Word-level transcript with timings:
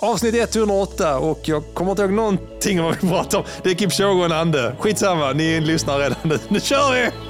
avsnitt 0.00 0.56
108 0.56 1.18
och 1.18 1.40
jag 1.42 1.62
kommer 1.74 1.90
inte 1.90 2.02
ihåg 2.02 2.12
någonting 2.12 2.80
om 2.80 2.86
vad 2.86 2.96
vi 3.00 3.08
pratade 3.08 3.36
om. 3.36 3.44
Det 3.62 3.70
är 3.70 3.74
Kipchoge 3.74 4.18
och 4.18 4.24
en 4.24 4.32
ande. 4.32 4.76
Skitsamma, 4.78 5.32
ni 5.32 5.60
lyssnar 5.60 5.98
redan 5.98 6.18
nu. 6.22 6.38
Nu 6.48 6.60
kör 6.60 6.92
vi! 6.92 7.29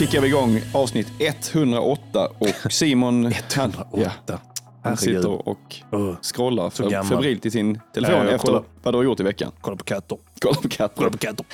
Kickar 0.00 0.20
vi 0.20 0.28
igång 0.28 0.60
avsnitt 0.74 1.12
108 1.18 2.28
och 2.38 2.48
Simon 2.72 3.26
108. 3.26 4.16
Han, 4.26 4.38
han 4.82 4.96
sitter 4.96 5.48
och 5.48 5.76
scrollar 6.22 7.02
febrilt 7.04 7.46
i 7.46 7.50
sin 7.50 7.80
telefon 7.94 8.28
efter 8.28 8.46
kollar. 8.46 8.62
vad 8.82 8.94
du 8.94 8.98
har 8.98 9.04
gjort 9.04 9.20
i 9.20 9.22
veckan. 9.22 9.52
kolla 9.60 9.76
på 9.76 9.84
katter. 9.84 10.18
Kolla 10.40 10.54
på 10.54 10.68
katter. 10.68 10.96
Kolla 10.96 11.10
på 11.10 11.18
katter. 11.18 11.46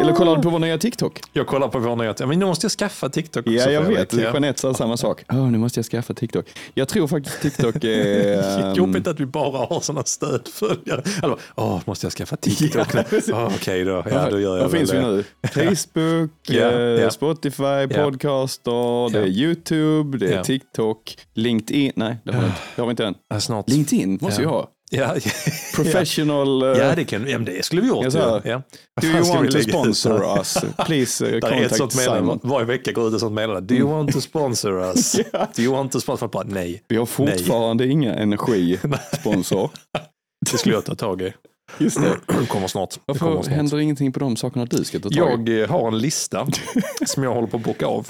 Eller 0.00 0.12
kollar 0.12 0.36
du 0.36 0.42
på 0.42 0.50
vår 0.50 0.58
nya 0.58 0.78
TikTok? 0.78 1.20
Jag 1.32 1.46
kollar 1.46 1.68
på 1.68 1.78
vår 1.78 1.96
nyhet. 1.96 2.20
Ja, 2.20 2.26
Men 2.26 2.38
nu 2.38 2.46
måste 2.46 2.64
jag 2.64 2.72
skaffa 2.72 3.08
TikTok 3.08 3.46
också. 3.46 3.52
Ja, 3.52 3.70
jag 3.70 3.82
vet. 3.82 4.12
Ja. 4.12 4.20
Jeanette 4.20 4.60
sa 4.60 4.74
samma 4.74 4.96
sak. 4.96 5.24
Åh, 5.32 5.50
nu 5.50 5.58
måste 5.58 5.78
jag 5.78 5.84
skaffa 5.86 6.14
TikTok. 6.14 6.46
Jag 6.74 6.88
tror 6.88 7.06
faktiskt 7.08 7.40
TikTok 7.42 7.84
är... 7.84 8.64
ehm, 8.66 8.74
Jobbigt 8.74 9.06
att 9.06 9.20
vi 9.20 9.26
bara 9.26 9.66
har 9.66 9.80
sådana 9.80 10.04
stödföljare. 10.04 11.02
Alltså, 11.22 11.38
åh, 11.54 11.80
måste 11.84 12.06
jag 12.06 12.12
skaffa 12.12 12.36
TikTok? 12.36 12.94
Ja? 12.94 13.04
Åh, 13.32 13.46
Okej 13.56 13.84
då, 13.84 14.04
ja, 14.10 14.30
då 14.30 14.40
gör 14.40 14.56
jag 14.56 14.62
Vad 14.62 14.72
finns 14.72 14.92
vi 14.92 15.00
nu? 15.00 15.24
Facebook, 15.52 16.30
Ja, 16.48 16.70
eh, 16.70 16.78
ja. 16.78 17.10
Spotify, 17.10 17.86
Podcaster, 17.94 19.12
det 19.12 19.18
är. 19.18 19.26
YouTube, 19.26 20.18
det 20.18 20.34
är. 20.34 20.42
TikTok, 20.42 21.18
LinkedIn. 21.34 21.92
Nej, 21.96 22.16
det 22.24 22.32
har, 22.32 22.40
vi 22.40 22.46
inte. 22.46 22.60
det 22.76 22.82
har 22.82 22.86
vi 22.86 22.90
inte 22.90 23.06
än. 23.06 23.14
Ja, 23.28 23.40
snart. 23.40 23.68
LinkedIn 23.68 24.18
måste 24.20 24.40
vi 24.40 24.46
ha. 24.46 24.68
Ja, 24.90 25.14
Professional. 25.74 26.62
eh, 26.62 26.68
ja, 26.68 26.94
det, 26.94 27.04
kan, 27.04 27.28
ja, 27.28 27.38
det 27.38 27.64
skulle 27.64 27.82
vi 27.82 27.88
gjort. 27.88 28.14
Ju. 28.14 28.18
ja. 28.18 28.62
Do 29.00 29.06
you 29.06 29.22
want 29.34 29.50
to 29.50 29.60
sponsor 29.62 30.38
us? 30.38 30.56
Please 30.86 31.26
uh, 31.26 31.34
ett 31.36 31.42
contact 31.44 31.76
sånt 31.76 31.96
meddelande. 31.96 32.20
Simon. 32.22 32.40
Varje 32.42 32.66
vecka 32.66 32.92
går 32.92 33.08
ut 33.08 33.14
ett 33.14 33.20
sånt 33.20 33.34
meddelande. 33.34 33.74
Do 33.74 33.80
you 33.80 33.88
want 33.90 34.12
to 34.12 34.20
sponsor 34.20 34.80
us? 34.84 35.12
Do 35.56 35.62
you 35.62 35.72
want 35.72 35.92
to 35.92 36.00
sponsor? 36.00 36.28
Bara, 36.28 36.44
nej, 36.46 36.82
Vi 36.88 36.96
har 36.96 37.06
fortfarande 37.06 37.86
inga 37.86 38.14
energisponsor. 38.14 39.70
det 40.50 40.58
skulle 40.58 40.74
jag 40.74 40.84
ta 40.84 40.94
tag 40.94 41.22
i. 41.22 41.32
Just 41.78 42.00
det. 42.00 42.16
Det 42.40 42.46
kommer 42.46 42.66
snart. 42.66 42.90
Det 42.90 43.00
Varför 43.06 43.26
kommer 43.26 43.42
snart. 43.42 43.54
händer 43.54 43.78
ingenting 43.80 44.12
på 44.12 44.20
de 44.20 44.36
sakerna 44.36 44.64
du 44.64 44.84
ska 44.84 44.98
ta 44.98 45.10
tag 45.10 45.48
i? 45.48 45.58
Jag 45.60 45.68
har 45.68 45.88
en 45.88 45.98
lista 45.98 46.46
som 47.06 47.22
jag 47.22 47.34
håller 47.34 47.48
på 47.48 47.56
att 47.56 47.62
bocka 47.62 47.86
av. 47.86 48.08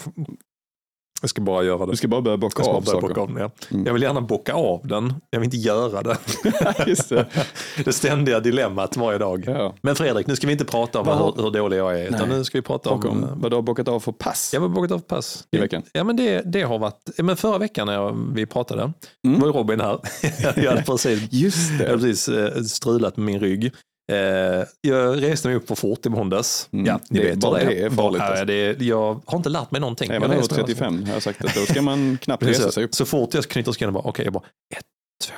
Jag 1.20 1.30
ska 1.30 1.40
bara 1.42 1.62
göra 1.64 1.86
det. 1.86 1.92
Du 1.92 1.96
ska 1.96 2.08
bara 2.08 2.20
börja 2.20 2.36
bocka 2.36 2.62
Jag 2.62 2.74
av 2.76 2.84
börja 2.84 3.00
saker. 3.00 3.08
bocka 3.08 3.20
av 3.20 3.38
ja. 3.38 3.50
Mm. 3.70 3.86
Jag 3.86 3.92
vill 3.92 4.02
gärna 4.02 4.20
bocka 4.20 4.52
av 4.54 4.86
den. 4.86 5.14
Jag 5.30 5.40
vill 5.40 5.44
inte 5.46 5.56
göra 5.56 6.02
det. 6.02 6.16
Just 6.86 7.08
det. 7.08 7.26
Det 7.84 7.92
ständiga 7.92 8.40
dilemmat 8.40 8.96
varje 8.96 9.18
dag. 9.18 9.44
Ja. 9.46 9.74
Men 9.82 9.96
Fredrik, 9.96 10.26
nu 10.26 10.36
ska 10.36 10.46
vi 10.46 10.52
inte 10.52 10.64
prata 10.64 11.00
om 11.00 11.06
hur, 11.08 11.42
hur 11.42 11.50
dålig 11.50 11.78
jag 11.78 12.00
är. 12.00 12.08
Utan 12.08 12.28
nu 12.28 12.44
ska 12.44 12.58
vi 12.58 12.62
prata 12.62 12.90
om... 12.90 13.22
Eh, 13.24 13.30
vad 13.36 13.52
du 13.52 13.54
har 13.54 13.62
bockat 13.62 13.88
av 13.88 14.00
för 14.00 14.12
pass 14.12 14.50
Jag 14.54 14.60
har 14.60 14.68
bockat 14.68 14.92
av 14.92 14.98
pass. 14.98 15.44
i 15.50 15.58
veckan. 15.58 15.82
Ja, 15.92 16.04
men 16.04 16.16
det, 16.16 16.42
det 16.52 16.62
har 16.62 16.78
varit... 16.78 17.10
Men 17.18 17.36
förra 17.36 17.58
veckan 17.58 17.86
när 17.86 17.94
jag, 17.94 18.16
vi 18.34 18.46
pratade, 18.46 18.92
Mm. 19.26 19.40
var 19.40 19.48
Robin 19.52 19.80
här. 19.80 19.98
jag 20.62 20.70
hade 20.70 20.82
precis, 20.82 21.28
Just 21.32 21.70
jag 21.80 21.86
hade 21.86 21.98
precis 21.98 22.28
eh, 22.28 22.62
strulat 22.62 23.16
med 23.16 23.26
min 23.26 23.40
rygg. 23.40 23.72
Eh, 24.12 24.64
jag 24.80 25.22
reste 25.22 25.48
mig 25.48 25.56
upp 25.56 25.68
för 25.68 25.74
fort 25.74 26.06
i 26.06 26.08
måndags. 26.08 26.68
Mm. 26.72 26.86
Ja, 26.86 27.00
ni 27.10 27.20
Det- 27.20 27.26
vet 27.26 27.38
bara 27.38 27.64
det 27.64 27.82
är 27.82 27.90
farligt, 27.90 28.22
alltså. 28.22 28.44
det, 28.44 28.80
jag 28.80 29.20
har 29.26 29.36
inte 29.38 29.48
lärt 29.48 29.70
mig 29.70 29.80
någonting. 29.80 30.10
Även 30.10 30.22
jag 30.22 30.30
över 30.30 30.40
reste 30.40 30.54
mig 30.54 30.60
alltså. 30.62 30.74
35 30.74 31.04
har 31.04 31.12
jag 31.12 31.22
sagt 31.22 31.44
att 31.44 31.54
då 31.54 31.60
ska 31.60 31.82
man 31.82 32.18
knappt 32.22 32.42
resa 32.42 32.72
sig 32.72 32.84
upp. 32.84 32.94
Så 32.94 33.04
fort 33.06 33.34
jag 33.34 33.44
knyter 33.44 33.72
skallen, 33.72 33.94
bara, 33.94 34.04
okej, 34.04 34.24
jag 34.24 34.32
bara 34.32 34.44
ett, 34.76 34.84
två, 35.24 35.34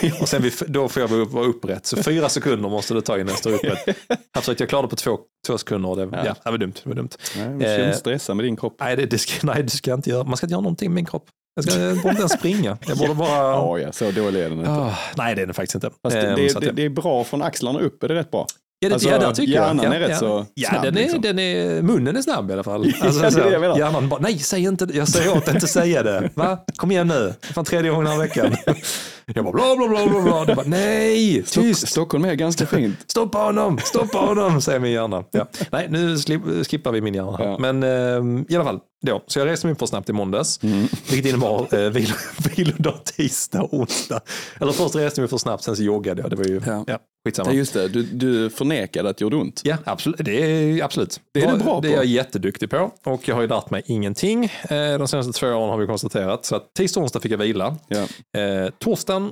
tre. 0.00 0.12
Och 0.20 0.28
sen 0.28 0.42
vid, 0.42 0.52
då 0.66 0.88
får 0.88 1.00
jag 1.02 1.08
vara 1.08 1.20
upp- 1.20 1.32
vara 1.32 1.46
upprätt. 1.46 1.86
Så 1.86 1.96
fyra 2.02 2.28
sekunder 2.28 2.68
måste 2.68 2.94
det 2.94 3.02
ta 3.02 3.14
innan 3.14 3.28
jag 3.28 3.38
står 3.38 3.52
upprätt. 3.52 3.88
Absolut, 4.38 4.60
jag 4.60 4.68
klarade 4.68 4.88
på 4.88 4.96
två, 4.96 5.18
två 5.46 5.58
sekunder. 5.58 5.96
Det, 5.96 6.16
ja. 6.16 6.22
Ja. 6.26 6.34
det 6.44 6.50
var 6.50 6.58
dumt. 6.58 6.72
Det 6.82 6.88
var 6.88 6.96
dumt. 6.96 7.10
Nej, 7.36 7.48
du 7.48 7.58
ska 7.60 7.68
Eh, 7.68 7.84
inte 7.86 7.98
stressa 7.98 8.34
med 8.34 8.44
din 8.44 8.56
kropp. 8.56 8.76
Nej, 8.80 8.96
det, 8.96 9.06
det, 9.06 9.18
ska, 9.18 9.46
nej, 9.46 9.62
det 9.62 9.70
ska 9.70 9.90
jag 9.90 9.98
inte 9.98 10.10
göra. 10.10 10.24
Man 10.24 10.36
ska 10.36 10.46
inte 10.46 10.52
göra 10.52 10.60
någonting 10.60 10.90
med 10.90 10.94
min 10.94 11.06
kropp. 11.06 11.24
Jag, 11.58 11.72
ska, 11.72 11.80
jag 11.80 11.96
borde 11.96 12.08
inte 12.08 12.20
ens 12.20 12.32
springa. 12.32 12.78
Jag 12.86 12.98
borde 12.98 13.14
bara... 13.14 13.28
Ja, 13.28 13.78
ja, 13.78 13.92
så 13.92 14.10
dålig 14.10 14.40
är 14.40 14.48
den 14.50 14.58
inte. 14.58 14.70
Ah, 14.70 14.98
nej, 15.16 15.34
det 15.34 15.42
är 15.42 15.46
den 15.46 15.54
faktiskt 15.54 15.74
inte. 15.74 15.90
Fast 16.02 16.16
det, 16.16 16.28
Ehm, 16.28 16.34
det, 16.36 16.60
det, 16.60 16.72
det 16.72 16.84
är 16.84 16.88
bra 16.88 17.24
från 17.24 17.42
axlarna 17.42 17.80
upp, 17.80 18.02
är 18.02 18.08
det 18.08 18.14
rätt 18.14 18.30
bra? 18.30 18.46
ja, 18.80 18.88
det, 18.88 18.94
alltså, 18.94 19.08
ja, 19.08 19.18
där 19.18 19.32
tycker 19.32 19.52
hjärnan 19.52 19.84
jag. 19.84 19.94
är 19.94 20.00
rätt 20.00 20.10
ja, 20.10 20.16
så 20.16 20.46
ja, 20.54 20.68
snabb, 20.68 20.82
den 20.82 20.96
är, 20.96 21.00
liksom. 21.00 21.20
den 21.20 21.38
är, 21.38 21.82
munnen 21.82 22.16
är 22.16 22.22
snabb 22.22 22.50
i 22.50 22.52
alla 22.52 22.62
fall. 22.62 22.92
Ja, 23.02 23.10
det 23.10 23.26
är 23.26 23.30
det 23.44 23.50
jag 23.52 23.60
menar. 23.60 23.78
hjärnan 23.78 24.08
bara, 24.08 24.20
nej, 24.20 24.38
säg 24.38 24.62
inte 24.62 24.86
det. 24.86 24.94
Jag 24.96 25.08
säger 25.08 25.36
åt 25.36 25.44
dig 25.46 25.54
inte 25.54 25.66
säga 25.68 26.02
det. 26.02 26.30
Va? 26.34 26.58
Kom 26.76 26.90
igen 26.90 27.08
nu. 27.08 27.34
Fan 27.40 27.64
tredje 27.64 27.90
gången 27.90 28.04
den 28.04 28.12
här 28.12 28.20
veckan. 28.20 28.56
Jag 29.34 29.44
bara, 29.44 29.52
bla, 29.52 29.76
bla, 29.76 29.88
bla, 29.88 30.06
bla, 30.08 30.22
bla. 30.22 30.44
Det 30.44 30.54
bara, 30.54 30.66
nej, 30.66 31.42
Stock, 31.46 31.64
tyst. 31.64 31.88
Stockholm 31.88 32.24
är 32.24 32.34
ganska 32.34 32.66
fint. 32.66 32.96
Stoppa 33.06 33.38
honom, 33.38 33.78
stoppa 33.84 34.18
honom, 34.18 34.60
säger 34.60 34.78
min 34.80 34.92
hjärna. 34.92 35.24
Ja. 35.30 35.46
Nej, 35.70 35.86
nu 35.90 36.16
skippar 36.64 36.92
vi 36.92 37.00
min 37.00 37.14
hjärna. 37.14 37.36
Ja. 37.38 37.58
Men 37.58 37.82
eh, 37.82 38.44
i 38.48 38.54
alla 38.56 38.64
fall, 38.64 38.80
då. 39.06 39.22
så 39.26 39.38
jag 39.38 39.46
reste 39.46 39.66
mig 39.66 39.72
upp 39.72 39.78
för 39.78 39.86
snabbt 39.86 40.08
i 40.08 40.12
måndags. 40.12 40.62
Mm. 40.62 40.86
Vilket 41.10 41.26
innebar 41.30 41.60
eh, 41.74 41.90
vil- 41.90 42.56
vilodag 42.56 43.04
tisdag 43.04 43.62
och 43.62 43.74
onsdag. 43.74 44.20
Eller 44.60 44.72
först 44.72 44.94
reste 44.94 45.20
jag 45.20 45.22
mig 45.22 45.28
för 45.28 45.38
snabbt, 45.38 45.62
sen 45.64 45.76
så 45.76 45.82
joggade 45.82 46.22
jag. 46.22 46.30
Det 46.30 46.36
var 46.36 46.44
ju, 46.44 46.60
ja, 46.66 46.84
Ja. 46.86 46.98
skitsamma. 47.26 47.50
Ja, 47.50 47.56
just 47.56 47.72
det, 47.74 47.88
du, 47.88 48.02
du 48.02 48.50
förnekade 48.50 49.08
att 49.10 49.16
det 49.18 49.22
gjorde 49.22 49.36
ont. 49.36 49.60
Ja, 49.64 49.76
absolut. 49.84 50.20
Det 50.24 50.42
är, 50.42 50.82
absolut. 50.84 51.20
Det 51.34 51.40
är 51.42 51.52
du 51.52 51.58
bra 51.58 51.80
Det 51.80 51.88
är 51.88 51.96
jag 51.96 52.04
jätteduktig 52.04 52.70
på. 52.70 52.90
Och 53.04 53.28
jag 53.28 53.34
har 53.34 53.42
ju 53.42 53.48
lärt 53.48 53.70
mig 53.70 53.82
ingenting. 53.86 54.44
Eh, 54.44 54.98
De 54.98 55.08
senaste 55.08 55.32
två 55.32 55.46
åren 55.46 55.70
har 55.70 55.76
vi 55.78 55.86
konstaterat. 55.86 56.44
Så 56.44 56.56
att 56.56 56.74
tisdag 56.74 57.00
och 57.00 57.04
onsdag 57.04 57.20
fick 57.20 57.32
jag 57.32 57.38
vila. 57.38 57.76
Ja. 57.88 57.98
Eh, 58.40 58.70
torsdagen, 58.78 59.30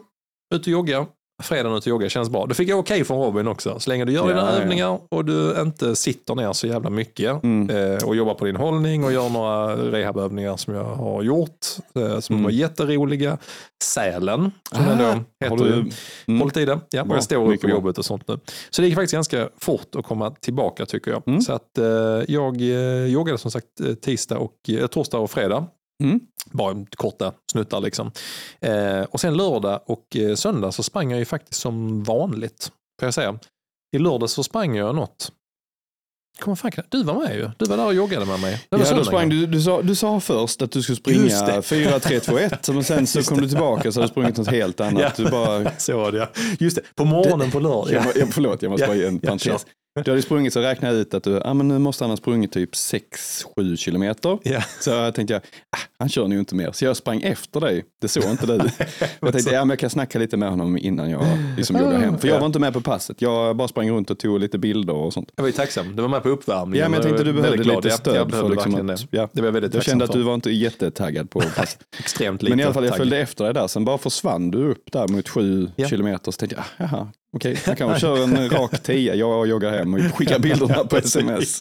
ut 0.55 0.61
och 0.63 0.69
jogga. 0.69 1.07
Fredagen 1.43 1.77
ut 1.79 1.83
och 1.83 1.87
jogga 1.87 2.09
känns 2.09 2.31
bra. 2.31 2.47
Det 2.47 2.55
fick 2.55 2.69
jag 2.69 2.79
okej 2.79 3.05
från 3.05 3.19
Robin 3.25 3.49
också. 3.49 3.81
Så 3.81 3.91
länge 3.91 4.05
du 4.05 4.13
gör 4.13 4.23
Ja, 4.23 4.29
dina 4.29 4.41
ja. 4.41 4.49
övningar 4.63 4.99
och 5.09 5.25
du 5.25 5.61
inte 5.61 5.97
sitter 5.97 6.35
ner 6.35 6.53
så 6.53 6.67
jävla 6.67 6.91
mycket 6.91 7.43
Mm. 7.45 7.71
eh, 7.71 8.05
och 8.05 8.17
jobbar 8.17 8.35
på 8.35 8.45
din 8.45 8.57
hållning 8.57 9.05
och 9.05 9.13
gör 9.13 9.29
några 9.29 9.77
rehabövningar 9.77 10.57
som 10.57 10.75
jag 10.75 10.85
har 10.85 11.23
gjort. 11.23 11.51
Eh, 11.95 12.19
som 12.21 12.35
Mm. 12.35 12.45
var 12.45 12.51
jätteroliga. 12.51 13.39
Sälen, 13.85 14.51
som 14.73 14.85
Ah, 14.89 14.95
då 14.95 15.05
Har 15.05 15.25
heter 15.41 15.57
du, 15.65 15.71
ju. 15.71 15.91
mm. 16.29 16.41
Hållit 16.41 16.57
i 16.57 16.65
det. 16.65 16.81
Ja, 16.91 17.05
Bra, 17.05 17.17
jag 17.17 17.25
står 17.25 17.53
upp 17.53 17.61
på 17.61 17.67
bra. 17.67 17.77
jobbet 17.77 17.99
och 17.99 18.05
sånt 18.05 18.29
nu. 18.29 18.39
Så 18.71 18.83
det 18.83 18.89
gick 18.89 18.95
faktiskt 18.97 19.13
ganska 19.15 19.49
fort 19.59 19.95
att 19.97 20.05
komma 20.05 20.31
tillbaka 20.31 20.87
tycker 20.87 21.11
jag. 21.11 21.23
Mm. 21.27 21.41
Så 21.41 21.53
att 21.53 21.79
eh, 21.79 21.85
jag 22.29 22.61
eh, 22.61 23.07
joggade 23.07 23.39
som 23.39 23.51
sagt 23.51 23.81
eh, 23.87 23.95
tisdag 23.95 24.39
och, 24.39 24.53
eh, 24.69 24.87
torsdag 24.87 25.19
och 25.19 25.31
fredag. 25.31 25.65
Mm. 26.05 26.21
Bara 26.51 26.87
korta 26.97 27.33
snuttar 27.53 27.81
liksom. 27.81 28.13
Eh, 28.61 29.01
och 29.03 29.21
sen 29.21 29.37
lördag 29.37 29.81
och 29.87 30.17
eh, 30.17 30.35
söndag 30.35 30.73
så 30.73 30.83
sprang 30.83 31.11
jag 31.11 31.19
ju 31.19 31.25
faktiskt 31.25 31.61
som 31.61 32.03
vanligt. 32.03 32.73
Får 33.01 33.07
jag 33.07 33.15
säga. 33.15 33.39
I 33.97 33.99
lördag 33.99 34.31
så 34.31 34.43
sprang 34.43 34.77
jag 34.77 34.95
något. 34.95 35.33
Kommer 36.41 36.57
fan, 36.57 36.71
du 36.89 37.03
var 37.03 37.15
med 37.15 37.37
ju. 37.37 37.51
Du 37.59 37.65
var 37.65 37.77
där 37.77 37.87
och 37.87 37.95
joggade 37.95 38.27
med 38.27 38.41
mig. 38.41 38.67
Det 38.71 38.77
var 38.77 38.87
Ja, 38.87 38.95
då 38.95 39.05
sprang 39.05 39.29
du, 39.29 39.47
du, 39.47 39.63
sa, 39.63 39.83
du 39.83 39.95
sa 39.95 40.21
först 40.21 40.63
att 40.63 40.71
du 40.71 40.83
skulle 40.83 40.97
springa 40.97 41.47
det. 41.47 41.63
4, 41.63 42.01
3, 42.01 42.21
2, 42.21 42.39
1. 42.39 42.69
Men 42.69 42.85
sen 42.85 43.07
så 43.07 43.23
kom 43.23 43.41
du 43.41 43.49
tillbaka 43.49 43.93
så 43.93 44.01
har 44.01 44.07
du 44.07 44.11
sprungit 44.11 44.37
något 44.37 44.49
helt 44.49 44.81
annat. 44.81 45.03
Ja. 45.03 45.25
Du 45.25 45.31
bara, 45.31 45.71
Så 45.79 45.97
var 45.99 46.13
det 46.13 46.19
ja. 46.19 46.29
Just 46.59 46.77
det, 46.77 46.83
på 46.95 47.05
morgonen 47.05 47.51
på 47.51 47.61
lördag. 47.61 47.91
jag, 47.93 48.05
må- 48.05 48.13
jag, 48.15 48.29
förlåt, 48.35 48.63
jag 48.63 48.71
måste 48.71 48.85
Ja, 48.85 48.89
bara 48.89 48.97
ge 48.97 49.07
en 49.07 49.15
ja, 49.15 49.27
parentes. 49.27 49.67
Du 50.05 50.11
hade 50.11 50.23
sprungit 50.23 50.53
så 50.53 50.61
räknade 50.61 50.95
jag 50.95 51.01
ut 51.01 51.15
att 51.15 51.25
du, 51.25 51.41
ah, 51.45 51.55
men 51.55 51.69
nu 51.69 51.79
måste 51.79 52.05
han 52.05 52.11
ha 52.11 52.17
sprungit 52.17 52.53
typ 52.53 52.73
6-7 52.75 53.77
kilometer. 53.77 54.39
Ja. 54.43 54.63
Så 54.81 54.91
jag 54.91 55.15
tänkte 55.15 55.35
jag, 55.35 55.43
ah, 55.43 55.79
han 55.99 56.09
kör 56.09 56.29
nog 56.29 56.39
inte 56.39 56.55
mer. 56.55 56.73
Så 56.73 56.85
jag 56.85 56.97
sprang 56.97 57.23
efter 57.23 57.61
dig. 57.61 57.85
Det 58.01 58.09
såg 58.09 58.25
inte 58.25 58.47
du. 58.47 58.53
jag 59.21 59.33
tänkte, 59.33 59.51
ja, 59.55 59.65
men 59.65 59.69
jag 59.71 59.79
kan 59.79 59.91
snacka 59.91 60.19
lite 60.19 60.37
med 60.37 60.51
honom 60.51 60.79
innan 60.79 61.11
jag 61.11 61.25
liksom 61.57 61.77
joggar 61.77 61.99
hem. 61.99 62.19
För 62.19 62.29
jag 62.29 62.39
var 62.41 62.47
inte 62.47 62.59
med 62.59 62.73
på 62.73 62.81
passet. 62.81 63.23
Jag 63.23 63.57
bara 63.57 63.69
sprang 63.69 63.91
runt 63.91 64.11
och 64.11 64.19
tog 64.19 64.41
lite 64.41 64.59
bilder 64.59 64.95
och 64.95 65.13
sånt. 65.13 65.31
Jag 65.37 65.43
var 65.43 65.49
ju 65.49 65.53
tacksam. 65.53 65.97
Du 65.97 66.03
var 66.03 66.09
med 66.09 66.23
på 66.23 66.29
uppvärmningen. 66.29 66.83
Ja, 66.83 66.89
men 66.89 66.95
jag 66.95 67.03
tänkte 67.03 67.25
du 67.25 67.33
behövde 67.33 67.63
glad. 67.63 67.85
lite 67.85 67.97
stöd. 67.97 68.17
Jag 68.17 68.29
behövde 68.29 68.49
för 68.49 68.69
liksom 68.71 68.91
att, 68.91 69.11
det. 69.11 69.17
ja. 69.19 69.29
Det 69.33 69.41
var 69.41 69.47
jag 69.49 69.53
väldigt 69.53 69.75
Jag 69.75 69.83
kände 69.85 70.05
att 70.05 70.13
du 70.13 70.23
var 70.23 70.35
inte 70.35 70.51
jättetaggad 70.51 71.31
på 71.31 71.41
passet. 71.57 71.79
Extremt 71.99 72.43
lite 72.43 72.53
Men 72.53 72.61
i 72.61 72.65
alla 72.65 72.75
fall, 72.75 72.85
jag 72.85 72.97
följde 72.97 73.19
efter 73.19 73.45
dig 73.45 73.55
där. 73.55 73.67
Sen 73.67 73.85
bara 73.85 73.99
försvann 73.99 74.51
du 74.51 74.71
upp 74.71 74.93
där 74.93 75.09
mot 75.09 75.29
sju 75.29 75.71
Ja. 75.77 75.89
kilometer. 75.89 76.33
Så 76.33 76.39
tänkte 76.39 76.57
jag, 76.57 76.89
ah, 76.89 76.97
jaha, 76.97 77.09
okej, 77.37 77.59
jag 77.67 77.79
kanske 77.79 78.01
kör 78.01 78.23
en 78.25 78.51
rak 78.51 78.83
tia. 78.83 79.15
Jag 79.15 79.47
joggar 79.47 79.71
hem 79.73 79.95
och 79.95 80.01
skickar 80.01 80.39
bilderna 80.39 80.85
på 80.85 80.97
sms. 80.97 81.61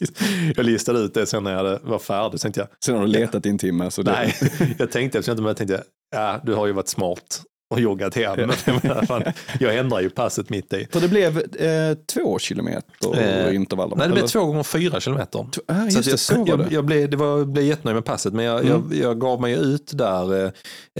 Jag 0.56 0.66
listade 0.66 0.98
ut 0.98 1.14
det 1.14 1.26
sen 1.26 1.44
när 1.44 1.52
jag 1.64 1.78
var 1.82 1.98
färdig. 1.98 2.40
Tänkte 2.40 2.60
jag, 2.60 2.68
Sen 2.84 2.94
har 2.94 3.02
du 3.02 3.08
letat 3.08 3.46
i 3.46 3.48
en 3.48 3.58
timme. 3.58 3.90
Så 3.90 4.02
det, 4.02 4.12
nej, 4.12 4.34
jag 4.78 4.90
tänkte, 4.90 5.18
eftersom 5.18 5.32
jag 5.32 5.34
inte 5.34 5.42
med, 5.42 5.56
tänkte 5.56 5.74
jag, 5.74 6.20
ja, 6.20 6.40
du 6.44 6.54
har 6.54 6.66
ju 6.66 6.72
varit 6.72 6.88
smart. 6.88 7.42
och 7.74 7.80
joggat 7.80 8.14
hem. 8.14 8.50
Jag 8.64 9.32
jag 9.60 9.76
ändrar 9.76 10.00
ju 10.00 10.10
passet 10.10 10.50
mitt 10.50 10.72
i. 10.72 10.86
För 10.92 11.00
det 11.00 11.08
blev 11.08 11.38
eh, 11.38 11.96
två 12.14 12.38
kilometer 12.38 13.18
Eh, 13.48 13.54
intervaller. 13.54 13.96
Nej, 13.96 14.06
det 14.06 14.12
blev 14.12 14.22
eller? 14.22 14.28
två 14.28 14.44
gånger 14.44 14.62
fyra 14.62 15.00
kilometer. 15.00 15.38
Ah, 15.66 15.90
Så 15.90 15.98
att 15.98 16.04
det, 16.04 16.10
jag, 16.10 16.18
så 16.18 16.34
var 16.38 16.48
jag, 16.48 16.58
det. 16.58 16.66
jag, 16.70 16.84
blev, 16.84 17.10
det 17.10 17.16
var, 17.16 17.44
blev 17.44 17.64
jättenöjd 17.64 17.94
med 17.94 18.04
passet, 18.04 18.32
men 18.32 18.44
jag, 18.44 18.60
Mm. 18.60 18.68
jag, 18.90 18.98
jag 19.02 19.20
gav 19.20 19.40
mig 19.40 19.52
ut 19.54 19.90
där. 19.94 20.44
Eh, 20.44 20.50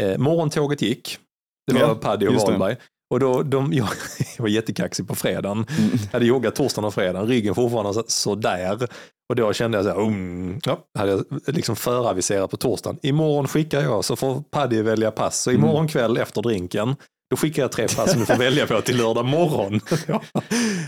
eh, 0.01 0.19
morgontåget 0.19 0.83
gick. 0.83 1.19
Det 1.67 1.73
var 1.75 1.81
Ja, 1.81 1.95
Paddy 1.95 2.27
och. 2.27 2.35
Wahlberg. 2.35 2.77
Och 3.11 3.21
då, 3.21 3.43
de, 3.43 3.73
jag, 3.73 3.89
jag 4.37 4.43
var 4.43 4.49
jättekaxig 4.49 5.09
på 5.09 5.15
fredagen. 5.15 5.67
Mm. 5.79 5.91
Jag 6.03 6.13
hade 6.13 6.27
joggat 6.27 6.55
torsdagen 6.55 6.85
och 6.85 6.95
fredagen, 6.95 7.29
ryggen 7.29 7.55
fortfarande 7.55 8.03
sådär. 8.07 8.89
Och 9.29 9.37
då 9.37 9.53
kände 9.53 9.79
jag 9.79 9.85
så 9.85 9.91
här, 9.91 10.01
um, 10.01 10.61
ja, 10.65 10.79
hade 10.99 11.11
jag 11.11 11.25
liksom 11.47 11.77
föraviserat 11.77 12.51
på 12.51 12.57
torsdagen. 12.57 12.99
Imorgon 13.03 13.49
skickar 13.49 13.81
jag 13.81 14.05
så 14.05 14.17
får 14.17 14.43
Paddy 14.51 14.83
välja 14.83 15.11
pass. 15.11 15.43
Så 15.43 15.51
imorgon 15.51 15.89
kväll 15.89 16.17
efter 16.17 16.43
drinken, 16.43 16.97
då 17.31 17.37
skickar 17.37 17.63
jag 17.63 17.73
tre 17.73 17.89
pass 17.97 18.11
som 18.11 18.21
du 18.21 18.27
får 18.27 18.35
välja 18.37 18.67
på 18.67 18.81
till 18.81 18.97
lördag 18.97 19.25
morgon. 19.25 19.81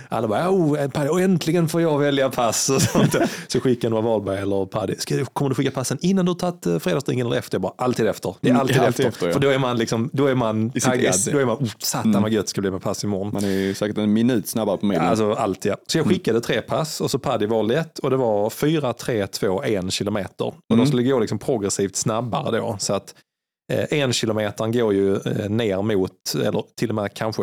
Alla 0.09 0.29
bara, 0.29 0.51
oh, 0.51 0.89
Paddy, 0.89 1.09
och 1.09 1.21
äntligen 1.21 1.69
får 1.69 1.81
jag 1.83 1.99
välja 1.99 2.31
pass. 2.31 2.71
Och 2.71 2.83
sånt. 2.83 3.17
Så 3.49 3.61
skickar 3.61 3.91
några 3.91 4.03
Wahlberg 4.03 4.39
eller 4.39 4.67
Paddy, 4.67 4.95
du- 5.09 5.25
kommer 5.25 5.49
du 5.49 5.55
skicka 5.55 5.71
passen 5.71 5.99
innan 6.01 6.27
du 6.27 6.35
tagit 6.35 6.67
eh, 6.67 6.79
fredagsdrinken 6.79 7.27
eller 7.27 7.37
efter? 7.37 7.55
Jag 7.55 7.63
bara, 7.63 7.73
alltid 7.79 8.07
efter. 8.07 8.35
Det 8.41 8.49
är 8.49 8.51
Mm, 8.51 8.61
alltid, 8.61 8.79
alltid 8.79 8.89
efter. 9.07 9.09
efter, 9.09 9.27
ja. 9.27 9.33
För 9.33 9.41
då 9.41 9.49
är 9.49 9.59
man, 9.59 9.77
liksom, 9.79 10.11
då 10.13 10.27
är 10.27 10.35
man 10.35 10.71
taggad. 10.71 11.15
Då 11.33 11.39
är 11.39 11.45
man, 11.47 11.57
oh, 11.57 11.69
satan 11.79 12.23
vad 12.23 12.31
gött 12.33 12.49
ska 12.49 12.61
bli 12.61 12.71
med 12.71 12.83
pass 12.83 13.05
imorgon. 13.05 13.31
Man 13.33 13.45
är 13.45 13.49
ju 13.49 13.75
säkert 13.75 13.99
en 13.99 14.13
minut 14.13 14.49
snabbare 14.49 14.77
på 14.77 14.87
Ja, 14.87 14.89
mejlen. 14.89 15.07
alltså 15.09 15.33
allt 15.33 15.65
ja. 15.65 15.77
Så 15.87 15.99
jag 15.99 16.07
skickade 16.07 16.41
tre 16.41 16.61
pass 16.61 17.01
och 17.01 17.11
så 17.11 17.19
Paddy 17.19 17.47
valde 17.47 17.79
ett 17.79 17.99
och 17.99 18.11
det 18.11 18.17
var 18.17 18.51
4, 18.51 18.93
3, 18.93 19.27
2, 19.27 19.63
1 19.63 19.93
kilometer. 19.93 20.45
Och 20.47 20.55
Mm. 20.73 20.85
de 20.85 20.87
skulle 20.91 21.03
gå 21.03 21.19
liksom 21.21 21.39
progressivt 21.39 21.97
snabbare 21.97 22.59
då. 22.59 22.77
Så 22.79 22.93
att 22.95 23.15
eh, 23.73 23.99
en 24.01 24.13
kilometern 24.13 24.73
går 24.73 24.95
ju 24.95 25.17
eh, 25.17 25.49
ner 25.51 25.83
mot, 25.83 26.13
eller 26.35 26.63
till 26.77 26.89
och 26.89 26.95
med 26.95 27.15
kanske 27.15 27.43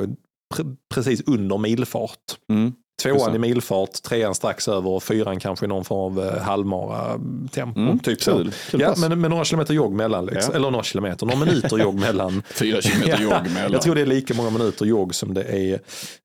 pre- 0.56 0.76
precis 0.94 1.22
under 1.26 1.58
milfart. 1.58 2.20
Mm. 2.52 2.74
Tvåan 3.04 3.36
i 3.36 3.40
milfart, 3.40 3.90
trean 4.04 4.36
strax 4.36 4.68
över 4.68 4.90
och 4.90 5.04
fyran 5.04 5.40
kanske 5.40 5.66
i 5.66 5.68
någon 5.68 5.86
form 5.86 6.18
av 6.20 6.26
eh, 6.26 6.42
halvmara 6.42 7.20
tempo. 7.52 7.80
Mm, 7.80 8.00
Typ 8.00 8.22
så. 8.24 8.32
kul. 8.38 8.52
Kul 8.72 8.82
Ja, 8.82 8.94
men 8.98 9.22
med 9.22 9.30
några 9.30 9.46
kilometer 9.46 9.74
jogg 9.74 9.94
mellan, 9.94 10.26
liksom. 10.26 10.52
Ja. 10.54 10.58
eller 10.58 10.72
några 10.72 10.84
kilometer, 10.84 11.26
några 11.26 11.40
minuter 11.46 11.78
jogg 11.78 11.96
mellan. 12.00 12.44
Fyra 12.54 12.82
kilometer 12.82 13.24
jogg 13.24 13.32
mellan. 13.54 13.72
Jag 13.72 13.82
tror 13.82 13.96
det 13.96 14.02
är 14.02 14.06
lika 14.06 14.34
många 14.34 14.50
minuter 14.50 14.86
jogg 14.86 15.16
som 15.16 15.34
det 15.34 15.44
är. 15.44 15.80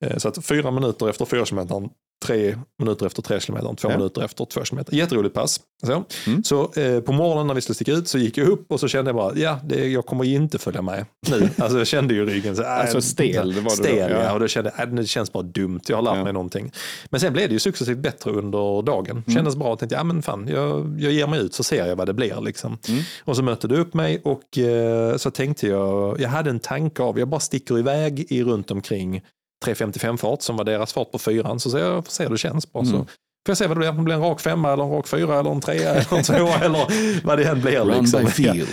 eh, 0.04 0.16
Så 0.16 0.28
att 0.28 0.46
fyra 0.46 0.70
minuter 0.70 1.08
efter 1.08 1.24
fyra 1.24 1.44
kilometer, 1.44 1.88
tre 2.26 2.58
minuter 2.78 3.06
efter 3.06 3.22
tre 3.22 3.40
kilometer, 3.40 3.74
två 3.74 3.90
Ja. 3.90 3.96
minuter 3.96 4.22
efter 4.22 4.44
två 4.44 4.64
kilometer. 4.64 4.94
Jätteroligt 4.94 5.34
pass. 5.34 5.60
Så, 5.86 6.04
Mm. 6.26 6.44
så 6.44 6.72
eh, 6.72 7.00
på 7.00 7.12
morgonen 7.12 7.46
när 7.46 7.54
vi 7.54 7.60
skulle 7.60 7.74
sticka 7.74 7.92
ut 7.92 8.08
så 8.08 8.18
gick 8.18 8.38
jag 8.38 8.48
upp 8.48 8.72
och 8.72 8.80
så 8.80 8.88
kände 8.88 9.08
jag 9.08 9.16
bara, 9.16 9.36
ja, 9.36 9.58
det, 9.64 9.88
jag 9.88 10.06
kommer 10.06 10.24
ju 10.24 10.34
inte 10.36 10.58
följa 10.58 10.82
med 10.82 11.06
nu. 11.30 11.48
Alltså 11.58 11.78
jag 11.78 11.86
kände 11.86 12.14
ju 12.14 12.26
ryggen. 12.26 12.56
Så, 12.56 12.62
äh, 12.62 12.70
Alltså 12.80 13.00
stel, 13.00 13.52
det 13.54 13.60
var 13.60 13.70
då, 13.70 13.76
Stel, 13.76 14.10
ja. 14.10 14.32
Och 14.32 14.40
då 14.40 14.48
kände 14.48 14.72
jag, 14.78 14.88
äh, 14.88 14.94
det 14.94 15.06
känns 15.06 15.32
bara 15.32 15.42
dumt. 15.42 15.80
Jag 15.88 15.96
har 15.96 16.02
lärt 16.02 16.16
Ja. 16.16 16.24
mig 16.24 16.32
någonting. 16.32 16.72
Men 17.10 17.20
sen 17.20 17.32
blev 17.32 17.48
det 17.48 17.52
ju 17.52 17.58
successivt 17.58 17.98
bättre 17.98 18.30
under 18.30 18.82
dagen. 18.82 19.22
Mm. 19.26 19.36
Kändes 19.36 19.56
bra. 19.56 19.68
Jag 19.68 19.78
tänkte, 19.78 19.94
ja 19.96 20.04
men 20.04 20.22
fan, 20.22 20.48
jag, 20.48 20.96
jag 21.00 21.12
ger 21.12 21.26
mig 21.26 21.40
ut 21.40 21.54
så 21.54 21.62
ser 21.62 21.86
jag 21.86 21.96
vad 21.96 22.06
det 22.08 22.14
blir. 22.14 22.40
Liksom. 22.40 22.78
Mm. 22.88 23.00
Och 23.24 23.36
så 23.36 23.42
mötte 23.42 23.68
du 23.68 23.76
upp 23.76 23.94
mig 23.94 24.20
och 24.24 24.58
eh, 24.58 25.16
så 25.16 25.30
tänkte 25.30 25.66
jag, 25.66 26.20
jag 26.20 26.28
hade 26.28 26.50
en 26.50 26.60
tanke 26.60 27.02
av, 27.02 27.18
jag 27.18 27.28
bara 27.28 27.40
sticker 27.40 27.78
iväg 27.78 28.26
i 28.32 28.42
runt 28.44 28.70
omkring 28.70 29.22
3.55 29.64 30.16
fart 30.16 30.42
som 30.42 30.56
var 30.56 30.64
deras 30.64 30.92
fart 30.92 31.12
på 31.12 31.18
fyran. 31.18 31.60
Så 31.60 31.78
jag 31.78 32.04
får 32.04 32.12
se 32.12 32.22
hur 32.22 32.30
det 32.30 32.38
känns. 32.38 32.72
Bara. 32.72 32.84
Så 32.84 32.94
mm 32.94 33.06
får 33.46 33.50
jag 33.50 33.56
se 33.58 33.66
vad 33.66 33.76
det 33.76 33.78
blir, 33.80 33.88
om 33.90 33.96
det 33.96 34.02
blir 34.02 34.14
en 34.14 34.20
rak 34.20 34.40
femma 34.40 34.72
eller 34.72 34.84
en 34.84 34.90
rak 34.90 35.08
fyra 35.08 35.40
eller 35.40 35.50
en 35.50 35.60
trea 35.60 35.90
eller 35.94 36.16
en 36.18 36.22
tvåa 36.22 36.54
eller 36.64 37.26
vad 37.26 37.38
det 37.38 37.44
än 37.44 37.60
blir. 37.60 37.84
Liksom. 37.84 38.28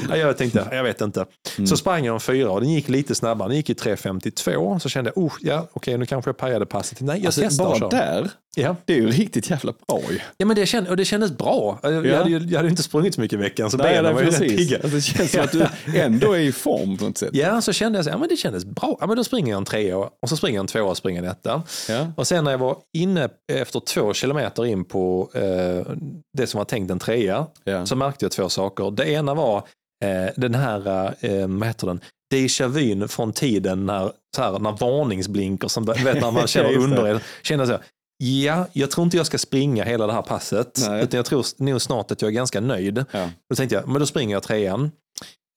Ja, 0.09 0.15
jag 0.17 0.37
tänkte, 0.37 0.67
jag 0.71 0.83
vet 0.83 1.01
inte. 1.01 1.25
Mm. 1.57 1.67
Så 1.67 1.77
sprang 1.77 2.05
jag 2.05 2.13
en 2.13 2.19
fyra 2.19 2.49
och 2.51 2.61
den 2.61 2.69
gick 2.69 2.89
lite 2.89 3.15
snabbare, 3.15 3.47
den 3.49 3.57
gick 3.57 3.69
i 3.69 3.73
3.52. 3.73 4.79
Så 4.79 4.89
kände 4.89 5.11
jag, 5.15 5.23
oh, 5.23 5.33
ja, 5.41 5.67
okej 5.73 5.97
nu 5.97 6.05
kanske 6.05 6.29
jag 6.29 6.37
pajade 6.37 6.65
passet. 6.65 7.01
Nej, 7.01 7.17
jag 7.17 7.25
Alltså, 7.25 7.41
testar 7.41 7.79
bara 7.79 7.89
där, 7.89 8.29
Ja. 8.55 8.75
det 8.85 8.93
är 8.93 8.97
ju 8.97 9.11
riktigt 9.11 9.49
jävla 9.49 9.73
bra 9.87 10.01
ju. 10.11 10.19
Ja, 10.37 10.45
men 10.45 10.55
det, 10.55 10.65
känd, 10.65 10.87
och 10.87 10.97
det 10.97 11.05
kändes 11.05 11.37
bra. 11.37 11.79
Jag, 11.83 12.05
Ja. 12.05 12.17
hade, 12.17 12.29
jag 12.29 12.57
hade 12.57 12.69
inte 12.69 12.83
sprungit 12.83 13.15
så 13.15 13.21
mycket 13.21 13.39
i 13.39 13.41
veckan 13.41 13.71
så 13.71 13.77
Nej, 13.77 13.87
benen 13.87 14.03
nej, 14.03 14.13
var 14.13 14.21
ju 14.21 14.29
rätt 14.29 14.57
pigga. 14.57 14.77
Alltså, 14.77 14.95
det 14.95 15.01
känns 15.01 15.31
som 15.31 15.41
att 15.41 15.51
du 15.51 15.65
ändå 15.99 16.33
är 16.33 16.39
i 16.39 16.51
form 16.51 16.97
på 16.97 17.05
något 17.05 17.17
sätt. 17.17 17.29
Ja, 17.33 17.61
så 17.61 17.73
kände 17.73 17.97
jag 17.97 18.05
så, 18.05 18.11
ja, 18.11 18.17
men 18.17 18.29
det 18.29 18.35
kändes 18.37 18.65
bra. 18.65 18.97
Ja, 18.99 19.07
men 19.07 19.17
då 19.17 19.23
springer 19.23 19.49
jag 19.51 19.57
en 19.57 19.65
trea 19.65 19.97
och 19.97 20.29
så 20.29 20.37
springer 20.37 20.57
jag 20.57 20.63
en 20.63 20.67
tvåa 20.67 20.83
och 20.83 20.97
springer 20.97 21.23
en 21.23 21.29
etta. 21.29 21.63
Ja. 21.89 22.07
Och 22.15 22.27
sen 22.27 22.43
när 22.43 22.51
jag 22.51 22.57
var 22.57 22.77
inne 22.97 23.29
efter 23.53 23.79
två 23.79 24.13
kilometer 24.13 24.56
in 24.65 24.85
på 24.85 25.29
eh, 25.33 25.93
det 26.37 26.47
som 26.47 26.57
var 26.57 26.65
tänkt 26.65 26.91
en 26.91 26.99
trea 26.99 27.47
Ja. 27.63 27.85
så 27.85 27.95
märkte 27.95 28.25
jag 28.25 28.31
två 28.31 28.49
saker. 28.49 28.91
Det 28.91 29.09
ena 29.09 29.33
var 29.33 29.57
eh, 30.05 30.33
den 30.35 30.55
här, 30.55 31.13
eh, 31.19 31.47
vad 31.47 31.67
heter 31.67 31.87
den, 31.87 31.99
déjà 32.33 32.67
vyn 32.67 33.07
från 33.07 33.33
tiden 33.33 33.85
när, 33.85 34.11
så 34.35 34.41
här, 34.41 34.59
när 34.59 34.71
varningsblinkar, 34.71 35.67
som, 35.67 35.85
vet, 35.85 36.21
när 36.21 36.31
man 36.31 36.47
känner 36.47 36.77
under 36.77 37.21
känner 37.43 37.65
så 37.65 37.71
här, 37.71 37.81
ja, 38.23 38.67
jag 38.73 38.91
tror 38.91 39.03
inte 39.05 39.17
jag 39.17 39.25
ska 39.25 39.37
springa 39.37 39.83
hela 39.83 40.07
det 40.07 40.13
här 40.13 40.21
passet, 40.21 40.79
Nej. 40.87 41.03
utan 41.03 41.17
jag 41.17 41.25
tror 41.25 41.45
nog 41.57 41.81
snart 41.81 42.11
att 42.11 42.21
jag 42.21 42.29
är 42.29 42.33
ganska 42.35 42.61
nöjd. 42.61 43.05
Ja. 43.11 43.29
Då 43.49 43.55
tänkte 43.55 43.75
jag, 43.75 43.87
men 43.87 43.99
då 43.99 44.05
springer 44.05 44.35
jag 44.35 44.43
trean. 44.43 44.91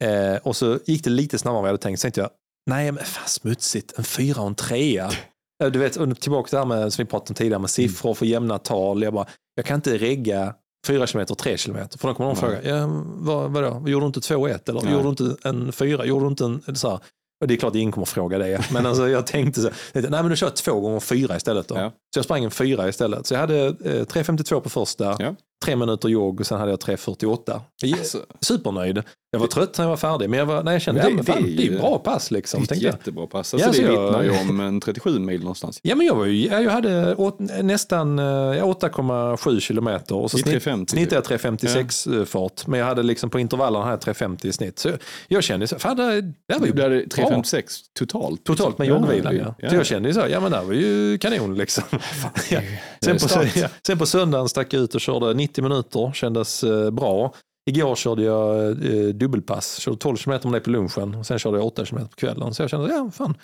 Eh, 0.05 0.37
och 0.43 0.57
så 0.57 0.79
gick 0.87 1.05
det 1.05 1.11
lite 1.11 1.39
snabbare 1.39 1.59
än 1.59 1.63
vad 1.63 1.69
jag 1.69 1.73
hade 1.73 1.83
tänkt. 1.83 2.01
Så 2.01 2.05
tänkte 2.05 2.21
jag, 2.21 2.31
nej 2.71 2.93
men 2.93 3.05
fan 3.05 3.29
smutsigt, 3.29 3.99
en 3.99 4.05
fyra 4.05 4.41
och 4.41 4.47
en 4.47 4.55
trea. 4.55 5.11
Eh, 5.61 5.71
Du 5.71 5.79
vet, 5.79 5.97
och 5.97 6.21
tillbaka 6.21 6.49
till 6.49 6.57
det 6.57 6.61
här 6.61 6.67
med, 6.67 6.93
som 6.93 7.05
vi 7.05 7.11
pratade 7.11 7.31
om 7.31 7.35
tidigare, 7.35 7.59
med 7.59 7.71
siffror 7.71 8.15
för 8.15 8.27
jämna 8.27 8.59
tal. 8.59 9.03
Jag 9.03 9.13
bara, 9.15 9.27
jag 9.55 9.65
kan 9.67 9.75
inte 9.75 9.99
regga 9.99 10.55
fyra 10.87 11.07
kilometer, 11.07 11.35
tre 11.35 11.57
kilometer. 11.57 11.99
För 11.99 12.09
då 12.09 12.15
kommer 12.15 12.29
någon 12.29 12.37
fråga, 12.37 12.63
ja, 12.63 12.87
vad, 13.05 13.51
vadå, 13.51 13.89
gjorde 13.89 14.05
du 14.05 14.07
inte 14.07 14.21
2-1 14.21 14.71
eller 14.71 14.83
Nej. 14.83 14.93
gjorde 14.93 15.05
du 15.05 15.09
inte 15.09 15.49
en 15.49 15.73
fyra, 15.73 16.05
gjorde 16.05 16.25
du 16.25 16.29
inte 16.29 16.45
en, 16.45 16.77
så 16.77 16.91
här. 16.91 16.99
Och 17.43 17.49
det 17.49 17.55
är 17.55 17.57
klart 17.57 17.75
ingen 17.75 17.93
kommer 17.93 18.05
fråga 18.07 18.39
det, 18.39 18.65
men 18.73 18.87
alltså 18.87 19.09
jag 19.09 19.27
tänkte 19.27 19.61
så 19.61 19.71
nej 19.93 20.11
men 20.11 20.29
då 20.29 20.35
kör 20.37 20.47
jag 20.47 20.57
två 20.57 20.81
gånger 20.81 21.01
fyra 21.01 21.37
istället 21.37 21.69
då. 21.69 21.75
Ja. 21.75 21.91
Så 22.15 22.19
jag 22.19 22.25
sprang 22.25 22.45
en 22.45 22.51
fyra 22.51 22.89
istället. 22.89 23.27
Så 23.27 23.35
jag 23.35 23.41
hade 23.41 23.67
eh, 23.67 23.73
3.52 23.75 24.61
på 24.61 24.71
första, 24.71 25.05
Ja. 25.19 25.35
Tre 25.65 25.77
minuter 25.77 26.09
jogg 26.09 26.41
och 26.41 26.47
sen 26.47 26.59
hade 26.59 26.71
jag 26.71 26.81
3.48. 26.81 27.61
Alltså, 27.99 28.19
Supernöjd. 28.41 29.03
Jag 29.33 29.41
var 29.41 29.47
trött 29.47 29.79
när 29.79 29.85
jag 29.85 29.91
var 29.91 29.97
färdig, 29.97 30.31
men 30.31 30.39
jag, 30.39 30.47
var, 30.47 30.63
nej, 30.63 30.75
jag 30.75 30.83
kände 30.83 31.01
Det- 31.03 31.11
ja, 31.11 31.23
fan, 31.23 31.43
det 31.43 31.49
är 31.53 31.57
det 31.57 31.63
är 31.63 31.71
ju- 31.71 31.79
bra 31.79 31.99
pass 31.99 32.31
liksom. 32.31 32.65
det 32.65 32.73
är 32.75 32.77
ett 32.77 32.83
jättebra 32.83 33.27
pass. 33.27 33.55
Ja, 33.59 33.67
Alltså, 33.67 33.83
så 33.83 33.89
det 33.89 33.95
jag- 33.95 34.05
vittnar 34.05 34.23
ju 34.23 34.31
om 34.51 34.61
en 34.61 34.81
37 34.81 35.19
mil 35.19 35.41
någonstans. 35.41 35.81
Ja, 35.83 35.95
men 35.95 36.07
jag, 36.07 36.15
var 36.15 36.25
ju, 36.25 36.47
jag 36.47 36.71
hade 36.71 37.15
åt, 37.15 37.39
nästan 37.63 38.19
eh, 38.19 38.25
ja, 38.25 38.65
8,7 38.65 39.61
kilometer 39.61 40.15
och 40.15 40.31
så 40.31 40.37
I 40.39 40.41
snitt, 40.43 40.53
350 40.53 40.91
snittade 40.91 41.15
jag 41.17 41.25
356 41.25 42.07
eh, 42.07 42.25
fart. 42.25 42.67
Men 42.67 42.81
jag 42.81 42.87
hade 42.87 43.03
liksom 43.03 43.31
på 43.31 43.41
intervallerna 43.41 43.91
jag 43.91 44.01
350 44.01 44.49
i 44.49 44.53
snitt. 44.53 44.79
Så 44.79 44.89
jag, 44.89 44.99
jag 45.29 45.43
kände 45.45 45.67
så, 45.67 45.79
fan 45.79 45.97
det, 45.97 46.21
det 46.21 46.35
här 46.53 46.59
var 46.61 46.67
ju 46.67 46.73
bra. 46.73 46.85
356 46.89 47.75
totalt. 47.99 48.45
Totalt 48.45 48.79
med 48.79 48.89
Ja, 48.89 48.95
joggvilan 48.95 49.35
det- 49.35 49.55
ja. 49.59 49.69
Så 49.71 49.75
jag 49.77 49.87
kände 49.87 50.15
så, 50.15 50.25
ja 50.31 50.41
men 50.41 50.51
det 50.51 50.57
här 50.57 50.65
var 50.65 50.73
ju 50.75 51.19
kanon 51.19 51.55
liksom. 51.55 51.85
ja. 52.51 52.61
sen, 53.05 53.19
på, 53.19 53.27
ja, 53.55 53.69
sen 53.87 53.99
på 53.99 54.07
söndagen 54.07 54.49
stack 54.49 54.73
jag 54.75 54.83
ut 54.83 54.95
och 54.95 55.01
körde 55.01 55.35
90 55.51 55.63
minuter, 55.63 56.13
kändes 56.15 56.65
eh, 56.65 56.91
bra. 56.91 57.35
Igår 57.71 57.97
körde 57.97 58.23
jag 58.23 58.71
eh, 58.71 59.09
dubbelpass, 59.09 59.79
körde 59.79 59.97
12 59.97 60.17
km 60.17 60.41
om 60.43 60.53
det 60.53 60.61
på 60.61 60.71
lunchen 60.71 61.15
och 61.15 61.27
sen 61.27 61.39
körde 61.39 61.59
jag 61.59 61.67
8 61.67 61.85
km 61.85 62.09
på 62.09 62.17
kvällen. 62.17 62.55
Så 62.55 62.63
jag 62.63 62.71
kände, 62.71 62.93
ja 62.93 63.11
fan. 63.11 63.35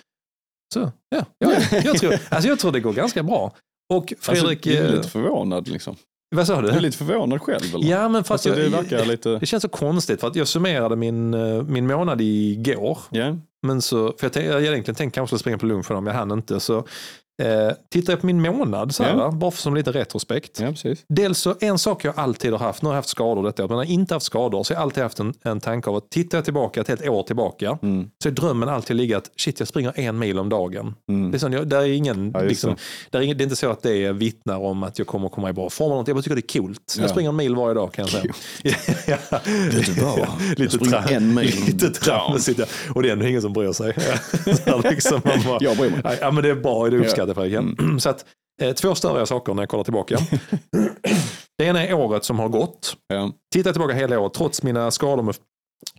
Så, 0.73 0.91
ja, 1.09 1.25
jag, 1.37 1.51
jag, 1.83 1.97
tror, 1.97 2.13
alltså 2.29 2.49
jag 2.49 2.59
tror 2.59 2.71
det 2.71 2.79
går 2.79 2.93
ganska 2.93 3.23
bra. 3.23 3.51
Och 3.93 4.13
Fredrik, 4.19 4.67
alltså, 4.67 4.69
du 4.69 4.77
är 4.77 4.89
eh, 4.89 4.95
lite 4.95 5.09
förvånad 5.09 5.67
liksom. 5.67 5.95
vad 6.35 6.47
sa 6.47 6.61
Du 6.61 6.67
är 6.69 6.73
du? 6.73 6.79
lite 6.79 6.97
förvånad 6.97 7.41
själv 7.41 7.75
eller? 7.75 7.87
Ja, 7.87 8.09
men 8.09 8.23
fast 8.23 8.47
alltså, 8.47 8.61
jag, 8.61 8.71
det 8.71 8.77
verkar 8.77 9.05
lite... 9.05 9.39
det 9.39 9.45
känns 9.45 9.61
så 9.61 9.69
konstigt 9.69 10.19
för 10.19 10.27
att 10.27 10.35
jag 10.35 10.47
summerade 10.47 10.95
min, 10.95 11.33
eh, 11.33 11.63
min 11.63 11.87
månad 11.87 12.21
igår. 12.21 12.97
Ja, 13.09 13.35
Men 13.67 13.81
så, 13.81 14.13
för 14.17 14.31
jag, 14.33 14.45
jag 14.45 14.53
hade 14.53 14.65
egentligen 14.65 14.95
tänkt 14.95 15.15
kanske 15.15 15.37
springa 15.37 15.57
på 15.57 15.65
lunchen 15.65 15.95
om 15.95 16.07
jag 16.07 16.13
hann 16.13 16.31
inte. 16.31 16.59
Så 16.59 16.87
eh, 17.41 17.71
tittar 17.91 18.13
jag 18.13 18.19
på 18.19 18.25
min 18.25 18.41
månad 18.41 18.95
så 18.95 19.03
här, 19.03 19.15
Ja. 19.17 19.31
bara 19.31 19.51
som 19.51 19.75
lite 19.75 19.91
retrospekt. 19.91 20.57
precis. 20.59 21.03
Dels 21.09 21.39
så 21.39 21.55
en 21.59 21.77
sak 21.77 22.05
jag 22.05 22.13
alltid 22.19 22.51
har 22.51 22.59
haft, 22.59 22.81
nu 22.81 22.87
har 22.89 22.93
jag 22.93 22.97
haft 22.97 23.09
skador 23.09 23.43
detta 23.43 23.61
men 23.67 23.77
när 23.77 23.83
jag 23.83 23.91
inte 23.91 24.13
haft 24.13 24.25
skador 24.25 24.63
så 24.63 24.73
har 24.73 24.75
jag 24.79 24.83
alltid 24.83 25.03
haft 25.03 25.19
en, 25.19 25.33
en 25.43 25.59
tanke 25.59 25.89
av 25.89 25.95
att 25.95 26.09
tittar 26.09 26.37
jag 26.37 26.45
tillbaka 26.45 26.81
ett 26.81 26.87
helt 26.87 27.07
år 27.07 27.23
tillbaka 27.23 27.77
Mm. 27.81 28.09
så 28.23 28.29
är 28.29 28.33
drömmen 28.33 28.69
alltid 28.69 28.95
ligga 28.95 29.17
att 29.17 29.31
shit 29.37 29.59
jag 29.59 29.67
springer 29.67 29.93
en 29.95 30.19
mil 30.19 30.39
om 30.39 30.49
dagen. 30.49 30.95
Mm. 31.09 31.31
Det 31.31 31.37
är, 31.37 31.39
sån, 31.39 31.53
jag, 31.53 31.67
där 31.67 31.81
är 31.81 31.85
ingen, 31.93 32.31
Ja, 32.33 32.39
just 32.39 32.49
liksom, 32.49 32.75
där 33.09 33.19
är 33.19 33.23
ingen, 33.23 33.37
det 33.37 33.41
är 33.41 33.45
inte 33.45 33.55
så 33.55 33.69
att 33.71 33.83
det 33.83 34.11
vittnar 34.11 34.57
om 34.57 34.83
att 34.83 34.97
jag 34.99 35.07
kommer 35.07 35.29
komma 35.29 35.49
i 35.49 35.53
bra 35.53 35.69
form. 35.69 35.85
eller 35.91 35.95
något. 35.97 36.07
Jag 36.07 36.15
bara 36.17 36.21
tycker 36.21 36.35
det 36.35 36.55
är 36.55 36.61
coolt. 36.61 36.95
Jag 36.97 37.03
Ja. 37.05 37.09
springer 37.09 37.29
en 37.29 37.35
mil 37.35 37.55
varje 37.55 37.73
dag 37.73 37.91
kan 37.93 38.05
jag 38.05 38.09
säga. 38.11 38.33
ja. 39.07 39.17
Vet 39.71 39.85
du 39.95 40.01
vad? 40.01 40.19
Jag 40.19 40.27
Lite 40.59 40.75
springer 40.75 40.97
tra- 40.97 41.11
en 41.15 41.33
mil 41.33 41.53
Lite 41.67 41.89
tramsigt. 41.89 42.59
ja. 42.59 42.65
Och 42.95 43.03
det 43.03 43.09
är 43.09 43.13
ändå 43.13 43.25
ingen 43.27 43.41
som 43.41 43.53
bryr 43.53 43.71
sig. 43.71 43.93
så 44.45 44.81
här 44.81 44.89
liksom, 44.91 45.21
man 45.25 45.43
bara, 45.45 45.57
Jag 45.61 45.77
bryr 45.77 45.89
mig. 45.89 46.17
Ja, 46.21 46.31
men 46.31 46.43
det 46.43 46.49
är 46.49 46.55
bra, 46.55 46.89
det 46.89 46.97
uppskattar 46.97 47.26
Fredrik. 47.35 47.53
Mm. 47.79 47.99
Så 47.99 48.09
att, 48.09 48.25
eh, 48.61 48.73
två 48.73 48.95
större 48.95 49.25
saker 49.25 49.53
när 49.53 49.61
jag 49.61 49.69
kollar 49.69 49.83
tillbaka. 49.83 50.17
det 51.57 51.65
ena 51.65 51.87
är 51.87 51.93
året 51.93 52.23
som 52.23 52.39
har 52.39 52.49
gått. 52.49 52.97
Ja. 53.07 53.31
Tittar 53.53 53.67
jag 53.67 53.75
tillbaka 53.75 53.93
hela 53.93 54.19
året, 54.19 54.33
trots 54.33 54.63
mina 54.63 54.91
skador 54.91 55.23
med 55.23 55.35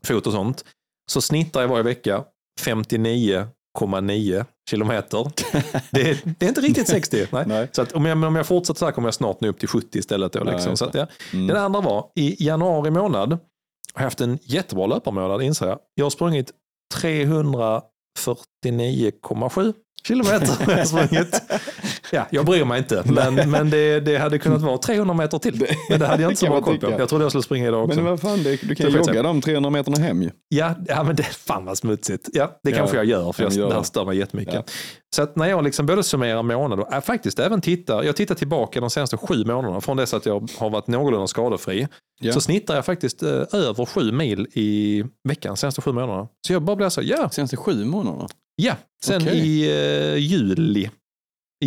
fot 0.04 0.26
och 0.26 0.32
sånt, 0.32 0.64
så 1.10 1.20
snittar 1.20 1.60
jag 1.60 1.68
varje 1.68 1.82
vecka 1.82 2.24
59,9 2.60 4.44
kilometer. 4.70 5.30
Det 5.90 6.10
är, 6.10 6.18
det 6.38 6.46
är 6.46 6.48
inte 6.48 6.60
riktigt 6.60 6.88
60. 6.88 7.26
Nej. 7.32 7.44
Nej. 7.46 7.68
Så 7.72 7.84
om, 7.94 8.06
jag, 8.06 8.24
om 8.24 8.36
jag 8.36 8.46
fortsätter 8.46 8.78
så 8.78 8.84
här 8.84 8.92
kommer 8.92 9.08
jag 9.08 9.14
snart 9.14 9.40
nu 9.40 9.48
upp 9.48 9.58
till 9.58 9.68
70 9.68 9.98
istället. 9.98 10.32
Då, 10.32 10.44
liksom. 10.44 10.70
just 10.70 10.78
så 10.78 10.84
att, 10.84 10.94
ja. 10.94 11.06
Mm. 11.32 11.46
Den 11.46 11.56
andra 11.56 11.80
var, 11.80 12.06
i 12.14 12.46
januari 12.46 12.90
månad 12.90 13.32
har 13.94 14.02
jag 14.02 14.04
haft 14.04 14.20
en 14.20 14.38
jättebra 14.42 14.86
löparmånad 14.86 15.42
inser 15.42 15.66
jag. 15.66 15.78
Jag 15.94 16.04
har 16.04 16.10
sprungit 16.10 16.52
49,7 16.94 19.74
kilometer 20.04 20.64
har 20.66 20.72
jag 20.78 20.88
sprungit. 20.88 21.42
Ja, 22.10 22.26
jag 22.30 22.46
bryr 22.46 22.64
mig 22.64 22.78
inte, 22.78 23.02
men, 23.06 23.50
men 23.50 23.70
det, 23.70 24.00
det 24.00 24.16
hade 24.18 24.38
kunnat 24.38 24.60
vara 24.62 24.78
300 24.78 25.14
meter 25.14 25.38
till. 25.38 25.66
Men 25.90 26.00
det 26.00 26.06
hade 26.06 26.22
jag 26.22 26.30
inte 26.32 26.40
så 26.40 26.46
bra 26.46 26.60
koll 26.60 26.78
på. 26.78 26.90
Jag 26.90 27.08
trodde 27.08 27.24
jag 27.24 27.32
skulle 27.32 27.42
springa 27.42 27.68
idag 27.68 27.84
också. 27.84 27.96
Men 28.00 28.10
vad 28.10 28.20
fan, 28.20 28.42
det, 28.42 28.50
du 28.50 28.74
kan 28.74 28.86
Det 28.86 28.92
jag 28.98 29.06
jogga 29.06 29.22
de 29.22 29.40
300 29.40 29.70
meterna 29.70 29.98
hem 29.98 30.22
ju. 30.22 30.30
Ja, 30.48 30.74
ja, 30.88 31.02
men 31.02 31.16
det 31.16 31.22
fan 31.22 31.64
vad 31.64 31.78
smutsigt. 31.78 32.28
Ja, 32.32 32.60
det 32.62 32.70
Ja, 32.70 32.76
kanske 32.76 32.96
jag 32.96 33.04
gör, 33.04 33.32
för 33.32 33.42
jag, 33.42 33.52
göra. 33.52 33.68
det 33.68 33.74
här 33.74 33.82
stör 33.82 34.04
mig 34.04 34.18
jättemycket. 34.18 34.54
Ja. 34.54 34.62
Så 35.16 35.22
att 35.22 35.36
när 35.36 35.46
jag 35.48 35.64
liksom 35.64 35.86
både 35.86 36.02
summerar 36.02 36.42
månader 36.42 36.82
och 36.82 36.92
äh, 36.92 37.00
faktiskt 37.00 37.38
även 37.38 37.60
tittar, 37.60 38.02
jag 38.02 38.16
tittar 38.16 38.34
tillbaka 38.34 38.80
de 38.80 38.90
senaste 38.90 39.16
sju 39.16 39.44
månaderna 39.44 39.80
från 39.80 39.96
dess 39.96 40.14
att 40.14 40.26
jag 40.26 40.50
har 40.58 40.70
varit 40.70 40.86
någorlunda 40.86 41.26
skadefri, 41.26 41.88
Ja. 42.20 42.32
så 42.32 42.40
snittar 42.40 42.74
jag 42.74 42.84
faktiskt 42.86 43.22
eh, 43.22 43.28
över 43.52 43.84
sju 43.86 44.12
mil 44.12 44.46
i 44.52 45.04
veckan, 45.28 45.56
senaste 45.56 45.80
sju 45.80 45.92
månaderna. 45.92 46.28
Så 46.46 46.52
jag 46.52 46.62
bara 46.62 46.76
blir 46.76 46.88
så, 46.88 47.02
ja, 47.04 47.30
Senaste 47.30 47.56
sju 47.56 47.84
månaderna. 47.84 48.28
Ja. 48.62 48.76
Sen 49.04 49.22
Okej. 49.22 49.38
i 49.38 49.70
eh, 50.12 50.16
juli, 50.18 50.80
i 50.84 50.90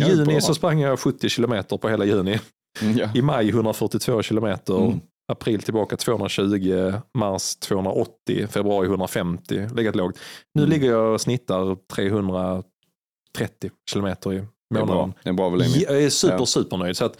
Ja, 0.00 0.08
juni 0.08 0.24
bra. 0.24 0.40
så 0.40 0.54
sprang 0.54 0.80
jag 0.80 0.98
70 0.98 1.28
kilometer 1.28 1.76
på 1.76 1.88
hela 1.88 2.04
juni. 2.04 2.38
Mm, 2.82 2.96
Ja. 2.98 3.08
I 3.14 3.22
maj 3.22 3.48
142 3.48 4.22
kilometer. 4.22 4.84
Mm. 4.86 5.00
April 5.32 5.62
tillbaka 5.62 5.96
220, 5.96 6.92
mars 7.18 7.56
280, 7.56 8.46
februari 8.46 8.86
150, 8.86 9.68
legat 9.74 9.96
lågt. 9.96 10.18
Nu 10.54 10.62
Mm. 10.62 10.70
ligger 10.72 10.90
jag 10.90 11.14
och 11.14 11.20
snittar 11.20 11.76
330 11.94 13.70
kilometer 13.90 14.32
i 14.32 14.36
Det 14.36 14.80
är 14.80 14.84
bra. 14.86 14.94
månaden. 14.94 15.14
Det 15.22 15.28
är 15.28 15.32
bra. 15.32 15.64
Jag 15.64 16.02
är 16.02 16.10
super, 16.10 16.36
Ja. 16.38 16.46
supernöjd. 16.46 16.96
Så 16.96 17.04
att, 17.04 17.18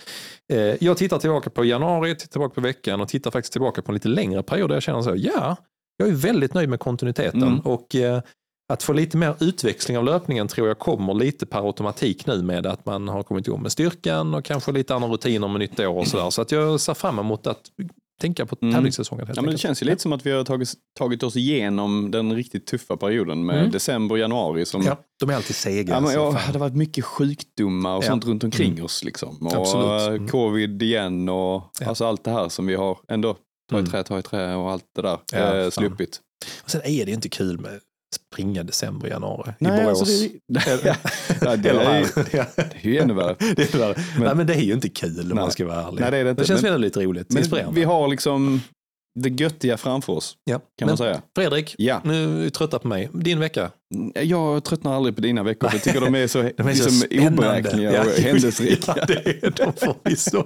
eh, 0.53 0.59
jag 0.85 0.97
tittar 0.97 1.19
tillbaka 1.19 1.51
på 1.51 1.65
januari, 1.65 2.15
tittar 2.17 2.33
tillbaka 2.33 2.55
på 2.55 2.61
veckan 2.61 3.01
och 3.01 3.09
tittar 3.09 3.31
faktiskt 3.31 3.53
tillbaka 3.53 3.83
på 3.83 3.91
en 3.93 3.95
lite 3.95 4.09
längre 4.09 4.43
period 4.43 4.71
där 4.71 4.77
jag 4.77 4.83
känner 4.83 5.03
så, 5.03 5.15
ja, 5.17 5.57
jag 5.97 6.09
är 6.09 6.13
väldigt 6.13 6.55
nöjd 6.55 6.69
med 6.69 6.81
kontinuiteten. 6.81 7.43
Mm. 7.43 7.59
Och 7.61 7.95
eh, 7.95 8.23
att 8.73 8.83
få 8.83 8.93
lite 8.93 9.17
mer 9.17 9.35
utväxling 9.41 9.99
av 9.99 10.05
löpningen 10.05 10.49
tror 10.49 10.69
jag 10.69 10.79
kommer 10.79 11.15
lite 11.15 11.47
per 11.47 11.67
automatik 11.67 12.27
nu 12.27 12.43
med 12.43 12.67
att 12.67 12.87
man 12.87 13.09
har 13.09 13.23
kommit 13.23 13.47
igång 13.47 13.63
med 13.63 13.73
styrkan 13.73 14.35
och 14.35 14.45
kanske 14.45 14.73
lite 14.73 14.95
andra 14.95 15.09
rutiner 15.09 15.49
med 15.49 15.59
nytt 15.59 15.81
år 15.81 15.99
och 15.99 16.07
sådär. 16.07 16.31
Så 16.31 16.43
att 16.43 16.53
jag 16.53 16.81
ser 16.81 16.95
fram 16.95 17.19
emot 17.19 17.47
att 17.47 17.61
tänka 18.21 18.47
på 18.47 18.57
Mm. 18.63 18.75
tävlingssäsongen 18.75 19.27
helt 19.27 19.37
Ja, 19.37 19.43
men 19.43 19.53
det 19.53 19.59
känns 19.59 19.83
ju 19.83 19.87
lite 19.87 20.03
som 20.03 20.13
att 20.13 20.27
vi 20.27 20.31
har 20.33 20.45
tagit, 20.45 20.73
tagit 20.99 21.23
oss 21.23 21.37
igenom 21.37 22.11
den 22.11 22.33
riktigt 22.35 22.67
tuffa 22.67 22.97
perioden 22.97 23.47
med 23.47 23.59
Mm. 23.59 23.71
december 23.71 24.15
och 24.15 24.19
januari. 24.19 24.65
Som, 24.67 24.83
Ja, 24.83 24.97
de 25.21 25.31
är 25.31 25.35
alltid 25.35 25.57
sega. 25.57 25.95
Ja, 25.95 26.01
men, 26.01 26.13
ja, 26.15 26.31
det 26.47 26.53
har 26.53 26.59
varit 26.59 26.77
mycket 26.77 27.05
sjukdomar 27.05 27.97
och 27.97 28.05
Ja. 28.05 28.09
sånt 28.09 28.25
runt 28.25 28.45
omkring 28.45 28.85
oss. 28.85 29.05
Liksom. 29.05 29.47
Och 29.47 29.55
Absolut. 29.55 30.01
eh, 30.01 30.07
Mm. 30.07 30.29
covid 30.29 30.83
igen 30.83 31.29
och 31.29 31.63
Ja. 31.81 31.87
alltså 31.87 32.05
allt 32.05 32.25
det 32.25 32.31
här 32.31 32.49
som 32.49 32.67
vi 32.67 32.75
har 32.75 32.99
ändå 33.09 33.35
ta 33.71 33.77
i 33.77 33.79
Mm. 33.79 33.91
trä, 33.91 34.03
ta 34.03 34.19
i 34.19 34.23
trä 34.23 34.55
och 34.55 34.71
allt 34.71 34.85
det 34.97 35.03
där 35.03 35.19
Ja, 35.33 35.57
eh, 35.57 35.71
sluppit. 35.71 36.21
Och 36.65 36.71
Sen 36.71 36.81
är 36.85 37.05
det 37.05 37.11
ju 37.11 37.15
inte 37.15 37.29
kul 37.29 37.59
med 37.61 37.81
springa 38.15 38.63
december, 38.63 39.09
januari 39.09 39.51
i 39.51 39.55
Nej, 39.59 39.85
Borås. 39.85 40.01
alltså 40.01 40.29
det, 40.49 40.63
ja, 41.41 41.57
det, 41.57 41.69
är, 41.69 41.99
ju- 41.99 42.07
det 42.33 42.39
är 42.83 42.87
ju 42.91 42.99
ännu 42.99 43.15
värre. 43.15 43.37
Det 43.57 43.75
är 43.75 43.79
värre. 43.79 43.95
Men- 44.17 44.25
Nej, 44.27 44.35
men 44.35 44.47
det 44.47 44.55
är 44.55 44.61
ju 44.61 44.73
inte 44.73 44.89
kul 44.89 45.21
om 45.21 45.27
Nej. 45.29 45.35
man 45.35 45.51
ska 45.51 45.67
vara 45.67 45.83
ärlig. 45.83 46.01
Nej, 46.01 46.11
det 46.11 46.17
är 46.17 46.25
det 46.25 46.31
inte. 46.31 46.45
känns 46.45 46.63
Men- 46.63 46.73
väldigt 46.73 46.97
roligt. 46.97 47.27
Men 47.31 47.39
Inspirerande. 47.39 47.81
vi 47.81 47.85
har 47.85 48.09
liksom 48.09 48.61
det 49.15 49.29
göttiga 49.29 49.77
framför 49.77 50.13
oss, 50.13 50.37
ja. 50.45 50.59
kan 50.59 50.65
men, 50.79 50.87
man 50.89 50.97
säga. 50.97 51.23
Fredrik, 51.37 51.75
Ja. 51.79 52.01
nu 52.05 52.39
är 52.39 52.43
du 52.43 52.51
trötta 52.51 52.79
på 52.79 52.89
mig. 52.89 53.11
Din 53.13 53.41
vecka? 53.41 53.71
Jag 54.15 54.65
tröttnar 54.65 54.97
aldrig 54.97 55.15
på 55.15 55.21
dina 55.21 55.43
veckor, 55.43 55.71
jag 55.73 55.83
tycker 55.83 56.01
de 56.01 56.15
är 56.15 56.27
så, 56.27 56.43
De 56.57 56.69
är 56.69 56.75
så 56.75 56.85
liksom 57.09 57.33
oberäkneliga 57.33 57.93
Ja, 57.93 58.01
och 58.01 58.11
händelserika. 58.11 58.95
Ja, 58.97 59.05
det 59.07 59.27
är 59.47 59.51
de 59.51 59.73
förvisso. 59.73 60.45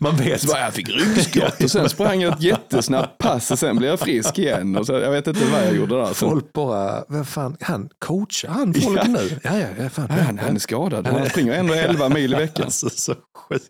Man 0.00 0.16
vet. 0.16 0.46
Bara, 0.46 0.60
jag 0.60 0.74
fick 0.74 0.88
ryggskott 0.88 1.62
och 1.64 1.70
sen 1.70 1.88
sprang 1.88 2.20
jag 2.20 2.32
ett 2.32 2.42
jättesnabbt 2.42 3.18
pass 3.18 3.50
och 3.50 3.58
sen 3.58 3.76
blev 3.76 3.90
jag 3.90 4.00
frisk 4.00 4.38
igen. 4.38 4.76
Och 4.76 4.86
så, 4.86 4.92
jag 4.92 5.10
vet 5.10 5.26
inte 5.26 5.44
vad 5.52 5.66
jag 5.66 5.76
gjorde 5.76 5.94
där. 5.96 6.06
Folk 6.14 6.52
bara, 6.52 7.04
vad 7.08 7.28
fan, 7.28 7.56
han 7.60 7.88
coachar 7.98 8.48
han 8.48 8.74
folk 8.74 8.98
Ja. 8.98 9.04
nu? 9.08 9.30
Ja, 9.42 9.58
ja, 9.58 9.66
ja 9.78 9.88
fan. 9.90 10.10
Han, 10.10 10.38
han 10.38 10.54
är 10.56 10.60
skadad, 10.60 11.06
han 11.06 11.30
springer 11.30 11.52
ändå 11.52 11.74
11 11.74 12.08
mil 12.08 12.34
i 12.34 12.36
veckan. 12.36 12.64
Alltså, 12.64 12.90
så 12.90 13.14
sjukt. 13.48 13.64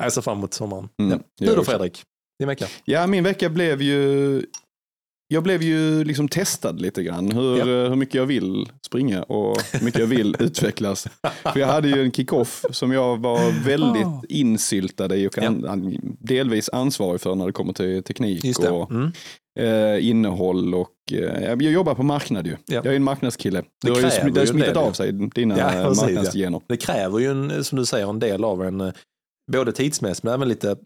Jag 0.00 0.12
ser 0.12 0.20
fram 0.22 0.38
emot 0.38 0.54
sommaren. 0.54 0.88
Mm, 1.02 1.20
ja. 1.38 1.46
Du 1.46 1.54
då. 1.56 1.64
Fredrik, 1.64 2.02
din 2.38 2.48
vecka? 2.48 2.66
Ja, 2.84 3.06
min 3.06 3.24
vecka 3.24 3.48
blev 3.48 3.82
ju... 3.82 4.42
Jag 5.30 5.42
blev 5.42 5.62
ju 5.62 6.04
liksom 6.04 6.28
testad 6.28 6.80
lite 6.80 7.02
grann 7.02 7.32
hur, 7.32 7.58
Ja. 7.58 7.64
hur 7.64 7.96
mycket 7.96 8.14
jag 8.14 8.26
vill 8.26 8.70
springa 8.86 9.22
och 9.22 9.56
hur 9.72 9.84
mycket 9.84 10.00
jag 10.00 10.06
vill 10.06 10.36
utvecklas. 10.42 11.06
För 11.42 11.60
jag 11.60 11.66
hade 11.66 11.88
ju 11.88 12.02
en 12.02 12.12
kick-off 12.12 12.64
som 12.70 12.92
jag 12.92 13.20
var 13.20 13.64
väldigt 13.64 14.06
Ah. 14.06 14.22
insyltad 14.28 15.16
i 15.16 15.26
och 15.28 15.38
an, 15.38 15.64
an, 15.68 15.98
delvis 16.20 16.68
ansvarig 16.72 17.20
för 17.20 17.34
när 17.34 17.46
det 17.46 17.52
kommer 17.52 17.72
till 17.72 18.02
teknik 18.02 18.58
och 18.58 18.90
Mm. 18.90 19.12
eh, 19.60 20.08
innehåll 20.08 20.74
och 20.74 20.94
eh, 21.12 21.44
jag 21.44 21.62
jobbar 21.62 21.94
på 21.94 22.02
marknad 22.02 22.46
ju. 22.46 22.52
Ja. 22.66 22.74
Jag 22.74 22.86
är 22.86 22.92
en 22.96 23.04
marknadskille. 23.04 23.60
Det 23.60 23.66
Det 23.80 23.90
har 23.90 24.00
ju 24.00 24.06
sm- 24.06 24.32
det 24.34 24.40
ju 24.40 24.46
smittat 24.46 24.74
det, 24.74 24.80
av 24.80 24.92
sig, 24.92 25.12
dina 25.12 25.58
ja. 25.58 25.94
marknadsgener. 25.94 26.60
Det 26.68 26.76
kräver 26.76 27.18
ju, 27.18 27.30
en, 27.30 27.64
som 27.64 27.78
du 27.78 27.86
säger, 27.86 28.08
en 28.10 28.18
del 28.18 28.44
av 28.44 28.64
en, 28.64 28.80
eh, 28.80 28.92
både 29.52 29.72
tidsmässigt 29.72 30.24
men 30.24 30.34
även 30.34 30.48
lite 30.48 30.76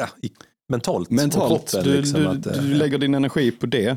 ja, 0.00 0.08
i, 0.22 0.30
mentalt. 0.68 1.10
Mentalt, 1.10 1.70
kroppen, 1.70 1.90
du, 1.92 1.96
liksom, 2.00 2.20
du, 2.20 2.26
att, 2.28 2.46
eh, 2.46 2.52
du 2.62 2.74
lägger 2.74 2.98
din 2.98 3.14
energi 3.14 3.50
på 3.50 3.66
det 3.66 3.96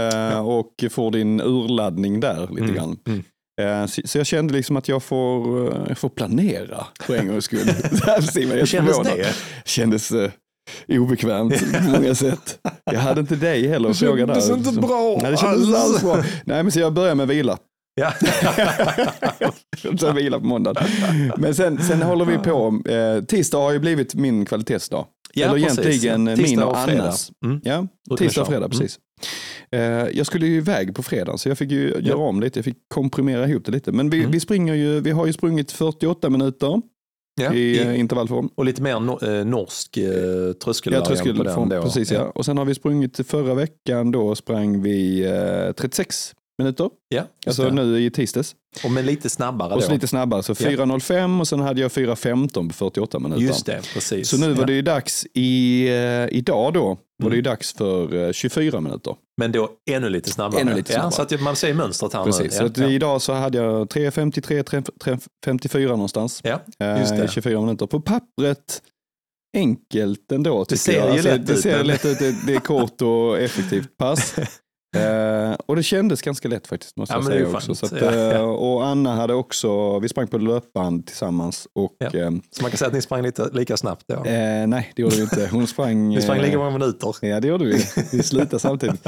eh, 0.00 0.38
och 0.48 0.84
får 0.90 1.10
din 1.10 1.40
urladdning 1.40 2.20
där 2.20 2.40
lite 2.50 2.62
Mm, 2.62 2.74
grann. 2.74 2.96
mm. 3.06 3.22
Eh, 3.60 3.86
Så, 3.86 4.02
så 4.04 4.18
jag 4.18 4.26
kände 4.26 4.54
liksom 4.54 4.76
att 4.76 4.88
jag 4.88 5.02
får, 5.02 5.64
jag 5.88 5.98
får 5.98 6.08
planera 6.08 6.86
för 7.00 7.16
en 7.16 7.28
gångs 7.28 7.44
skull. 7.44 7.58
Hur 7.68 8.66
kändes 8.66 8.96
förvånad. 8.96 9.18
det? 9.18 9.34
Kändes 9.64 10.12
eh, 10.12 10.30
obekvämt 10.88 11.72
på 11.84 11.90
många 11.90 12.14
sätt. 12.14 12.58
Jag 12.84 13.00
hade 13.00 13.20
inte 13.20 13.36
dig 13.36 13.68
heller 13.68 13.90
att 13.90 13.98
fråga 13.98 14.26
där. 14.26 14.34
kändes 14.34 14.50
inte 14.50 14.72
Så- 14.72 14.80
bra 14.80 15.18
Nej, 15.22 15.30
det 15.30 15.36
kändes 15.36 15.66
inte 15.66 15.78
alls. 15.78 15.92
alls 15.94 16.02
bra. 16.02 16.16
Nej, 16.44 16.62
men 16.62 16.72
så 16.72 16.80
jag 16.80 16.92
börjar 16.92 17.14
med 17.14 17.28
vila. 17.28 17.58
Ja. 18.00 18.12
Sen 20.00 20.14
vila 20.14 20.38
på 20.40 20.46
måndag. 20.46 20.74
Men 21.36 21.54
sen, 21.54 21.82
sen 21.82 22.02
håller 22.02 22.24
vi 22.24 22.38
på. 22.38 22.82
Tisdag 23.28 23.58
har 23.58 23.72
ju 23.72 23.78
blivit 23.78 24.14
min 24.14 24.46
kvalitetsdag. 24.46 25.04
Ja, 25.38 25.46
Eller 25.54 25.66
precis. 25.66 26.04
egentligen 26.04 26.26
Tisdag 26.36 26.42
min 26.50 26.62
och 26.62 26.76
fredag. 26.84 27.02
Annas. 27.02 27.30
Mm. 27.44 27.60
Ja, 27.64 27.86
tisdag 28.18 28.40
och 28.40 28.46
fredag, 28.48 28.68
precis. 28.68 28.98
Eh, 29.72 29.80
jag 30.12 30.26
skulle 30.26 30.46
ju 30.46 30.56
iväg 30.56 30.94
på 30.94 31.02
fredag 31.02 31.38
så 31.38 31.48
jag 31.48 31.58
fick 31.58 31.70
ju 31.70 31.94
göra 32.00 32.18
om 32.18 32.40
lite, 32.40 32.58
jag 32.58 32.64
fick 32.64 32.76
komprimera 32.94 33.48
ihop 33.48 33.64
det 33.64 33.72
lite. 33.72 33.92
Men 33.92 34.10
vi, 34.10 34.18
Mm. 34.18 34.30
vi 34.30 34.40
springer 34.40 34.74
ju, 34.74 35.00
vi 35.00 35.10
har 35.10 35.26
ju 35.26 35.32
sprungit 35.32 35.72
48 35.72 36.30
minuter 36.30 36.82
Ja. 37.40 37.54
i, 37.54 37.58
I, 37.58 37.80
eh, 37.80 38.00
intervallform. 38.00 38.48
och 38.54 38.64
lite 38.64 38.82
mer 38.82 39.00
no, 39.00 39.24
eh, 39.38 39.44
norsk 39.44 39.96
eh, 39.96 40.02
Ja, 40.04 40.10
på 40.10 40.90
den 40.90 41.02
tröskelform, 41.04 41.68
precis 41.70 42.10
ja. 42.12 42.22
Och 42.34 42.44
sen 42.44 42.58
har 42.58 42.64
vi 42.64 42.74
sprungit 42.74 43.26
förra 43.28 43.54
veckan, 43.54 44.10
då 44.10 44.34
sprang 44.34 44.82
vi 44.82 45.24
eh, 45.24 45.72
36 45.72 46.34
minuter. 46.58 46.90
Ja, 47.08 47.22
Alltså 47.46 47.64
det. 47.64 47.70
nu 47.70 48.00
i 48.04 48.10
tisdags. 48.10 48.54
Och 48.84 48.90
men 48.90 49.06
lite 49.06 49.30
snabbare 49.30 49.74
Och 49.74 49.82
så 49.82 49.88
då. 49.88 49.94
lite 49.94 50.06
snabbare, 50.08 50.42
så 50.42 50.54
4.05 50.54 51.40
och 51.40 51.48
sen 51.48 51.60
hade 51.60 51.80
jag 51.80 51.90
4.15 51.90 52.68
på 52.68 52.74
48 52.74 53.18
minuter. 53.18 53.42
Just 53.42 53.66
det, 53.66 53.80
precis. 53.94 54.28
Så 54.28 54.36
nu 54.36 54.52
var 54.52 54.60
ja. 54.62 54.66
det 54.66 54.72
ju 54.72 54.82
dags 54.82 55.26
i, 55.34 55.86
eh, 55.88 56.36
idag 56.38 56.72
då, 56.74 56.80
var 56.84 56.96
Mm. 57.20 57.30
det 57.30 57.36
ju 57.36 57.42
dags 57.42 57.72
för 57.72 58.26
eh, 58.26 58.32
24 58.32 58.80
minuter. 58.80 59.14
Men 59.36 59.52
då 59.52 59.70
ännu 59.90 60.08
lite 60.08 60.30
snabbare. 60.30 60.60
Ännu 60.60 60.74
lite 60.74 60.92
Ja, 60.92 60.98
snabbare. 61.10 61.28
så 61.28 61.34
att 61.34 61.40
man 61.40 61.56
ser 61.56 61.74
mönstret 61.74 62.12
här 62.12 62.24
Precis, 62.24 62.42
nu. 62.42 62.50
så 62.50 62.62
Ja, 62.62 62.66
att 62.66 62.78
ja. 62.78 62.88
idag 62.88 63.22
så 63.22 63.32
hade 63.32 63.58
jag 63.58 63.86
3.53, 63.88 64.62
3.54 65.44 65.86
någonstans. 65.88 66.40
ja. 66.44 66.60
Eh, 66.80 66.98
Just 67.00 67.16
det. 67.16 67.28
24 67.30 67.60
minuter. 67.60 67.86
På 67.86 68.00
pappret 68.00 68.82
enkelt 69.56 70.32
ändå. 70.32 70.64
tycker 70.64 70.76
ser 70.80 70.92
jag. 70.92 71.06
ju 71.06 71.12
Alltså, 71.12 71.28
lätt 71.28 71.46
det 71.46 71.52
ut, 71.52 71.60
ser 71.60 71.84
lätt 71.84 72.04
ut. 72.04 72.18
Det, 72.18 72.46
det 72.46 72.54
är 72.54 72.60
kort 72.60 73.02
och 73.02 73.38
effektivt 73.38 73.96
pass. 73.96 74.34
Eh, 74.96 75.52
och 75.66 75.76
det 75.76 75.82
kändes 75.82 76.22
ganska 76.22 76.48
lätt 76.48 76.66
faktiskt, 76.66 76.96
måste 76.96 77.14
Ja, 77.14 77.18
jag 77.18 77.24
säga 77.26 77.48
också. 77.48 77.72
att, 77.86 77.92
Ja, 78.02 78.14
ja. 78.14 78.32
eh, 78.32 78.40
Och 78.42 78.86
Anna 78.86 79.14
hade 79.16 79.34
också, 79.34 79.98
vi 79.98 80.08
sprang 80.08 80.28
på 80.28 80.38
löpband 80.38 81.06
tillsammans 81.06 81.68
och 81.72 82.02
eh, 82.14 82.30
Så 82.50 82.62
man 82.62 82.70
kan 82.70 82.78
säga 82.78 82.86
att 82.88 82.94
ni 82.94 83.02
sprang 83.02 83.22
lite 83.22 83.48
lika 83.52 83.76
snabbt 83.76 84.04
då. 84.08 84.14
eh, 84.14 84.66
nej, 84.66 84.92
det 84.96 85.02
gjorde 85.02 85.16
vi 85.16 85.22
inte. 85.22 85.48
Hon 85.52 85.66
sprang... 85.66 86.08
Ni 86.14 86.22
sprang 86.22 86.36
eh, 86.38 86.44
lika 86.44 86.58
många 86.58 86.70
minuter. 86.70 87.14
Ja, 87.22 87.40
det 87.40 87.48
gjorde 87.48 87.64
vi. 87.64 87.72
Vi 88.12 88.22
slutade 88.22 88.58
samtidigt. 88.58 89.06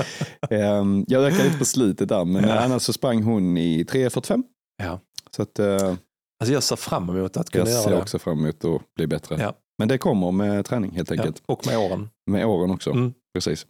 Ehm, 0.50 1.04
jag 1.08 1.24
ökade 1.24 1.44
lite 1.44 1.58
på 1.58 1.64
slutet 1.64 2.08
där, 2.08 2.24
men 2.24 2.48
Ja. 2.48 2.58
annars 2.58 2.82
så 2.82 2.92
sprang 2.92 3.22
hon 3.22 3.56
i 3.56 3.84
3.45. 3.84 4.42
Ja. 4.82 5.00
Så 5.36 5.42
att, 5.42 5.58
eh, 5.58 5.94
Alltså 6.42 6.52
jag 6.54 6.62
ser 6.62 6.76
fram 6.76 7.08
emot 7.10 7.36
att 7.36 7.50
kunna 7.50 7.64
jag 7.64 7.72
göra 7.72 7.82
ser 7.82 7.90
det. 7.90 7.96
också 7.96 8.18
fram 8.18 8.38
emot 8.38 8.64
att 8.64 8.80
bli 8.96 9.06
bättre. 9.06 9.36
Ja. 9.40 9.52
Men 9.78 9.88
det 9.88 9.98
kommer 9.98 10.30
med 10.32 10.64
träning 10.64 10.90
helt 10.96 11.10
enkelt. 11.12 11.42
Och 11.46 11.66
med 11.66 11.78
åren. 11.78 12.08
Med 12.30 12.46
åren 12.46 12.70
också. 12.70 12.90
Mm. 12.90 13.12
Precis. 13.34 13.66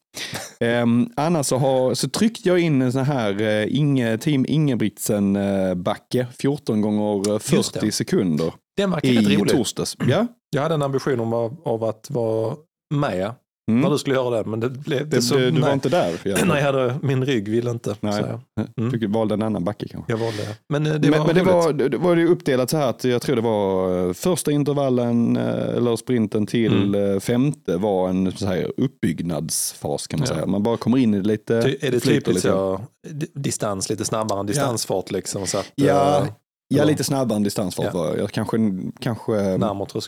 Um, 0.83 1.12
annars 1.17 1.47
så, 1.47 1.57
har, 1.57 1.95
så 1.95 2.09
tryckte 2.09 2.49
jag 2.49 2.59
in 2.59 2.83
en 2.83 2.93
sån 2.93 3.05
här 3.05 3.40
uh, 3.43 3.76
Inge, 3.76 4.19
Team 4.19 4.45
Ingebrigtsen 4.49 5.37
uh, 5.37 5.75
backe, 5.75 6.26
14 6.38 6.81
gånger 6.81 7.29
eh, 7.29 7.33
Just 7.52 7.73
40 7.73 7.87
det. 7.87 7.93
sekunder 7.93 8.52
Den 8.76 8.90
verkar 8.90 9.09
rätt 9.09 9.38
rolig. 9.38 9.55
torsdags. 9.57 9.97
Ja, 10.09 10.26
Jag 10.50 10.62
hade 10.62 10.75
en 10.75 10.83
ambition 10.83 11.21
om 11.21 11.33
av 11.64 11.85
att 11.85 12.11
vara 12.11 12.57
med 12.95 13.33
Mm. 13.71 13.81
när 13.81 13.91
du 13.91 13.99
skulle 13.99 14.15
göra 14.17 14.43
det. 14.43 14.50
Men 14.50 14.61
det 14.61 14.71
blev 14.71 15.09
Det, 15.09 15.23
så, 15.23 15.35
du, 15.37 15.50
du 15.50 15.61
var 15.61 15.69
nej, 15.69 15.75
inte 15.75 15.89
där? 15.89 16.21
nej, 16.25 16.59
jag 16.59 16.67
hade, 16.73 16.95
min 17.03 17.25
rygg 17.25 17.49
ville 17.49 17.71
inte. 17.71 17.97
Nej. 18.00 18.12
Så 18.12 18.19
jag, 18.21 18.41
Mm. 18.79 18.91
Du 19.00 19.07
valde 19.07 19.35
en 19.35 19.43
annan 19.43 19.65
backe 19.65 19.89
kanske? 19.89 20.12
jag 20.12 20.19
valde 20.19 20.39
det. 20.39 20.57
Men 20.69 20.87
eh, 20.87 20.95
det 20.95 21.11
men 21.11 21.19
var 21.19 21.27
men 21.27 21.35
det, 21.35 21.43
var, 21.43 21.73
det 21.73 21.97
var 21.99 22.17
ju 22.17 22.29
uppdelat 22.29 22.71
så 22.71 22.77
här 22.77 22.87
att 22.91 23.05
jag 23.05 23.23
tror 23.23 23.37
det 23.37 23.43
var 23.43 24.07
eh, 24.07 24.12
första 24.12 24.53
intervallen 24.53 25.37
eh, 25.37 25.77
eller 25.77 25.97
sprinten 25.97 26.47
till 26.47 26.95
Mm. 26.95 27.21
femte 27.21 27.77
var 27.77 28.09
en 28.09 28.33
så 28.33 28.47
här, 28.47 28.73
uppbyggnadsfas 28.77 30.07
kan 30.07 30.21
man 30.21 30.27
Ja. 30.29 30.35
säga. 30.35 30.47
Man 30.47 30.62
bara 30.62 30.77
kommer 30.77 30.99
in 30.99 31.15
i 31.15 31.21
det 31.21 31.27
lite. 31.29 31.62
Ty, 31.62 31.77
är 31.81 31.91
det 31.91 32.00
typiskt 32.00 32.43
så, 32.43 32.81
di- 33.09 33.27
distans, 33.35 33.91
lite 33.91 34.05
snabbare 34.05 34.41
än 34.41 34.47
distansfart 34.47 35.11
liksom? 35.11 35.47
Så 35.47 35.59
att, 35.59 35.73
Ja, 35.75 36.27
ja, 36.75 36.85
lite 36.85 37.05
snabbare 37.05 37.37
än 37.37 37.43
distansfart 37.43 37.87
Ja. 37.93 37.99
var 38.00 38.17
jag. 38.17 38.31
Kanske, 38.31 38.57
kanske, 39.00 39.59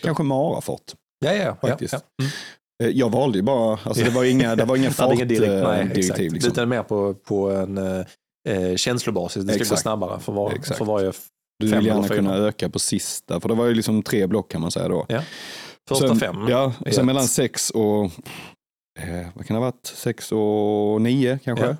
kanske 0.02 0.22
marafart. 0.22 0.82
Ja, 1.24 1.32
ja, 1.32 1.42
ja. 1.60 1.68
faktiskt. 1.68 1.92
Ja, 1.92 2.00
ja. 2.16 2.24
Mm. 2.24 2.32
Eh, 2.82 2.88
Jag 2.88 3.10
valde 3.10 3.38
ju 3.38 3.42
bara, 3.42 3.78
alltså 3.84 4.04
det 4.04 4.10
var 4.10 4.24
inga, 4.24 4.56
det 4.56 4.64
var 4.64 4.76
inga 4.76 4.90
fartdirektiv. 4.90 6.32
Liksom. 6.32 6.52
Utan 6.52 6.68
mer 6.68 6.82
på, 6.82 7.14
på 7.14 7.50
en 7.50 7.78
eh, 7.78 8.06
eh, 8.48 8.76
känslobasis. 8.76 9.44
Det 9.44 9.52
ska 9.52 9.58
gå 9.58 9.62
Exakt. 9.62 9.82
snabbare 9.82 10.20
för, 10.20 10.32
var, 10.32 10.52
Exakt. 10.52 10.78
för 10.78 10.84
varje 10.84 11.12
Du 11.58 11.66
vill 11.66 11.86
gärna 11.86 12.08
kunna 12.08 12.34
öka 12.36 12.68
på 12.70 12.78
sista, 12.78 13.40
för 13.40 13.48
det 13.48 13.54
var 13.54 13.66
ju 13.66 13.74
liksom 13.74 14.02
tre 14.02 14.26
block 14.26 14.50
kan 14.52 14.60
man 14.60 14.70
säga 14.70 14.88
då. 14.88 15.06
första 15.88 16.08
sen, 16.08 16.16
fem. 16.16 16.46
Ja, 16.48 16.72
och 16.86 16.94
sen 16.94 17.06
mellan 17.06 17.24
sex 17.24 17.70
och, 17.70 18.04
eh, 19.00 19.26
vad 19.34 19.46
kan 19.46 19.54
det 19.54 19.60
ha 19.62 19.70
varit, 19.70 19.86
sex 19.86 20.32
och 20.32 21.00
nio 21.02 21.38
kanske? 21.44 21.66
Ja. 21.66 21.76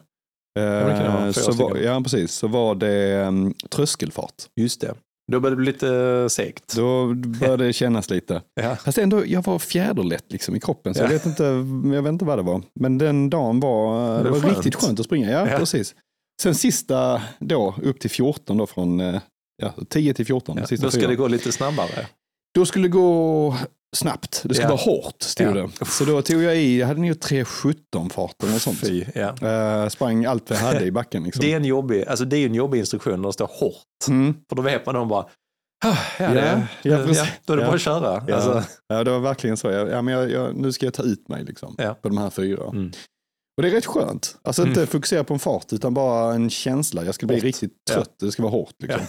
Eh, 0.59 0.99
fyra 0.99 1.33
så 1.33 1.53
var, 1.53 1.77
ja, 1.77 2.01
precis. 2.01 2.33
Så 2.33 2.47
var 2.49 2.75
det 2.75 3.25
um, 3.27 3.55
tröskelfart. 3.71 4.35
Just 4.61 4.81
det. 4.81 4.95
Då 5.33 5.41
började 5.41 5.57
det 5.57 5.63
bli 5.65 5.73
lite 5.73 6.27
segt. 6.31 6.77
Då 6.77 7.15
började 7.15 7.67
det 7.67 7.73
kännas 7.73 8.11
lite. 8.11 8.43
Ja. 8.63 8.77
Fast 8.77 8.99
ändå, 8.99 9.27
jag 9.27 9.43
var 9.45 9.59
fjäderlätt 9.59 10.25
liksom 10.29 10.57
i 10.57 10.61
kroppen, 10.61 10.95
så 10.95 11.01
Ja. 11.01 11.05
jag, 11.05 11.11
vet 11.13 11.27
inte, 11.27 11.43
jag 11.97 12.03
vet 12.03 12.13
inte 12.13 12.25
vad 12.25 12.39
det 12.39 12.43
var. 12.43 12.63
Men 12.81 12.99
den 12.99 13.31
dagen 13.31 13.61
var, 13.61 14.17
det 14.19 14.23
Det 14.25 14.31
var 14.31 14.41
skönt. 14.41 14.55
riktigt 14.57 14.75
skönt 14.75 15.01
att 15.01 15.07
springa. 15.07 15.31
Ja, 15.31 15.49
Ja. 15.51 15.59
precis. 15.59 15.95
Sen 16.43 16.55
sista 16.55 17.23
då, 17.39 17.75
upp 17.83 18.01
till 18.01 18.11
14 18.11 18.57
då, 18.57 18.67
från 18.67 19.01
eh, 19.01 19.21
ja, 19.63 19.75
10 19.89 20.15
till 20.15 20.27
14. 20.27 20.57
Ja. 20.57 20.77
Då 20.77 20.91
ska 20.91 21.01
fyra. 21.01 21.09
det 21.11 21.17
gå 21.17 21.29
lite 21.29 21.53
snabbare. 21.53 22.07
Då 22.55 22.67
skulle 22.67 22.85
det 22.85 22.93
gå 22.93 23.57
snabbt, 23.97 24.43
det 24.45 24.55
skulle 24.55 24.69
Ja. 24.69 24.77
vara 24.77 24.83
hårt 24.97 25.23
stod 25.23 25.47
Ja. 25.47 25.69
det. 25.81 25.85
Så 25.87 26.05
då 26.05 26.23
tog 26.23 26.43
jag 26.43 26.57
i, 26.57 26.79
jag 26.81 26.87
hade 26.87 27.01
nog 27.01 27.11
3.17 27.21 28.11
fart 28.11 28.43
eller 28.43 28.53
något 28.53 28.63
sånt. 28.63 28.79
Fy, 28.81 29.05
ja. 29.15 29.49
Eh, 29.49 29.89
sprang 29.89 30.25
allt 30.25 30.51
jag 30.51 30.57
hade 30.57 30.85
i 30.85 30.91
backen. 30.91 31.25
Liksom. 31.25 31.41
Det 31.45 31.53
är 31.53 31.57
en 31.57 31.65
jobbig, 31.65 32.05
alltså 32.09 32.25
det 32.25 32.37
är 32.37 32.47
en 32.47 32.55
jobbig 32.55 32.79
instruktion 32.79 33.23
när 33.23 33.29
det 33.29 33.33
står 33.33 33.51
hårt. 33.53 34.09
Mm. 34.09 34.35
För 34.49 34.57
då 34.57 34.63
vet 34.63 34.87
man 34.87 34.95
de 34.95 35.09
bara, 35.09 35.23
"Ah, 35.23 35.27
ja, 35.85 36.25
Ja, 36.25 36.31
det, 36.31 36.67
ja, 36.83 36.99
ja, 37.15 37.27
då 37.45 37.53
är 37.53 37.57
det 37.57 37.65
bara 37.65 37.75
att 37.75 37.81
köra. 37.81 38.25
Ja. 38.29 38.35
Alltså, 38.35 38.65
Ja, 38.89 39.05
det 39.05 39.11
var 39.11 39.19
verkligen 39.21 39.57
så. 39.57 39.71
Ja, 39.71 40.03
men 40.03 40.15
jag, 40.15 40.31
jag, 40.31 40.57
nu 40.57 40.73
ska 40.73 40.87
jag 40.87 40.95
ta 40.95 41.03
ut 41.03 41.29
mig 41.29 41.45
liksom, 41.45 41.77
på 41.77 42.09
de 42.09 42.19
här 42.19 42.31
fyra. 42.31 42.65
Mm. 42.69 42.93
Och 43.57 43.63
det 43.63 43.69
är 43.69 43.73
rätt 43.73 43.87
skönt. 43.87 44.37
Alltså 44.43 44.63
inte 44.63 44.81
Mm. 44.81 44.87
fokusera 44.87 45.25
på 45.25 45.35
en 45.35 45.41
fart 45.41 45.73
utan 45.73 45.95
bara 45.95 46.35
en 46.35 46.51
känsla. 46.51 47.05
Jag 47.05 47.15
ska 47.15 47.27
bli 47.27 47.37
Hårt. 47.37 47.45
riktigt 47.45 47.73
trött. 47.91 48.15
Det 48.21 48.33
ska 48.33 48.43
vara 48.43 48.53
hårt. 48.53 48.75
Liksom. 48.83 49.01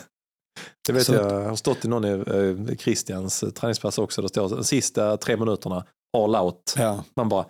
Det 0.87 0.93
vet 0.93 1.05
Så- 1.05 1.13
jag, 1.13 1.31
jag 1.31 1.49
har 1.49 1.55
stått 1.55 1.85
i 1.85 1.87
någon 1.87 2.05
i 2.05 2.09
eh, 2.69 2.75
Christians 2.77 3.43
eh, 3.43 3.49
träningspass 3.49 3.97
också, 3.97 4.21
det 4.21 4.29
står 4.29 4.49
de 4.49 4.63
sista 4.63 5.17
tre 5.17 5.37
minuterna, 5.37 5.85
all 6.17 6.35
out. 6.35 6.73
Ja. 6.77 7.03
Man 7.15 7.29
bara, 7.29 7.45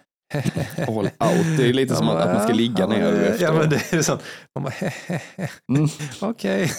All 0.87 0.97
out. 1.05 1.57
Det 1.57 1.69
är 1.69 1.73
lite 1.73 1.95
som 1.95 2.09
att, 2.09 2.15
att 2.17 2.33
man 2.35 2.43
ska 2.43 2.53
ligga 2.53 2.79
ja, 2.79 2.87
ner 2.87 3.11
men, 3.11 3.21
efter. 3.21 3.45
Ja, 3.45 3.53
men 3.53 3.69
det 3.69 3.93
är 3.93 4.01
sånt. 4.01 4.21
Man 4.59 4.63
bara, 4.63 4.73
Mm. 5.77 5.89
okej. 6.21 6.71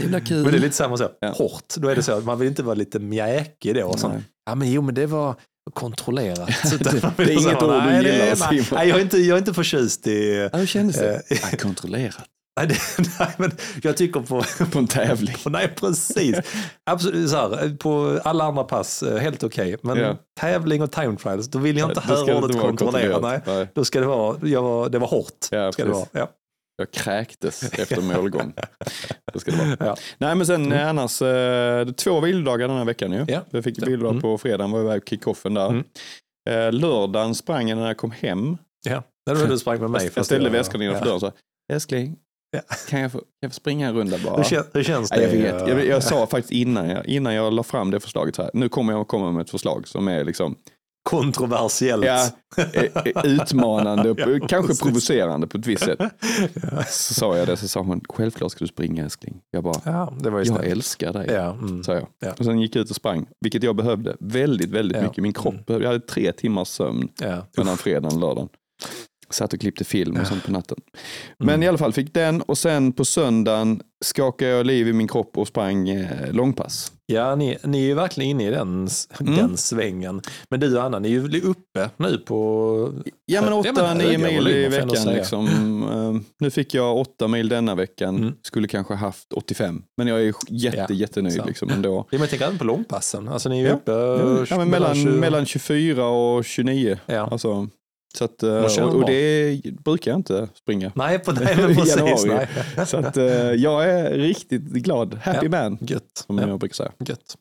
Det 0.00 0.06
blir 0.08 0.20
kul. 0.26 0.42
Men 0.42 0.52
det 0.52 0.58
är 0.58 0.60
lite 0.60 0.76
samma 0.76 0.96
så, 0.96 1.08
Ja. 1.20 1.28
hårt. 1.30 1.74
Då 1.76 1.88
är 1.88 1.96
det 1.96 2.02
så 2.02 2.12
att 2.12 2.24
man 2.24 2.38
vill 2.38 2.48
inte 2.48 2.62
vara 2.62 2.74
lite 2.74 2.98
mjäkig 2.98 3.74
då. 3.74 3.84
Och 3.86 4.00
sånt. 4.00 4.14
Nej. 4.14 4.22
Ja 4.46 4.54
men 4.54 4.70
jo 4.72 4.82
men 4.82 4.94
det 4.94 5.06
var 5.06 5.34
kontrollerat. 5.74 6.50
Så 6.68 6.76
Det- 6.76 7.02
man 7.02 7.12
det 7.16 7.22
är 7.22 7.30
inget 7.30 7.42
så, 7.42 7.50
ord 7.76 7.82
du 7.82 7.96
gillar, 7.96 8.02
nej, 8.02 8.36
Simon. 8.36 8.64
nej, 8.72 8.88
jag, 8.88 8.98
är 8.98 9.02
inte, 9.02 9.18
jag 9.18 9.34
är 9.34 9.38
inte 9.38 9.54
förtjust 9.54 10.06
i... 10.06 10.48
Ja, 10.52 10.58
hur 10.58 10.66
kändes 10.66 10.96
det? 10.96 11.14
Eh, 11.30 11.38
Ja, 11.52 11.58
kontrollerat. 11.58 12.16
Nej, 12.58 12.66
det, 12.66 12.78
nej, 13.20 13.28
men 13.36 13.50
jag 13.82 13.96
tycker 13.96 14.20
på... 14.20 14.42
På 14.72 14.78
en 14.78 14.86
tävling. 14.86 15.34
Nej, 15.46 15.68
precis. 15.68 16.36
Absolut, 16.90 17.30
så 17.30 17.36
här, 17.36 17.76
på 17.76 18.20
alla 18.24 18.44
andra 18.44 18.64
pass, 18.64 19.02
eh, 19.02 19.18
helt 19.18 19.44
okej. 19.44 19.76
Men 19.82 19.98
Ja. 19.98 20.16
tävling 20.40 20.82
och 20.82 20.92
time 20.92 21.16
trials, 21.16 21.48
då 21.48 21.58
vill 21.58 21.76
jag 21.78 21.90
inte 21.90 22.00
Det 22.00 22.16
ska 22.16 22.32
höra 22.32 22.44
ordet 22.44 22.60
kontrollera. 22.60 23.18
Nej. 23.18 23.40
Nej. 23.46 23.68
Då 23.74 23.84
ska 23.84 24.00
det 24.00 24.06
vara, 24.06 24.36
jag 24.42 24.62
var, 24.62 24.88
det 24.88 24.98
var 24.98 25.08
hårt. 25.08 25.46
Ja, 25.50 25.72
ska 25.72 25.84
det 25.84 25.90
vara. 25.90 26.06
Ja. 26.12 26.28
Jag 26.76 26.90
kräktes 26.90 27.72
efter 27.72 28.00
målgång. 28.00 28.52
Det 29.32 29.40
ska 29.40 29.50
det 29.50 29.56
vara. 29.56 29.76
Ja. 29.80 29.96
Nej 30.18 30.34
men 30.34 30.46
sen 30.46 30.72
eh, 30.72 30.88
annars, 30.88 31.22
eh, 31.22 31.86
två 31.88 32.20
vilodagar 32.20 32.68
den 32.68 32.76
här 32.76 32.84
veckan 32.84 33.12
ju. 33.12 33.24
Ja. 33.28 33.40
Jag 33.50 33.64
fick 33.64 33.82
vilodag 33.82 34.10
Mm. 34.10 34.22
på 34.22 34.38
fredagen, 34.38 34.70
var 34.70 34.80
iväg 34.80 35.04
på 35.04 35.08
kickoffen 35.10 35.54
där. 35.54 35.68
Mm. 35.68 35.84
Lördagen 36.74 37.34
sprang 37.34 37.68
jag 37.68 37.78
när 37.78 37.86
jag 37.86 37.96
kom 37.96 38.10
hem. 38.10 38.56
Ja. 38.86 39.02
När 39.26 39.34
du 39.34 39.46
du 39.46 39.58
sprang 39.58 39.80
med 39.80 39.90
mig. 39.90 40.10
jag 40.14 40.24
ställde 40.26 40.50
väskan 40.50 40.82
innanför 40.82 41.00
ja. 41.00 41.06
dörren 41.06 41.20
sa, 41.20 41.32
älskling, 41.72 42.16
Ja. 42.50 42.60
kan, 42.88 43.00
jag 43.00 43.12
få, 43.12 43.18
kan 43.18 43.26
jag 43.40 43.50
få 43.50 43.54
springa 43.54 43.88
en 43.88 43.94
runda 43.94 44.16
bara? 44.24 44.36
Hur, 44.36 44.44
kän, 44.44 44.64
hur 44.72 44.82
känns 44.82 45.10
det? 45.10 45.16
Ja, 45.16 45.22
jag 45.22 45.30
vet, 45.58 45.68
jag, 45.68 45.86
jag 45.86 46.02
sa 46.02 46.26
faktiskt 46.26 46.52
innan 46.52 46.88
jag, 46.90 47.06
innan 47.06 47.34
jag 47.34 47.52
la 47.52 47.62
fram 47.62 47.90
det 47.90 48.00
förslaget 48.00 48.36
så 48.36 48.42
här, 48.42 48.50
nu 48.54 48.68
kommer 48.68 48.92
jag 48.92 49.00
att 49.00 49.08
komma 49.08 49.32
med 49.32 49.42
ett 49.42 49.50
förslag 49.50 49.88
som 49.88 50.08
är 50.08 50.24
liksom, 50.24 50.54
Kontroversiellt. 51.10 52.04
ja, 52.04 52.28
utmanande, 53.24 54.08
Ja, 54.18 54.26
kanske 54.48 54.66
precis. 54.68 54.80
provocerande 54.82 55.46
på 55.46 55.58
ett 55.58 55.66
visst 55.66 55.84
sätt. 55.84 55.98
Så 56.88 57.14
sa 57.14 57.36
jag 57.38 57.46
det, 57.46 57.56
så 57.56 57.68
sa 57.68 57.80
hon, 57.80 58.00
självklart 58.08 58.52
ska 58.52 58.64
du 58.64 58.68
springa 58.68 59.04
älskling. 59.04 59.40
Jag 59.50 59.64
bara, 59.64 59.80
Ja, 59.84 60.12
jag 60.22 60.66
älskar 60.66 61.12
dig. 61.12 61.26
Ja, 61.30 61.52
mm. 61.52 61.84
sa 61.84 61.94
jag. 61.94 62.06
Ja. 62.20 62.32
Och 62.38 62.44
sen 62.44 62.60
gick 62.60 62.76
jag 62.76 62.82
ut 62.82 62.90
och 62.90 62.96
sprang, 62.96 63.26
vilket 63.40 63.62
jag 63.62 63.76
behövde 63.76 64.16
väldigt, 64.20 64.70
väldigt 64.70 64.96
Ja. 64.96 65.02
mycket. 65.02 65.22
Min 65.22 65.32
kropp 65.32 65.52
Mm. 65.54 65.64
behövde, 65.66 65.86
jag 65.86 65.92
hade 65.92 66.06
tre 66.06 66.32
timmars 66.32 66.68
sömn 66.68 67.08
ja. 67.20 67.46
mellan 67.56 67.76
fredagen 67.76 68.14
och 68.16 68.20
lördagen. 68.20 68.48
Satt 69.30 69.52
och 69.52 69.60
klippte 69.60 69.84
film 69.84 70.16
och 70.20 70.26
sånt 70.26 70.44
på 70.44 70.52
natten. 70.52 70.76
Men 71.38 71.48
Mm. 71.48 71.62
i 71.62 71.68
alla 71.68 71.78
fall 71.78 71.92
fick 71.92 72.14
den 72.14 72.42
och 72.42 72.58
sen 72.58 72.92
på 72.92 73.04
söndagen 73.04 73.80
skakade 74.04 74.50
jag 74.50 74.66
liv 74.66 74.88
i 74.88 74.92
min 74.92 75.08
kropp 75.08 75.38
och 75.38 75.48
sprang 75.48 75.88
eh, 75.88 76.32
långpass. 76.32 76.92
Ja, 77.06 77.34
ni, 77.34 77.58
ni 77.64 77.78
är 77.82 77.86
ju 77.86 77.94
verkligen 77.94 78.30
inne 78.30 78.46
i 78.46 78.50
den, 78.50 78.88
Mm. 79.20 79.36
den 79.36 79.56
svängen. 79.56 80.20
Men 80.50 80.60
du 80.60 80.76
och 80.76 80.82
Anna, 80.84 80.98
ni 80.98 81.08
är 81.14 81.20
ju 81.28 81.40
uppe 81.40 81.90
nu 81.96 82.18
på... 82.18 82.92
Ja 83.26 83.40
men 83.42 83.50
Ja, 83.50 83.56
åtta, 83.56 83.72
men 83.82 83.98
nio 83.98 84.06
höga 84.06 84.18
mil 84.18 84.48
i 84.48 84.68
veckan. 84.68 85.14
Liksom. 85.14 85.46
Eh, 85.92 86.20
Nu 86.40 86.50
fick 86.50 86.74
jag 86.74 86.96
åtta 86.96 87.28
mil 87.28 87.48
denna 87.48 87.74
veckan, 87.74 88.16
Mm. 88.16 88.32
skulle 88.42 88.68
kanske 88.68 88.94
haft 88.94 89.32
85. 89.32 89.82
Men 89.96 90.06
jag 90.06 90.20
är 90.22 90.34
jätte, 90.50 90.76
Ja, 90.88 90.94
jättenöjd 90.94 91.34
så. 91.34 91.44
liksom 91.44 91.70
ändå. 91.70 92.06
Ja, 92.10 92.18
men 92.18 92.28
tänker 92.28 92.46
även 92.46 92.58
på 92.58 92.64
långpassen. 92.64 93.28
Alltså 93.28 93.48
ni 93.48 93.56
är 93.58 93.62
ju 93.62 93.68
Ja. 93.68 93.74
uppe... 93.74 93.92
Ja, 94.50 94.58
men 94.58 94.70
mellan, 94.70 94.94
20 94.94 95.10
mellan 95.10 95.46
24 95.46 96.06
och 96.06 96.44
29. 96.44 96.98
Ja. 97.06 97.28
Alltså, 97.30 97.68
så 98.14 98.24
att, 98.24 98.42
eh, 98.42 98.84
och, 98.84 98.94
och 98.94 99.06
det 99.06 99.60
brukar 99.84 100.10
jag 100.10 100.18
inte 100.18 100.48
springa. 100.54 100.92
Nej, 100.94 101.18
på, 101.18 101.32
nej 101.40 101.56
men 101.56 101.76
precis. 101.76 102.24
Nej. 102.26 102.48
Så 102.86 102.96
att, 102.96 103.16
eh, 103.16 103.24
jag 103.52 103.84
är 103.90 104.10
riktigt 104.10 104.62
glad. 104.62 105.14
Happy 105.14 105.46
Ja. 105.52 105.62
man, 105.62 105.78
Gött. 105.80 106.24
som 106.26 106.38
Ja, 106.38 106.48
jag 106.48 106.58
brukar 106.58 106.74
säga. 106.74 106.92
gött. 106.98 107.36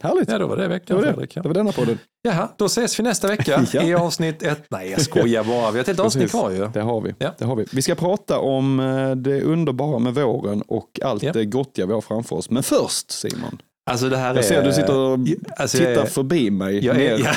Härligt. 0.00 0.28
Ja, 0.30 0.38
då 0.38 0.46
var 0.46 0.56
det 0.56 0.62
det 0.62 0.68
veckan 0.68 0.96
var 0.96 1.04
det. 1.04 1.12
Fredrik. 1.12 1.36
Ja. 1.36 1.42
Det 1.42 1.48
var 1.48 1.54
denna 1.54 1.72
podden. 1.72 1.98
Jaha, 2.22 2.48
då 2.58 2.64
ses 2.64 2.98
vi 2.98 3.02
nästa 3.02 3.28
vecka 3.28 3.66
Ja. 3.72 3.82
i 3.82 3.94
avsnitt 3.94 4.42
ett. 4.42 4.62
Nej, 4.70 4.90
jag 4.90 5.00
skojar 5.00 5.44
bara. 5.44 5.70
Vi 5.70 5.76
har 5.76 5.80
ett 5.80 5.86
helt 5.86 6.00
avsnitt 6.00 6.30
kvar 6.30 6.50
ju. 6.50 6.68
Det 6.74 6.80
har 6.80 7.00
vi. 7.00 7.14
Ja. 7.18 7.34
Det 7.38 7.44
har 7.44 7.56
vi. 7.56 7.64
Vi 7.72 7.82
ska 7.82 7.94
prata 7.94 8.38
om 8.38 8.80
eh, 8.80 9.10
det 9.10 9.42
underbara 9.42 9.98
med 9.98 10.14
våren 10.14 10.62
och 10.68 11.00
allt 11.02 11.22
Ja. 11.22 11.32
det 11.32 11.44
gottiga 11.44 11.86
vi 11.86 11.92
har 11.92 12.00
framför 12.00 12.36
oss. 12.36 12.50
Men 12.50 12.62
först 12.62 13.10
Simon, 13.10 13.58
Alltså 13.88 14.08
det 14.08 14.16
här 14.16 14.28
jag 14.34 14.36
är... 14.38 14.42
ser 14.42 14.58
att 14.58 14.64
du 14.64 14.72
sitter 14.72 14.96
och 14.96 15.18
alltså, 15.56 15.78
jag 15.78 15.88
tittar 15.88 16.02
är- 16.02 16.06
förbi 16.10 16.50
mig. 16.50 16.84
Jag 16.84 16.96
är, 17.02 17.18
jag, 17.18 17.34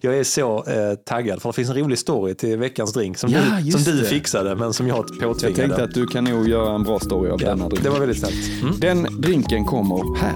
jag 0.00 0.18
är 0.18 0.24
så 0.24 0.64
eh, 0.64 0.94
taggad 1.06 1.42
för 1.42 1.48
det 1.48 1.52
finns 1.52 1.70
en 1.70 1.76
rolig 1.76 1.98
story 1.98 2.34
till 2.34 2.58
veckans 2.58 2.92
drink 2.92 3.18
som 3.18 3.30
Ja, 3.30 3.40
du, 3.64 3.70
som 3.72 3.82
du 3.96 4.04
fixade 4.04 4.54
men 4.54 4.72
som 4.72 4.88
jag 4.88 4.96
Jag 4.96 5.20
påtvingade. 5.20 5.62
tänkte 5.62 5.84
att 5.84 5.94
du 5.94 6.06
kan 6.06 6.24
nog 6.24 6.48
göra 6.48 6.74
en 6.74 6.82
bra 6.82 7.00
story 7.00 7.30
av 7.30 7.42
ja, 7.42 7.48
denna 7.48 7.68
drink. 7.68 7.82
det 7.84 7.90
var 7.90 7.98
väldigt 8.00 8.18
snällt. 8.18 8.62
Mm. 8.62 8.74
Den 8.80 9.20
drinken 9.20 9.64
kommer 9.64 10.18
här. 10.20 10.34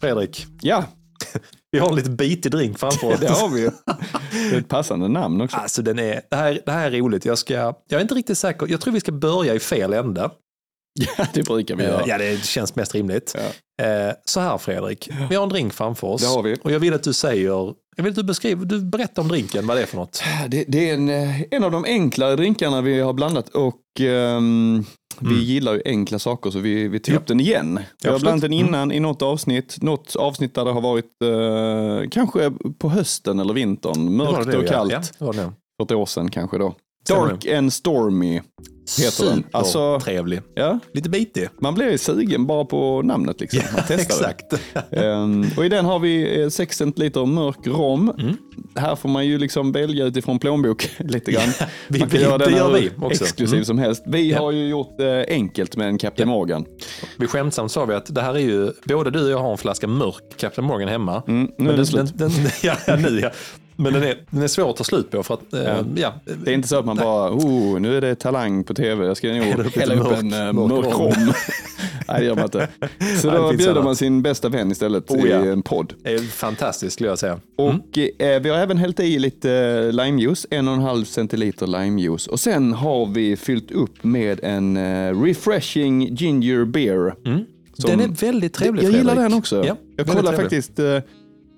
Fredrik, 0.00 0.46
Ja, 0.62 0.84
vi 1.72 1.78
har 1.78 1.88
en 1.88 1.96
lite 1.96 2.10
bitig 2.10 2.52
drink 2.52 2.78
framför 2.78 3.06
oss. 3.12 3.20
det 3.20 3.28
har 3.28 3.48
vi 3.48 3.60
ju. 3.60 3.70
Det 4.32 4.54
är 4.56 4.58
ett 4.58 4.68
passande 4.68 5.08
namn 5.08 5.40
också. 5.40 5.56
Alltså 5.56 5.82
den 5.82 5.98
är, 5.98 6.20
det, 6.30 6.36
här, 6.36 6.60
det 6.66 6.72
här 6.72 6.92
är 6.92 6.98
roligt. 6.98 7.24
Jag, 7.24 7.38
ska, 7.38 7.52
jag 7.54 7.74
är 7.90 8.00
inte 8.00 8.14
riktigt 8.14 8.38
säker. 8.38 8.66
Jag 8.70 8.80
tror 8.80 8.94
vi 8.94 9.00
ska 9.00 9.12
börja 9.12 9.54
i 9.54 9.58
fel 9.60 9.92
ände. 9.92 10.30
Ja, 11.18 11.26
det 11.34 11.42
brukar 11.42 11.76
vi 11.76 11.84
göra. 11.84 12.02
Ja, 12.06 12.18
det 12.18 12.44
känns 12.44 12.76
mest 12.76 12.94
rimligt. 12.94 13.36
Ja. 13.78 13.84
Eh, 13.84 14.14
Så 14.24 14.40
här 14.40 14.58
Fredrik, 14.58 15.08
vi 15.30 15.36
har 15.36 15.42
en 15.42 15.48
drink 15.48 15.72
framför 15.72 16.06
oss. 16.06 16.22
Det 16.22 16.28
har 16.28 16.42
vi. 16.42 16.56
Och 16.62 16.72
jag 16.72 16.80
vill 16.80 16.94
att 16.94 17.02
du 17.02 17.12
säger, 17.12 17.44
jag 17.46 17.74
vill 17.96 18.08
att 18.08 18.14
du 18.14 18.22
beskriver, 18.22 18.64
du 18.64 18.80
berättar 18.80 19.22
om 19.22 19.28
drinken, 19.28 19.66
vad 19.66 19.76
det 19.76 19.82
är 19.82 19.86
för 19.86 19.96
något. 19.96 20.22
Det, 20.48 20.64
det 20.68 20.90
är 20.90 20.94
en, 20.94 21.08
eh, 21.08 21.42
en 21.50 21.64
av 21.64 21.70
de 21.70 21.84
enklare 21.84 22.36
drinkarna 22.36 22.80
vi 22.80 23.00
har 23.00 23.12
blandat 23.12 23.48
och 23.48 23.80
ehm, 25.20 25.28
vi 25.28 25.42
gillar 25.42 25.74
ju 25.74 25.82
enkla 25.84 26.18
saker 26.18 26.50
så 26.50 26.58
vi, 26.58 26.88
vi 26.88 26.98
tog 27.00 27.14
Ja. 27.14 27.18
upp 27.18 27.26
den 27.26 27.40
igen. 27.40 27.80
Vi 28.02 28.08
har 28.08 28.18
blandat 28.18 28.40
den 28.42 28.52
innan 28.52 28.92
i 28.92 29.00
något 29.00 29.22
avsnitt, 29.22 29.82
något 29.82 30.16
avsnitt 30.16 30.54
där 30.54 30.64
det 30.64 30.72
har 30.72 30.80
varit 30.80 31.22
eh, 31.24 32.08
kanske 32.10 32.52
på 32.78 32.88
hösten 32.88 33.38
eller 33.40 33.54
vintern, 33.54 34.04
Det 34.04 34.10
mörkt 34.10 34.50
det, 34.50 34.56
och 34.58 34.64
ja. 34.64 34.68
kallt. 34.68 34.92
Ja, 34.92 35.00
det 35.18 35.24
var 35.24 35.32
det. 35.32 35.52
För 35.76 35.84
ett 35.84 35.92
år 35.92 36.06
sedan 36.06 36.30
kanske 36.30 36.58
då. 36.58 36.74
Dark 37.08 37.46
and 37.46 37.72
Stormy 37.72 38.40
heter 38.98 39.24
den. 39.24 39.44
Alltså, 39.52 40.00
trevlig. 40.00 40.40
ja, 40.54 40.78
Lite 40.94 41.08
bitig. 41.10 41.48
man 41.60 41.74
blir 41.74 41.90
ju 41.90 41.98
sugen 41.98 42.46
bara 42.46 42.64
på 42.64 43.02
namnet 43.02 43.40
liksom. 43.40 43.60
Det. 43.88 43.94
Exakt. 43.94 44.44
Ehm, 44.90 45.46
och 45.56 45.64
i 45.64 45.68
den 45.68 45.84
har 45.84 45.98
vi 45.98 46.42
eh, 46.42 46.48
6 46.48 46.76
centiliter 46.76 47.26
mörk 47.26 47.66
rom. 47.66 48.12
Mm. 48.18 48.36
Här 48.76 48.96
får 48.96 49.08
man 49.08 49.26
ju 49.26 49.38
liksom 49.38 49.72
välja 49.72 50.04
utifrån 50.04 50.38
plånbok 50.38 50.90
lite 50.98 51.32
grann. 51.32 51.48
vi- 51.88 51.98
man 51.98 52.08
kan 52.08 52.18
vi- 52.18 52.24
göra 52.24 52.38
det 52.38 52.44
den 52.44 52.56
gör 52.56 52.72
vi 52.72 52.90
också. 53.00 53.24
exklusiv 53.24 53.54
Mm. 53.56 53.64
som 53.64 53.78
helst. 53.78 54.02
Vi 54.06 54.30
Ja. 54.30 54.38
har 54.38 54.52
ju 54.52 54.68
gjort 54.68 54.94
det 54.98 55.26
enkelt 55.28 55.76
med 55.76 55.88
en 55.88 55.98
Captain 55.98 56.28
Morgan. 56.28 56.64
Vi 57.18 57.26
skämtsamt 57.26 57.72
sa 57.72 57.84
vi 57.84 57.94
att 57.94 58.14
det 58.14 58.22
här 58.22 58.34
är 58.34 58.38
ju, 58.38 58.72
både 58.84 59.10
du 59.10 59.24
och 59.24 59.30
jag 59.30 59.38
har 59.38 59.52
en 59.52 59.58
flaska 59.58 59.86
mörk 59.86 60.22
Captain 60.36 60.66
Morgan 60.68 60.88
hemma. 60.88 61.22
Mm, 61.28 61.42
nu 61.42 61.52
Men 61.56 61.66
är 61.66 61.70
det 61.70 61.76
den, 61.76 61.86
slut. 61.86 62.18
den, 62.18 62.28
den, 62.30 62.50
ja, 62.62 62.74
ja, 62.86 62.96
nu 62.96 63.20
ja. 63.20 63.30
Men 63.82 63.92
den 63.92 64.02
är, 64.02 64.18
den 64.30 64.42
är 64.42 64.48
svår 64.48 64.70
att 64.70 64.76
ta 64.76 64.84
slut 64.84 65.10
på 65.10 65.22
för 65.22 65.34
att, 65.34 65.52
eh, 65.54 65.80
ja. 65.96 66.14
Det 66.44 66.50
är 66.50 66.54
inte 66.54 66.68
så 66.68 66.78
att 66.78 66.84
man 66.86 66.96
bara, 66.96 67.30
oh, 67.32 67.80
nu 67.80 67.96
är 67.96 68.00
det 68.00 68.14
talang 68.14 68.64
på 68.64 68.74
tv, 68.74 69.06
jag 69.06 69.16
ska 69.16 69.28
nog 69.28 69.36
Hälla 69.74 69.94
upp 69.94 70.18
en 70.18 70.30
mörk- 70.30 70.48
eh, 70.48 70.52
mörk 70.52 70.98
rom. 70.98 71.12
Nej, 72.08 72.20
det 72.20 72.26
gör 72.26 72.34
man 72.34 72.44
inte. 72.44 72.68
Så 73.20 73.26
Nej, 73.30 73.36
då 73.36 73.48
bjuder 73.50 73.70
annat. 73.72 73.84
man 73.84 73.96
sin 73.96 74.22
bästa 74.22 74.48
vän 74.48 74.70
istället 74.70 75.10
Oh, 75.10 75.28
ja. 75.28 75.44
i 75.44 75.48
en 75.48 75.62
podd. 75.62 75.94
Det 76.02 76.12
är 76.12 76.18
fantastiskt 76.18 76.92
skulle 76.92 77.08
jag 77.08 77.18
säga. 77.18 77.40
Och 77.58 77.98
eh, 78.22 78.40
vi 78.42 78.48
har 78.48 78.56
även 78.58 78.76
hällt 78.78 79.00
i 79.00 79.18
lite 79.18 79.82
limejuice, 79.92 80.46
en 80.50 80.68
och 80.68 80.74
en 80.74 80.80
halv 80.80 81.04
centiliter 81.04 81.66
limejuice. 81.66 82.26
Och 82.26 82.40
sen 82.40 82.72
har 82.72 83.06
vi 83.06 83.36
fyllt 83.36 83.70
upp 83.70 84.04
med 84.04 84.40
en 84.44 84.78
refreshing 85.24 86.14
ginger 86.14 86.64
beer. 86.64 87.14
Som- 87.74 87.90
Den 87.90 88.00
är 88.00 88.08
väldigt 88.08 88.54
trevlig 88.54 88.84
Jag 88.84 88.92
gillar 88.92 89.14
Fredrik. 89.14 89.30
den 89.30 89.38
också. 89.38 89.64
Ja, 89.66 89.76
jag 89.96 90.06
kollar 90.06 90.20
trevlig. 90.22 90.40
faktiskt, 90.40 90.78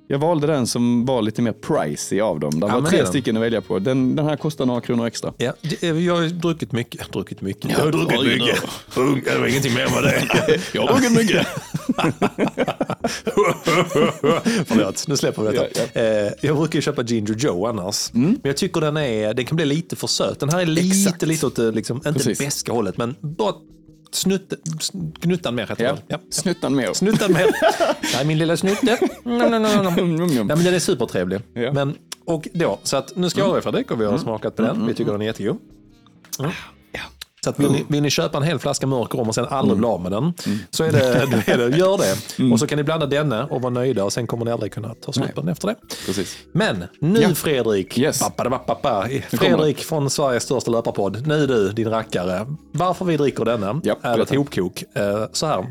jag 0.09 0.19
valde 0.19 0.47
den 0.47 0.67
som 0.67 1.05
var 1.05 1.23
lite 1.23 1.43
mer 1.43 1.53
pricey 1.53 2.21
av 2.21 2.41
dem. 2.41 2.61
Det 2.61 2.67
Ja, 2.67 2.81
var 2.81 2.89
tre 2.89 2.99
den. 2.99 3.07
stycken 3.07 3.37
att 3.37 3.43
välja 3.43 3.61
på. 3.61 3.79
Den, 3.79 4.17
den 4.17 4.27
här 4.27 4.37
kostar 4.37 4.67
några 4.67 4.81
kronor 4.81 5.07
extra. 5.07 5.33
Ja, 5.37 5.53
det- 5.63 5.83
jag 5.89 6.15
har 6.17 6.23
druckit 6.29 6.73
mycket. 6.73 7.13
Druckit 7.13 7.41
mycket. 7.41 7.71
Jag 7.71 7.79
har 7.79 7.93
druckit 7.93 8.21
mycket. 8.41 8.61
Ung, 8.97 9.23
Det 9.25 9.39
var 9.39 9.47
ingenting 9.47 9.75
mer 9.75 9.89
med 9.95 10.03
det. 10.03 10.61
Jag 10.73 10.83
har 10.87 11.01
druckit 11.01 11.17
mycket. 11.17 11.47
Förlåt, 14.67 15.09
nu 15.09 15.17
släpper 15.17 15.43
vi 15.43 15.57
detta. 15.57 15.81
Ja, 15.95 16.01
Eh, 16.03 16.33
Jag 16.41 16.57
brukar 16.57 16.75
ju 16.77 16.83
köpa 16.83 17.03
Ginger 17.03 17.35
Joe 17.39 17.67
annars. 17.67 18.11
Men 18.13 18.41
jag 18.43 18.57
tycker 18.57 18.81
den, 18.81 18.97
är, 18.97 19.35
den 19.35 19.45
kan 19.45 19.57
bli 19.57 19.65
lite 19.65 19.97
för 19.97 20.07
söt. 20.07 20.41
Den 20.41 20.49
här 20.49 20.61
är 20.61 20.67
lite, 20.67 20.87
Exakt. 20.99 21.23
lite 21.23 21.47
åt 21.47 21.57
det, 21.57 21.71
liksom, 21.71 22.03
inte 22.07 22.35
beska 22.39 22.73
hållet, 22.73 22.97
men 22.97 23.15
bara 23.21 23.53
snutt, 24.15 24.53
gnuttan 25.21 25.55
mer 25.55 25.67
heter 25.67 25.85
Ja. 25.85 25.93
det. 25.93 26.03
Ja. 26.07 26.19
Snuttan 26.31 26.75
med. 26.75 26.97
Snuttan 26.97 27.33
mer. 27.33 27.47
Nej, 28.15 28.25
min 28.27 28.39
lilla 28.39 28.57
snutte. 28.57 28.99
Mm, 29.25 29.41
mm, 29.41 29.55
mm, 29.55 29.65
mm. 29.65 29.87
Mm, 29.87 29.99
mm, 29.99 30.21
mm. 30.21 30.47
Nej, 30.47 30.57
men 30.57 30.65
den 30.65 30.75
är 30.75 30.79
supertrevlig. 30.79 31.41
Ja. 31.55 31.73
Men, 31.73 31.95
och 32.25 32.49
då, 32.53 32.79
så 32.83 32.97
att 32.97 33.17
nu 33.17 33.31
ska 33.31 33.41
jag 33.41 33.49
mm. 33.51 33.63
Fredrik 33.63 33.91
och 33.91 34.01
vi 34.01 34.05
har 34.05 34.19
smakat 34.19 34.57
på 34.57 34.63
den. 34.63 34.87
Vi 34.87 34.95
tycker 34.95 35.13
den 35.13 35.23
är 35.23 35.27
jättegod. 35.27 35.59
Mm. 36.39 36.51
Så 37.45 37.51
att 37.51 37.59
vill, 37.61 37.71
ni, 37.71 37.85
vill 37.89 38.03
ni 38.03 38.11
köpa 38.11 38.37
en 38.39 38.43
hel 38.45 38.59
flaska 38.59 38.87
mörk 38.87 39.15
rom 39.15 39.29
och 39.29 39.35
sen 39.35 39.47
aldrig 39.49 39.79
bli 39.79 39.87
av 39.87 40.01
med 40.03 40.13
den, 40.13 40.33
så 40.71 40.85
är 40.85 40.93
det, 40.93 40.99
är 41.53 41.59
det, 41.59 41.77
gör 41.77 41.99
det. 41.99 42.53
Och 42.53 42.59
så 42.61 42.67
kan 42.67 42.77
ni 42.79 42.85
blanda 42.85 43.07
denna 43.07 43.45
och 43.47 43.63
vara 43.63 43.73
nöjda 43.73 44.05
och 44.05 44.13
sen 44.13 44.27
kommer 44.27 44.45
ni 44.45 44.51
aldrig 44.51 44.73
kunna 44.73 44.95
ta 44.95 45.13
slut 45.13 45.35
på 45.35 45.41
den 45.41 45.49
efter 45.51 45.69
det. 45.69 45.75
Precis. 46.07 46.37
Men 46.53 46.85
nu 46.99 47.21
Ja. 47.23 47.35
Fredrik, 47.35 47.99
Yes. 47.99 48.19
pappa, 48.21 48.59
pappa, 48.59 49.09
Fredrik 49.31 49.79
från 49.79 50.11
Sveriges 50.11 50.43
största 50.43 50.71
löparpodd. 50.71 51.27
Nu 51.27 51.47
du, 51.47 51.73
din 51.73 51.91
rackare. 51.91 52.47
Varför 52.73 53.05
vi 53.05 53.17
dricker 53.17 53.45
denna 53.45 53.81
Ja, 53.85 53.97
är 54.03 54.19
ett 54.19 54.31
hopkok. 54.37 54.85
Eh, 54.95 55.25
så 55.33 55.47
här. 55.47 55.67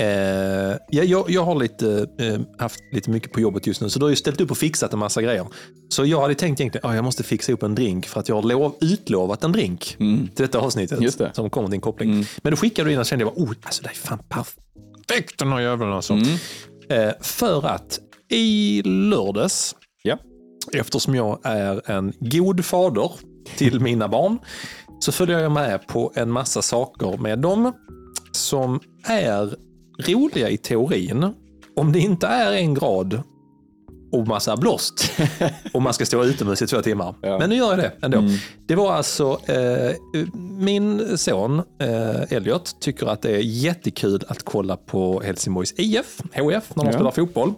Eh, 0.00 0.76
ja, 0.90 1.02
jag, 1.04 1.30
jag 1.30 1.44
har 1.44 1.54
lite, 1.54 2.06
eh, 2.18 2.40
haft 2.58 2.80
lite 2.92 3.10
mycket 3.10 3.32
på 3.32 3.40
jobbet 3.40 3.66
just 3.66 3.80
nu, 3.80 3.90
så 3.90 3.98
du 3.98 4.04
har 4.04 4.10
ju 4.10 4.16
ställt 4.16 4.40
upp 4.40 4.50
och 4.50 4.58
fixat 4.58 4.92
en 4.92 4.98
massa 4.98 5.22
grejer. 5.22 5.46
Så 5.88 6.04
jag 6.06 6.20
hade 6.20 6.34
tänkt 6.34 6.60
egentligen 6.60 6.90
att 6.90 6.94
jag 6.96 7.04
måste 7.04 7.22
fixa 7.22 7.52
upp 7.52 7.62
en 7.62 7.74
drink 7.74 8.06
för 8.06 8.20
att 8.20 8.28
jag 8.28 8.36
har 8.36 8.42
lov, 8.42 8.74
utlovat 8.80 9.44
en 9.44 9.52
drink 9.52 9.84
till 9.98 10.28
detta 10.36 10.58
avsnittet 10.58 10.92
Mm. 10.92 11.04
Just 11.04 11.18
det. 11.18 11.24
Mm. 11.24 11.34
som 11.34 11.50
kommer 11.50 11.68
till 11.68 11.74
en 11.74 11.80
koppling. 11.80 12.26
Men 12.42 12.50
då 12.50 12.56
skickade 12.56 12.88
du 12.88 12.92
in 12.92 12.98
och 12.98 13.06
kände 13.06 13.24
jag, 13.24 13.38
oh, 13.38 13.52
alltså 13.62 13.82
det 13.82 13.88
är 13.88 13.94
fan 13.94 14.18
perfekt 14.28 15.38
den 15.38 15.52
här 15.52 15.60
jäveln 15.60 15.92
alltså. 15.92 16.12
Mm. 16.12 16.26
Eh, 16.90 17.12
för 17.20 17.66
att 17.66 17.98
i 18.28 18.82
lördags, 18.84 19.76
Ja. 20.02 20.18
eftersom 20.72 21.14
jag 21.14 21.38
är 21.42 21.90
en 21.90 22.12
god 22.20 22.64
fader 22.64 23.10
till 23.56 23.80
mina 23.88 24.08
barn, 24.08 24.38
så 25.00 25.12
följer 25.12 25.38
jag 25.38 25.52
med 25.52 25.86
på 25.86 26.12
en 26.14 26.30
massa 26.30 26.62
saker 26.62 27.16
med 27.22 27.38
dem 27.38 27.72
som 28.32 28.80
är 29.04 29.54
roliga 30.08 30.48
i 30.50 30.56
teorin. 30.56 31.34
Om 31.76 31.92
det 31.92 31.98
inte 31.98 32.26
är 32.26 32.52
en 32.52 32.74
grad 32.74 33.22
och 34.12 34.26
massa 34.28 34.56
blåst 34.56 35.12
och 35.74 35.82
man 35.82 35.94
ska 35.94 36.06
stå 36.06 36.24
utomhus 36.24 36.62
i 36.62 36.66
två 36.66 36.82
timmar. 36.82 37.14
Ja. 37.22 37.38
Men 37.38 37.50
nu 37.50 37.56
gör 37.56 37.70
jag 37.70 37.78
det 37.78 37.92
ändå. 38.02 38.22
Det 38.66 38.74
var 38.74 38.92
alltså, 38.92 39.40
eh, 39.46 39.92
min 40.58 41.18
son 41.18 41.62
eh, 41.80 42.32
Elliot 42.32 42.80
tycker 42.80 43.06
att 43.06 43.22
det 43.22 43.30
är 43.30 43.38
jättekul 43.40 44.24
att 44.28 44.42
kolla 44.42 44.76
på 44.76 45.20
Helsingborgs 45.20 45.74
IF, 45.76 46.20
HF, 46.32 46.32
när 46.74 46.84
de 46.84 46.86
Ja. 46.86 46.92
spelar 46.92 47.10
fotboll. 47.10 47.52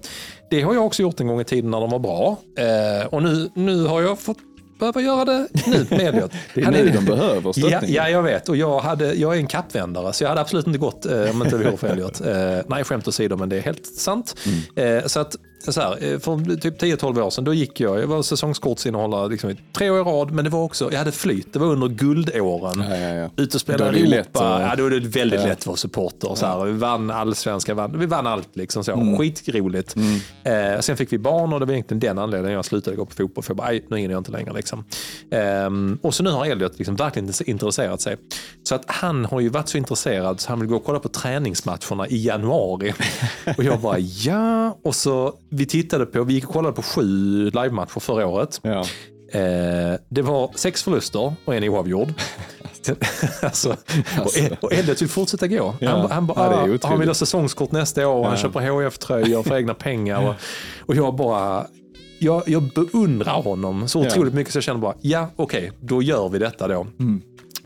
Det 0.50 0.62
har 0.62 0.74
jag 0.74 0.86
också 0.86 1.02
gjort 1.02 1.20
en 1.20 1.26
gång 1.26 1.40
i 1.40 1.44
tiden 1.44 1.70
när 1.70 1.80
de 1.80 1.90
var 1.90 1.98
bra. 1.98 2.36
Eh, 2.58 3.06
och 3.06 3.22
nu, 3.22 3.50
nu 3.54 3.84
har 3.84 4.02
jag 4.02 4.18
fått 4.18 4.38
behöva 4.82 5.00
göra 5.00 5.24
det 5.24 5.48
nu 5.66 5.86
med 5.90 6.00
Elliot. 6.00 6.32
Det 6.54 6.60
är 6.62 6.70
nu 6.70 6.88
de 6.90 7.04
behöver 7.04 7.42
Ja, 7.44 7.52
stöttning. 7.52 7.92
ja, 7.94 8.08
jag 8.08 8.22
vet. 8.22 8.48
Och 8.48 8.56
jag, 8.56 8.80
hade, 8.80 9.14
jag 9.14 9.34
är 9.34 9.38
en 9.38 9.46
kappvändare, 9.46 10.12
så 10.12 10.24
jag 10.24 10.28
hade 10.28 10.40
absolut 10.40 10.66
inte 10.66 10.78
gått 10.78 11.06
eh, 11.06 11.30
om 11.30 11.42
inte 11.42 11.56
det 11.58 11.64
vore 11.64 11.76
för 11.76 11.88
Elliot. 11.88 12.20
Eh, 12.20 12.58
nej, 12.68 12.84
skämt 12.84 13.08
åsido, 13.08 13.36
men 13.36 13.48
det 13.48 13.56
är 13.56 13.60
helt 13.60 13.86
sant. 13.86 14.34
Mm. 14.76 14.98
Eh, 14.98 15.06
så 15.06 15.20
att, 15.20 15.36
så 15.70 15.80
här, 15.80 15.90
eh, 16.12 16.18
för 16.18 16.56
typ 16.56 16.82
10-12 16.82 17.22
år 17.22 17.30
sedan, 17.30 17.44
då 17.44 17.54
gick 17.54 17.80
jag, 17.80 18.00
jag 18.00 18.06
var 18.06 18.22
säsongskortsinnehavare 18.22 19.28
liksom, 19.28 19.50
i 19.50 19.56
tre 19.72 19.90
år 19.90 19.98
i 20.00 20.02
rad, 20.02 20.30
men 20.32 20.44
det 20.44 20.50
var 20.50 20.62
också, 20.62 20.92
jag 20.92 20.98
hade 20.98 21.12
flyt, 21.12 21.52
det 21.52 21.58
var 21.58 21.66
under 21.66 21.88
guldåren. 21.88 22.84
Ja, 22.90 22.96
ja, 22.96 23.14
ja. 23.14 23.24
Ut 23.24 23.30
och 23.38 23.46
Då 23.52 23.58
spela 23.58 23.86
är 23.88 23.92
det 23.92 23.98
ju 23.98 24.14
Europa, 24.14 24.58
lätt 24.58 24.68
ja, 24.70 24.76
då 24.76 24.86
är 24.86 24.90
det 24.90 25.00
väldigt 25.08 25.40
Ja. 25.40 25.46
lätt 25.46 25.58
att 25.58 25.66
vara 25.66 25.76
supporter. 25.76 26.34
Så 26.34 26.46
här. 26.46 26.64
Vi 26.64 26.72
vann 26.72 27.10
allsvenska, 27.10 27.74
vann, 27.74 27.98
vi 27.98 28.06
vann 28.06 28.26
allt 28.26 28.56
liksom. 28.56 28.84
Så. 28.84 28.92
Mm. 28.92 29.18
Skitroligt. 29.18 29.96
Eh, 30.44 30.80
sen 30.80 30.96
fick 30.96 31.12
vi 31.12 31.18
barn 31.18 31.52
och 31.52 31.60
det 31.60 31.66
var 31.66 31.72
egentligen 31.72 32.00
den 32.00 32.18
anledningen 32.18 32.54
jag 32.56 32.64
slutade 32.64 32.96
gå 32.96 33.04
på 33.06 33.14
fotboll. 33.14 33.44
För 33.44 33.50
jag 33.50 33.56
bara, 33.56 33.66
"Aj, 33.68 33.84
nu 33.88 33.96
hinner 33.96 34.14
jag 34.14 34.20
inte 34.20 34.30
längre. 34.32 34.52
Liksom. 34.52 34.84
Ehm, 35.30 35.98
och 36.02 36.14
så 36.14 36.22
nu 36.22 36.30
har 36.30 36.46
Elliot 36.46 36.78
liksom 36.78 36.96
verkligen 36.96 37.32
intresserat 37.46 38.00
sig. 38.00 38.16
Så 38.62 38.74
att 38.74 38.82
han 38.86 39.24
har 39.24 39.40
ju 39.40 39.48
varit 39.48 39.68
så 39.68 39.78
intresserad 39.78 40.40
så 40.40 40.48
han 40.48 40.60
vill 40.60 40.68
gå 40.68 40.76
och 40.76 40.84
kolla 40.84 40.98
på 40.98 41.08
träningsmatcherna 41.08 42.08
i 42.08 42.26
januari. 42.26 42.94
och 43.58 43.64
jag 43.64 43.80
bara, 43.80 43.98
ja. 43.98 44.78
Och 44.84 44.94
så 44.94 45.32
vi 45.52 45.66
tittade 45.66 46.06
på, 46.06 46.24
vi 46.24 46.34
gick 46.34 46.46
och 46.46 46.52
kollade 46.52 46.74
på 46.74 46.82
sju 46.82 47.04
livematcher 47.50 48.00
förra 48.00 48.26
året. 48.26 48.60
Ja. 48.62 48.84
Eh, 49.32 49.98
det 50.08 50.22
var 50.22 50.50
sex 50.54 50.82
förluster 50.82 51.34
och 51.44 51.54
en 51.54 51.64
oavgjord. 51.64 52.08
alltså, 53.42 53.76
och, 54.20 54.64
och 54.64 54.72
Elliot 54.72 55.02
vill 55.02 55.08
fortsätta 55.08 55.46
gå. 55.46 55.74
Ja. 55.80 55.90
Han, 55.90 56.10
han 56.10 56.26
bara, 56.26 56.68
Ja, 56.68 56.78
ah, 56.82 56.88
han 56.88 56.98
vill 56.98 57.08
ha 57.08 57.14
säsongskort 57.14 57.72
nästa 57.72 58.08
år 58.08 58.18
och 58.18 58.24
han 58.24 58.34
Ja. 58.34 58.42
köper 58.42 58.60
HF-tröjor 58.60 59.42
för 59.42 59.56
egna 59.56 59.74
pengar. 59.74 60.28
Och, 60.28 60.34
och 60.88 60.96
jag 60.96 61.16
bara, 61.16 61.66
jag, 62.18 62.42
jag 62.46 62.62
beundrar 62.62 63.42
honom 63.42 63.88
så 63.88 64.00
otroligt 64.06 64.34
mycket 64.34 64.52
så 64.52 64.56
jag 64.56 64.64
känner 64.64 64.80
bara, 64.80 64.94
ja 65.00 65.28
okej, 65.36 65.72
då 65.80 66.02
gör 66.02 66.28
vi 66.28 66.38
detta 66.38 66.68
då. 66.68 66.86
Mm. 66.98 67.22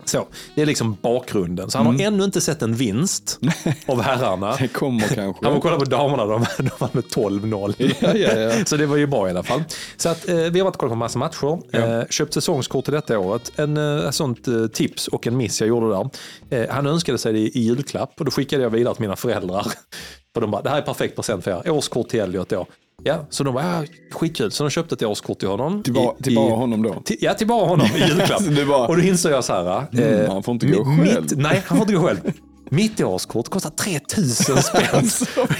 Så, 0.09 0.27
det 0.55 0.61
är 0.61 0.65
liksom 0.65 0.97
bakgrunden. 1.01 1.71
Så 1.71 1.77
han 1.77 1.87
har 1.87 2.01
ännu 2.01 2.23
inte 2.23 2.41
sett 2.41 2.61
en 2.61 2.73
vinst 2.73 3.39
av 3.85 4.01
herrarna. 4.01 4.55
Det 4.59 4.67
kommer 4.67 4.99
kanske. 5.15 5.45
Han 5.45 5.53
var 5.53 5.61
kolla 5.61 5.77
på 5.77 5.85
damerna, 5.85 6.25
de, 6.25 6.45
de 6.57 6.69
vann 6.79 6.89
med 6.91 7.03
12-0. 7.03 7.73
Ja, 7.99 8.13
ja, 8.15 8.39
ja. 8.39 8.51
Så 8.65 8.77
det 8.77 8.85
var 8.85 8.97
ju 8.97 9.07
bra 9.07 9.27
i 9.27 9.31
alla 9.31 9.43
fall. 9.43 9.63
Så 9.97 10.09
att, 10.09 10.29
eh, 10.29 10.35
vi 10.35 10.59
har 10.59 10.63
varit 10.63 10.75
och 10.75 10.79
kollat 10.79 10.91
på 10.91 10.95
massa 10.95 11.19
matcher. 11.19 11.59
Eh, 11.75 12.07
köpt 12.09 12.33
säsongskort 12.33 12.85
till 12.85 12.93
detta 12.93 13.19
året. 13.19 13.51
En 13.55 13.77
eh, 13.77 14.09
sånt 14.11 14.47
eh, 14.47 14.67
tips 14.67 15.07
och 15.07 15.27
en 15.27 15.37
miss 15.37 15.61
jag 15.61 15.67
gjorde 15.67 15.89
där. 15.89 16.09
Eh, 16.49 16.69
han 16.69 16.87
önskade 16.87 17.17
sig 17.17 17.33
det 17.33 17.39
i, 17.39 17.47
i 17.57 17.59
julklapp 17.59 18.13
och 18.19 18.25
då 18.25 18.31
skickade 18.31 18.63
jag 18.63 18.69
vidare 18.69 18.95
till 18.95 19.01
mina 19.01 19.15
föräldrar. 19.15 19.67
För 20.33 20.41
de 20.41 20.51
bara, 20.51 20.61
det 20.61 20.69
här 20.69 20.77
är 20.77 20.81
perfekt 20.81 21.15
present 21.15 21.43
för 21.43 21.51
er. 21.51 21.71
Årskort 21.71 22.09
till 22.09 22.19
Elliot 22.19 22.49
då. 22.49 22.65
Ja, 23.03 23.25
så 23.29 23.43
de 23.43 23.53
bara, 23.53 23.63
ja, 23.65 23.83
skitkul. 24.11 24.51
Så 24.51 24.63
de 24.63 24.69
köpte 24.69 24.95
ett 24.95 25.03
årskort 25.03 25.39
till 25.39 25.47
honom. 25.47 25.83
Till, 25.83 25.97
I- 25.97 26.23
till 26.23 26.35
bara 26.35 26.55
honom 26.55 26.81
då? 26.83 26.93
till, 26.93 27.17
ja, 27.19 27.33
till 27.33 27.47
bara 27.47 27.65
honom 27.65 27.87
i 27.95 27.99
julklapp. 27.99 28.41
Bara- 28.67 28.87
Och 28.87 28.95
då 28.97 29.03
insåg 29.03 29.31
jag 29.31 29.43
så 29.43 29.53
här. 29.53 29.85
Mm, 29.93 30.29
han 30.31 30.43
får 30.43 30.53
inte 30.53 30.67
gå 30.67 30.85
själv. 30.85 31.21
Mitt, 31.21 31.37
nej, 31.37 31.63
han 31.67 31.77
får 31.77 31.83
inte 31.83 31.93
gå 31.93 32.07
själv. 32.07 32.19
Mitt 32.69 33.01
årskort 33.01 33.49
kostar 33.49 33.69
3000 33.69 34.57
spänn. 34.63 35.09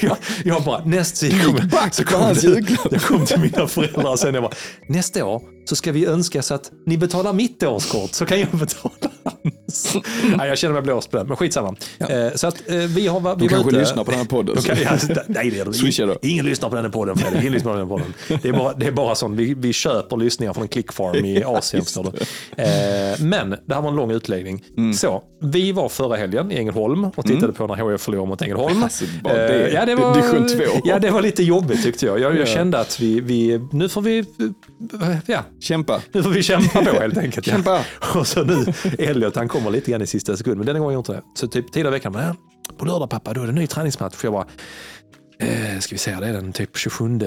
jag, 0.01 0.17
jag 0.45 0.63
bara, 0.63 0.83
nästa 0.85 1.27
så 1.27 1.45
kom, 1.45 1.67
back 1.69 1.93
så 1.93 2.03
kom 2.03 2.33
julklapp. 2.33 2.87
jag 2.91 3.01
kom 3.01 3.25
till 3.25 3.39
mina 3.39 3.67
föräldrar 3.67 4.11
och 4.11 4.19
sen 4.19 4.33
jag 4.33 4.43
bara, 4.43 4.53
nästa 4.87 5.25
år 5.25 5.41
så 5.67 5.75
ska 5.75 5.91
vi 5.91 6.05
önska 6.05 6.41
så 6.41 6.53
att 6.53 6.71
ni 6.85 6.97
betalar 6.97 7.33
mitt 7.33 7.63
årskort 7.63 8.13
så 8.13 8.25
kan 8.25 8.39
jag 8.39 8.49
betala 8.49 8.93
Nej, 10.37 10.47
jag 10.49 10.57
känner 10.57 10.73
mig 10.73 10.81
blåst 10.81 11.11
på 11.11 11.17
den, 11.17 11.27
men 11.27 11.37
skitsamma. 11.37 11.75
Eh, 11.99 12.31
så 12.35 12.47
att 12.47 12.69
eh, 12.69 12.75
vi 12.77 13.07
har... 13.07 13.35
Vi 13.35 13.47
De 13.47 13.47
kanske 13.49 13.69
ute- 13.69 13.79
lyssnar 13.79 14.03
på 14.03 14.11
den 14.11 14.19
här 14.19 14.27
podden. 14.27 14.55
de 14.55 14.61
kan, 14.61 14.77
ja, 14.83 14.91
nej, 15.27 15.49
det 15.51 15.59
är 15.59 16.05
de. 16.21 16.27
Ingen 16.27 16.45
lyssnar 16.45 16.69
på 16.69 16.75
den 16.75 16.85
här 16.85 16.91
podden, 16.91 17.17
Fredrik. 17.17 17.41
Ingen 17.41 17.53
lyssnar 17.53 17.71
på 17.73 17.77
den 17.77 17.87
här 17.89 17.97
podden. 17.97 18.39
Det 18.41 18.49
är 18.49 18.53
bara, 18.53 18.73
det 18.73 18.85
är 18.87 18.91
bara 18.91 19.15
sånt. 19.15 19.39
Vi, 19.39 19.53
vi 19.53 19.73
köper 19.73 20.17
lyssningar 20.17 20.53
från 20.53 20.61
en 20.63 20.67
clickfarm 20.69 21.25
i 21.25 21.43
Asien. 21.45 21.83
Du. 21.95 21.99
Eh, 22.63 22.67
men 23.19 23.49
det 23.65 23.73
här 23.75 23.81
var 23.81 23.89
en 23.89 23.95
lång 23.95 24.11
utläggning. 24.11 24.63
Mm. 24.77 24.93
Så, 24.93 25.23
vi 25.41 25.71
var 25.71 25.89
förra 25.89 26.15
helgen 26.15 26.51
i 26.51 26.55
Ängelholm 26.55 27.03
och 27.15 27.25
tittade 27.25 27.53
på 27.53 27.67
när 27.67 27.91
HIF 27.91 28.01
förlorade 28.01 28.27
mot 28.29 28.41
Ängelholm. 28.41 28.83
Alltså, 28.83 29.05
det. 29.23 29.65
Eh, 29.67 29.73
ja, 29.73 29.85
det, 29.85 29.91
Det- 29.91 29.95
var, 29.95 30.15
division 30.15 30.81
ja, 30.85 30.99
det 30.99 31.09
var 31.09 31.21
lite 31.21 31.43
jobbigt 31.43 31.83
tyckte 31.83 32.05
jag. 32.05 32.19
Jag, 32.19 32.31
jag 32.31 32.41
Ja. 32.41 32.45
kände 32.45 32.79
att 32.79 32.99
vi, 32.99 33.19
vi, 33.19 33.61
nu 33.71 33.89
får 33.89 34.01
vi, 34.01 34.25
ja, 35.25 35.39
Kämpa. 35.59 36.01
nu 36.11 36.23
får 36.23 36.29
vi 36.29 36.43
kämpa 36.43 36.85
på 36.85 36.99
helt 36.99 37.17
enkelt. 37.17 37.47
ja. 37.47 37.53
Kämpa. 37.53 37.85
Och 38.19 38.27
så 38.27 38.43
nu, 38.43 38.65
Elliot 38.99 39.35
han 39.35 39.47
kommer 39.47 39.69
lite 39.71 39.91
grann 39.91 40.01
i 40.01 40.07
sista 40.07 40.37
sekund, 40.37 40.57
men 40.57 40.65
denna 40.65 40.79
gången 40.79 40.93
gjorde 40.93 41.13
inte 41.13 41.21
det. 41.27 41.39
Så 41.39 41.47
typ 41.47 41.71
tidigare 41.71 41.95
i 41.95 41.97
veckan, 41.97 42.11
men, 42.13 42.23
ja, 42.23 42.35
på 42.77 42.85
lördag 42.85 43.09
pappa, 43.09 43.33
då 43.33 43.41
är 43.41 43.45
det 43.45 43.51
en 43.51 43.55
ny 43.55 43.67
träningsmatch. 43.67 44.15
För 44.15 44.27
jag 44.27 44.33
bara, 44.33 44.45
eh, 45.39 45.79
ska 45.79 45.95
vi 45.95 45.99
säga 45.99 46.19
det 46.19 46.27
är 46.27 46.33
den 46.33 46.53
typ 46.53 46.77
27 46.77 47.19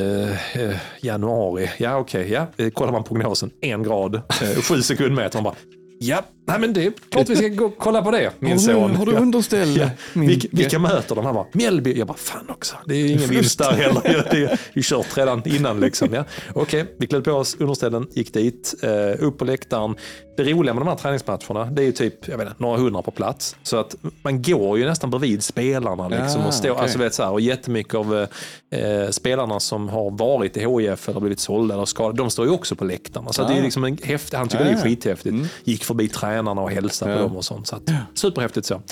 eh, 0.55 0.77
januari. 1.01 1.71
Ja 1.79 1.97
okej, 1.97 2.33
ja. 2.33 2.47
Eh, 2.57 2.71
kollar 2.71 2.93
man 2.93 3.05
prognosen, 3.05 3.51
en 3.61 3.83
grad, 3.83 4.15
eh, 4.15 4.63
sju 4.63 4.83
sekundmeter. 4.83 5.43
Man 5.43 5.45
bara, 5.45 5.55
ja, 6.03 6.23
nej 6.47 6.61
men 6.61 6.73
det 6.73 6.85
är 6.87 6.93
klart 7.11 7.29
vi 7.29 7.37
ska 7.37 7.49
gå 7.49 7.65
och 7.65 7.79
kolla 7.79 8.03
på 8.03 8.11
det, 8.11 8.31
min 8.39 8.51
Har 8.51 8.59
du, 8.59 8.65
son. 8.65 8.97
har 8.97 9.07
du 9.07 9.13
underställ? 9.13 9.77
Ja. 9.77 9.91
Min- 10.13 10.29
Vilka, 10.29 10.49
vilka 10.53 10.79
möter 10.79 11.15
de? 11.15 11.25
Han 11.25 11.35
bara, 11.35 11.47
Mjällby. 11.53 11.99
Jag 11.99 12.07
bara, 12.07 12.17
fan 12.19 12.51
också. 12.51 12.77
Det 12.87 12.95
är 12.95 13.07
ingen 13.07 13.29
vinst 13.29 13.59
där 13.59 13.73
heller. 13.73 14.03
Det 14.31 14.37
är 14.43 14.59
ju 14.75 14.83
kört 14.83 15.17
redan 15.19 15.43
innan. 15.45 15.81
Liksom. 15.81 16.09
Ja. 16.15 16.25
Okej, 16.55 16.95
vi 16.99 17.07
klädde 17.07 17.25
på 17.25 17.33
oss 17.33 17.57
underställen, 17.59 18.07
gick 18.13 18.33
dit, 18.35 18.75
eh, 18.83 19.25
upp 19.27 19.39
på 19.39 19.45
läktaren. 19.45 19.95
Det 20.37 20.45
roliga 20.53 20.75
med 20.75 20.81
de 20.81 20.89
här 20.89 20.97
träningsmatcherna, 20.97 21.65
det 21.65 21.83
är 21.83 21.87
ju 21.87 21.93
typ 21.93 22.29
jag 22.29 22.39
vet 22.39 22.49
inte, 22.49 22.63
några 22.63 22.79
hundra 22.79 23.03
på 23.03 23.11
plats. 23.11 23.57
Så 23.63 23.77
att 23.77 23.95
man 24.23 24.43
går 24.43 24.79
ju 24.79 24.85
nästan 24.87 25.11
bredvid 25.11 25.43
spelarna. 25.43 26.09
Liksom, 26.09 26.41
Ah, 26.43 26.47
och, 26.47 26.55
står, 26.55 26.71
okej. 26.71 26.83
alltså, 26.83 26.99
vet, 26.99 27.15
så 27.15 27.23
här, 27.23 27.31
och 27.31 27.41
jättemycket 27.41 27.95
av 27.95 28.27
eh, 28.71 29.09
spelarna 29.11 29.61
som 29.61 29.89
har 29.89 30.11
varit 30.11 30.57
i 30.57 30.61
HIF 30.61 31.09
eller 31.09 31.21
blivit 31.21 31.41
sålda 31.41 31.75
eller 31.75 31.85
skadade, 31.85 32.17
de 32.19 32.31
står 32.31 32.47
ju 32.47 32.53
också 32.53 32.77
på 32.77 32.85
läktarna. 32.85 33.33
Så 33.33 33.43
att 33.43 33.49
det 33.49 33.55
är 33.55 33.61
Ah. 33.61 33.63
liksom 33.65 33.85
en 33.85 33.99
häftig, 34.03 34.37
han 34.37 34.49
tycker 34.49 34.65
det 34.65 34.71
är 34.71 34.75
Ah. 34.77 34.81
skithäftigt. 34.83 35.37
Gick 35.65 35.85
förbi 35.95 36.09
tränarna 36.09 36.61
och 36.63 36.71
hälsade 36.71 37.13
på 37.15 37.19
Ja. 37.19 37.23
dem 37.23 37.37
och 37.37 37.45
sånt. 37.45 37.67
Så 37.67 37.77
att, 37.77 37.83
superhäftigt 38.15 38.67
så. 38.67 38.83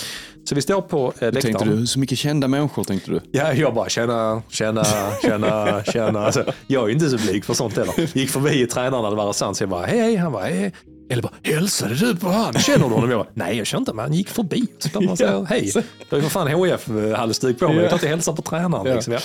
Så 0.49 0.55
vi 0.55 0.63
står 0.63 0.81
på 0.81 1.13
eh, 1.19 1.33
läktaren. 1.33 1.43
Tänkte 1.57 1.65
du, 1.65 1.87
så 1.87 1.99
mycket 1.99 2.19
kända 2.19 2.49
människor 2.49 2.85
tänkte 2.85 3.11
du? 3.11 3.21
Ja, 3.33 3.53
jag 3.53 3.75
bara 3.75 3.89
tjena, 3.89 4.43
tjena, 4.49 4.85
tjena, 5.23 5.83
tjena. 5.85 6.27
Alltså, 6.27 6.45
jag 6.67 6.89
är 6.89 6.93
inte 6.93 7.11
så 7.11 7.17
blyg 7.17 7.45
för 7.45 7.55
sånt 7.55 7.77
heller. 7.77 8.17
Gick 8.19 8.31
förbi 8.31 8.67
tränarna, 8.67 9.11
det 9.11 9.17
var 9.17 9.33
så 9.33 9.55
jag 9.63 9.71
bara 9.71 9.87
hej, 9.87 9.99
hej. 9.99 10.17
Han 10.17 10.33
bara 10.33 10.45
hej. 10.45 10.73
Eller 11.11 11.23
bara, 11.23 11.33
hälsade 11.43 11.95
du 11.95 12.17
på 12.17 12.29
han? 12.29 12.55
Känner 12.55 12.79
du 12.79 12.95
honom? 12.95 13.11
Jag 13.11 13.21
bara, 13.21 13.29
nej 13.35 13.57
jag 13.57 13.67
känner 13.67 13.81
inte 13.81 13.93
men 13.93 14.03
han 14.03 14.15
gick 14.15 14.29
förbi. 14.29 14.67
Så 14.79 14.89
klart 14.89 15.05
man 15.05 15.17
säger 15.17 15.45
hej. 15.45 15.73
Det 16.11 16.17
är 16.17 16.21
för 16.21 16.29
fan 16.29 16.49
HIF-halsduk 16.49 17.59
på 17.59 17.69
mig. 17.69 17.77
Det 17.77 17.85
är 17.85 17.89
klart 17.89 18.03
jag 18.03 18.11
hälsar 18.11 18.33
på 18.33 18.43
tränaren. 18.43 18.87
Ja. 18.87 18.95
Liksom, 18.95 19.13
ja. 19.13 19.21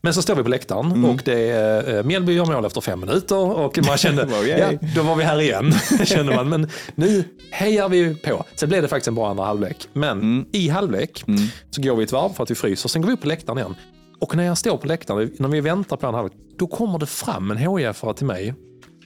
Men 0.00 0.14
så 0.14 0.22
står 0.22 0.34
vi 0.34 0.42
på 0.42 0.48
läktaren 0.48 1.04
och 1.04 1.22
det 1.24 1.50
är 1.50 1.96
eh, 1.96 2.04
Mjällby 2.04 2.32
gör 2.32 2.44
mål 2.44 2.64
efter 2.64 2.80
fem 2.80 3.00
minuter 3.00 3.36
och 3.36 3.78
man 3.86 3.96
kände, 3.98 4.22
ja, 4.58 4.88
då 4.96 5.02
var 5.02 5.16
vi 5.16 5.24
här 5.24 5.40
igen. 5.40 5.72
kände 6.04 6.36
man. 6.36 6.48
Men 6.48 6.68
nu 6.94 7.24
hejar 7.50 7.88
vi 7.88 8.14
på. 8.14 8.44
Sen 8.54 8.68
blev 8.68 8.82
det 8.82 8.88
faktiskt 8.88 9.08
en 9.08 9.14
bra 9.14 9.30
andra 9.30 9.44
halvlek. 9.44 9.88
Men 9.92 10.46
i 10.52 10.68
halvlek 10.68 11.24
så 11.70 11.82
går 11.82 11.96
vi 11.96 12.04
ett 12.04 12.12
varv 12.12 12.32
för 12.32 12.42
att 12.42 12.50
vi 12.50 12.54
fryser. 12.54 12.88
Sen 12.88 13.02
går 13.02 13.06
vi 13.06 13.14
upp 13.14 13.20
på 13.20 13.28
läktaren 13.28 13.58
igen. 13.58 13.74
Och 14.20 14.36
när 14.36 14.44
jag 14.44 14.58
står 14.58 14.76
på 14.76 14.86
läktaren, 14.86 15.30
när 15.38 15.48
vi 15.48 15.60
väntar 15.60 15.96
på 15.96 16.06
en 16.06 16.14
halvlek, 16.14 16.32
då 16.58 16.66
kommer 16.66 16.98
det 16.98 17.06
fram 17.06 17.50
en 17.50 17.58
HIF-are 17.58 18.14
till 18.14 18.26
mig 18.26 18.54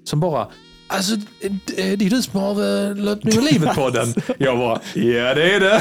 som 0.04 0.20
bara 0.20 0.48
Alltså, 0.86 1.16
det 1.76 1.92
är 1.92 1.96
du 2.10 2.22
som 2.22 2.40
har 2.40 2.60
uh, 2.60 2.96
löpt 2.96 3.24
ner 3.24 3.40
livet 3.52 3.74
på 3.74 3.90
den. 3.94 4.14
Jag 4.38 4.58
bara, 4.58 4.80
ja 4.94 5.34
det 5.34 5.54
är 5.54 5.60
det. 5.60 5.80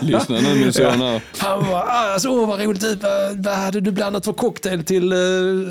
Lyssna 0.02 0.40
nu 0.40 0.54
min 0.54 0.72
son 0.72 0.84
här. 1.00 1.22
Han 1.38 1.64
bara, 1.64 1.82
"Ah, 1.82 2.12
alltså, 2.12 2.28
åh 2.28 2.48
vad 2.48 2.60
roligt, 2.60 3.02
vad, 3.02 3.44
vad 3.44 3.54
hade 3.54 3.80
du 3.80 3.90
blandat 3.90 4.24
för 4.24 4.32
cocktail 4.32 4.84
till 4.84 5.12
eh, 5.12 5.18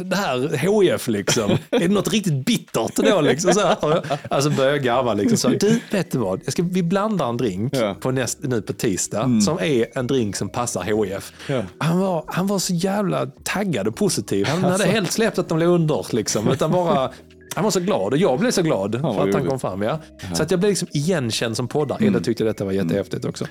det 0.03 0.15
här 0.15 0.57
HIF 0.57 1.07
liksom? 1.07 1.51
är 1.69 1.79
det 1.79 1.88
något 1.88 2.13
riktigt 2.13 2.45
bittert 2.45 2.95
då 2.95 3.21
liksom? 3.21 3.53
Så 3.53 3.59
här. 3.59 4.01
Alltså 4.29 4.49
började 4.49 4.79
garva 4.79 5.13
liksom. 5.13 5.38
Så, 5.38 5.49
du, 5.49 5.79
vet 5.91 6.11
du 6.11 6.17
vad? 6.17 6.41
Jag 6.45 6.53
ska, 6.53 6.63
vi 6.63 6.83
blandar 6.83 7.29
en 7.29 7.38
drink 7.38 7.73
Ja. 7.75 7.95
på 7.99 8.11
näst, 8.11 8.39
nu 8.41 8.61
på 8.61 8.73
tisdag 8.73 9.41
som 9.45 9.59
är 9.59 9.97
en 9.97 10.07
drink 10.07 10.35
som 10.35 10.49
passar 10.49 10.83
HIF. 10.83 11.33
Ja. 11.47 11.63
Han, 11.77 11.99
var, 11.99 12.23
han 12.27 12.47
var 12.47 12.59
så 12.59 12.73
jävla 12.73 13.25
taggad 13.43 13.88
och 13.88 13.95
positiv. 13.95 14.45
Han 14.47 14.63
hade 14.63 14.85
helt 14.85 15.11
släppt 15.11 15.39
att 15.39 15.49
de 15.49 15.59
låg 15.59 15.69
under 15.69 16.05
liksom, 16.15 16.47
utan 16.51 16.71
bara 16.71 17.11
han 17.55 17.63
var 17.63 17.71
så 17.71 17.79
glad 17.79 18.13
och 18.13 18.17
jag 18.17 18.39
blev 18.39 18.51
så 18.51 18.61
glad 18.61 18.95
vad 18.95 19.15
för 19.15 19.27
att 19.27 19.33
han 19.33 19.45
kom 19.45 19.59
fram. 19.59 19.81
Ja. 19.81 19.99
Så 20.33 20.43
att 20.43 20.51
jag 20.51 20.59
blev 20.59 20.69
liksom 20.69 20.87
igenkänd 20.91 21.57
som 21.57 21.67
poddare. 21.67 22.07
Eller 22.07 22.19
tyckte 22.19 22.43
detta 22.43 22.65
var 22.65 22.71
jättehäftigt 22.71 23.25
också. 23.25 23.45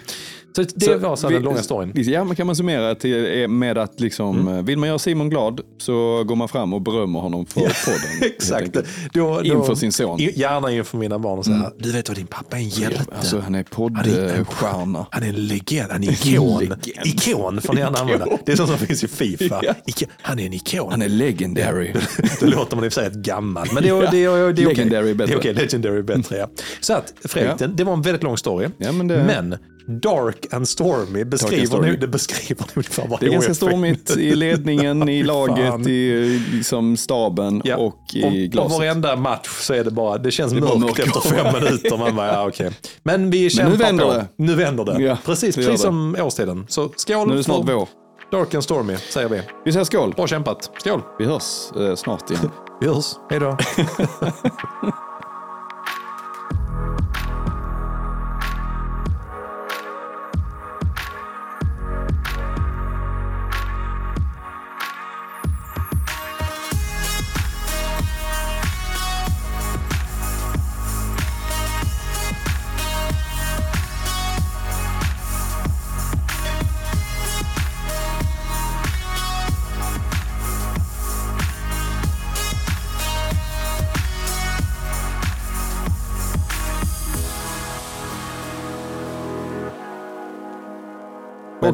Så 0.57 0.63
det 0.75 0.85
Så 0.85 0.99
var 0.99 1.17
så 1.17 1.29
den 1.29 1.43
långa 1.43 1.63
storyn. 1.63 1.93
Ja, 1.95 2.25
men 2.25 2.37
kan 2.37 2.47
man 2.47 2.57
summera 2.57 2.95
till, 2.95 3.41
eh, 3.43 3.49
med 3.49 3.79
att 3.79 4.01
liksom, 4.01 4.49
eh, 4.49 4.63
vill 4.63 4.79
man 4.79 4.89
göra 4.89 4.99
Simon 4.99 5.31
glad 5.31 5.61
så 5.79 6.25
går 6.25 6.37
man 6.37 6.49
fram 6.49 6.73
och 6.75 6.83
berömmer 6.83 7.21
honom 7.21 7.47
för 7.47 7.61
podden. 7.61 8.23
Exakt. 8.37 8.73
Då, 8.75 8.81
då, 9.13 9.43
Inför 9.45 9.75
sin 9.75 9.93
son. 9.93 10.19
Gärna 10.19 10.71
inför 10.73 10.99
mina 10.99 11.19
barn 11.19 11.39
och 11.39 11.45
säga, 11.45 11.73
du 11.79 11.93
vet 11.93 12.09
vad 12.09 12.17
din 12.19 12.27
pappa 12.27 12.57
är 12.57 12.61
en 12.61 12.69
hjälte. 12.69 13.05
Alltså 13.19 13.41
han 13.41 13.55
är 13.55 13.63
poddstjärna. 13.63 15.07
Han 15.11 15.23
är 15.23 15.29
en 15.29 15.47
legend, 15.47 15.91
han 15.93 16.05
är 16.05 16.27
ikon. 16.27 16.75
Ikon 17.05 17.61
får 17.61 17.75
ni 17.75 17.81
gärna 17.81 17.99
använda. 17.99 18.27
Det 18.47 18.53
är 18.53 18.57
sånt 18.57 18.69
som 18.69 18.79
finns 18.79 19.05
i 19.05 19.09
Fifa. 19.09 19.61
Ja. 19.65 19.75
Han 20.23 20.39
är 20.39 20.47
en 20.47 20.53
ikon. 20.53 20.91
Han 20.91 21.03
är 21.03 21.09
legendary. 21.09 21.93
Då 22.41 22.47
låter 22.47 22.77
man 22.77 22.85
i 22.85 22.89
och 22.89 22.93
för 22.93 23.01
sig 23.01 23.07
ett 23.11 23.15
gammal. 23.15 23.67
Men 23.75 23.83
det 23.83 23.89
är, 23.89 24.11
det 24.11 24.25
är, 24.25 24.53
det 24.53 24.63
är 24.63 24.65
okej. 24.65 24.65
Legendary 24.65 25.15
bättre. 25.15 25.27
Det 25.33 25.37
är 25.37 25.39
okej, 25.39 25.55
legendary 25.55 26.03
bättre. 26.03 26.37
Ja. 26.37 26.49
Så 26.81 26.93
att 26.95 27.15
Fredrik, 27.25 27.55
Ja. 27.61 27.67
det, 27.67 27.85
var 27.85 27.93
en 27.93 28.03
väldigt 28.03 28.23
lång 28.23 28.37
story. 28.37 28.69
Ja, 28.79 28.93
men 28.93 29.09
det- 29.09 29.25
men 29.25 29.57
Dark 29.87 30.47
and 30.53 30.69
Stormy 30.69 31.25
beskriver, 31.25 31.67
Stormy. 31.67 31.87
Nu, 31.91 31.97
det 31.97 32.07
beskriver 32.09 32.67
ungefär 32.75 33.09
vad 33.09 33.21
Det 33.21 33.27
är 33.27 33.31
ganska 33.31 33.51
HF 33.51 33.57
stormigt 33.57 34.17
i 34.17 34.35
ledningen, 34.35 35.09
i 35.09 35.23
laget, 35.25 35.87
i 35.87 36.39
liksom 36.53 36.97
staben 36.97 37.63
Ja. 37.65 37.77
och 37.77 37.97
i 38.13 38.25
och, 38.25 38.33
glaset. 38.53 38.73
och 38.73 38.79
varenda 38.81 39.17
match 39.17 39.49
så 39.61 39.75
är 39.75 39.85
det 39.85 39.91
bara, 39.91 40.19
det 40.19 40.31
känns 40.31 40.53
är 40.53 40.61
mörkt 40.61 40.79
mörkt. 40.79 40.99
efter 40.99 41.21
fem 41.21 41.55
minuter. 41.63 41.97
Man 41.99 42.17
bara, 42.17 42.27
ja, 42.27 42.49
okej. 42.49 42.71
Men 43.03 43.31
vi 43.31 43.51
kämpar 43.51 43.71
nu 43.71 43.77
vänder 43.77 44.05
på. 44.05 44.13
det. 44.13 44.27
Nu 44.37 44.55
vänder 44.55 44.85
det. 44.85 45.03
Ja, 45.03 45.19
precis 45.25 45.55
det 45.55 45.61
precis 45.63 45.81
det. 45.81 45.87
som 45.87 46.17
årstiden. 46.21 46.65
Så 46.69 46.91
skål 46.97 47.27
Nu 47.29 47.33
är 47.33 47.37
det 47.39 47.45
snart 47.45 47.69
vår. 47.69 47.89
Dark 48.31 48.55
and 48.55 48.65
Stormy, 48.65 48.97
säger 48.97 49.29
vi. 49.29 49.43
Vi 49.65 49.73
säger 49.73 49.85
skål. 49.85 50.13
Bra 50.17 50.27
kämpat. 50.27 50.71
Skål. 50.81 51.01
Vi 51.19 51.25
hörs 51.25 51.43
eh, 51.81 51.95
snart 51.95 52.31
igen. 52.31 52.51
Vi 52.81 52.87
hörs. 52.87 53.07
Hej 53.31 53.41
då. 53.41 53.57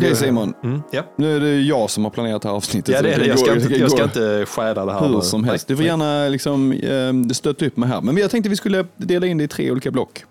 Okej 0.06 0.16
Simon, 0.16 0.54
Mm, 0.64 0.82
ja. 0.92 1.02
nu 1.16 1.36
är 1.36 1.40
det 1.40 1.60
jag 1.60 1.90
som 1.90 2.04
har 2.04 2.10
planerat 2.10 2.42
det 2.42 2.48
här 2.48 2.56
avsnittet. 2.56 2.94
ja, 2.94 3.02
det 3.02 3.12
är 3.14 3.18
det. 3.18 3.26
Jag 3.26 3.38
ska 3.38 3.54
inte, 3.54 3.74
jag 3.74 3.90
ska 3.90 4.02
inte 4.04 4.46
stjäla 4.46 4.84
det 4.84 4.92
här. 4.92 5.00
Hur 5.08 5.14
nu. 5.14 5.20
som 5.20 5.44
helst. 5.44 5.68
Du 5.68 5.76
får 5.76 5.84
gärna 5.84 6.28
liksom, 6.28 6.72
eh, 6.72 7.32
stötta 7.34 7.66
upp 7.66 7.76
mig 7.76 7.88
här. 7.88 8.00
Men 8.00 8.16
jag 8.16 8.30
tänkte 8.30 8.48
vi 8.50 8.56
skulle 8.56 8.84
dela 8.96 9.26
in 9.26 9.38
det 9.38 9.44
i 9.44 9.48
tre 9.48 9.70
olika 9.70 9.90
block. 9.90 10.24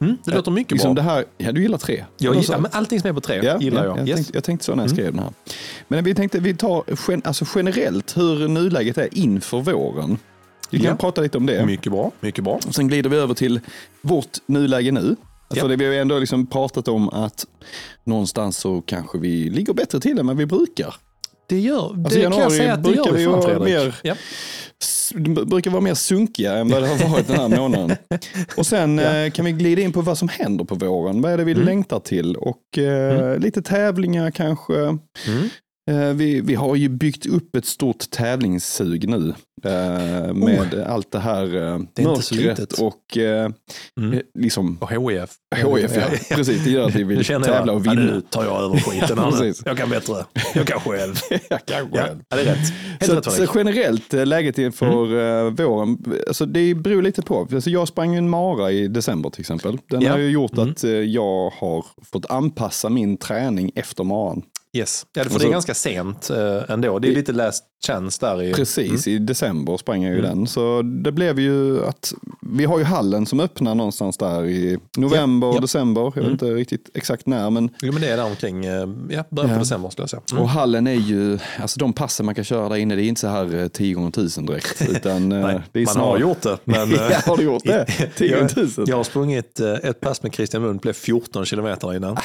Mm, 0.00 0.16
det 0.24 0.34
låter 0.34 0.50
mycket 0.50 0.72
liksom 0.72 0.94
bra. 0.94 1.04
Det 1.04 1.10
här, 1.10 1.24
ja, 1.38 1.52
du 1.52 1.62
gillar 1.62 1.78
tre? 1.78 2.04
Jag 2.18 2.34
gillar, 2.34 2.42
så? 2.56 2.60
men 2.60 2.70
allting 2.74 3.00
som 3.00 3.08
är 3.10 3.14
på 3.14 3.20
tre 3.20 3.40
Ja, 3.44 3.58
gillar 3.60 3.84
ja, 3.84 3.88
jag. 3.90 3.98
Jag, 3.98 4.08
Yes. 4.08 4.16
tänkte, 4.16 4.36
jag 4.36 4.44
tänkte 4.44 4.64
så 4.66 4.74
när 4.74 4.82
jag 4.82 4.90
skrev 4.90 5.12
den 5.12 5.18
här. 5.22 5.32
Men 5.88 6.04
vi 6.04 6.14
tänkte 6.14 6.40
vi 6.40 6.54
tar 6.54 6.84
gen, 7.08 7.22
alltså 7.24 7.44
generellt 7.54 8.16
hur 8.16 8.48
nuläget 8.48 8.98
är 8.98 9.08
inför 9.18 9.60
våren. 9.60 10.18
Vi 10.70 10.78
kan 10.78 10.86
Ja. 10.86 10.94
prata 10.96 11.20
lite 11.20 11.38
om 11.38 11.46
det. 11.46 11.66
Mycket 11.66 11.92
bra. 11.92 12.10
Mycket 12.20 12.44
bra. 12.44 12.60
Sen 12.70 12.88
glider 12.88 13.10
vi 13.10 13.16
över 13.16 13.34
till 13.34 13.60
vårt 14.02 14.38
nuläge 14.46 14.92
nu. 14.92 15.16
Alltså 15.50 15.64
Ja. 15.66 15.68
det, 15.68 15.76
vi 15.76 15.84
har 15.86 15.92
ju 15.92 15.98
ändå 16.00 16.18
liksom 16.18 16.46
pratat 16.46 16.88
om 16.88 17.08
att 17.08 17.46
någonstans 18.04 18.56
så 18.56 18.82
kanske 18.86 19.18
vi 19.18 19.50
ligger 19.50 19.72
bättre 19.72 20.00
till 20.00 20.18
än 20.18 20.26
vad 20.26 20.36
vi 20.36 20.46
brukar. 20.46 20.94
Det 21.48 21.58
gör 21.60 21.92
det 21.94 22.04
Alltså, 22.04 22.20
kan 22.20 22.32
jag 22.38 22.52
säga 22.52 22.72
att 22.74 22.84
det 22.84 22.90
brukar 22.90 23.04
gör 23.04 23.12
vi 23.16 23.24
fan 23.24 23.42
Fredrik. 23.42 23.64
mer- 23.64 23.94
Ja. 24.02 24.14
Brukar 25.46 25.70
vara 25.70 25.80
mer 25.80 25.94
sunkiga 25.94 26.52
än 26.56 26.68
vad 26.68 26.82
det 26.82 26.88
har 26.88 27.08
varit 27.10 27.26
den 27.26 27.36
här 27.36 27.48
månaden. 27.60 27.96
Och 28.56 28.66
sen 28.66 28.98
eh, 28.98 29.30
kan 29.30 29.44
vi 29.44 29.52
glida 29.52 29.82
in 29.82 29.92
på 29.92 30.00
vad 30.00 30.18
som 30.18 30.28
händer 30.28 30.64
på 30.64 30.74
våren. 30.74 31.22
Vad 31.22 31.32
är 31.32 31.36
det 31.38 31.44
vi 31.44 31.52
Mm. 31.52 31.64
längtar 31.64 32.00
till? 32.00 32.36
Och 32.36 32.78
eh, 32.78 33.38
lite 33.38 33.62
tävlingar 33.62 34.30
kanske. 34.30 34.74
Mm. 34.76 34.98
Eh, 35.88 36.12
vi, 36.14 36.40
vi 36.40 36.54
har 36.54 36.76
ju 36.76 36.88
byggt 36.88 37.26
upp 37.26 37.56
ett 37.56 37.66
stort 37.66 38.10
tävlingssug 38.10 39.08
nu. 39.08 39.34
eh, 39.64 40.34
Med 40.34 40.84
allt 40.88 41.12
det 41.12 41.18
här 41.18 41.56
eh, 41.56 41.76
Oh. 41.76 41.82
Det 41.94 42.02
mörkret 42.02 42.72
och 42.72 43.16
eh, 43.18 43.50
Mm. 44.00 44.20
liksom 44.38 44.78
Och 44.80 44.90
HIF. 44.90 45.30
HIF, 45.56 45.96
ja. 45.96 46.02
Precis, 46.36 46.64
det 46.64 46.70
gör 46.70 46.86
att 46.88 46.94
vi 46.94 47.04
vill 47.04 47.24
tävla 47.24 47.48
jag, 47.48 47.68
och 47.68 47.86
ja, 47.86 47.90
vinna. 47.90 48.02
nu 48.02 48.20
tar 48.30 48.44
jag 48.44 48.62
över 48.62 48.76
skiten. 48.76 49.18
här 49.18 49.40
nu. 49.42 49.52
Jag 49.64 49.76
kan 49.76 49.90
bättre. 49.90 50.24
Jag 50.54 50.66
kan 50.66 50.80
själv. 50.80 51.14
Jag 51.50 51.66
kan 51.66 51.88
Ja, 51.92 51.98
själv. 52.04 52.20
ja, 52.28 52.36
det 52.36 52.42
är 52.42 52.44
rätt. 52.44 53.06
Så, 53.06 53.14
rätt 53.14 53.32
så 53.32 53.46
generellt 53.54 54.14
eh, 54.14 54.26
läget 54.26 54.58
inför 54.58 55.06
Mm. 55.06 55.46
eh, 55.58 55.66
våren, 55.66 55.98
alltså 56.28 56.46
det 56.46 56.74
beror 56.74 57.02
lite 57.02 57.22
på. 57.22 57.48
Alltså 57.52 57.70
jag 57.70 57.88
sprang 57.88 58.14
en 58.14 58.28
mara 58.28 58.72
i 58.72 58.88
december 58.88 59.30
till 59.30 59.40
exempel. 59.40 59.78
Den 59.90 60.02
Ja. 60.02 60.10
har 60.10 60.18
ju 60.18 60.30
gjort 60.30 60.52
Mm. 60.52 60.70
att 60.70 60.84
eh, 60.84 60.90
jag 60.90 61.50
har 61.50 61.84
fått 62.12 62.30
anpassa 62.30 62.88
min 62.88 63.16
träning 63.16 63.70
efter 63.74 64.04
maran. 64.04 64.42
Yes. 64.72 65.06
Ja, 65.12 65.24
för 65.24 65.30
Och 65.32 65.38
det 65.38 65.44
är 65.44 65.46
så- 65.46 65.52
ganska 65.52 65.74
sent 65.74 66.30
eh, 66.30 66.62
ändå. 66.68 66.98
Det 66.98 67.08
är 67.08 67.12
lite 67.14 67.32
last 67.32 67.64
chance 67.86 68.18
där. 68.26 68.42
I, 68.42 68.52
Precis, 68.54 69.06
i 69.08 69.18
december 69.18 69.76
sprang 69.76 70.02
jag 70.02 70.12
ju 70.12 70.18
Mm. 70.18 70.30
den. 70.38 70.46
Så 70.46 70.82
det 70.82 71.12
blev 71.12 71.38
ju 71.40 71.84
att 71.84 72.12
vi 72.56 72.64
har 72.64 72.78
ju 72.78 72.84
hallen 72.84 73.26
som 73.26 73.40
öppnar 73.40 73.74
någonstans 73.74 74.16
där 74.16 74.44
i 74.46 74.78
november, 74.96 75.46
Ja, 75.48 75.54
ja. 75.54 75.60
december. 75.60 76.00
Jag 76.02 76.10
vet 76.14 76.16
Mm. 76.22 76.32
inte 76.32 76.46
riktigt 76.46 76.90
exakt 76.94 77.26
när, 77.26 77.50
men 77.50 77.70
Jo, 77.82 77.92
men 77.92 78.02
det 78.02 78.08
är 78.08 78.16
där 78.16 78.24
omkring 78.24 78.64
eh, 78.64 78.88
ja, 79.10 79.24
början 79.30 79.52
på 79.54 79.58
december 79.58 79.90
skulle 79.90 80.02
jag 80.02 80.10
säga. 80.10 80.22
Mm. 80.32 80.42
och 80.42 80.48
hallen 80.48 80.86
är 80.86 80.92
ju, 80.92 81.38
alltså 81.60 81.78
de 81.80 81.92
passen 81.92 82.26
man 82.26 82.34
kan 82.34 82.44
köra 82.44 82.68
där 82.68 82.76
inne, 82.76 82.94
det 82.96 83.02
är 83.02 83.08
inte 83.08 83.20
så 83.20 83.28
här 83.28 83.54
eh, 83.62 83.68
10 83.68 83.94
gånger 83.94 84.08
1000 84.08 84.46
direkt. 84.46 84.82
Utan 84.90 85.32
eh, 85.32 85.38
Nej, 85.40 85.60
är 85.72 85.84
man 85.84 85.94
snarare- 85.94 86.10
har 86.10 86.18
gjort 86.18 86.40
det. 86.42 86.58
Men, 86.64 86.92
eh, 86.92 86.98
ja, 87.10 87.18
har 87.26 87.36
du 87.36 87.42
gjort 87.42 87.64
det? 87.64 87.86
10 88.16 88.28
gånger 88.28 88.40
jag, 88.42 88.50
1000? 88.50 88.84
jag 88.88 88.96
har 88.96 89.04
sprungit 89.04 89.60
eh, 89.60 89.72
ett 89.74 90.00
pass 90.00 90.22
med 90.22 90.34
Christian 90.34 90.62
Lund, 90.62 90.80
blev 90.80 90.92
14 90.92 91.44
kilometer 91.44 91.94
innan. 91.96 92.12
Ah. 92.12 92.22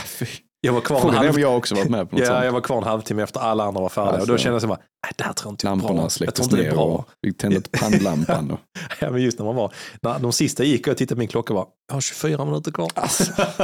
Jag 0.66 0.74
var 0.74 0.82
kvar 0.82 1.00
Frågan 1.00 1.16
halv... 1.18 1.30
om 1.36 1.40
jag 1.42 1.58
också 1.58 1.76
varit 1.76 1.90
med 1.90 2.10
på 2.10 2.16
något 2.16 2.20
Ja, 2.28 2.32
sånt. 2.34 2.46
jag 2.46 2.52
var 2.52 2.62
kvar 2.62 2.78
en 2.78 2.84
halvtimme 2.84 3.24
efter 3.24 3.40
alla 3.40 3.64
andra 3.64 3.82
var 3.82 3.90
färdiga. 3.90 4.10
och 4.12 4.16
Alltså. 4.18 4.32
då 4.32 4.38
kände 4.38 4.56
jag 4.56 4.62
så 4.62 4.68
nej, 4.68 4.78
det 5.16 5.24
här 5.24 5.34
tror 5.34 5.50
jag 5.50 5.54
inte 5.54 5.68
är 5.68 5.70
bra. 5.70 5.76
Lamporna 5.76 6.02
Jag 6.02 6.10
tror 6.10 6.10
släcktes 6.10 6.46
inte 6.46 6.56
det 6.56 6.62
är 6.62 6.66
ner 6.68 6.72
bra. 6.76 6.84
och 6.86 7.06
vi 7.22 7.34
tände 7.34 7.62
pannlampan. 7.72 8.52
Och, 8.52 8.60
Ja, 9.00 9.10
men 9.12 9.22
just 9.22 9.40
när 9.40 9.46
man 9.46 9.56
var, 9.56 9.74
när 10.02 10.20
de 10.20 10.32
sista 10.32 10.64
gick 10.64 10.82
och 10.82 10.88
jag 10.88 10.98
tittade 10.98 11.16
på 11.16 11.20
min 11.20 11.28
klocka 11.28 11.54
och 11.54 11.60
bara, 11.60 11.68
jag 11.88 11.96
har 11.96 12.02
24 12.02 12.46
minuter 12.46 12.72
kvar. 12.72 12.88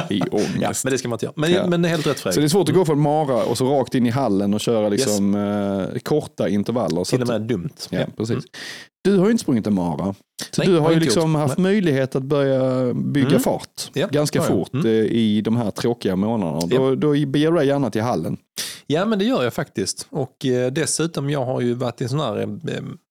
i 0.09 0.19
ja, 0.19 0.25
ångest. 0.31 0.83
men 0.83 0.91
det 0.91 0.97
ska 0.97 1.07
man 1.07 1.15
inte 1.15 1.25
göra. 1.25 1.33
Men, 1.37 1.51
Ja. 1.51 1.67
men 1.67 1.83
helt 1.83 2.07
rätt 2.07 2.17
Så 2.17 2.23
Fredrik. 2.23 2.41
det 2.41 2.45
är 2.45 2.49
svårt 2.49 2.69
att 2.69 2.75
gå 2.75 2.85
från 2.85 2.99
Mara 3.01 3.43
och 3.43 3.57
så 3.57 3.65
rakt 3.79 3.95
in 3.95 4.05
i 4.05 4.09
hallen 4.09 4.53
och 4.53 4.59
köra 4.59 4.89
liksom 4.89 5.35
eh, 5.35 5.99
korta 5.99 6.49
intervaller. 6.49 7.03
Så 7.03 7.17
Till 7.17 7.21
och 7.21 7.35
att- 7.35 7.41
med 7.41 7.49
dumt. 7.49 7.69
Ja, 7.89 7.99
precis. 8.17 8.43
Du 9.03 9.17
har 9.17 9.25
ju 9.25 9.31
inte 9.31 9.41
sprungit 9.41 9.67
en 9.67 9.73
Mara. 9.73 10.15
Så 10.51 10.61
Nej, 10.61 10.67
du 10.67 10.79
har 10.79 10.91
ju 10.91 10.99
liksom 10.99 11.31
gjort. 11.31 11.39
haft 11.41 11.57
möjlighet 11.57 12.15
att 12.15 12.23
börja 12.23 12.93
bygga 12.93 13.27
Mm. 13.29 13.39
fart 13.39 13.89
Ja, 13.93 14.07
ganska 14.11 14.39
jag. 14.39 14.47
fort 14.47 14.73
Mm. 14.73 14.85
eh, 14.85 14.91
i 14.91 15.41
de 15.41 15.57
här 15.57 15.71
tråkiga 15.71 16.15
månaderna. 16.15 16.59
Ja. 16.69 16.77
Då, 16.79 16.95
då 16.95 17.11
beger 17.11 17.51
du 17.51 17.57
dig 17.57 17.67
gärna 17.67 17.89
till 17.91 18.01
hallen. 18.01 18.37
Ja, 18.87 19.05
men 19.05 19.19
det 19.19 19.25
gör 19.25 19.43
jag 19.43 19.53
faktiskt. 19.53 20.07
Och 20.09 20.45
eh, 20.45 20.71
dessutom, 20.71 21.29
jag 21.29 21.45
har 21.45 21.61
ju 21.61 21.73
varit 21.73 22.01
i 22.01 22.07
sån 22.07 22.19
här, 22.19 22.37
eh, 22.37 22.47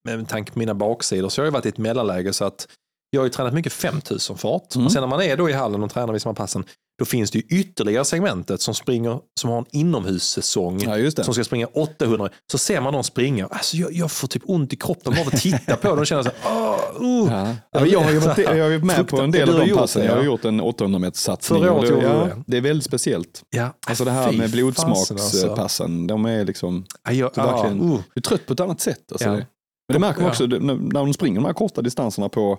med 0.05 0.29
tanke 0.29 0.53
på 0.53 0.59
mina 0.59 0.74
baksidor, 0.74 1.29
så 1.29 1.40
jag 1.40 1.44
har 1.44 1.48
ju 1.48 1.53
varit 1.53 1.66
i 1.66 1.68
ett 1.68 1.79
mellanläge 1.79 2.33
så 2.33 2.44
att 2.44 2.68
jag 3.11 3.20
har 3.20 3.27
ju 3.27 3.31
tränat 3.31 3.55
mycket 3.55 3.72
5000 3.72 4.37
fart. 4.37 4.74
Mm. 4.74 4.87
Och 4.87 4.92
sen 4.92 5.01
när 5.01 5.09
man 5.09 5.22
är 5.22 5.37
då 5.37 5.51
i 5.51 5.53
hallen 5.53 5.83
och 5.83 5.90
tränar 5.90 6.12
här 6.24 6.33
passen, 6.33 6.64
då 6.98 7.04
finns 7.04 7.30
det 7.30 7.38
ju 7.38 7.61
ytterligare 7.61 8.04
segmentet 8.04 8.61
som 8.61 8.74
springer, 8.74 9.20
som 9.40 9.50
har 9.50 9.58
en 9.58 9.64
inomhussäsong. 9.72 10.82
Ja. 10.82 11.11
Som 11.24 11.34
ska 11.34 11.44
springa 11.44 11.66
800. 11.66 12.28
Så 12.52 12.58
ser 12.58 12.80
man 12.80 12.92
dem 12.92 13.04
springa. 13.04 13.46
Alltså 13.46 13.76
jag, 13.76 13.92
jag 13.92 14.11
får 14.12 14.28
typ 14.28 14.42
ont 14.46 14.72
i 14.72 14.76
kroppen 14.76 15.12
bara 15.12 15.20
av 15.20 15.28
att 15.28 15.40
titta 15.40 15.76
på 15.76 15.94
dem 15.96 16.04
känna 16.04 16.22
så 16.22 16.30
här, 16.42 16.52
"Åh, 17.00 17.02
uh. 17.02 17.32
Ja. 17.32 17.56
Ja, 17.72 17.87
jag 17.87 18.00
har 18.00 18.12
varit, 18.26 18.38
jag 18.38 18.64
har 18.64 18.70
ju 18.70 18.84
med 18.84 19.08
på 19.08 19.20
en 19.20 19.30
del 19.30 19.48
Du 19.48 19.54
av 19.61 19.66
de 19.66 19.74
passen. 19.74 20.04
Jag 20.04 20.12
har 20.12 20.18
ja. 20.18 20.24
gjort 20.24 20.44
en 20.44 20.61
800 20.61 20.98
meters 20.98 21.16
satsning. 21.20 21.61
Förra 21.61 21.72
året 21.72 21.88
det, 21.88 21.94
gjorde 21.94 22.06
du 22.08 22.12
ja, 22.12 22.24
det. 22.24 22.42
det 22.46 22.56
är 22.56 22.61
väldigt 22.61 22.84
speciellt. 22.84 23.42
Ja, 23.50 23.74
Alltså 23.87 24.04
det 24.04 24.11
här 24.11 24.30
fy 24.30 24.37
med 24.38 24.50
fasen, 24.50 24.88
alltså. 24.90 25.14
blodsmakspassen, 25.14 26.06
de 26.06 26.24
är 26.24 26.44
liksom, 26.44 26.84
Ja, 27.04 27.12
jag, 27.12 27.30
det 27.34 27.40
är 27.40 27.44
verkligen- 27.46 27.80
ah, 27.80 27.94
uh. 27.94 28.00
du 28.14 28.18
är 28.18 28.22
trött 28.22 28.46
på 28.46 28.52
ett 28.52 28.61
annat 28.61 28.80
sätt. 28.80 29.12
Alltså 29.12 29.28
Ja. 29.28 29.32
det, 29.34 29.46
men 29.88 29.92
det 29.94 29.98
märker 29.98 30.20
man 30.20 30.24
Ja. 30.26 30.30
också 30.30 30.46
det- 30.46 30.58
när 30.61 30.74
de 31.04 31.12
springer 31.14 31.40
de 31.40 31.44
här 31.46 31.52
korta 31.52 31.82
distanserna 31.82 32.28
på, 32.28 32.58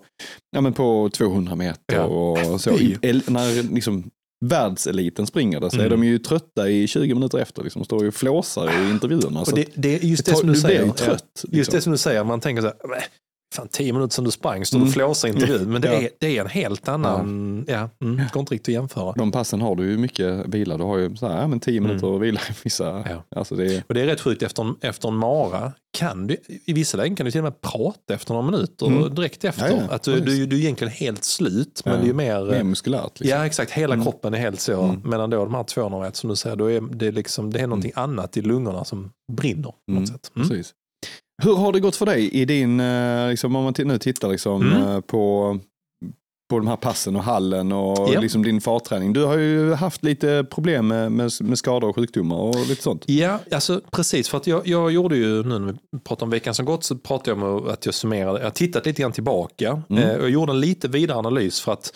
ja, 0.51 0.61
men 0.61 0.73
på 0.73 1.09
200 1.13 1.55
meter 1.55 1.95
Ja. 1.95 2.03
och 2.03 2.61
så. 2.61 2.69
I, 2.71 2.97
när 3.27 3.73
liksom 3.73 4.09
världseliten 4.45 5.27
springer 5.27 5.59
det 5.59 5.69
så 5.71 5.75
är 5.81 5.85
Mm. 5.85 6.01
de 6.01 6.07
ju 6.07 6.19
trötta 6.19 6.69
i 6.69 6.87
20 6.87 7.13
minuter 7.15 7.37
efter. 7.37 7.63
Liksom, 7.63 7.83
står 7.85 8.01
ju 8.01 8.07
och 8.07 8.13
flåsar 8.13 8.87
i 8.87 8.89
intervjuerna. 8.89 9.45
Så 9.45 9.51
Och 9.51 9.57
det, 9.57 9.65
det 9.75 9.95
är 9.95 10.05
just 10.05 10.25
det 10.25 10.31
det, 10.31 10.35
tar- 10.35 10.39
som 10.39 10.47
du, 10.47 10.53
du 10.53 10.59
blir 10.61 10.69
säger. 10.69 10.81
ju 10.81 10.87
Ja. 10.87 10.93
trött. 10.93 11.25
Just 11.43 11.53
liksom. 11.53 11.75
det 11.75 11.81
som 11.81 11.91
du 11.91 11.97
säger, 11.97 12.23
man 12.23 12.39
tänker 12.39 12.61
så 12.61 12.67
här, 12.67 12.75
"Men, 12.89 12.99
fan 13.53 13.67
tio 13.67 13.93
minuter 13.93 14.13
som 14.13 14.25
du 14.25 14.31
sprang, 14.31 14.65
står 14.65 14.77
du 14.77 14.81
Mm. 14.81 14.93
flåsar 14.93 15.27
intervjun. 15.27 15.71
Men 15.71 15.81
det, 15.81 15.87
Ja. 15.87 15.93
är, 16.01 16.09
det 16.19 16.37
är 16.37 16.41
en 16.41 16.47
helt 16.49 16.87
annan, 16.87 17.65
ja, 17.67 17.89
mm, 18.01 18.21
går 18.33 18.39
inte 18.39 18.53
riktigt 18.53 18.67
att 18.73 18.81
jämföra. 18.81 19.13
De 19.13 19.31
passen 19.31 19.61
har 19.61 19.75
du 19.75 19.91
ju 19.91 19.97
mycket 19.97 20.45
vila. 20.47 20.77
Du 20.77 20.83
har 20.83 20.97
ju 20.97 21.15
så 21.15 21.27
här, 21.27 21.41
ja, 21.41 21.47
men 21.47 21.59
10 21.59 21.81
minuter 21.81 22.19
vila 22.19 22.39
i 22.49 22.53
vissa. 22.63 22.89
Mm. 22.91 23.03
Ja. 23.09 23.39
Alltså 23.39 23.55
det 23.55 23.75
är, 23.75 23.83
Och 23.87 23.93
det 23.93 24.01
är 24.01 24.05
rätt 24.05 24.21
sjukt, 24.21 24.43
efter 24.43 24.63
en, 24.63 24.75
efter 24.81 25.07
en 25.07 25.15
mara 25.15 25.71
kan 25.97 26.27
du, 26.27 26.37
i 26.65 26.73
vissa 26.73 26.97
lägen 26.97 27.15
kan 27.15 27.25
du 27.25 27.31
till 27.31 27.39
och 27.39 27.43
med 27.43 27.61
prata 27.61 28.13
efter 28.13 28.33
några 28.33 28.51
minuter 28.51 28.85
Mm. 28.87 29.15
direkt 29.15 29.43
efter. 29.43 29.69
Ja, 29.69 29.77
ja, 29.89 29.95
att 29.95 30.03
du, 30.03 30.19
du, 30.19 30.45
du 30.45 30.55
är 30.55 30.59
egentligen 30.59 30.93
helt 30.93 31.23
slut, 31.23 31.81
men 31.85 31.93
Ja. 31.95 32.01
det 32.03 32.09
är 32.09 32.13
mer... 32.13 32.45
mer 32.45 32.63
muskulärt. 32.63 33.19
Liksom. 33.19 33.37
Ja 33.39 33.45
exakt, 33.45 33.71
hela 33.71 33.93
Mm. 33.93 34.05
kroppen 34.05 34.33
är 34.33 34.37
helt 34.37 34.59
så. 34.59 34.81
Mm. 34.83 35.01
Medan 35.05 35.29
då 35.29 35.37
de 35.45 35.53
här 35.53 35.63
200 35.63 35.99
meter 35.99 36.17
som 36.17 36.29
du 36.29 36.35
säger, 36.35 36.55
då 36.55 36.71
är 36.71 36.81
det, 36.81 37.11
liksom, 37.11 37.53
det 37.53 37.59
är 37.59 37.67
någonting 37.67 37.91
annat 37.95 38.37
i 38.37 38.41
lungorna 38.41 38.85
som 38.85 39.11
brinner. 39.31 39.63
På 39.63 39.75
Mm. 39.91 40.01
något 40.01 40.09
sätt. 40.09 40.31
Mm. 40.35 40.47
Precis. 40.49 40.73
Hur 41.41 41.55
har 41.55 41.71
det 41.73 41.79
gått 41.79 41.95
för 41.95 42.05
dig 42.05 42.29
i 42.29 42.45
din, 42.45 42.79
eh, 42.79 43.29
liksom, 43.29 43.55
om 43.55 43.63
man 43.63 43.73
nu 43.77 43.97
tittar 43.97 44.29
liksom, 44.29 44.61
Mm. 44.61 44.87
eh, 44.87 44.99
på, 45.01 45.57
på 46.49 46.57
de 46.59 46.67
här 46.67 46.75
passen 46.75 47.15
och 47.15 47.23
hallen 47.23 47.71
och 47.71 48.09
Ja. 48.13 48.19
liksom 48.21 48.43
din 48.43 48.61
fartträning. 48.61 49.13
Du 49.13 49.23
har 49.25 49.37
ju 49.37 49.73
haft 49.73 50.03
lite 50.03 50.45
problem 50.51 50.87
med, 50.87 51.11
med, 51.11 51.31
med 51.41 51.57
skador 51.57 51.89
och 51.89 51.95
sjukdomar 51.95 52.35
och 52.35 52.55
lite 52.67 52.83
sånt. 52.83 53.03
Ja, 53.07 53.39
alltså 53.51 53.81
precis. 53.91 54.29
För 54.29 54.37
att 54.37 54.47
jag, 54.47 54.67
jag 54.67 54.91
gjorde 54.91 55.17
ju, 55.17 55.43
nu 55.43 55.59
när 55.59 55.73
vi 55.91 55.99
pratar 55.99 56.25
om 56.25 56.29
veckan 56.29 56.53
som 56.53 56.65
gått, 56.65 56.83
så 56.83 56.95
pratade 56.97 57.31
jag 57.41 57.43
om 57.57 57.67
att 57.69 57.85
jag 57.85 57.95
summerade. 57.95 58.39
Jag 58.39 58.45
har 58.45 58.51
tittat 58.51 58.85
lite 58.85 59.01
grann 59.01 59.11
tillbaka. 59.11 59.81
Mm. 59.89 60.03
Eh, 60.03 60.15
och 60.15 60.23
jag 60.23 60.29
gjorde 60.29 60.51
en 60.51 60.59
lite 60.59 60.87
vidare 60.87 61.17
analys 61.17 61.61
för 61.61 61.71
att 61.73 61.93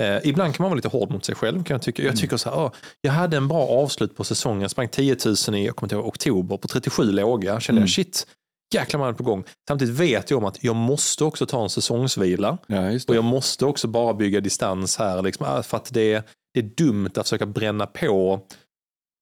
eh, 0.00 0.28
ibland 0.28 0.54
kan 0.54 0.64
man 0.64 0.70
vara 0.70 0.76
lite 0.76 0.88
hård 0.88 1.10
mot 1.10 1.24
sig 1.24 1.34
själv. 1.34 1.64
Kan 1.64 1.74
jag, 1.74 1.82
tycka. 1.82 2.02
jag 2.02 2.16
tycker 2.16 2.36
så 2.36 2.50
här, 2.50 2.56
ah, 2.56 2.72
jag 3.00 3.12
hade 3.12 3.36
en 3.36 3.48
bra 3.48 3.66
avslut 3.68 4.16
på 4.16 4.24
säsongen. 4.24 4.60
Jag 4.62 4.70
sprang 4.70 4.88
10 4.88 5.16
000 5.48 5.56
i 5.56 5.66
jag 5.66 5.76
kommer 5.76 5.86
inte 5.86 5.94
ihåg, 5.94 6.06
oktober 6.06 6.56
på 6.56 6.68
37 6.68 7.02
låga. 7.02 7.60
Kände 7.60 7.78
Mm. 7.78 7.82
jag, 7.82 7.90
shit, 7.90 8.26
jäklar 8.74 9.00
man 9.00 9.08
är 9.08 9.12
på 9.12 9.22
gång. 9.22 9.44
Samtidigt 9.68 9.94
vet 9.94 10.30
jag 10.30 10.38
om 10.38 10.44
att 10.44 10.64
jag 10.64 10.76
måste 10.76 11.24
också 11.24 11.46
ta 11.46 11.62
en 11.62 11.70
säsongsvila. 11.70 12.58
Ja, 12.66 12.90
Och 13.08 13.14
jag 13.16 13.24
måste 13.24 13.64
också 13.66 13.88
bara 13.88 14.14
bygga 14.14 14.40
distans 14.40 14.96
här. 14.98 15.22
Liksom, 15.22 15.46
ah, 15.48 15.62
för 15.62 15.76
att 15.76 15.92
det 15.92 16.12
är, 16.12 16.22
det 16.54 16.60
är 16.60 16.70
dumt 16.76 17.10
att 17.16 17.26
försöka 17.28 17.46
bränna 17.46 17.86
på 17.86 18.40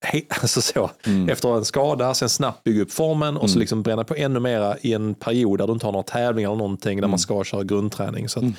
alltså 0.29 0.63
så, 0.63 0.91
Mm. 1.07 1.29
efter 1.29 1.57
en 1.57 1.65
skada, 1.65 2.15
sen 2.15 2.29
snabbt 2.29 2.65
bygga 2.65 2.83
upp 2.83 2.93
formen 2.93 3.37
och 3.37 3.51
så 3.51 3.55
Mm. 3.55 3.61
liksom 3.61 3.83
bränna 3.83 4.05
på 4.05 4.15
ännu 4.15 4.41
mera 4.41 4.77
i 4.81 4.93
en 4.93 5.15
period 5.15 5.59
där 5.59 5.67
du 5.67 5.73
inte 5.73 5.87
har 5.87 5.93
några 5.93 6.03
tävlingar 6.03 6.49
eller 6.51 6.59
någonting 6.59 6.97
där 6.97 7.01
Mm. 7.03 7.11
man 7.11 7.19
ska 7.19 7.45
köra 7.45 7.65
grundträning. 7.65 8.29
Så 8.29 8.39
att 8.39 8.43
Mm. 8.43 8.55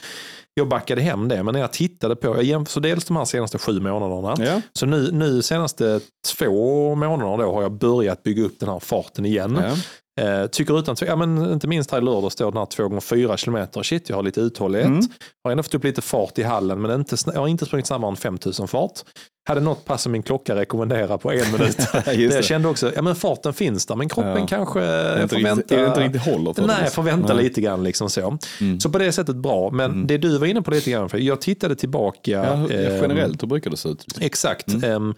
Jag 0.53 0.67
backade 0.67 1.01
hem 1.01 1.27
det, 1.27 1.43
men 1.43 1.53
när 1.53 1.61
jag 1.61 1.71
tittade 1.71 2.15
på, 2.15 2.27
jag 2.27 2.43
jämför, 2.43 2.71
så 2.71 2.79
dels 2.79 3.05
de 3.05 3.17
här 3.17 3.25
senaste 3.25 3.57
sju 3.57 3.79
månaderna, 3.79 4.45
Ja. 4.45 4.61
så 4.73 4.85
nu, 4.85 5.11
nu 5.11 5.41
senaste 5.41 5.99
två 6.37 6.95
månaderna 6.95 7.37
då 7.37 7.53
har 7.53 7.61
jag 7.61 7.71
börjat 7.71 8.23
bygga 8.23 8.43
upp 8.43 8.59
den 8.59 8.69
här 8.69 8.79
farten 8.79 9.25
igen. 9.25 9.57
Ja. 9.61 9.75
Eh, 10.21 10.47
tycker 10.47 10.79
utan 10.79 10.95
ja, 11.01 11.15
men 11.15 11.51
inte 11.53 11.67
minst 11.67 11.91
här 11.91 11.97
i 11.97 12.01
lördags 12.01 12.35
då 12.35 12.51
den 12.51 12.57
här 12.57 12.65
2x4 12.65 13.37
kilometer, 13.37 13.83
shit 13.83 14.09
jag 14.09 14.15
har 14.15 14.23
lite 14.23 14.41
uthållighet. 14.41 14.87
Mm. 14.87 15.01
Har 15.43 15.51
ändå 15.51 15.63
fått 15.63 15.73
upp 15.75 15.83
lite 15.83 16.01
fart 16.01 16.37
i 16.39 16.43
hallen 16.43 16.81
men 16.81 16.91
inte, 16.99 17.15
jag 17.25 17.39
har 17.41 17.47
inte 17.47 17.65
sprungit 17.65 17.87
snabbare 17.87 18.09
än 18.11 18.15
5000 18.15 18.67
fart. 18.67 18.91
Hade 19.47 19.61
något 19.61 19.85
pass 19.85 20.01
som 20.01 20.11
min 20.11 20.23
klocka 20.23 20.55
rekommenderar 20.55 21.17
på 21.17 21.31
en 21.31 21.51
minut. 21.51 21.77
Det 21.93 22.01
det. 22.05 22.15
jag 22.35 22.43
kände 22.43 22.67
också, 22.67 22.91
ja 22.95 23.01
men 23.01 23.15
farten 23.15 23.53
finns 23.53 23.85
där 23.85 23.95
men 23.95 24.09
kroppen 24.09 24.37
Ja. 24.37 24.47
kanske 24.47 24.79
Det 24.79 24.85
är 24.85 25.27
det 25.41 25.49
inte 25.51 25.99
riktigt 25.99 26.21
håller 26.21 26.53
för 26.53 26.67
Nej, 26.67 26.89
vänta 27.03 27.33
Nej. 27.33 27.43
lite 27.43 27.61
grann. 27.61 27.83
Liksom 27.83 28.09
så. 28.09 28.37
Mm. 28.61 28.79
så 28.79 28.89
på 28.89 28.97
det 28.97 29.11
sättet 29.11 29.35
bra. 29.35 29.69
Men 29.71 29.91
Mm. 29.91 30.07
det 30.07 30.17
du 30.17 30.37
var 30.37 30.47
inne 30.47 30.61
på 30.61 30.71
lite 30.71 30.91
grann, 30.91 31.09
för 31.09 31.17
jag 31.17 31.41
tittade 31.41 31.75
tillbaka. 31.75 32.31
Ja, 32.31 32.41
ehm, 32.53 32.69
generellt, 33.01 33.43
hur 33.43 33.47
brukar 33.47 33.69
det 33.71 33.77
se 33.77 33.89
ut? 33.89 34.05
Exakt. 34.19 34.67
Mm. 34.67 35.15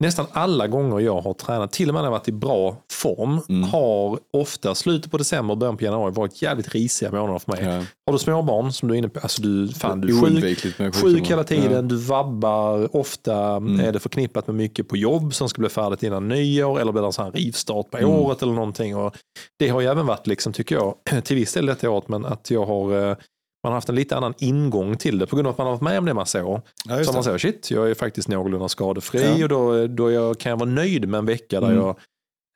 Nästan 0.00 0.26
alla 0.32 0.66
gånger 0.66 1.00
jag 1.00 1.20
har 1.20 1.34
tränat, 1.34 1.72
till 1.72 1.88
och 1.88 1.94
med 1.94 2.02
när 2.02 2.06
jag 2.06 2.10
varit 2.12 2.28
i 2.28 2.32
bra 2.32 2.76
form, 2.92 3.40
Mm. 3.48 3.62
har 3.62 4.18
ofta 4.32 4.74
slutet 4.74 5.10
på 5.10 5.18
december, 5.18 5.54
början 5.54 5.76
på 5.76 5.84
januari 5.84 6.12
varit 6.12 6.42
jävligt 6.42 6.68
risiga 6.74 7.10
månader 7.10 7.38
för 7.38 7.52
mig. 7.52 7.64
Ja. 7.64 7.84
Har 8.06 8.12
du 8.12 8.18
småbarn 8.18 8.72
som 8.72 8.88
du 8.88 8.94
är 8.94 8.98
inne 8.98 9.08
på, 9.08 9.20
alltså 9.20 9.42
du, 9.42 9.68
fan, 9.68 10.00
du 10.00 10.08
är 10.18 10.54
sjuk, 10.54 10.94
sjuk 10.94 11.30
hela 11.30 11.44
tiden, 11.44 11.72
Ja. 11.72 11.82
du 11.82 11.96
vabbar, 11.96 12.96
ofta 12.96 13.36
Mm. 13.56 13.80
är 13.80 13.92
det 13.92 14.00
förknippat 14.00 14.46
med 14.46 14.56
mycket 14.56 14.88
på 14.88 14.96
jobb 14.96 15.34
som 15.34 15.48
ska 15.48 15.60
bli 15.60 15.68
färdigt 15.68 16.02
innan 16.02 16.28
nyår 16.28 16.80
eller 16.80 16.92
blir 16.92 17.02
det 17.02 17.08
en 17.08 17.12
sån 17.12 17.24
här 17.24 17.32
rivstart 17.32 17.90
på 17.90 17.98
Mm. 17.98 18.10
året 18.10 18.42
eller 18.42 18.52
någonting. 18.52 18.96
Och 18.96 19.14
det 19.58 19.68
har 19.68 19.80
ju 19.80 19.86
även 19.86 20.06
varit, 20.06 20.26
liksom, 20.26 20.52
tycker 20.52 20.74
jag, 20.74 20.94
till 21.24 21.36
viss 21.36 21.52
del 21.54 21.66
detta 21.66 21.90
året, 21.90 22.08
men 22.08 22.24
att 22.26 22.50
jag 22.50 22.66
har 22.66 23.10
eh, 23.10 23.16
man 23.64 23.72
har 23.72 23.76
haft 23.76 23.88
en 23.88 23.94
lite 23.94 24.16
annan 24.16 24.34
ingång 24.38 24.96
till 24.96 25.18
det 25.18 25.26
på 25.26 25.36
grund 25.36 25.46
av 25.48 25.52
att 25.52 25.58
man 25.58 25.66
har 25.66 25.72
varit 25.74 25.82
med 25.82 25.98
om 25.98 26.04
det 26.04 26.14
man 26.14 26.26
såg. 26.26 26.60
Ja, 26.88 27.04
Så 27.04 27.12
man 27.12 27.24
säger 27.24 27.38
shit, 27.38 27.70
jag 27.70 27.90
är 27.90 27.94
faktiskt 27.94 28.28
någorlunda 28.28 28.68
skadefri 28.68 29.34
Ja. 29.38 29.42
och 29.44 29.48
då, 29.48 29.86
då 29.86 30.10
jag, 30.10 30.38
kan 30.38 30.50
jag 30.50 30.56
vara 30.56 30.70
nöjd 30.70 31.08
med 31.08 31.18
en 31.18 31.26
vecka 31.26 31.60
där 31.60 31.70
Mm. 31.70 31.78
jag 31.84 31.96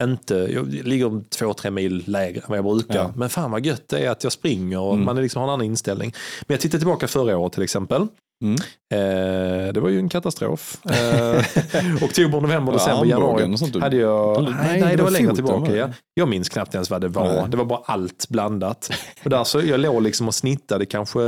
inte, 0.02 0.34
jag 0.34 0.66
ligger 0.72 1.22
två, 1.28 1.54
tre 1.54 1.70
mil 1.70 2.04
lägre 2.06 2.38
än 2.40 2.44
vad 2.48 2.58
jag 2.58 2.64
brukar. 2.64 2.94
Ja. 2.94 3.10
Men 3.16 3.28
fan 3.28 3.50
vad 3.50 3.66
gött 3.66 3.88
det 3.88 3.98
är 4.06 4.10
att 4.10 4.22
jag 4.24 4.32
springer 4.32 4.80
och 4.80 4.92
Mm. 4.94 5.04
man 5.06 5.18
är 5.18 5.22
liksom 5.22 5.40
har 5.40 5.48
en 5.48 5.52
annan 5.54 5.66
inställning. 5.66 6.12
Men 6.46 6.54
jag 6.54 6.60
tittar 6.60 6.78
tillbaka 6.78 7.08
förra 7.08 7.38
året 7.38 7.52
till 7.52 7.62
exempel. 7.62 8.06
Mm. 8.42 8.54
Eh, 8.94 9.72
det 9.72 9.80
var 9.80 9.88
ju 9.88 9.98
en 9.98 10.08
katastrof. 10.08 10.76
Eh, 10.90 11.94
oktober, 12.04 12.40
november, 12.40 12.72
december, 12.72 13.06
januari 13.06 13.54
och 13.54 13.58
sånt. 13.58 13.76
hade 13.82 13.96
jag... 13.96 14.38
Eller- 14.38 14.50
Nej, 14.50 14.80
nej, 14.80 14.96
det 14.96 15.02
var 15.02 15.10
längre 15.10 15.30
foten, 15.30 15.44
tillbaka. 15.44 15.70
va? 15.72 15.76
Ja. 15.76 15.88
Jag 16.14 16.28
minns 16.28 16.48
knappt 16.48 16.74
ens 16.74 16.90
vad 16.90 17.00
det 17.00 17.08
var. 17.08 17.24
Nej. 17.26 17.44
Det 17.48 17.56
var 17.56 17.64
bara 17.64 17.80
allt 17.84 18.28
blandat. 18.28 18.90
Och 19.24 19.30
där 19.30 19.44
så 19.44 19.60
jag 19.60 19.80
låg 19.80 20.02
liksom 20.02 20.28
och 20.28 20.34
snittade 20.34 20.86
kanske 20.86 21.20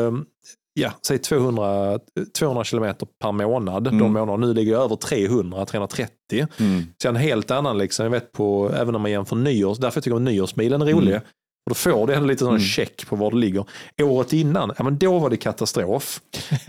ja, 0.80 0.92
säg 1.06 1.18
200, 1.18 1.98
200 2.38 2.64
kilometer 2.64 3.08
per 3.22 3.32
månad. 3.32 3.86
Mm. 3.86 3.98
De 3.98 4.12
månader. 4.12 4.36
Nu 4.46 4.54
ligger 4.54 4.72
jag 4.72 4.82
över 4.84 4.96
300, 4.96 5.64
330. 5.66 6.10
Mm. 6.60 6.82
Så 7.02 7.08
en 7.08 7.16
helt 7.16 7.50
annan, 7.50 7.78
liksom, 7.78 8.04
jag 8.04 8.10
vet 8.10 8.32
på, 8.32 8.70
även 8.74 8.94
om 8.94 9.02
man 9.02 9.10
jämför 9.10 9.36
nyårs, 9.36 9.78
därför 9.78 10.00
tycker 10.00 10.14
jag 10.14 10.22
nyårsmilen 10.22 10.82
är 10.82 10.86
rolig. 10.86 11.10
Mm. 11.10 11.22
Och 11.66 11.70
då 11.70 11.74
får 11.74 12.06
du 12.06 12.14
ändå 12.14 12.26
lite 12.28 12.38
sån 12.38 12.48
Mm. 12.48 12.60
check 12.60 13.06
på 13.06 13.16
var 13.16 13.30
du 13.30 13.36
ligger. 13.38 13.64
Året 14.02 14.32
innan, 14.32 14.72
ja, 14.78 14.84
men 14.84 14.98
då 14.98 15.18
var 15.18 15.30
det 15.30 15.36
katastrof. 15.36 16.20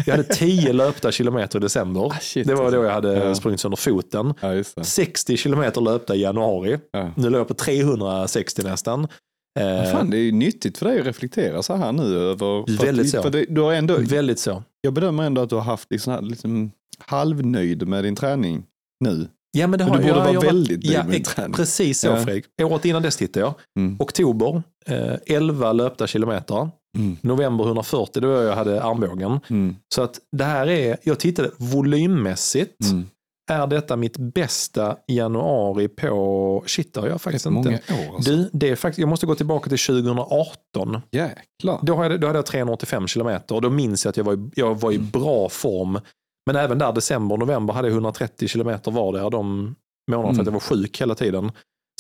Jag 0.06 0.18
hade 0.18 0.24
10 0.36 0.74
löpta 0.74 1.12
kilometer 1.12 1.60
i 1.60 1.62
december. 1.62 2.06
Ah, 2.06 2.18
shit, 2.22 2.48
det 2.48 2.56
var 2.56 2.72
då 2.72 2.84
jag 2.84 2.92
hade 2.92 3.14
Ja. 3.14 3.36
sprungit 3.36 3.60
sönder 3.60 3.76
foten. 3.78 4.34
Ja, 4.42 4.54
just 4.54 4.76
det. 4.76 4.84
60 4.84 5.38
kilometer 5.38 5.82
löpta 5.82 6.16
i 6.16 6.22
januari. 6.22 6.80
Ja. 6.92 7.12
Nu 7.16 7.30
låg 7.30 7.40
jag 7.40 7.48
på 7.48 7.54
360 7.54 8.64
nästan. 8.64 9.02
Ja, 9.02 9.62
Eh, 9.62 9.92
Fan, 9.92 10.10
det 10.10 10.18
är 10.18 10.22
ju 10.22 10.32
nyttigt 10.32 10.78
för 10.78 10.86
dig 10.86 11.00
att 11.00 11.06
reflektera 11.08 11.64
så 11.64 11.76
här 11.76 11.92
nu 11.92 12.18
över... 12.20 12.78
Väldigt 12.84 13.16
att, 13.16 13.24
så. 13.24 13.30
Det, 13.30 13.46
du 13.50 13.62
har 13.62 13.74
ändå, 13.74 13.98
väldigt 13.98 14.40
så. 14.40 14.64
jag 14.82 14.94
bedömer 14.94 15.24
ändå 15.24 15.42
att 15.42 15.50
du 15.50 15.56
har 15.56 15.62
haft 15.64 15.92
liksom, 15.92 16.26
liksom 16.26 16.72
halvnöjd 17.00 17.88
med 17.88 18.04
din 18.04 18.16
träning 18.16 18.64
nu. 19.00 19.28
Ja, 19.58 19.68
men 19.68 19.80
det 19.80 19.86
Men 19.86 19.94
har 19.94 19.98
du 20.02 20.04
borde 20.04 20.18
jag, 20.20 20.24
vara 20.26 20.34
jag 20.34 20.42
väldigt 20.42 20.84
nöjd 20.84 20.96
ja, 20.98 21.04
med 21.04 21.26
träning. 21.26 21.54
Precis 21.54 22.00
så 22.00 22.08
Ja. 22.08 22.18
Fredrik. 22.18 22.46
Året 22.64 22.86
innan 22.86 23.02
dess 23.02 23.18
tittade 23.18 23.46
jag. 23.46 23.54
Mm. 23.80 23.96
Oktober, 24.00 24.64
eh, 24.86 25.14
11 25.26 25.74
löpta 25.74 26.08
kilometer. 26.08 26.70
Mm. 26.98 27.18
November 27.22 27.66
140, 27.66 28.22
då 28.22 28.28
jag 28.28 28.56
hade 28.56 28.84
armbågen. 28.84 29.40
Mm. 29.50 29.76
Så 29.96 30.02
att 30.02 30.20
det 30.38 30.44
här 30.44 30.68
är, 30.68 30.98
jag 31.04 31.20
tittade 31.20 31.50
volymmässigt, 31.58 32.86
Mm. 32.92 33.06
är 33.52 33.68
detta 33.68 33.96
mitt 33.96 34.18
bästa 34.18 34.96
januari 35.08 35.88
på, 35.88 36.64
shit 36.68 36.94
det 36.94 37.00
har 37.00 37.08
jag 37.08 37.22
faktiskt 37.22 37.46
Många 37.46 37.72
inte. 37.72 37.94
år 37.94 38.16
alltså. 38.16 38.32
Du, 38.32 38.50
det 38.54 38.70
är 38.70 38.76
faktiskt, 38.76 39.00
jag 39.00 39.10
måste 39.10 39.26
gå 39.26 39.36
tillbaka 39.36 39.70
till 39.70 39.80
2018. 39.80 41.02
Jäklar. 41.12 41.80
Då 41.82 41.96
hade, 41.96 42.18
då 42.18 42.28
hade 42.28 42.40
jag 42.40 42.46
385 42.46 43.08
kilometer 43.08 43.56
och 43.56 43.62
då 43.62 43.70
minns 43.70 44.06
jag 44.06 44.10
att 44.10 44.18
jag 44.18 44.24
var, 44.24 44.34
i, 44.34 44.50
jag 44.56 44.80
var 44.82 44.92
i 44.92 44.96
Mm. 44.96 45.10
bra 45.10 45.50
form. 45.50 46.00
Men 46.48 46.56
även 46.56 46.78
där 46.78 46.92
december 46.94 47.34
och 47.36 47.40
november 47.40 47.74
hade 47.74 47.88
jag 47.88 47.94
130 47.94 48.48
kilometer 48.48 48.92
vardera 48.92 49.30
de 49.30 49.76
månaderna 50.12 50.34
för 50.34 50.42
att 50.42 50.48
Mm. 50.48 50.54
jag 50.54 50.54
var 50.54 50.60
sjuk 50.60 51.02
hela 51.02 51.16
tiden. 51.16 51.52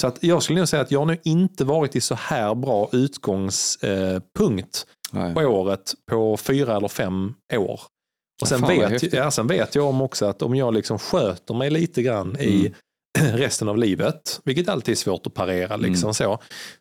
Så 0.01 0.07
att 0.07 0.17
jag 0.23 0.43
skulle 0.43 0.59
nog 0.59 0.67
säga 0.67 0.81
att 0.81 0.91
jag 0.91 0.99
har 0.99 1.05
nog 1.05 1.19
inte 1.23 1.65
varit 1.65 1.95
i 1.95 2.01
så 2.01 2.15
här 2.15 2.55
bra 2.55 2.89
utgångspunkt 2.91 4.85
Nej. 5.11 5.33
på 5.33 5.41
året 5.41 5.93
på 6.11 6.37
fyra 6.37 6.75
eller 6.77 6.87
fem 6.87 7.33
år. 7.55 7.81
Och 8.41 8.47
sen, 8.47 8.61
vad 8.61 8.69
vet, 8.77 9.13
ja, 9.13 9.31
sen 9.31 9.47
vet 9.47 9.75
jag 9.75 9.85
om 9.85 10.01
också 10.01 10.25
att 10.25 10.41
om 10.41 10.55
jag 10.55 10.73
liksom 10.73 10.99
sköter 10.99 11.53
mig 11.53 11.69
lite 11.69 12.01
grann 12.01 12.37
i 12.39 12.59
Mm. 12.59 12.73
resten 13.34 13.70
av 13.70 13.78
livet, 13.78 14.39
vilket 14.43 14.70
alltid 14.70 14.91
är 14.91 14.95
svårt 14.95 15.28
att 15.28 15.34
parera, 15.34 15.76
liksom 15.78 16.07
Mm. 16.07 16.13
så, 16.13 16.39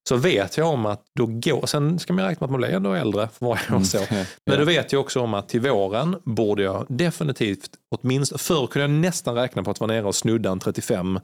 så 0.09 0.17
vet 0.17 0.57
jag 0.57 0.69
om 0.69 0.87
att 0.87 1.03
då 1.19 1.27
går, 1.27 1.67
sen 1.67 1.99
ska 1.99 2.13
man 2.13 2.25
räkna 2.25 2.47
med 2.47 2.47
att 2.47 2.51
man 2.51 2.61
blir 2.61 2.77
ändå 2.77 2.93
äldre 2.93 3.29
för 3.39 3.47
varje 3.47 3.67
Mm. 3.69 3.81
år. 3.81 3.85
Så. 3.85 3.99
Men 4.47 4.59
då 4.59 4.65
vet 4.65 4.93
jag 4.93 5.01
också 5.01 5.21
om 5.21 5.35
att 5.35 5.49
till 5.49 5.61
våren 5.61 6.17
borde 6.25 6.63
jag 6.63 6.87
definitivt, 6.89 7.71
åtminstone, 7.97 8.39
förr 8.39 8.67
kunde 8.67 8.85
jag 8.85 8.91
nästan 8.91 9.35
räkna 9.35 9.63
på 9.63 9.71
att 9.71 9.81
vara 9.81 9.93
nere 9.93 10.05
och 10.05 10.15
snudda 10.15 10.51
en 10.51 10.61
35 10.61 11.21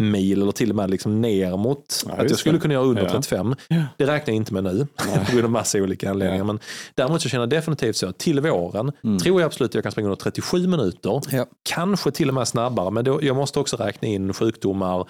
mil 0.00 0.42
eller 0.42 0.52
till 0.52 0.70
och 0.70 0.76
med 0.76 0.90
liksom 0.90 1.20
ner 1.20 1.56
mot 1.56 2.04
Ja, 2.08 2.12
att 2.14 2.30
jag 2.30 2.38
skulle 2.38 2.56
det. 2.56 2.60
kunna 2.62 2.74
göra 2.74 2.84
under 2.84 3.02
Ja. 3.02 3.08
35. 3.10 3.54
Ja. 3.68 3.82
Det 3.96 4.06
räknar 4.06 4.32
jag 4.32 4.36
inte 4.36 4.54
med 4.54 4.64
nu 4.64 4.86
på 5.26 5.32
grund 5.32 5.44
av 5.44 5.50
massa 5.50 5.78
olika 5.78 6.10
anledningar. 6.10 6.44
Men 6.44 6.58
däremot 6.94 7.22
så 7.22 7.28
känner 7.28 7.42
jag 7.42 7.50
definitivt 7.50 7.96
så 7.96 8.08
att 8.08 8.18
till 8.18 8.40
våren 8.40 8.92
Mm. 9.04 9.18
tror 9.18 9.40
jag 9.40 9.46
absolut 9.46 9.70
att 9.70 9.74
jag 9.74 9.82
kan 9.82 9.92
springa 9.92 10.06
under 10.06 10.16
37 10.16 10.66
minuter. 10.66 11.20
Kanske 11.68 12.10
till 12.10 12.28
och 12.28 12.34
med 12.34 12.48
snabbare, 12.48 12.90
men 12.90 13.04
då, 13.04 13.18
jag 13.22 13.36
måste 13.36 13.60
också 13.60 13.76
räkna 13.76 14.08
in 14.08 14.32
sjukdomar, 14.32 15.08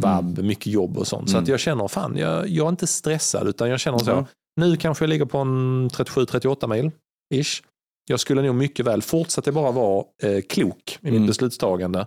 vabb, 0.00 0.38
mycket 0.38 0.66
jobb 0.66 0.98
och 0.98 1.06
sånt. 1.06 1.28
Så 1.30 1.36
Mm. 1.36 1.42
att 1.42 1.48
jag 1.48 1.60
känner, 1.60 1.88
fan, 1.88 2.16
jag, 2.16 2.48
jag 2.48 2.64
är 2.64 2.68
inte 2.70 2.86
stressad 2.86 3.48
utan 3.48 3.70
jag 3.70 3.80
känner 3.80 3.98
så, 3.98 4.26
nu 4.60 4.76
kanske 4.76 5.04
jag 5.04 5.08
ligger 5.08 5.24
på 5.24 5.38
en 5.38 5.88
37-38 5.90 6.66
mil, 6.66 6.90
ish. 7.34 7.62
Jag 8.06 8.20
skulle 8.20 8.42
nog 8.42 8.54
mycket 8.54 8.86
väl, 8.86 9.02
fortsätta 9.02 9.52
bara 9.52 9.70
vara 9.72 10.04
eh, 10.22 10.40
klok 10.48 10.98
i 11.00 11.04
mitt 11.04 11.14
Mm. 11.14 11.26
beslutstagande. 11.26 12.06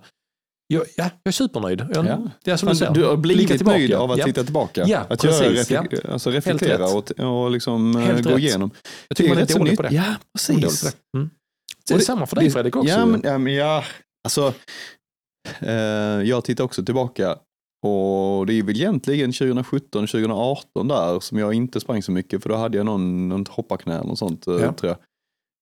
Jag, 0.67 0.83
ja, 0.97 1.03
jag 1.23 1.29
är 1.29 1.31
supernöjd. 1.31 1.85
Jag, 1.93 2.05
Ja. 2.05 2.29
Det 2.43 2.51
är 2.51 2.57
som 2.57 2.75
Fan, 2.75 2.93
du 2.93 3.03
har 3.05 3.17
blivit 3.17 3.47
tillbaka. 3.47 3.77
nöjd 3.77 3.93
av 3.93 4.11
att 4.11 4.17
ja. 4.17 4.25
titta 4.25 4.43
tillbaka. 4.43 4.83
Ja, 4.87 4.99
att 5.09 5.21
precis, 5.21 5.41
göra 5.41 5.83
reflek- 5.83 6.11
alltså 6.11 6.29
reflektera 6.31 6.85
och, 6.85 7.11
och 7.11 7.51
liksom 7.51 7.95
eh, 7.95 8.01
Helt 8.01 8.23
gå 8.23 8.29
rätt. 8.29 8.39
igenom. 8.39 8.71
Jag 9.07 9.17
tycker 9.17 9.29
man 9.29 9.37
är 9.37 9.41
rätt 9.41 9.51
så 9.51 9.57
dålig 9.59 9.77
på 9.77 9.83
det. 9.83 9.89
Ja, 9.93 10.01
Man 10.49 10.57
är 10.57 10.61
precis. 10.61 10.81
det. 10.81 11.17
Mm. 11.17 11.29
Det 11.87 11.93
är 11.93 11.97
det- 11.97 12.03
samma 12.03 12.25
för 12.25 12.35
dig 12.35 12.45
det- 12.45 12.51
Fredrik 12.51 12.75
också. 12.75 12.89
Ja, 12.93 13.05
men, 13.05 13.21
ja, 13.23 13.37
men 13.37 13.53
ja, 13.53 13.83
alltså, 14.23 14.53
eh, 15.59 15.71
jag 16.23 16.43
tittar 16.43 16.63
också 16.63 16.85
tillbaka 16.85 17.31
och 17.85 18.45
det 18.45 18.53
är 18.53 18.63
väl 18.63 18.75
egentligen 18.75 19.31
2017, 19.33 20.07
2018 20.07 20.87
där 20.87 21.19
som 21.19 21.37
jag 21.39 21.53
inte 21.53 21.79
sprang 21.79 22.03
så 22.03 22.11
mycket 22.11 22.43
för 22.43 22.49
då 22.49 22.55
hade 22.55 22.77
jag 22.77 22.85
någon, 22.85 23.29
någon 23.29 23.45
hopparknä 23.49 23.93
eller 23.95 24.05
något 24.07 24.19
sånt 24.19 24.47
eh, 24.47 24.53
Ja. 24.53 24.73
tror 24.73 24.89
jag. 24.89 24.97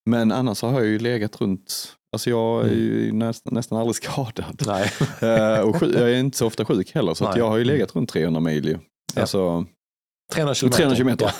Men 0.09 0.31
annars 0.31 0.61
har 0.61 0.71
jag 0.73 0.85
ju 0.85 0.99
legat 0.99 1.41
runt, 1.41 1.93
alltså 2.15 2.29
jag 2.29 2.65
är 2.65 2.73
ju 2.73 3.11
nästan, 3.11 3.53
nästan 3.53 3.77
aldrig 3.77 3.95
skadad. 3.95 4.63
Nej. 4.67 4.91
Eh, 5.21 5.59
och 5.59 5.75
sjuk, 5.79 5.95
jag 5.95 6.11
är 6.11 6.15
inte 6.17 6.37
så 6.37 6.47
ofta 6.47 6.65
sjuk 6.65 6.95
heller 6.95 7.13
så 7.13 7.33
jag 7.35 7.49
har 7.49 7.57
ju 7.57 7.63
legat 7.63 7.95
runt 7.95 8.09
300 8.09 8.39
mil 8.41 8.65
ju. 8.67 8.77
Ja. 9.15 9.21
Alltså 9.21 9.65
300 10.33 10.53
kilometer. 10.55 10.77
300 10.77 10.95
kilometer. 10.95 11.33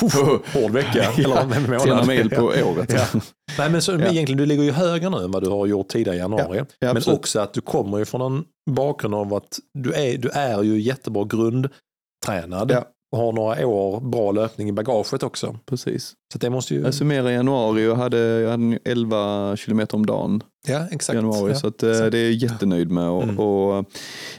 Ja. 0.00 0.38
Hård 0.60 0.70
vecka. 0.70 1.02
Eller 1.18 1.40
en 1.40 1.62
månad. 1.62 1.82
300 1.82 2.04
mil 2.04 2.30
på 2.30 2.42
året. 2.42 2.92
Ja. 2.92 3.20
Nej, 3.58 3.70
men 3.70 3.82
så, 3.82 3.92
men 3.92 4.00
Ja. 4.00 4.06
egentligen, 4.06 4.38
du 4.38 4.46
ligger 4.46 4.62
ju 4.62 4.70
högre 4.70 5.10
nu 5.10 5.16
än 5.16 5.30
vad 5.30 5.42
du 5.42 5.48
har 5.50 5.66
gjort 5.66 5.88
tidigare 5.88 6.16
i 6.16 6.18
januari. 6.18 6.58
Ja, 6.58 6.64
men 6.80 6.96
absolut. 6.96 7.18
också 7.18 7.40
att 7.40 7.54
du 7.54 7.60
kommer 7.60 7.98
ju 7.98 8.04
från 8.04 8.20
en 8.22 8.44
bakgrund 8.70 9.14
av 9.14 9.34
att 9.34 9.58
du 9.78 9.92
är, 9.92 10.18
du 10.18 10.28
är 10.28 10.62
ju 10.62 10.80
jättebra 10.80 11.24
grundtränad. 11.24 12.70
Och 13.12 13.18
har 13.18 13.32
några 13.32 13.66
år 13.66 14.00
bra 14.00 14.32
löpning 14.32 14.68
i 14.68 14.72
bagaget 14.72 15.22
också. 15.22 15.56
Precis. 15.66 16.12
Så 16.32 16.38
det 16.38 16.50
måste 16.50 16.74
ju... 16.74 16.80
Jag 16.82 16.94
summerade 16.94 17.30
i 17.30 17.34
januari 17.34 17.86
och 17.88 17.96
hade, 17.96 18.18
jag 18.18 18.50
hade 18.50 18.78
11 18.84 19.56
kilometer 19.56 19.94
om 19.96 20.06
dagen 20.06 20.42
ja, 20.68 20.86
exakt. 20.90 21.14
januari. 21.16 21.52
ja. 21.52 21.58
Så 21.58 21.66
att, 21.66 21.82
eh, 21.82 21.90
exakt. 21.90 22.12
det 22.12 22.18
är 22.18 22.22
jag 22.24 22.32
jättenöjd 22.32 22.90
med. 22.90 23.08
Och, 23.08 23.22
Mm. 23.22 23.38
och, 23.38 23.84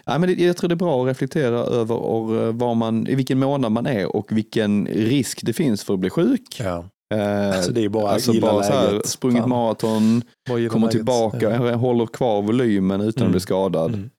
ja, 0.05 0.17
men 0.17 0.21
det, 0.21 0.33
jag 0.43 0.57
tror 0.57 0.67
det 0.69 0.73
är 0.73 0.75
bra 0.75 1.01
att 1.01 1.07
reflektera 1.07 1.57
över 1.59 1.95
och, 1.95 2.35
eh, 2.35 2.53
var 2.55 2.75
man, 2.75 3.07
i 3.07 3.15
vilken 3.15 3.39
månad 3.39 3.71
man 3.71 3.85
är 3.85 4.15
och 4.15 4.31
vilken 4.31 4.87
risk 4.87 5.39
det 5.43 5.53
finns 5.53 5.83
för 5.83 5.93
att 5.93 5.99
bli 5.99 6.09
sjuk. 6.09 6.59
Ja. 6.59 6.85
Eh, 7.13 7.55
Alltså 7.55 7.71
det 7.71 7.85
är 7.85 7.89
bara 7.89 8.09
alltså 8.09 8.33
gilla 8.33 8.51
bara 8.51 8.63
så 8.63 8.73
här, 8.73 8.91
läget. 8.91 9.07
sprungit 9.07 9.45
maraton, 9.45 10.21
kommer 10.47 10.69
läget. 10.79 10.91
tillbaka, 10.91 11.51
Ja. 11.69 11.75
håller 11.75 12.05
kvar 12.05 12.41
volymen 12.41 13.01
utan 13.01 13.21
Mm. 13.21 13.27
att 13.27 13.31
bli 13.31 13.39
skadad. 13.39 13.93
Mm. 13.93 14.09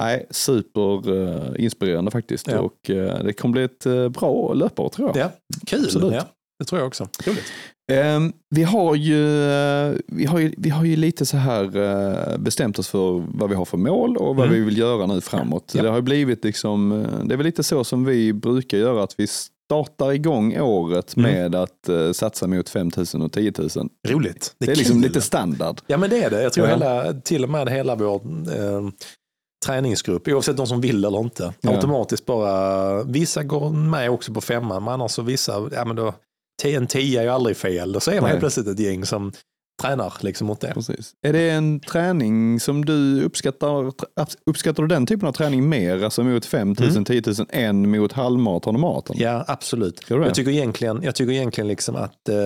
Nej, 0.00 0.26
super 0.30 1.10
uh, 1.10 1.64
inspirerande 1.64 2.10
faktiskt. 2.10 2.48
Ja. 2.48 2.58
Och 2.58 2.90
eh, 2.90 3.24
det 3.24 3.32
kommer 3.32 3.52
bli 3.52 3.62
ett 3.62 3.86
eh, 3.86 4.08
bra 4.08 4.52
löpår 4.54 4.88
tror 4.88 5.08
jag. 5.08 5.16
Ja, 5.16 5.30
kul. 5.66 5.84
Absolut. 5.84 6.12
Ja, 6.14 6.22
det 6.58 6.64
tror 6.64 6.80
jag 6.80 6.86
också. 6.88 7.08
Roligt. 7.26 7.44
Ehm, 7.92 8.32
vi, 8.50 8.62
har 8.62 8.94
ju, 8.94 9.50
eh, 9.50 9.94
vi, 10.06 10.24
har 10.24 10.38
ju, 10.38 10.54
vi 10.58 10.70
har 10.70 10.84
ju 10.84 10.96
lite 10.96 11.26
så 11.26 11.36
här 11.36 11.76
eh, 11.76 12.38
bestämt 12.38 12.78
oss 12.78 12.88
för 12.88 13.24
vad 13.38 13.48
vi 13.50 13.54
har 13.56 13.64
för 13.64 13.76
mål 13.78 14.16
och 14.16 14.36
vad 14.36 14.46
Mm. 14.46 14.58
vi 14.58 14.64
vill 14.64 14.78
göra 14.78 15.06
nu 15.06 15.20
framåt. 15.20 15.72
Ja. 15.76 15.82
Det 15.82 15.88
har 15.88 16.00
blivit 16.00 16.44
liksom, 16.44 16.92
eh, 16.92 17.24
det 17.24 17.34
är 17.34 17.36
väl 17.36 17.46
lite 17.46 17.62
så 17.62 17.84
som 17.84 18.04
vi 18.04 18.32
brukar 18.32 18.78
göra, 18.78 19.02
att 19.02 19.14
vi 19.20 19.26
startar 19.26 20.12
igång 20.12 20.58
året 20.60 21.16
Mm. 21.16 21.30
med 21.32 21.54
att 21.54 21.88
eh, 21.88 22.12
satsa 22.12 22.46
mot 22.46 22.68
5 22.68 22.90
000 23.14 23.22
och 23.22 23.32
10 23.32 23.52
000. 23.58 23.68
Roligt. 24.08 24.54
Det 24.58 24.70
är, 24.70 24.76
liksom 24.76 24.94
kul. 24.96 25.02
lite 25.08 25.20
standard. 25.20 25.80
Ja 25.86 25.96
men 25.98 26.10
det 26.10 26.22
är 26.24 26.30
det. 26.30 26.42
Jag 26.42 26.52
tror 26.52 26.66
Ja. 26.66 26.72
hela, 26.72 27.12
till 27.12 27.44
och 27.44 27.50
med 27.50 27.68
hela 27.68 27.94
vår 27.94 28.14
eh, 28.58 28.88
träningsgrupp, 29.66 30.28
oavsett 30.28 30.56
de 30.56 30.66
som 30.66 30.80
vill 30.80 31.04
eller 31.04 31.18
inte, 31.18 31.54
Ja. 31.60 31.70
automatiskt 31.70 32.26
bara, 32.26 33.02
vissa 33.02 33.42
går 33.42 33.70
med 33.70 34.10
också 34.10 34.32
på 34.32 34.40
femman, 34.40 34.84
men 34.84 34.94
annars 34.94 35.10
så 35.12 35.22
vissa, 35.22 35.68
ja 35.72 35.84
men 35.84 35.96
då, 35.96 36.14
en 36.64 36.86
tia 36.86 37.20
är 37.20 37.24
ju 37.24 37.30
aldrig 37.30 37.56
fel, 37.56 37.92
då 37.92 38.00
så 38.00 38.10
är 38.10 38.20
man 38.20 38.30
helt 38.30 38.40
plötsligt 38.40 38.66
ett 38.66 38.78
gäng 38.78 39.06
som 39.06 39.32
tränar 39.82 40.14
liksom 40.20 40.46
mot 40.46 40.60
det. 40.60 40.74
Precis. 40.74 41.14
Är 41.26 41.32
det 41.32 41.50
en 41.50 41.80
träning 41.80 42.60
som 42.60 42.84
du 42.84 43.22
uppskattar, 43.24 43.92
uppskattar 44.46 44.82
du 44.82 44.86
den 44.88 45.06
typen 45.06 45.28
av 45.28 45.32
träning 45.32 45.68
mer, 45.68 46.04
alltså 46.04 46.22
mot 46.24 46.44
5 46.46 46.68
000, 46.80 46.90
Mm. 46.90 47.04
10 47.04 47.22
000 47.26 47.34
än 47.50 47.90
mot 47.90 48.12
halvmaraton 48.12 48.74
och 48.74 48.80
maraton? 48.80 49.16
Ja, 49.18 49.44
absolut. 49.48 50.04
Jag 50.10 50.34
tycker 50.34 50.50
egentligen, 50.50 51.02
jag 51.02 51.14
tycker 51.14 51.32
egentligen 51.32 51.68
liksom 51.68 51.96
att, 51.96 52.28
eh, 52.28 52.36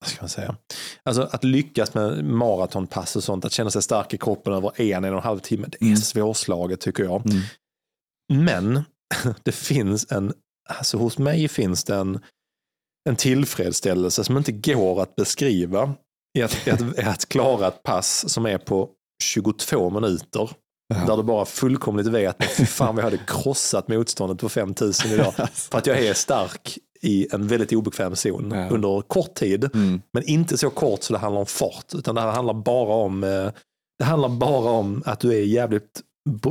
vad 0.00 0.08
ska 0.08 0.22
man 0.22 0.28
säga, 0.28 0.56
alltså 1.04 1.22
att 1.32 1.44
lyckas 1.44 1.94
med 1.94 2.24
maratonpass 2.24 3.16
och 3.16 3.24
sånt, 3.24 3.44
att 3.44 3.52
känna 3.52 3.70
sig 3.70 3.82
stark 3.82 4.14
i 4.14 4.18
kroppen 4.18 4.52
över 4.52 4.80
en, 4.80 5.04
en 5.04 5.12
och 5.12 5.18
en 5.18 5.24
halv 5.24 5.38
timme, 5.38 5.66
det 5.70 5.76
är 5.80 5.86
Mm. 5.86 5.96
svårslaget 5.96 6.80
tycker 6.80 7.04
jag. 7.04 7.22
Mm. 7.26 7.42
Men 8.44 8.84
det 9.42 9.52
finns 9.52 10.06
en, 10.12 10.32
alltså 10.68 10.98
hos 10.98 11.18
mig 11.18 11.48
finns 11.48 11.84
det 11.84 11.94
en, 11.96 12.20
en 13.08 13.16
tillfredsställelse 13.16 14.24
som 14.24 14.36
inte 14.36 14.52
går 14.52 15.02
att 15.02 15.16
beskriva 15.16 15.94
i 16.36 16.42
att, 16.42 16.66
i 16.66 16.70
att, 16.70 16.98
i 16.98 17.02
att 17.02 17.28
klara 17.28 17.68
ett 17.68 17.82
pass 17.82 18.28
som 18.28 18.46
är 18.46 18.58
på 18.58 18.88
22 19.22 19.90
minuter. 19.90 20.50
Ja. 20.94 21.04
Där 21.06 21.16
du 21.16 21.22
bara 21.22 21.44
fullkomligt 21.44 22.06
vet 22.06 22.42
att 22.60 22.68
fan 22.68 22.96
vi 22.96 23.02
hade 23.02 23.18
krossat 23.26 23.88
motståndet 23.88 24.38
på 24.38 24.48
5000 24.48 25.10
idag. 25.10 25.32
För 25.52 25.78
att 25.78 25.86
jag 25.86 25.98
är 25.98 26.14
stark 26.14 26.78
i 27.02 27.26
en 27.32 27.48
väldigt 27.48 27.72
obekväm 27.72 28.16
zon 28.16 28.52
Ja. 28.54 28.68
under 28.70 29.00
kort 29.02 29.34
tid. 29.34 29.64
Mm. 29.74 30.00
Men 30.12 30.22
inte 30.24 30.58
så 30.58 30.70
kort 30.70 31.02
så 31.02 31.12
det 31.12 31.18
handlar 31.18 31.40
om 31.40 31.46
fart, 31.46 31.94
utan 31.94 32.14
det 32.14 32.20
handlar 32.20 32.54
bara 32.54 32.94
om, 32.94 33.24
eh, 33.24 33.50
det 33.98 34.04
handlar 34.04 34.28
bara 34.28 34.70
om 34.70 35.02
att 35.06 35.20
du 35.20 35.34
är 35.34 35.42
jävligt 35.44 36.00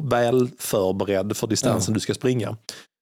väl 0.04 0.50
förberedd 0.60 1.38
för 1.38 1.48
distansen 1.48 1.94
du 1.94 2.00
ska 2.00 2.14
springa. 2.14 2.58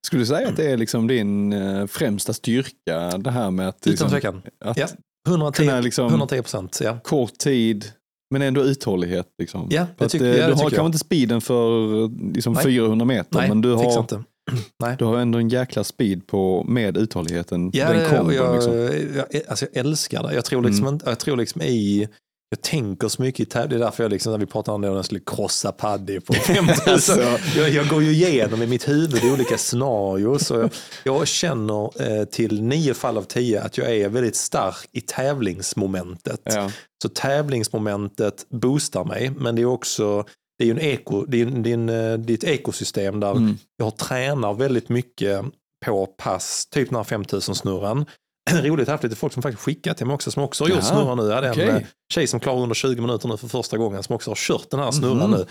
Skulle 0.08 0.22
du 0.22 0.26
säga 0.26 0.50
att 0.50 0.58
det 0.58 0.72
är 0.72 0.78
liksom 0.78 1.08
din 1.08 1.54
eh, 1.54 1.88
främsta 1.88 2.34
styrka, 2.34 3.18
det 3.18 3.32
här 3.32 3.52
med 3.52 3.68
att, 3.70 3.78
Utan 3.88 3.92
liksom, 3.92 4.10
tvekan. 4.10 4.42
att 4.66 4.78
Ja. 4.78 4.88
110 5.28 5.64
kunna 5.64 5.80
liksom 5.80 6.08
110 6.10 6.42
procent. 6.42 6.80
Ja. 6.84 6.98
kort 7.04 7.38
tid, 7.38 7.86
men 8.32 8.42
ändå 8.42 8.62
uthållighet. 8.62 9.28
Liksom. 9.40 9.68
Ja, 9.72 9.86
det 9.98 10.06
att, 10.06 10.12
tycker- 10.12 10.26
eh, 10.26 10.32
ja, 10.32 10.38
det 10.38 10.48
du 10.48 10.52
har 10.54 10.60
kanske 10.60 10.76
jag. 10.78 10.86
inte 10.86 10.98
speeden 10.98 11.42
för 11.42 12.08
liksom, 12.34 12.54
Nej. 12.54 12.64
400 12.64 13.06
meter, 13.06 13.38
Nej, 13.38 13.50
men 13.50 13.62
du 13.62 13.72
har, 13.74 14.00
inte. 14.00 14.24
Nej. 14.84 14.96
du 15.00 15.06
har 15.06 15.18
ändå 15.18 15.40
en 15.40 15.50
jäkla 15.50 15.84
speed 15.84 16.28
på, 16.28 16.64
med 16.68 16.98
uthålligheten. 16.98 17.72
Ja, 17.74 17.94
den 17.94 18.10
kombon. 18.18 18.34
jag, 18.36 18.54
liksom. 18.56 18.74
jag, 19.16 19.42
alltså 19.50 19.66
jag 19.74 19.86
älskar 19.86 20.24
det. 20.24 20.34
Jag 20.34 20.46
tror 20.46 20.64
liksom, 20.64 20.88
Mm. 20.88 21.00
jag 21.06 21.20
tror 21.20 21.38
liksom 21.38 21.62
i, 21.62 22.08
jag 22.54 22.62
tänker 22.62 23.08
så 23.08 23.22
mycket 23.22 23.40
i 23.40 23.46
tävling. 23.46 23.70
Det 23.70 23.76
är 23.76 23.86
därför 23.86 24.04
jag 24.04 24.12
liksom, 24.12 24.32
när 24.32 24.40
vi 24.40 24.46
pratar 24.46 24.74
om 24.74 24.82
det, 24.82 24.90
om 24.90 24.96
jag 24.96 25.06
skulle 25.06 25.22
krossa 25.26 25.72
Paddy 25.72 26.20
på 26.20 26.34
50 26.48 26.90
Alltså. 26.90 27.22
jag, 27.58 27.70
jag 27.70 27.88
går 27.88 28.04
ju 28.04 28.12
igenom 28.12 28.62
i 28.62 28.68
mitt 28.68 28.88
huvud 28.88 29.24
olika 29.34 29.58
scenarios. 29.58 30.52
Och 30.52 30.60
jag, 30.60 30.70
jag 31.04 31.28
känner 31.28 32.02
eh, 32.20 32.26
till 32.26 32.62
nio 32.62 32.94
fall 32.94 33.18
av 33.18 33.24
tio 33.24 33.62
att 33.62 33.78
jag 33.78 33.96
är 33.96 34.10
väldigt 34.10 34.36
stark 34.36 34.88
i 34.92 35.02
tävlingsmomentet. 35.02 36.42
Ja. 36.44 36.72
Så 37.04 37.10
tävlingsmomentet 37.10 38.46
boostar 38.50 39.04
mig, 39.06 39.32
men 39.38 39.56
det 39.56 39.62
är 39.62 39.66
också 39.66 40.26
det 40.58 40.68
är 40.68 40.72
en 40.72 40.80
eko, 40.82 41.26
det 41.26 41.42
är, 41.42 41.46
det 41.46 41.70
är, 41.70 41.74
en, 41.74 41.90
eh, 41.90 42.18
det 42.18 42.34
är 42.34 42.38
ett 42.38 42.44
ekosystem 42.44 43.20
där 43.20 43.32
Mm. 43.32 43.58
jag 43.78 43.98
tränar 43.98 44.54
väldigt 44.54 44.90
mycket 44.90 45.42
på 45.86 46.06
pass, 46.06 46.66
typ 46.72 46.90
den 46.90 46.96
här 46.96 47.04
5000 47.04 47.56
snurran. 47.56 48.06
Roligt, 48.64 48.88
haft 48.88 49.04
lite 49.04 49.16
folk 49.16 49.34
som 49.34 49.42
faktiskt 49.44 49.64
skickat 49.64 49.98
till 49.98 50.06
mig 50.08 50.14
också 50.14 50.32
som 50.32 50.44
också 50.44 50.64
har 50.64 50.70
gjort 50.70 50.84
snurran 50.84 51.18
nu. 51.18 51.24
Jag 51.28 51.36
hade 51.36 51.52
okej. 51.52 51.70
en 51.70 51.76
eh, 51.76 51.84
tjej 52.14 52.28
som 52.28 52.40
klarar 52.40 52.60
under 52.62 52.76
20 52.76 53.02
minuter 53.02 53.28
nu 53.28 53.38
för 53.38 53.48
första 53.48 53.78
gången 53.78 54.04
som 54.04 54.16
också 54.16 54.32
har 54.32 54.36
kört 54.36 54.70
den 54.70 54.80
här 54.80 54.92
snurran 54.92 55.18
Mhm. 55.30 55.32
nu. 55.32 55.46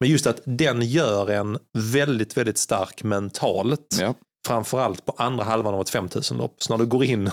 Men 0.00 0.08
just 0.10 0.26
att 0.26 0.40
den 0.44 0.82
gör 0.82 1.30
en 1.30 1.58
väldigt, 1.78 2.36
väldigt 2.36 2.58
stark 2.58 3.02
mentalt. 3.02 3.96
Ja. 4.00 4.14
Framförallt 4.46 5.04
på 5.04 5.14
andra 5.18 5.44
halvan 5.44 5.74
av 5.74 5.80
ett 5.80 5.90
5000-lopp. 5.90 6.62
Så 6.62 6.72
när 6.72 6.78
du 6.84 6.86
går 6.90 7.04
in, 7.04 7.24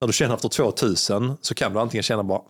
när 0.00 0.06
du 0.06 0.12
känner 0.12 0.34
efter 0.34 0.48
2000 0.48 1.32
så 1.40 1.54
kan 1.54 1.72
du 1.72 1.80
antingen 1.80 2.02
känna 2.02 2.22
bara 2.22 2.40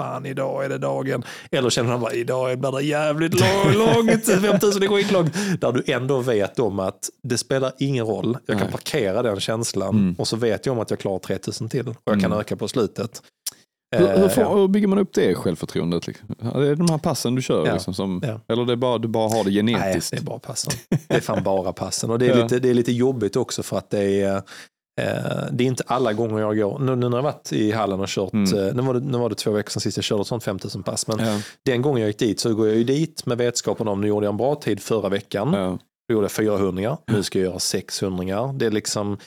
fan 0.00 0.26
idag 0.26 0.64
är 0.64 0.68
det 0.68 0.78
dagen. 0.78 1.22
Eller 1.50 1.70
känner 1.70 1.90
man 1.90 2.00
bara 2.00 2.12
idag 2.12 2.58
blir 2.58 2.72
det 2.72 2.82
jävligt 2.82 3.34
lång- 3.40 3.72
långt, 4.06 4.24
5000 4.42 4.82
är 4.82 4.88
skitlångt. 4.88 5.34
Där 5.60 5.72
du 5.72 5.92
ändå 5.92 6.20
vet 6.20 6.58
om 6.58 6.80
att 6.80 7.08
det 7.22 7.38
spelar 7.38 7.72
ingen 7.78 8.06
roll. 8.06 8.38
Jag 8.46 8.58
kan 8.58 8.66
Nej. 8.66 8.72
parkera 8.72 9.22
den 9.22 9.40
känslan 9.40 9.88
Mm. 9.88 10.14
och 10.18 10.28
så 10.28 10.36
vet 10.36 10.66
jag 10.66 10.72
om 10.72 10.78
att 10.80 10.90
jag 10.90 10.98
klarar 10.98 11.18
3000 11.18 11.68
till. 11.68 11.88
Och 11.88 11.94
jag 12.04 12.20
kan 12.20 12.24
Mm. 12.32 12.38
öka 12.38 12.56
på 12.56 12.68
slutet. 12.68 13.22
Hur, 13.96 14.08
Eh, 14.10 14.18
hur, 14.20 14.28
får, 14.28 14.42
ja. 14.44 14.54
hur 14.54 14.68
bygger 14.68 14.88
man 14.88 14.98
upp 14.98 15.12
det 15.14 15.34
självförtroendet? 15.34 16.06
Liksom? 16.06 16.28
Ja, 16.42 16.50
Det 16.60 16.68
är 16.68 16.74
de 16.76 16.90
här 16.90 16.98
passen 16.98 17.34
du 17.34 17.42
kör? 17.42 17.66
Ja. 17.66 17.72
Liksom, 17.72 17.94
som, 17.94 18.20
Ja. 18.26 18.40
Eller 18.54 18.64
det 18.64 18.72
är 18.72 18.76
bara, 18.76 18.98
du 18.98 19.08
bara 19.08 19.28
har 19.28 19.44
det 19.44 19.62
Nej, 19.62 19.74
genetiskt? 19.74 20.10
det 20.10 20.16
är 20.16 20.22
bara 20.22 20.38
passen. 20.38 20.72
Det 21.08 21.14
är 21.16 21.20
fan 21.20 21.42
bara 21.42 21.72
passen. 21.72 22.10
Och 22.10 22.18
det 22.18 22.26
är, 22.28 22.34
lite, 22.42 22.58
det 22.58 22.70
är 22.70 22.74
lite 22.74 22.92
jobbigt 22.92 23.36
också 23.36 23.62
för 23.62 23.78
att 23.78 23.90
det 23.90 23.98
är, 24.22 24.36
eh, 24.36 24.42
det 25.52 25.64
är 25.64 25.66
inte 25.68 25.84
alla 25.86 26.12
gånger 26.12 26.40
jag 26.40 26.56
går. 26.56 26.78
Nu, 26.78 26.96
nu 26.96 27.08
när 27.08 27.16
jag 27.16 27.22
varit 27.22 27.52
i 27.52 27.70
hallen 27.72 28.00
och 28.00 28.08
kört, 28.08 28.32
Mm. 28.32 28.58
eh, 28.58 28.74
nu, 28.74 28.82
var 28.82 28.94
det, 28.94 29.00
nu 29.00 29.18
var 29.18 29.28
det 29.28 29.34
två 29.34 29.50
veckor 29.50 29.70
sedan 29.70 29.80
sist 29.80 29.96
jag 29.96 30.04
körde 30.04 30.20
ett 30.20 30.26
sånt 30.26 30.44
5000 30.44 30.82
pass. 30.82 31.06
Men 31.06 31.18
Ja. 31.26 31.40
den 31.64 31.82
gången 31.82 32.00
jag 32.00 32.08
gick 32.08 32.18
dit 32.18 32.40
så 32.40 32.54
går 32.54 32.68
jag 32.68 32.76
ju 32.76 32.84
dit 32.84 33.26
med 33.26 33.38
vetskapen 33.38 33.88
om, 33.88 34.00
nu 34.00 34.06
gjorde 34.08 34.26
jag 34.26 34.32
en 34.32 34.36
bra 34.36 34.54
tid 34.54 34.80
förra 34.80 35.08
veckan. 35.08 35.52
Ja. 35.54 35.78
Då 36.08 36.14
gjorde 36.14 36.24
jag 36.24 36.32
400, 36.32 36.96
nu 37.06 37.22
ska 37.22 37.38
jag 37.38 37.46
göra 37.48 37.58
600. 37.58 38.52
Det 38.52 38.66
är 38.66 38.70
liksom, 38.70 39.18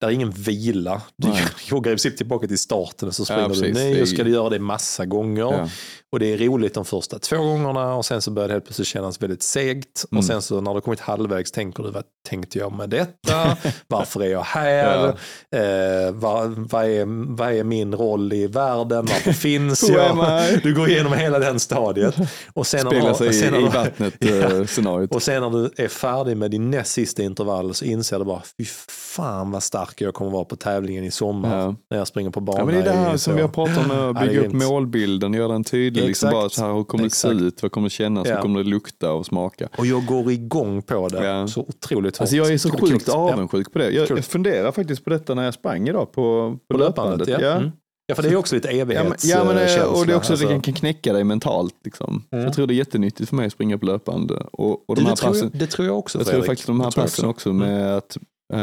där 0.00 0.08
är 0.08 0.12
ingen 0.12 0.30
vila. 0.30 1.02
Du 1.16 1.28
Nej. 1.28 1.42
joggar 1.70 1.90
i 1.92 1.94
princip 1.94 2.16
tillbaka 2.16 2.46
till 2.46 2.58
starten 2.58 3.08
och 3.08 3.14
så 3.14 3.24
springer 3.24 3.48
du 3.48 3.60
nej 3.60 3.72
Det 3.72 3.98
är- 3.98 4.02
och 4.02 4.08
ska 4.08 4.24
du 4.24 4.30
göra 4.30 4.50
det 4.50 4.58
massa 4.58 5.06
gånger. 5.06 5.42
Ja. 5.42 5.68
Och 6.12 6.18
det 6.20 6.26
är 6.32 6.38
roligt 6.38 6.74
de 6.74 6.84
första 6.84 7.18
två 7.18 7.36
gångerna 7.36 7.94
och 7.94 8.04
sen 8.04 8.22
så 8.22 8.30
börjar 8.30 8.48
det 8.48 8.54
helt 8.54 8.64
plötsligt 8.64 8.88
kännas 8.88 9.22
väldigt 9.22 9.42
segt. 9.42 10.04
Mm. 10.10 10.18
Och 10.18 10.24
sen 10.24 10.42
så 10.42 10.60
när 10.60 10.74
du 10.74 10.80
kommit 10.80 11.00
halvvägs 11.00 11.52
tänker 11.52 11.82
du, 11.82 11.90
vad 11.90 12.04
tänkte 12.28 12.58
jag 12.58 12.72
med 12.72 12.90
detta? 12.90 13.56
Varför 13.88 14.22
är 14.22 14.30
jag 14.30 14.42
här? 14.42 15.06
Eh, 15.50 16.12
vad, 16.12 16.50
vad, 16.50 16.84
är, 16.84 17.34
vad 17.36 17.52
är 17.52 17.64
min 17.64 17.94
roll 17.94 18.32
i 18.32 18.46
världen? 18.46 19.04
Varför 19.06 19.32
finns 19.32 19.82
jag? 19.90 20.50
I? 20.52 20.60
Du 20.62 20.74
går 20.74 20.88
igenom 20.90 21.12
hela 21.12 21.38
den 21.38 21.60
stadiet. 21.60 22.14
Och 22.54 22.66
sen 22.66 22.80
när, 22.84 22.90
Speglar 22.90 23.08
du- 23.10 23.14
sig 23.16 23.28
i, 23.28 23.32
sen 23.32 23.52
när 23.52 23.58
i 23.60 23.62
du- 23.62 23.68
vattnet 23.68 24.14
Ja. 24.18 24.28
eh, 24.58 24.64
scenariot. 24.66 25.14
och 25.14 25.22
sen 25.22 25.42
när 25.42 25.50
du 25.50 25.70
är 25.84 25.88
färdig 25.88 26.36
med 26.36 26.50
din 26.50 26.70
näst 26.70 26.92
sista 26.92 27.22
intervall 27.22 27.74
så 27.74 27.84
inser 27.84 28.18
du 28.18 28.24
bara, 28.24 28.42
fy 28.58 28.64
fan 28.88 29.50
vad 29.50 29.62
stark 29.62 30.00
jag 30.00 30.14
kommer 30.14 30.30
vara 30.30 30.44
på 30.44 30.56
tävlingen 30.56 31.04
i 31.04 31.10
sommar. 31.10 31.58
Ja. 31.58 31.74
När 31.90 31.98
jag 31.98 32.06
springer 32.06 32.30
på 32.30 32.40
banan. 32.40 32.58
Ja, 32.60 32.64
men 32.66 32.74
det 32.74 32.80
är 32.80 32.84
det 32.94 32.98
här 32.98 33.14
i- 33.14 33.18
som 33.18 33.34
vi 33.36 33.40
har 33.42 33.48
pratat 33.48 33.78
om, 33.78 33.90
att 33.90 34.16
Ja, 34.22 34.26
bygga 34.26 34.46
upp 34.46 34.52
målbilden, 34.52 35.34
göra 35.34 35.52
den 35.52 35.64
tydlig. 35.64 36.01
Liksom 36.06 36.28
Exakt. 36.28 36.32
bara 36.42 36.48
så 36.48 36.62
här, 36.64 36.72
hur 36.74 36.84
kommer 36.84 37.04
det 37.04 37.10
se 37.10 37.28
Exakt. 37.28 37.42
ut, 37.42 37.62
vad 37.62 37.72
kommer 37.72 37.86
det 37.86 37.90
kännas, 37.90 38.28
Ja. 38.28 38.34
hur 38.34 38.42
kommer 38.42 38.62
det 38.62 38.68
lukta 38.70 39.12
och 39.12 39.26
smaka. 39.26 39.68
Och 39.78 39.86
jag 39.86 40.06
går 40.06 40.30
igång 40.30 40.82
på 40.82 41.08
det 41.08 41.24
Ja. 41.26 41.48
så 41.48 41.60
otroligt 41.60 42.16
hårt. 42.16 42.20
Alltså 42.20 42.36
jag 42.36 42.52
är 42.52 42.58
så 42.58 42.70
sjukt 42.70 43.08
avundsjuk 43.08 43.72
på 43.72 43.78
det. 43.78 43.90
Jag, 43.90 44.10
jag 44.10 44.24
funderar 44.24 44.72
faktiskt 44.72 45.04
på 45.04 45.10
detta 45.10 45.34
när 45.34 45.44
jag 45.44 45.54
sprang 45.54 45.88
idag 45.88 46.12
på, 46.12 46.58
på, 46.68 46.74
På 46.74 46.78
löpbandet, 46.78 47.28
ja. 47.28 47.38
Ja. 47.40 47.52
Mm. 47.52 47.70
Ja, 48.06 48.14
för 48.14 48.22
det 48.22 48.28
är 48.28 48.36
också 48.36 48.54
lite 48.54 48.68
Ja, 48.68 48.84
men, 48.84 48.96
evighetskänsla. 48.96 49.30
ja, 49.38 49.44
men, 49.44 49.56
eh, 49.80 49.84
och 49.84 50.06
det 50.06 50.12
är 50.12 50.16
också 50.16 50.32
att 50.32 50.40
alltså. 50.40 50.54
det 50.56 50.60
kan, 50.60 50.74
knäcka 50.74 51.12
dig 51.12 51.24
mentalt. 51.24 51.74
Liksom. 51.84 52.24
Mm. 52.32 52.44
Jag 52.44 52.54
tror 52.54 52.66
det 52.66 52.74
är 52.74 52.76
jättenyttigt 52.76 53.28
för 53.28 53.36
mig 53.36 53.46
att 53.46 53.52
springa 53.52 53.78
på 53.78 53.86
löpband. 53.86 54.30
Och, 54.30 54.88
och 54.90 54.96
de 54.96 55.02
det, 55.02 55.08
här 55.08 55.16
tror 55.16 55.28
passen, 55.28 55.50
jag, 55.52 55.60
det 55.60 55.66
tror 55.66 55.86
jag 55.88 55.98
också 55.98 56.18
jag 56.18 56.26
tror 56.26 56.32
Fredrik. 56.32 56.46
faktiskt 56.50 56.66
de 56.66 56.80
här 56.80 56.86
Det 56.86 56.92
tror 56.92 57.02
passen 57.04 57.28
också, 57.28 57.52
med, 57.52 57.96
att, 57.96 58.16
eh, 58.52 58.58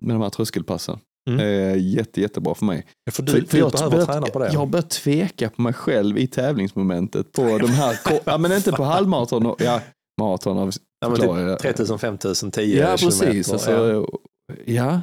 med 0.00 0.14
de 0.16 0.22
här 0.22 0.30
tröskelpassen 0.30 0.98
Mm. 1.30 1.40
är 1.40 1.74
jätte, 1.76 2.20
jättebra 2.20 2.54
för 2.54 2.64
mig. 2.64 2.86
Ja, 3.04 3.12
För 3.12 3.22
du, 3.22 3.32
För, 3.32 3.40
för 3.46 3.58
jag, 3.58 3.72
behöver 3.72 3.90
börjat, 3.90 4.08
träna 4.08 4.26
på 4.26 4.38
det. 4.38 4.52
jag 4.52 4.58
har 4.58 4.66
börjat 4.66 4.90
tveka 4.90 5.50
på 5.50 5.62
mig 5.62 5.72
själv 5.72 6.18
i 6.18 6.26
tävlingsmomentet 6.26 7.32
på 7.32 7.58
de 7.58 7.66
här, 7.70 7.98
ja, 8.24 8.38
men 8.38 8.52
inte 8.52 8.72
på 8.72 8.84
halvmaraton, 8.84 9.46
och- 9.46 9.60
ja, 9.62 9.80
maraton 10.20 10.58
av 10.58 10.70
ja, 11.00 11.08
men 11.08 11.20
typ 11.20 11.58
3000, 11.58 11.98
5000, 11.98 12.50
10 12.50 12.80
Ja, 12.80 12.96
precis. 13.00 13.52
Alltså, 13.52 14.06
ja. 14.64 15.00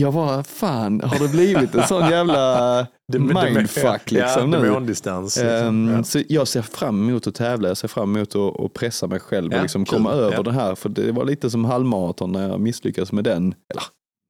Jag 0.00 0.12
var, 0.12 0.42
fan, 0.42 1.00
har 1.00 1.18
det 1.18 1.28
blivit 1.28 1.74
en 1.74 1.86
sån 1.86 2.10
jävla 2.10 2.86
mindfuck 3.12 4.10
liksom 4.10 4.52
ja, 4.52 4.60
nu? 4.60 4.66
demondistans. 4.66 5.36
Liksom. 5.36 5.88
Ja. 5.88 6.02
Så 6.04 6.20
jag 6.28 6.48
ser 6.48 6.62
fram 6.62 7.08
emot 7.08 7.26
att 7.26 7.34
tävla, 7.34 7.68
jag 7.68 7.76
ser 7.76 7.88
fram 7.88 8.16
emot 8.16 8.36
att, 8.36 8.60
att 8.60 8.72
pressa 8.72 9.06
mig 9.06 9.20
själv 9.20 9.52
Ja, 9.52 9.58
och 9.58 9.62
liksom 9.62 9.84
komma 9.84 10.12
över 10.12 10.32
Ja. 10.36 10.42
det 10.42 10.52
här. 10.52 10.74
För 10.74 10.88
det 10.88 11.12
var 11.12 11.24
lite 11.24 11.50
som 11.50 11.64
halvmaraton 11.64 12.32
när 12.32 12.48
jag 12.48 12.60
misslyckades 12.60 13.12
med 13.12 13.24
den. 13.24 13.54
Eller 13.70 13.82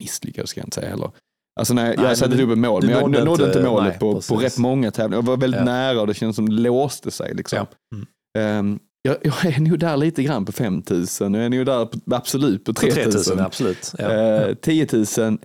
misslyckades 0.03 0.51
ska 0.51 0.61
jag 0.61 0.67
inte 0.67 0.75
säga 0.75 0.89
heller. 0.91 1.11
Alltså 1.61 1.75
när 1.75 1.87
jag 1.95 2.03
Nej, 2.03 2.17
satte 2.17 2.43
upp 2.43 2.51
ett 2.51 2.59
mål, 2.59 2.83
men 2.83 2.91
jag 2.91 3.11
nådde 3.11 3.31
inte 3.31 3.45
inte- 3.45 3.63
målet 3.63 3.89
nej, 3.89 3.99
på, 3.99 4.21
på 4.29 4.37
rätt 4.37 4.59
många 4.59 4.91
tävlingar. 4.91 5.17
Jag 5.19 5.27
var 5.27 5.37
väldigt 5.37 5.59
Ja. 5.61 5.65
nära 5.65 6.01
och 6.01 6.07
det 6.07 6.15
kändes 6.15 6.37
som 6.37 6.49
det 6.49 6.63
låste 6.63 7.11
sig. 7.11 7.35
Liksom. 7.35 7.59
Ja. 7.59 7.67
Mm. 7.97 8.07
Ehm, 8.39 8.79
jag, 9.03 9.17
jag 9.23 9.45
är 9.57 9.61
nog 9.61 9.79
där 9.79 9.97
lite 9.97 10.23
grann 10.23 10.45
på 10.45 10.53
5000, 10.53 11.35
jag 11.35 11.45
är 11.45 11.49
nog 11.51 11.67
där 11.67 11.87
på, 11.87 11.99
absolut 12.15 12.65
på 12.65 12.75
På 12.75 12.81
3000. 12.81 13.03
3000, 13.05 13.41
absolut. 13.41 13.93
Ja. 13.99 14.13
Eh, 14.13 14.55
10 14.55 14.87
000, 14.93 15.39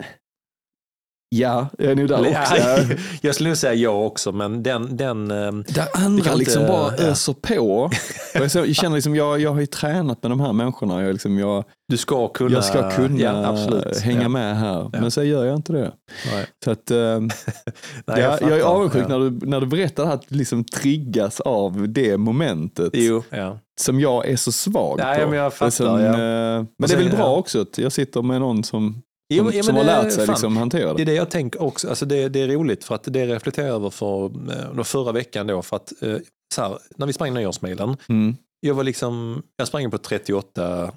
ja, 1.30 1.68
jag 1.78 1.92
är 1.92 1.96
nog 1.96 2.08
där 2.08 2.26
Ja, 2.26 2.42
också. 2.42 2.94
jag 3.22 3.36
skulle 3.36 3.50
nog 3.50 3.58
säga 3.58 3.74
ja 3.74 4.06
också, 4.06 4.32
men 4.32 4.64
den... 4.64 4.98
den 4.98 5.32
ehm, 5.32 5.64
Där 5.68 5.88
andra 5.94 6.36
liksom 6.36 6.62
inte- 6.62 6.74
bara 6.74 6.94
ja. 6.98 7.04
öser 7.04 7.34
på. 7.34 7.90
Jag, 8.34 8.52
så- 8.52 8.60
jag 8.60 8.76
känner 8.76 8.96
liksom, 8.96 9.16
jag, 9.16 9.40
jag 9.40 9.54
har 9.54 9.60
ju 9.60 9.66
tränat 9.66 10.24
med 10.24 10.32
de 10.32 10.40
här 10.40 10.54
människorna. 10.54 11.02
Jag, 11.04 11.12
liksom, 11.14 11.38
jag, 11.40 11.64
du 11.88 11.98
ska 11.98 12.28
kunna... 12.28 12.52
jag 12.52 12.64
ska 12.64 12.92
kunna 12.92 13.20
ja, 13.20 13.82
hänga 14.04 14.22
ja. 14.22 14.30
med 14.30 14.58
här. 14.58 14.90
Ja. 14.94 15.00
Men 15.02 15.12
så 15.12 15.24
gör 15.24 15.46
jag 15.46 15.56
inte 15.56 15.74
det. 15.74 15.92
Nej. 16.34 16.46
Så 16.66 16.72
att, 16.72 16.92
ehm, 16.92 17.30
Nej, 18.06 18.22
jag, 18.22 18.42
jag, 18.42 18.60
är 18.60 18.62
avundsjuk 18.64 19.04
Ja. 19.04 19.08
när, 19.08 19.20
du, 19.20 19.46
när 19.48 19.62
du 19.62 19.68
berättar 19.68 20.04
att 20.12 20.32
liksom 20.32 20.64
triggas 20.64 21.40
av 21.40 21.90
det 21.90 22.18
momentet. 22.18 22.90
Jo, 22.94 23.24
ja. 23.30 23.60
Som 23.82 24.00
jag 24.00 24.28
är 24.28 24.36
så 24.36 24.52
svag 24.52 25.00
Ja, 25.00 25.14
på. 25.16 25.22
ja, 25.22 25.28
men 25.28 25.38
jag 25.38 25.46
är 25.46 25.50
fattar, 25.50 26.00
ja. 26.00 26.06
eh, 26.10 26.66
men 26.78 26.90
det 26.90 26.94
är 26.94 26.98
väl 26.98 27.10
bra 27.10 27.20
ja. 27.20 27.36
också 27.36 27.62
att 27.62 27.78
jag 27.78 27.92
sitter 27.92 28.22
med 28.22 28.40
någon 28.40 28.64
som, 28.64 29.02
Jo, 29.30 29.44
som, 29.46 29.54
ja, 29.58 29.64
som 29.64 29.76
har 29.76 29.84
det- 29.84 30.04
lärt 30.04 30.14
sig 30.14 30.26
fan, 30.26 30.34
liksom 30.34 30.58
hantera 30.58 30.88
Det 30.90 30.96
det. 30.98 31.02
är 31.02 31.06
det 31.06 31.14
jag 31.14 31.32
tänker 31.32 31.62
också. 31.62 31.90
Alltså 31.90 32.06
det, 32.06 32.30
det 32.30 32.40
är 32.42 32.48
roligt 32.48 32.84
för 32.84 32.96
att 32.96 33.04
det 33.04 33.26
reflekterar 33.28 33.68
jag 33.68 33.76
över 33.76 33.90
för 33.90 34.26
eh, 34.26 34.74
då 34.76 34.84
förra 34.84 35.12
veckan 35.12 35.48
då. 35.48 35.62
För 35.62 35.76
att, 35.76 35.94
eh, 36.04 36.18
så 36.56 36.62
här, 36.62 36.78
när 36.96 37.08
vi 37.08 37.14
sprang 37.14 37.34
nyårsmilen, 37.34 37.98
Mm. 38.10 38.36
jag 38.60 38.74
var 38.76 38.84
liksom, 38.84 39.44
jag 39.58 39.68
sprang 39.68 39.92
på 39.92 39.98
38, 39.98 40.92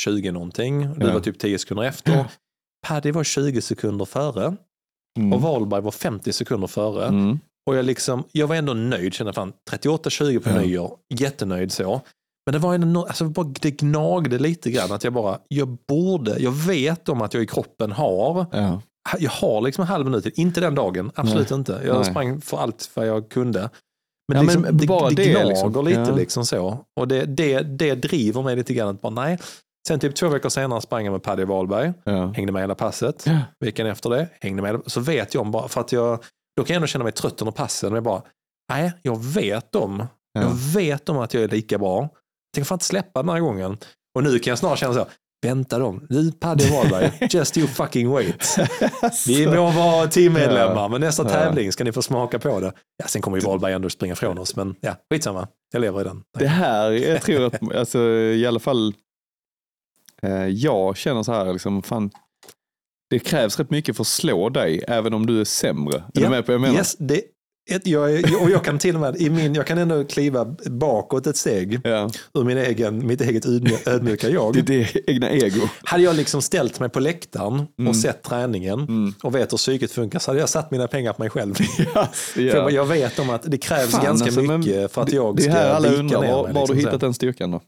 20 0.00 0.30
någonting. 0.32 0.94
Du 0.98 1.06
Ja. 1.06 1.12
var 1.12 1.20
typ 1.20 1.38
10 1.38 1.58
sekunder 1.58 1.84
efter. 1.84 2.12
Ja. 2.16 2.26
Paddy 2.86 3.10
var 3.10 3.24
20 3.24 3.60
sekunder 3.62 4.04
före 4.04 4.56
Mm. 5.18 5.32
och 5.32 5.40
Wahlberg 5.42 5.80
var 5.82 5.90
50 5.90 6.32
sekunder 6.32 6.66
före. 6.66 7.06
Mm. 7.06 7.38
Och 7.66 7.76
jag, 7.76 7.84
liksom, 7.84 8.24
jag 8.32 8.46
var 8.46 8.56
ändå 8.56 8.74
nöjd, 8.74 9.14
kände 9.14 9.32
fan 9.32 9.52
38-20 9.70 10.38
på 10.40 10.50
Ja. 10.50 10.60
nyår, 10.60 10.96
jättenöjd 11.14 11.72
så. 11.72 12.00
Men 12.46 12.52
det 12.52 12.58
var 12.58 12.78
nå- 12.78 13.04
alltså 13.06 13.24
det 13.60 13.70
gnagde 13.70 14.38
lite 14.38 14.70
grann 14.70 14.92
att 14.92 15.04
jag 15.04 15.12
bara, 15.12 15.38
jag 15.48 15.68
borde, 15.88 16.38
jag 16.38 16.50
vet 16.50 17.08
om 17.08 17.22
att 17.22 17.34
jag 17.34 17.42
i 17.42 17.46
kroppen 17.46 17.92
har, 17.92 18.46
Ja. 18.52 18.80
jag 19.18 19.30
har 19.30 19.60
liksom 19.60 19.82
en 19.82 19.88
halv 19.88 20.04
minut 20.04 20.26
inte 20.38 20.60
den 20.60 20.74
dagen, 20.74 21.10
absolut 21.14 21.50
inte. 21.50 21.82
Jag 21.86 21.94
Nej. 21.96 22.04
sprang 22.04 22.40
för 22.40 22.56
allt 22.58 22.90
vad 22.94 23.06
jag 23.06 23.28
kunde. 23.28 23.70
Men, 24.28 24.36
Ja, 24.36 24.42
liksom, 24.42 24.62
men 24.62 24.76
det, 24.76 24.86
bara 24.86 25.08
det 25.10 25.14
det, 25.16 25.30
gnager 25.30 25.46
liksom. 25.46 25.84
lite 25.84 26.00
Ja. 26.00 26.14
liksom 26.16 26.46
så. 26.46 26.78
Och 27.00 27.08
det, 27.08 27.24
det, 27.24 27.60
det 27.60 27.94
driver 27.94 28.42
mig 28.42 28.56
lite 28.56 28.74
grann 28.74 28.88
att 28.88 29.00
bara, 29.00 29.12
nej, 29.12 29.38
Sen 29.88 30.00
typ 30.00 30.14
två 30.14 30.28
veckor 30.28 30.48
senare 30.48 30.80
sprang 30.80 31.04
jag 31.04 31.12
med 31.12 31.22
Paddy 31.22 31.44
Wahlberg. 31.44 31.92
Ja. 32.04 32.32
Hängde 32.36 32.52
med 32.52 32.62
hela 32.62 32.74
passet. 32.74 33.22
Ja. 33.26 33.38
Veckan 33.64 33.86
efter 33.86 34.10
det 34.10 34.28
hängde 34.40 34.62
med. 34.62 34.80
Så 34.86 35.00
vet 35.00 35.34
jag 35.34 35.40
om 35.40 35.50
bara, 35.50 35.68
för 35.68 35.80
att 35.80 35.92
jag, 35.92 36.18
då 36.56 36.64
kan 36.64 36.74
jag 36.74 36.76
ändå 36.76 36.86
känna 36.86 37.04
mig 37.04 37.12
trött 37.12 37.42
under 37.42 37.52
passen. 37.52 37.88
Men 37.88 37.94
jag 37.94 38.04
bara, 38.04 38.22
nej, 38.72 38.92
jag 39.02 39.24
vet 39.24 39.74
om. 39.74 40.06
Ja. 40.32 40.40
Jag 40.42 40.50
vet 40.74 41.08
om 41.08 41.18
att 41.18 41.34
jag 41.34 41.42
är 41.42 41.48
lika 41.48 41.78
bra. 41.78 42.08
Tänker 42.54 42.64
fan 42.64 42.76
inte 42.76 42.84
släppa 42.84 43.22
den 43.22 43.28
här 43.32 43.40
gången. 43.40 43.76
Och 44.14 44.24
nu 44.24 44.38
kan 44.38 44.50
jag 44.50 44.58
snarare 44.58 44.76
känna 44.76 44.94
så, 44.94 45.06
vänta 45.42 45.78
dem. 45.78 46.06
Du 46.08 46.32
Paddy 46.32 46.70
Wahlberg, 46.70 47.12
just 47.30 47.56
you 47.56 47.66
fucking 47.66 48.10
wait. 48.10 48.56
Vi 49.26 49.46
må 49.46 49.70
vara 49.70 50.06
teammedlemmar, 50.06 50.74
Ja. 50.82 50.88
men 50.88 51.00
nästa 51.00 51.22
Ja. 51.22 51.28
tävling 51.28 51.72
ska 51.72 51.84
ni 51.84 51.92
få 51.92 52.02
smaka 52.02 52.38
på 52.38 52.60
det. 52.60 52.72
Ja, 52.96 53.06
sen 53.06 53.22
kommer 53.22 53.36
ju 53.38 53.44
Wahlberg 53.46 53.72
ändå 53.72 53.90
springa 53.90 54.14
från 54.16 54.38
oss, 54.38 54.56
men 54.56 54.74
ja, 54.80 54.96
skitsamma. 55.10 55.48
Jag 55.72 55.80
lever 55.80 56.00
i 56.00 56.04
den. 56.04 56.22
Det 56.38 56.46
här, 56.46 56.90
jag 56.90 57.22
tror 57.22 57.46
att, 57.46 57.74
alltså, 57.74 57.98
i 58.10 58.46
alla 58.46 58.60
fall, 58.60 58.94
eh, 60.22 60.46
jag 60.46 60.96
känner 60.96 61.22
så 61.22 61.32
här, 61.32 61.52
liksom, 61.52 61.82
fan, 61.82 62.10
det 63.10 63.18
krävs 63.18 63.58
rätt 63.58 63.70
mycket 63.70 63.96
för 63.96 64.02
att 64.02 64.06
slå 64.06 64.48
dig, 64.48 64.84
även 64.88 65.14
om 65.14 65.26
du 65.26 65.40
är 65.40 65.44
sämre. 65.44 65.96
Är 65.96 66.02
Ja. 66.12 66.20
du 66.22 66.28
med 66.28 66.46
på 66.46 66.52
vad 66.52 66.54
jag 66.54 66.60
menar? 66.60 66.74
Yes, 66.74 66.96
det, 66.98 67.22
ett, 67.70 67.86
jag, 67.86 68.10
och 68.42 68.50
jag 68.50 68.64
kan 68.64 68.78
till 68.78 68.94
och 68.94 69.00
med, 69.00 69.16
i 69.16 69.30
min, 69.30 69.54
jag 69.54 69.66
kan 69.66 69.78
ändå 69.78 70.04
kliva 70.04 70.44
bakåt 70.66 71.26
ett 71.26 71.36
steg 71.36 71.80
Ja. 71.84 72.10
ur 72.34 72.44
min 72.44 72.58
egen, 72.58 73.06
mitt 73.06 73.20
eget 73.20 73.44
ödmju- 73.46 73.88
ödmjuka 73.88 74.28
jag. 74.28 74.54
Det 74.54 74.62
det 74.62 75.10
egna 75.10 75.30
ego. 75.30 75.60
Hade 75.84 76.02
jag 76.02 76.16
liksom 76.16 76.42
ställt 76.42 76.80
mig 76.80 76.88
på 76.88 77.00
läktaren 77.00 77.66
Mm. 77.78 77.88
och 77.88 77.96
sett 77.96 78.22
träningen 78.22 78.80
Mm. 78.80 79.14
och 79.22 79.34
vet 79.34 79.52
hur 79.52 79.56
psyket 79.58 79.90
funkar 79.92 80.18
så 80.18 80.30
hade 80.30 80.40
jag 80.40 80.48
satt 80.48 80.70
mina 80.70 80.88
pengar 80.88 81.12
på 81.12 81.22
mig 81.22 81.30
själv. 81.30 81.54
Ja. 81.94 82.08
För 82.12 82.70
jag- 82.70 82.84
vet 82.86 83.18
om 83.18 83.30
att 83.30 83.42
det 83.46 83.58
krävs 83.58 83.90
Fan, 83.90 84.04
ganska 84.04 84.26
alltså, 84.26 84.40
mycket 84.58 84.92
för 84.92 85.02
att 85.02 85.08
det, 85.08 85.16
jag 85.16 85.36
det 85.36 85.42
ska 85.42 85.50
är 85.52 85.54
här 85.56 85.70
alla 85.70 85.88
undrar, 85.88 86.20
ner 86.20 86.28
var, 86.32 86.36
var 86.36 86.46
har 86.46 86.52
du 86.52 86.58
liksom, 86.60 86.76
hittat 86.76 87.00
den 87.00 87.14
styrkan 87.14 87.50
då? 87.50 87.60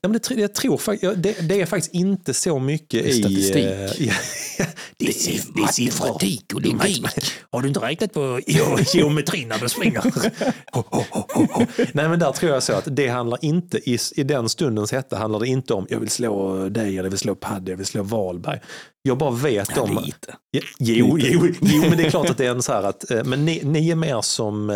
Ja, 0.00 0.08
men 0.08 0.20
det, 0.28 0.34
jag 0.40 0.54
tror 0.54 0.78
det, 1.14 1.48
det 1.48 1.60
är 1.60 1.66
faktiskt 1.66 1.94
inte 1.94 2.34
så 2.34 2.58
mycket 2.58 3.04
Det 3.04 3.08
i... 3.10 3.12
statistik. 3.12 3.64
eh, 3.64 4.06
ja, 4.06 4.12
det, 4.98 5.06
är, 5.08 5.54
det 5.54 5.62
är 5.62 5.66
siffror. 5.72 6.10
och 6.10 6.22
logik. 6.62 7.04
Har 7.50 7.62
du 7.62 7.68
inte 7.68 7.80
räknat 7.80 8.12
på 8.12 8.40
ge- 8.46 8.84
geometrin 8.94 9.48
när 9.48 9.58
du 9.58 9.68
springer? 9.68 10.00
Ho, 10.72 10.82
ho, 10.90 11.04
ho. 11.34 11.66
Nej 11.92 12.08
men 12.08 12.18
där 12.18 12.32
tror 12.32 12.52
jag 12.52 12.62
så 12.62 12.72
att 12.72 12.88
det 12.96 13.08
handlar 13.08 13.44
inte, 13.44 13.90
i, 13.90 13.98
i 14.16 14.22
den 14.22 14.48
stundens 14.48 14.92
hetta 14.92 15.16
handlar 15.16 15.40
det 15.40 15.46
inte 15.46 15.74
om 15.74 15.86
jag 15.90 16.00
vill 16.00 16.10
slå 16.10 16.68
dig, 16.68 16.94
jag 16.94 17.02
vill 17.04 17.18
slå 17.18 17.34
Paddy, 17.34 17.70
jag 17.72 17.76
vill 17.76 17.86
slå 17.86 18.02
Wahlberg. 18.02 18.60
Jag 19.02 19.18
bara 19.18 19.30
vet 19.30 19.78
om... 19.78 20.02
lite. 20.04 20.34
Ja, 20.50 20.60
Jo, 20.78 21.18
jo, 21.20 21.48
jo, 21.60 21.80
men 21.80 21.96
det 21.96 22.06
är 22.06 22.10
klart 22.10 22.30
att 22.30 22.38
det 22.38 22.46
är 22.46 22.50
en 22.50 22.62
så 22.62 22.72
här 22.72 22.82
att, 22.82 23.10
eh, 23.10 23.24
men 23.24 23.44
ni, 23.44 23.60
ni 23.64 23.90
är 23.90 23.94
mer 23.96 24.20
som, 24.22 24.70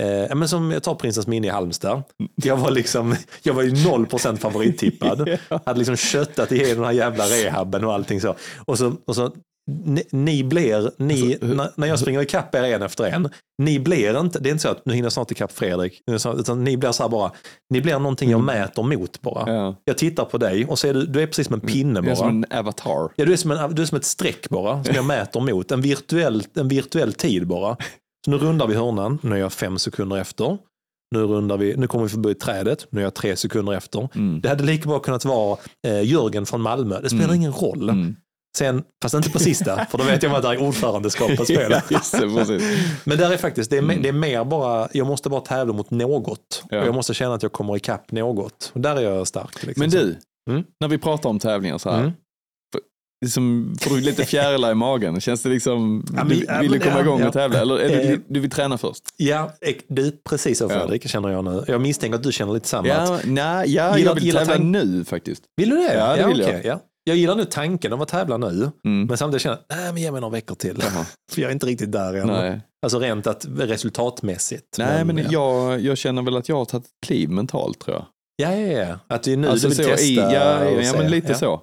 eh, 0.00 0.34
men 0.36 0.48
som 0.48 0.70
jag 0.70 0.82
tar 0.82 0.94
Prinsens 0.94 1.26
minne 1.26 1.46
i 1.46 1.50
Halmstad. 1.50 2.02
Jag 2.34 2.56
var 2.56 2.70
liksom, 2.70 3.16
jag 3.42 3.54
var 3.54 3.62
ju 3.62 3.70
0% 3.70 4.36
favorittippad. 4.36 5.28
Hade 5.66 5.78
liksom 5.78 5.96
köttat 5.96 6.52
igenom 6.52 6.76
den 6.76 6.84
här 6.84 6.92
jävla 6.92 7.24
rehaben 7.24 7.84
och 7.84 7.92
allting 7.94 8.20
så. 8.20 8.34
Och 8.64 8.78
så, 8.78 8.96
och 9.06 9.14
så 9.16 9.32
ni, 9.84 10.02
ni 10.10 10.44
blir, 10.44 10.90
ni, 10.98 11.32
Alltså, 11.32 11.46
hur- 11.46 11.68
när, 11.76 11.86
jag 11.86 11.98
springer 11.98 12.22
ikapp 12.22 12.54
er 12.54 12.62
en 12.62 12.82
efter 12.82 13.04
en, 13.04 13.28
ni 13.62 13.80
blir 13.80 14.20
inte, 14.20 14.38
det 14.38 14.48
är 14.48 14.50
inte 14.50 14.62
så 14.62 14.68
att 14.68 14.86
nu 14.86 14.94
hinner 14.94 15.06
jag 15.06 15.12
snart 15.12 15.30
ikapp 15.30 15.52
Fredrik, 15.52 16.02
utan 16.38 16.64
ni 16.64 16.76
blir 16.76 16.92
så 16.92 17.02
här 17.02 17.10
bara, 17.10 17.32
ni 17.70 17.80
blir 17.80 17.98
någonting 17.98 18.30
jag 18.30 18.40
mäter 18.40 18.82
mot 18.82 19.20
bara. 19.20 19.42
Mm. 19.42 19.54
Ja. 19.54 19.76
Jag 19.84 19.98
tittar 19.98 20.24
på 20.24 20.38
dig 20.38 20.66
och 20.66 20.78
så 20.78 20.86
är 20.88 20.94
du, 20.94 21.06
du 21.06 21.22
är 21.22 21.26
precis 21.26 21.46
som 21.46 21.54
en 21.54 21.60
pinne 21.60 22.00
Det 22.00 22.06
är 22.06 22.16
bara. 22.16 22.16
som 22.16 22.28
en 22.28 22.58
avatar. 22.58 23.10
Ja, 23.16 23.24
du 23.24 23.32
är 23.32 23.36
som, 23.36 23.50
en, 23.50 23.74
du 23.74 23.82
är 23.82 23.86
som 23.86 23.96
ett 23.98 24.04
streck 24.04 24.48
bara, 24.48 24.84
som 24.84 24.94
jag 24.94 25.04
mäter 25.04 25.40
mot. 25.40 25.70
En 25.72 25.80
virtuell, 25.80 26.42
en 26.56 26.68
virtuell 26.68 27.12
tid 27.12 27.46
bara. 27.46 27.76
Så 28.24 28.30
nu 28.30 28.38
rundar 28.38 28.66
vi 28.66 28.74
hörnan, 28.74 29.18
nu 29.22 29.34
är 29.34 29.40
jag 29.40 29.52
fem 29.52 29.78
sekunder 29.78 30.16
efter. 30.16 30.58
Nu, 31.14 31.22
rundar 31.22 31.56
vi, 31.56 31.76
nu 31.76 31.86
kommer 31.86 32.04
vi 32.04 32.10
förbi 32.10 32.34
trädet, 32.34 32.86
nu 32.90 33.00
är 33.00 33.04
jag 33.04 33.14
tre 33.14 33.36
sekunder 33.36 33.72
efter. 33.72 34.08
Mm. 34.14 34.40
Det 34.40 34.48
hade 34.48 34.64
lika 34.64 34.88
bra 34.88 34.98
kunnat 34.98 35.24
vara 35.24 35.58
eh, 35.86 36.02
Jörgen 36.02 36.46
från 36.46 36.60
Malmö, 36.60 37.00
det 37.00 37.08
spelar 37.08 37.24
Mm. 37.24 37.36
ingen 37.36 37.52
roll. 37.52 37.88
Mm. 37.88 38.16
Sen, 38.58 38.82
fast 39.02 39.14
inte 39.14 39.30
på 39.30 39.38
sista, 39.38 39.86
för 39.90 39.98
då 39.98 40.04
vet 40.04 40.22
jag 40.22 40.34
att 40.36 40.42
det 40.42 40.48
är 40.48 40.62
ordförandeskap 40.62 41.36
på 41.36 41.44
spelet. 41.54 41.84
Det. 41.88 42.60
Men 43.04 43.18
där 43.18 43.32
är 43.32 43.36
faktiskt, 43.36 43.70
det 43.70 43.78
är, 43.78 43.82
me- 43.82 44.02
det 44.02 44.08
är 44.08 44.12
mer 44.12 44.44
bara, 44.44 44.88
jag 44.92 45.06
måste 45.06 45.28
bara 45.30 45.40
tävla 45.40 45.72
mot 45.72 45.90
något. 45.90 46.64
Ja. 46.70 46.80
Och 46.80 46.86
jag 46.86 46.94
måste 46.94 47.14
känna 47.14 47.34
att 47.34 47.42
jag 47.42 47.52
kommer 47.52 47.76
ikapp 47.76 48.12
något. 48.12 48.70
Och 48.74 48.80
där 48.80 48.96
är 48.96 49.00
jag 49.00 49.26
stark. 49.26 49.62
Liksom. 49.66 49.80
Men 49.80 49.90
du, 49.90 50.16
Mm. 50.50 50.64
när 50.80 50.88
vi 50.88 50.98
pratar 50.98 51.30
om 51.30 51.38
tävlingar 51.38 51.78
så 51.78 51.90
här, 51.90 51.98
Mm. 52.00 52.12
Liksom, 53.24 53.76
får 53.80 53.94
du 53.94 54.00
lite 54.00 54.24
fjärilar 54.24 54.70
i 54.72 54.74
magen? 54.74 55.20
Känns 55.20 55.42
det 55.42 55.48
liksom, 55.48 56.04
Ja, 56.06 56.24
men- 56.24 56.28
du, 56.28 56.44
ja, 56.48 56.60
vill 56.60 56.70
du 56.72 56.78
men- 56.78 56.86
komma 56.88 56.96
ja, 56.98 57.02
igång 57.04 57.20
ja. 57.20 57.26
och 57.26 57.32
tävla? 57.32 57.60
Eller 57.60 57.78
är 57.78 58.12
Eh, 58.12 58.18
du, 58.28 58.40
vill 58.40 58.50
träna 58.50 58.78
först? 58.78 59.02
Ja, 59.16 59.52
du, 59.88 60.10
precis 60.28 60.58
så 60.58 60.64
Ja. 60.64 60.68
Fredrik 60.68 61.08
känner 61.08 61.28
jag 61.28 61.44
nu. 61.44 61.64
Jag 61.68 61.80
misstänker 61.80 62.16
att 62.18 62.22
du 62.22 62.32
känner 62.32 62.52
lite 62.52 62.68
samma. 62.68 62.92
att- 62.94 63.08
Ja, 63.08 63.18
nej, 63.24 63.74
ja, 63.74 63.98
Gillar- 63.98 64.10
jag 64.14 64.20
vill 64.20 64.34
tävla 64.34 64.58
nu 64.58 65.04
faktiskt. 65.04 65.42
Vill 65.56 65.70
du 65.70 65.76
det? 65.76 65.94
Ja, 65.94 66.16
det 66.16 66.26
vill 66.26 66.38
jag. 66.40 66.48
okej, 66.48 66.62
ja. 66.64 66.80
Jag 67.06 67.16
gillar 67.16 67.34
nu 67.36 67.44
tanken 67.44 67.92
om 67.92 68.00
att 68.00 68.08
tävla 68.08 68.36
nu, 68.36 68.70
Mm. 68.86 69.06
men 69.06 69.16
samtidigt 69.18 69.42
känner 69.42 69.58
jag, 69.68 69.76
nej 69.78 69.92
men 69.92 70.02
ge 70.02 70.12
mig 70.12 70.20
några 70.20 70.32
veckor 70.32 70.54
till. 70.54 70.82
För 71.32 71.40
jag 71.42 71.48
är 71.48 71.52
inte 71.52 71.66
riktigt 71.66 71.92
där 71.92 72.14
än. 72.14 72.26
Nej, 72.26 72.60
Alltså 72.82 72.98
rent 72.98 73.26
att, 73.26 73.46
resultatmässigt. 73.58 74.78
nej 74.78 75.04
men 75.04 75.16
ja. 75.18 75.24
jag, 75.30 75.80
jag 75.80 75.98
känner 75.98 76.22
väl 76.22 76.36
att 76.36 76.48
jag 76.48 76.56
har 76.56 76.64
tagit 76.64 76.84
ett 76.86 76.90
kliv 77.06 77.30
mentalt 77.30 77.78
tror 77.80 77.96
jag. 77.96 78.06
Ja, 78.36 78.56
ja, 78.56 78.78
ja. 78.88 78.98
Att 79.14 79.22
det 79.22 79.32
är 79.32 79.36
nu 79.36 79.48
Alltså 79.48 79.68
du 79.68 79.74
vill 79.74 79.84
så, 79.84 79.90
testa 79.90 80.06
i, 80.06 80.14
ja, 80.16 80.64
ja, 80.70 80.92
se. 80.92 80.98
men 80.98 81.10
lite 81.10 81.28
Ja. 81.32 81.34
så. 81.38 81.60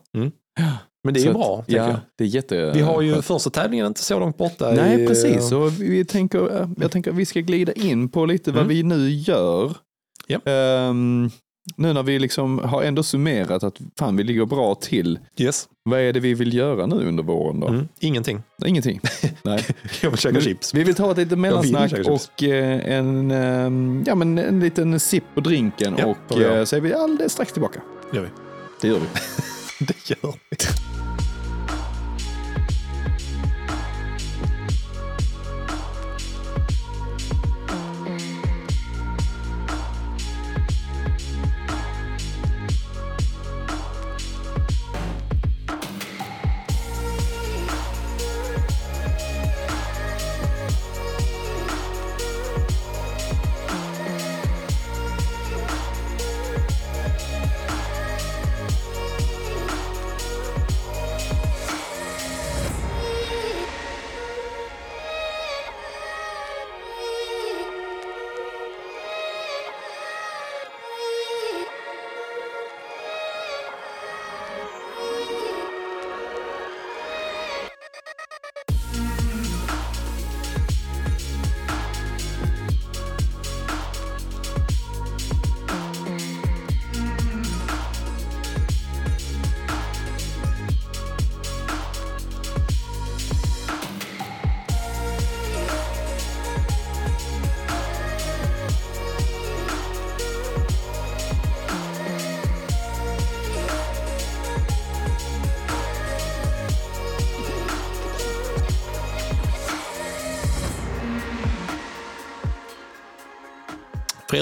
Men 1.03 1.13
det 1.13 1.19
är 1.19 1.21
Så 1.21 1.25
ju 1.25 1.29
att- 1.31 1.37
bra, 1.37 1.55
tänker 1.57 1.81
Ja, 1.81 1.87
jag. 1.87 1.99
det 2.17 2.23
är 2.23 2.27
jätte... 2.27 2.71
Vi 2.75 2.81
har 2.81 3.01
ju 3.01 3.21
första 3.21 3.49
tävlingen 3.49 3.85
inte 3.87 4.03
så 4.03 4.19
långt 4.19 4.37
borta. 4.37 4.71
Nej, 4.71 5.03
i, 5.03 5.07
precis. 5.07 5.51
eh, 5.51 5.61
Och 5.63 5.81
vi 5.81 6.05
tänker, 6.05 6.69
jag 6.77 6.91
tänker 6.91 7.11
att 7.11 7.17
vi 7.17 7.25
ska 7.25 7.39
glida 7.39 7.71
in 7.73 8.09
på 8.09 8.25
lite 8.25 8.51
vad 8.51 8.63
Mm. 8.63 8.75
vi 8.75 8.83
nu 8.83 9.09
gör. 9.09 9.73
Japp. 10.27 10.41
Ehm, 10.47 11.29
nu 11.77 11.93
när 11.93 12.03
vi 12.03 12.19
liksom 12.19 12.59
har 12.59 12.83
ändå 12.83 13.03
summerat 13.03 13.63
att 13.63 13.77
fan, 13.99 14.15
vi 14.17 14.23
ligger 14.23 14.45
bra 14.45 14.75
till. 14.75 15.19
Yes. 15.37 15.67
Vad 15.83 15.99
är 15.99 16.13
det 16.13 16.19
vi 16.19 16.33
vill 16.33 16.53
göra 16.53 16.85
nu 16.85 16.95
under 17.07 17.23
våren 17.23 17.59
då? 17.59 17.67
Mm. 17.67 17.87
Ingenting. 17.99 18.41
Ingenting. 18.65 18.99
Nej. 19.43 19.65
Jag 20.01 20.09
vill 20.09 20.19
käka 20.19 20.41
chips. 20.41 20.73
Vi 20.73 20.83
vill 20.83 20.95
ta 20.95 21.11
ett 21.11 21.17
litet 21.17 21.39
mellansnack 21.39 21.93
och 22.07 22.43
eh, 22.43 22.93
en, 22.97 23.31
ehm, 23.31 24.03
ja, 24.07 24.15
men 24.15 24.37
en 24.37 24.59
liten 24.59 24.99
sipp 24.99 25.23
på 25.35 25.41
drinken 25.41 25.95
Ja, 25.97 26.15
och 26.29 26.41
eh, 26.41 26.63
så 26.63 26.75
är 26.75 26.81
vi 26.81 26.93
alldeles 26.93 27.33
strax 27.33 27.51
tillbaka. 27.53 27.81
Gör 28.13 28.21
vi. 28.21 28.27
Det 28.81 28.87
gör 28.87 28.99
vi. 28.99 29.05
Det 29.85 30.09
gör 30.09 30.33
vi. 30.49 30.57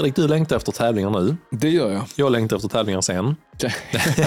Fredrik, 0.00 0.16
du 0.16 0.28
längtar 0.28 0.56
efter 0.56 0.72
tävlingar 0.72 1.10
nu. 1.10 1.36
Det 1.50 1.68
gör 1.70 1.90
jag. 1.92 2.02
Jag 2.16 2.32
längtar 2.32 2.56
efter 2.56 2.68
tävlingar 2.68 3.00
sen. 3.00 3.36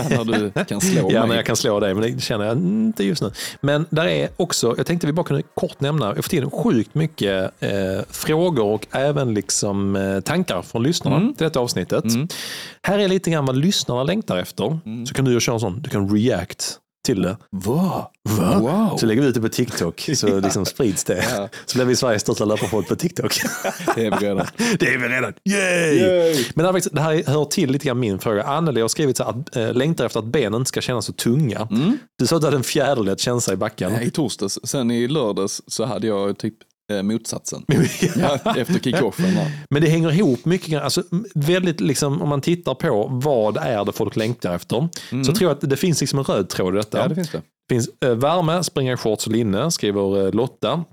när 0.09 0.23
du 0.39 0.65
kan 0.65 0.81
slå 0.81 1.01
Ja, 1.11 1.19
mig. 1.19 1.29
när 1.29 1.35
jag 1.35 1.45
kan 1.45 1.55
slå 1.55 1.79
dig, 1.79 1.93
men 1.93 2.03
det 2.03 2.21
känner 2.21 2.45
jag 2.45 2.57
inte 2.57 3.03
just 3.03 3.21
nu. 3.21 3.31
Men 3.61 3.85
där 3.89 4.05
är 4.05 4.29
också, 4.37 4.73
jag 4.77 4.85
tänkte 4.85 5.07
vi 5.07 5.13
bara 5.13 5.23
kunde 5.25 5.43
kort 5.55 5.79
nämna, 5.81 6.05
jag 6.05 6.15
får 6.25 6.29
till 6.29 6.49
sjukt 6.49 6.95
mycket 6.95 7.51
eh, 7.59 7.69
frågor 8.09 8.65
och 8.65 8.87
även 8.91 9.33
liksom 9.33 9.95
eh, 9.95 10.19
tankar 10.19 10.61
från 10.61 10.83
lyssnarna 10.83 11.15
Mm. 11.17 11.33
till 11.35 11.43
detta 11.43 11.59
avsnittet. 11.59 12.03
Mm. 12.03 12.27
Här 12.87 12.99
är 12.99 13.07
lite 13.07 13.31
grann 13.31 13.45
vad 13.45 13.55
lyssnarna 13.57 14.03
längtar 14.03 14.37
efter. 14.37 14.79
Mm. 14.85 15.05
Så 15.05 15.13
kan 15.13 15.25
du 15.25 15.39
köra 15.41 15.53
en 15.53 15.59
sån, 15.59 15.81
du 15.81 15.89
kan 15.89 16.09
react 16.15 16.77
till 17.03 17.21
det. 17.21 17.37
Va? 17.49 18.11
Va? 18.29 18.59
Wow. 18.59 18.97
Så 18.97 19.05
lägger 19.05 19.21
vi 19.21 19.27
ut 19.27 19.35
det 19.35 19.41
på 19.41 19.49
TikTok 19.49 20.09
så 20.15 20.39
liksom 20.39 20.65
sprids 20.65 21.03
det. 21.03 21.25
Ja. 21.31 21.49
Så 21.65 21.77
blir 21.77 21.85
vi 21.85 21.95
Sveriges 21.95 22.21
största 22.21 22.45
löparfolk 22.45 22.87
på 22.87 22.95
TikTok. 22.95 23.39
Det 23.95 24.05
är 24.05 24.19
vi 24.19 24.27
redan. 24.27 24.47
det 24.79 24.93
är 24.93 24.97
vi 24.97 25.07
redan. 25.07 25.33
Yay! 25.49 25.97
Yay! 25.97 26.45
Men 26.55 26.65
det 26.65 26.71
här, 26.71 26.81
det 26.91 27.01
här 27.01 27.23
hör 27.31 27.45
till 27.45 27.71
lite 27.71 27.85
grann 27.85 27.99
min 27.99 28.19
fråga. 28.19 28.43
Anneli 28.43 28.81
har 28.81 28.87
skrivit 28.87 29.17
så 29.17 29.23
att 29.23 29.55
äh, 29.55 29.73
längtar 29.73 30.05
efter 30.05 30.19
att 30.19 30.25
benen 30.25 30.53
inte 30.53 30.69
ska 30.69 30.81
kännas 30.81 31.05
så 31.05 31.13
tunga. 31.13 31.67
Mm. 31.71 31.97
Du 32.19 32.27
sa 32.27 32.35
att 32.35 32.41
du 32.41 32.47
hade 32.47 32.57
en 32.57 32.63
fjäderlätt 32.63 33.19
känsla 33.19 33.53
i 33.53 33.57
backen. 33.57 34.01
I 34.01 34.09
torsdags, 34.09 34.59
sen 34.63 34.91
i 34.91 35.07
lördags 35.07 35.61
så 35.67 35.85
hade 35.85 36.07
jag 36.07 36.37
typ 36.37 36.55
eh, 36.91 37.03
motsatsen. 37.03 37.65
Ja, 38.15 38.55
efter 38.57 38.79
kickoffen. 38.79 39.35
där. 39.35 39.51
Men 39.69 39.81
det 39.81 39.87
hänger 39.89 40.11
ihop 40.13 40.45
mycket. 40.45 40.81
Alltså, 40.81 41.03
väldigt 41.35 41.81
liksom, 41.81 42.21
om 42.21 42.29
man 42.29 42.41
tittar 42.41 42.73
på 42.75 43.07
vad 43.11 43.57
är 43.57 43.85
det 43.85 43.91
folk 43.91 44.15
längtar 44.15 44.55
efter. 44.55 44.89
Så 45.25 45.33
tror 45.35 45.49
jag 45.49 45.51
att 45.51 45.69
det 45.69 45.77
finns 45.77 46.01
liksom 46.01 46.19
en 46.19 46.25
röd 46.25 46.49
tråd 46.49 46.73
i 46.73 46.77
detta. 46.77 46.97
Mm. 46.97 47.03
Ja, 47.05 47.09
det 47.09 47.15
finns 47.15 47.29
det. 47.31 47.41
finns 47.69 47.89
eh, 48.05 48.15
värme, 48.15 48.63
springa 48.63 48.93
i 48.93 48.97
shorts 48.97 49.27
och 49.27 49.33
linne, 49.33 49.71
skriver 49.71 50.25
eh, 50.25 50.31
Lotta. 50.33 50.83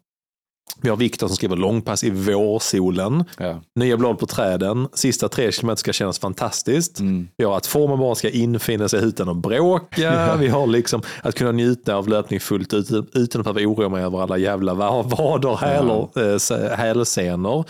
Vi 0.83 0.89
har 0.89 0.97
Viktor 0.97 1.27
som 1.27 1.37
skriver 1.37 1.57
långpass 1.57 2.05
i 2.05 2.11
vårsolen. 2.11 3.25
Ja. 3.39 3.61
Nya 3.75 3.97
blad 3.97 4.19
på 4.19 4.27
träden. 4.27 4.89
Sista 4.95 5.29
tre 5.29 5.53
kilometer 5.53 5.79
ska 5.81 5.93
kännas 5.93 6.19
fantastiskt. 6.19 7.01
Mm. 7.01 7.29
Vi 7.37 7.45
har 7.45 7.57
att 7.57 7.67
formen 7.67 7.99
bara 7.99 8.15
ska 8.15 8.31
infinna 8.31 8.89
sig 8.89 9.05
utan 9.05 9.29
att 9.29 9.37
bråka. 9.37 10.37
Vi 10.41 10.49
har 10.49 10.67
liksom 10.67 11.03
att 11.23 11.35
kunna 11.35 11.53
njuta 11.53 11.95
av 11.95 12.09
löpning 12.09 12.41
fullt 12.41 12.75
ut 12.75 12.91
utan 13.15 13.41
att 13.41 13.55
behöva 13.55 13.73
oroa 13.73 13.89
mig 13.89 14.05
över 14.05 14.23
alla 14.23 14.39
jävla 14.39 14.75
va- 14.75 15.03
vader, 15.03 15.57
hälar, 15.57 16.09
eh, 16.17 16.35
s- 16.35 16.53
hälsenor. 16.77 17.65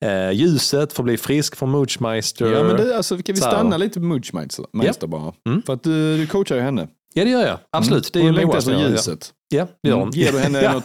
Eh, 0.00 0.30
ljuset 0.32 0.92
får 0.92 1.02
bli 1.04 1.16
frisk 1.16 1.56
från 1.56 1.70
Moochmeister. 1.70 2.52
Ja, 2.52 2.62
men 2.64 2.76
det, 2.76 2.96
alltså, 2.96 3.16
kan 3.16 3.34
vi 3.34 3.40
stanna 3.40 3.76
lite 3.76 4.00
på 4.00 4.06
Moochmeister 4.06 5.06
bara? 5.06 5.32
Mm. 5.48 5.62
För 5.62 5.72
att 5.72 5.82
du, 5.82 6.16
du 6.18 6.26
coachar 6.26 6.56
ju 6.56 6.62
henne. 6.62 6.88
Ja, 7.14 7.24
det 7.24 7.30
gör 7.30 7.46
jag. 7.46 7.58
Absolut. 7.70 8.12
Det 8.12 8.18
är 8.18 8.22
Hon 8.24 8.34
längtar 8.34 8.58
efter 8.58 8.72
ljuset. 8.90 9.32
Ja, 9.48 9.66
det 9.82 9.88
gör 9.88 9.96
Mm. 9.96 10.06
hon. 10.08 10.10
Ger 10.18 10.32
du 10.32 10.38
henne 10.38 10.72
något 10.72 10.84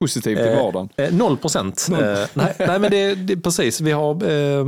positivt 0.00 0.38
i 0.38 0.42
Eh, 0.42 0.56
vardagen? 0.64 0.88
Eh, 0.96 1.12
Noll 1.14 1.36
procent. 1.36 1.88
Eh, 1.92 1.96
nej, 2.34 2.54
nej, 2.58 2.78
men 2.78 2.90
det, 2.90 3.14
det 3.14 3.36
precis. 3.36 3.80
Vi 3.80 3.92
har, 3.92 4.10
eh, 4.10 4.64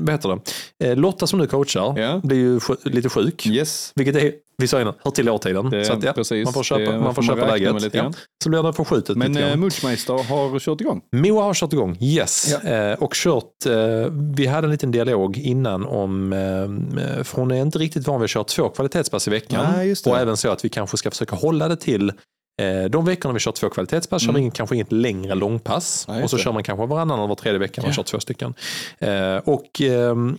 vad 0.00 0.10
heter 0.10 0.38
det? 0.78 0.94
Lotta 0.94 1.26
som 1.26 1.38
nu 1.38 1.46
coachar 1.46 1.98
Ja. 1.98 2.20
blir 2.24 2.36
ju 2.38 2.60
lite 2.84 3.08
sjuk. 3.08 3.46
Yes. 3.46 3.92
Vilket 3.94 4.16
är, 4.16 4.32
vi 4.58 4.68
sa 4.68 4.80
innan, 4.80 4.94
hör 5.04 5.10
till 5.10 5.28
årtiden. 5.28 5.70
Det- 5.70 5.84
så 5.84 5.92
att, 5.92 6.02
ja, 6.02 6.12
precis. 6.12 6.44
man 6.44 6.52
får 6.54 6.62
köpa, 6.62 6.80
Det 6.92 6.98
man 6.98 7.14
får 7.14 7.22
man 7.22 7.36
köpa 7.36 7.50
läget. 7.56 7.94
Ja. 7.94 8.12
Så 8.44 8.50
blir 8.50 8.62
det 8.62 8.72
förskjutet 8.72 9.16
Men 9.16 9.36
eh, 9.36 9.48
grann. 9.48 9.60
Moochmeister 9.60 10.12
har 10.28 10.58
kört 10.58 10.80
igång. 10.80 11.00
Moa 11.16 11.42
har 11.44 11.54
kört 11.54 11.72
igång, 11.72 11.96
yes. 12.00 12.54
Ja. 12.64 12.70
Eh, 12.70 12.92
och 13.02 13.14
kört, 13.14 13.66
eh, 13.66 13.72
vi 14.36 14.46
hade 14.46 14.66
en 14.66 14.70
liten 14.70 14.90
dialog 14.90 15.38
innan 15.38 15.84
om, 15.86 16.32
eh, 16.32 17.22
för 17.24 17.36
hon 17.40 17.50
är 17.50 17.62
inte 17.62 17.78
riktigt 17.78 18.06
van 18.06 18.20
vid 18.20 18.24
att 18.24 18.30
köra 18.30 18.44
två 18.44 18.68
kvalitetspass 18.68 19.28
i 19.28 19.30
veckan. 19.30 19.66
Nej, 19.76 19.94
och 20.06 20.18
även 20.18 20.36
så 20.36 20.50
att 20.50 20.64
vi 20.64 20.68
kanske 20.68 20.96
ska 20.96 21.10
försöka 21.10 21.36
hålla 21.36 21.68
det 21.68 21.76
till 21.76 22.12
de 22.90 23.04
veckorna 23.04 23.32
vi 23.34 23.40
kör 23.40 23.52
två 23.52 23.70
kvalitetspass 23.70 24.22
kör 24.22 24.32
vi 24.32 24.50
kanske 24.54 24.74
inget 24.74 24.92
längre 24.92 25.34
långpass. 25.34 26.04
Nej, 26.08 26.24
och 26.24 26.30
så 26.30 26.36
det. 26.36 26.42
kör 26.42 26.52
man 26.52 26.62
kanske 26.62 26.86
varannan 26.86 27.18
eller 27.18 27.28
var 27.28 27.34
tredje 27.34 27.58
vecka 27.58 27.80
man 27.82 27.88
Ja. 27.90 27.94
kör 27.94 28.02
två 28.02 28.20
stycken. 28.20 28.54
Eh, 28.98 29.36
och 29.36 29.80
ehm, 29.80 30.38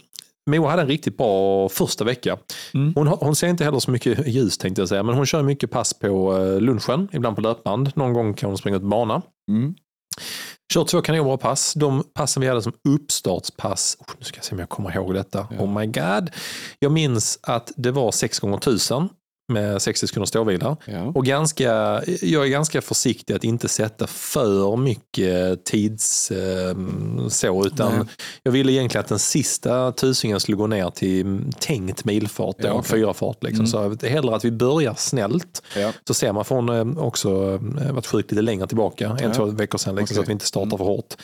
Moa 0.49 0.70
hade 0.70 0.82
en 0.82 0.88
riktigt 0.88 1.18
bra 1.18 1.70
första 1.70 2.03
vecka. 2.03 2.38
Mm. 2.74 2.93
Hon, 2.95 3.07
hon 3.07 3.36
ser 3.36 3.47
inte 3.47 3.63
heller 3.63 3.80
så 3.80 3.91
mycket 3.91 4.28
ljus 4.28 4.57
tänkte 4.57 4.82
jag 4.82 4.89
säga, 4.89 5.03
men 5.03 5.15
hon 5.15 5.26
kör 5.26 5.43
mycket 5.43 5.72
pass 5.72 5.93
på 5.93 6.38
eh, 6.38 6.61
lunchen, 6.61 7.07
ibland 7.13 7.36
på 7.36 7.41
löpband. 7.41 7.91
Någon 7.95 8.13
gång 8.13 8.34
kan 8.34 8.49
hon 8.49 8.57
springa 8.57 8.78
ut 8.78 8.84
bana. 8.84 9.22
Mm. 9.51 9.76
Kör 10.74 10.84
två 10.84 11.01
kanonbra 11.01 11.38
pass. 11.38 11.74
De 11.74 12.03
passen 12.13 12.41
vi 12.41 12.47
hade 12.47 12.61
som 12.61 12.74
uppstartspass, 12.89 13.97
oh, 13.99 14.13
nu 14.20 14.26
ska 14.26 14.38
jag 14.38 14.45
se 14.45 14.55
om 14.55 14.59
jag 14.59 14.70
kommer 14.70 14.95
ihåg 14.95 15.13
detta. 15.13 15.47
Ja. 15.57 15.63
Oh 15.63 15.80
my 15.80 15.86
god. 15.86 16.30
Jag 16.80 16.91
minns 16.91 17.39
att 17.43 17.72
det 17.76 17.91
var 17.91 18.11
6 18.11 18.39
gånger 18.39 18.57
1000 18.57 19.09
med 19.54 19.82
60 19.82 20.08
sekunder 20.08 20.26
ståvila. 20.26 20.78
Ja. 20.86 21.04
Och 21.16 21.26
ganska, 21.26 21.72
jag 22.22 22.45
är 22.45 22.48
ganska 22.48 22.82
försiktig 22.82 23.34
att 23.34 23.43
inte 23.43 23.68
sätta 23.68 24.08
för 24.08 24.76
mycket 24.78 25.66
tids 25.66 26.32
eh, 26.32 26.76
så, 27.30 27.66
utan 27.66 27.95
Nej. 27.98 28.06
jag 28.43 28.52
ville 28.52 28.72
egentligen 28.72 29.02
att 29.04 29.10
den 29.10 29.20
sista 29.20 29.91
tusingen 29.91 30.39
skulle 30.39 30.58
gå 30.58 30.68
ner 30.68 30.89
till 30.89 31.39
tänkt 31.60 32.06
milfart, 32.06 32.56
då, 32.60 32.68
Ja, 32.68 32.74
okej. 32.74 32.91
fyrafart. 32.91 33.43
Liksom. 33.43 33.66
Mm. 33.66 33.98
Så 34.00 34.08
hellre 34.08 34.36
att 34.36 34.45
vi 34.45 34.52
börjar 34.52 34.93
snällt 34.98 35.64
Ja. 35.76 35.91
så 36.08 36.14
ser 36.14 36.34
man 36.34 36.45
från 36.45 36.70
eh, 36.70 37.04
också 37.04 37.60
eh, 37.82 37.91
varit 37.91 38.08
sjuk 38.08 38.32
lite 38.32 38.41
längre 38.41 38.68
tillbaka, 38.68 39.18
en, 39.22 39.32
två 39.34 39.45
veckor 39.45 39.78
sedan, 39.78 39.95
liksom, 39.95 40.08
så 40.16 40.22
Okej. 40.22 40.24
att 40.24 40.30
vi 40.30 40.34
inte 40.34 40.45
startar 40.45 40.68
Mm. 40.68 40.78
för 40.78 40.86
hårt. 40.86 41.16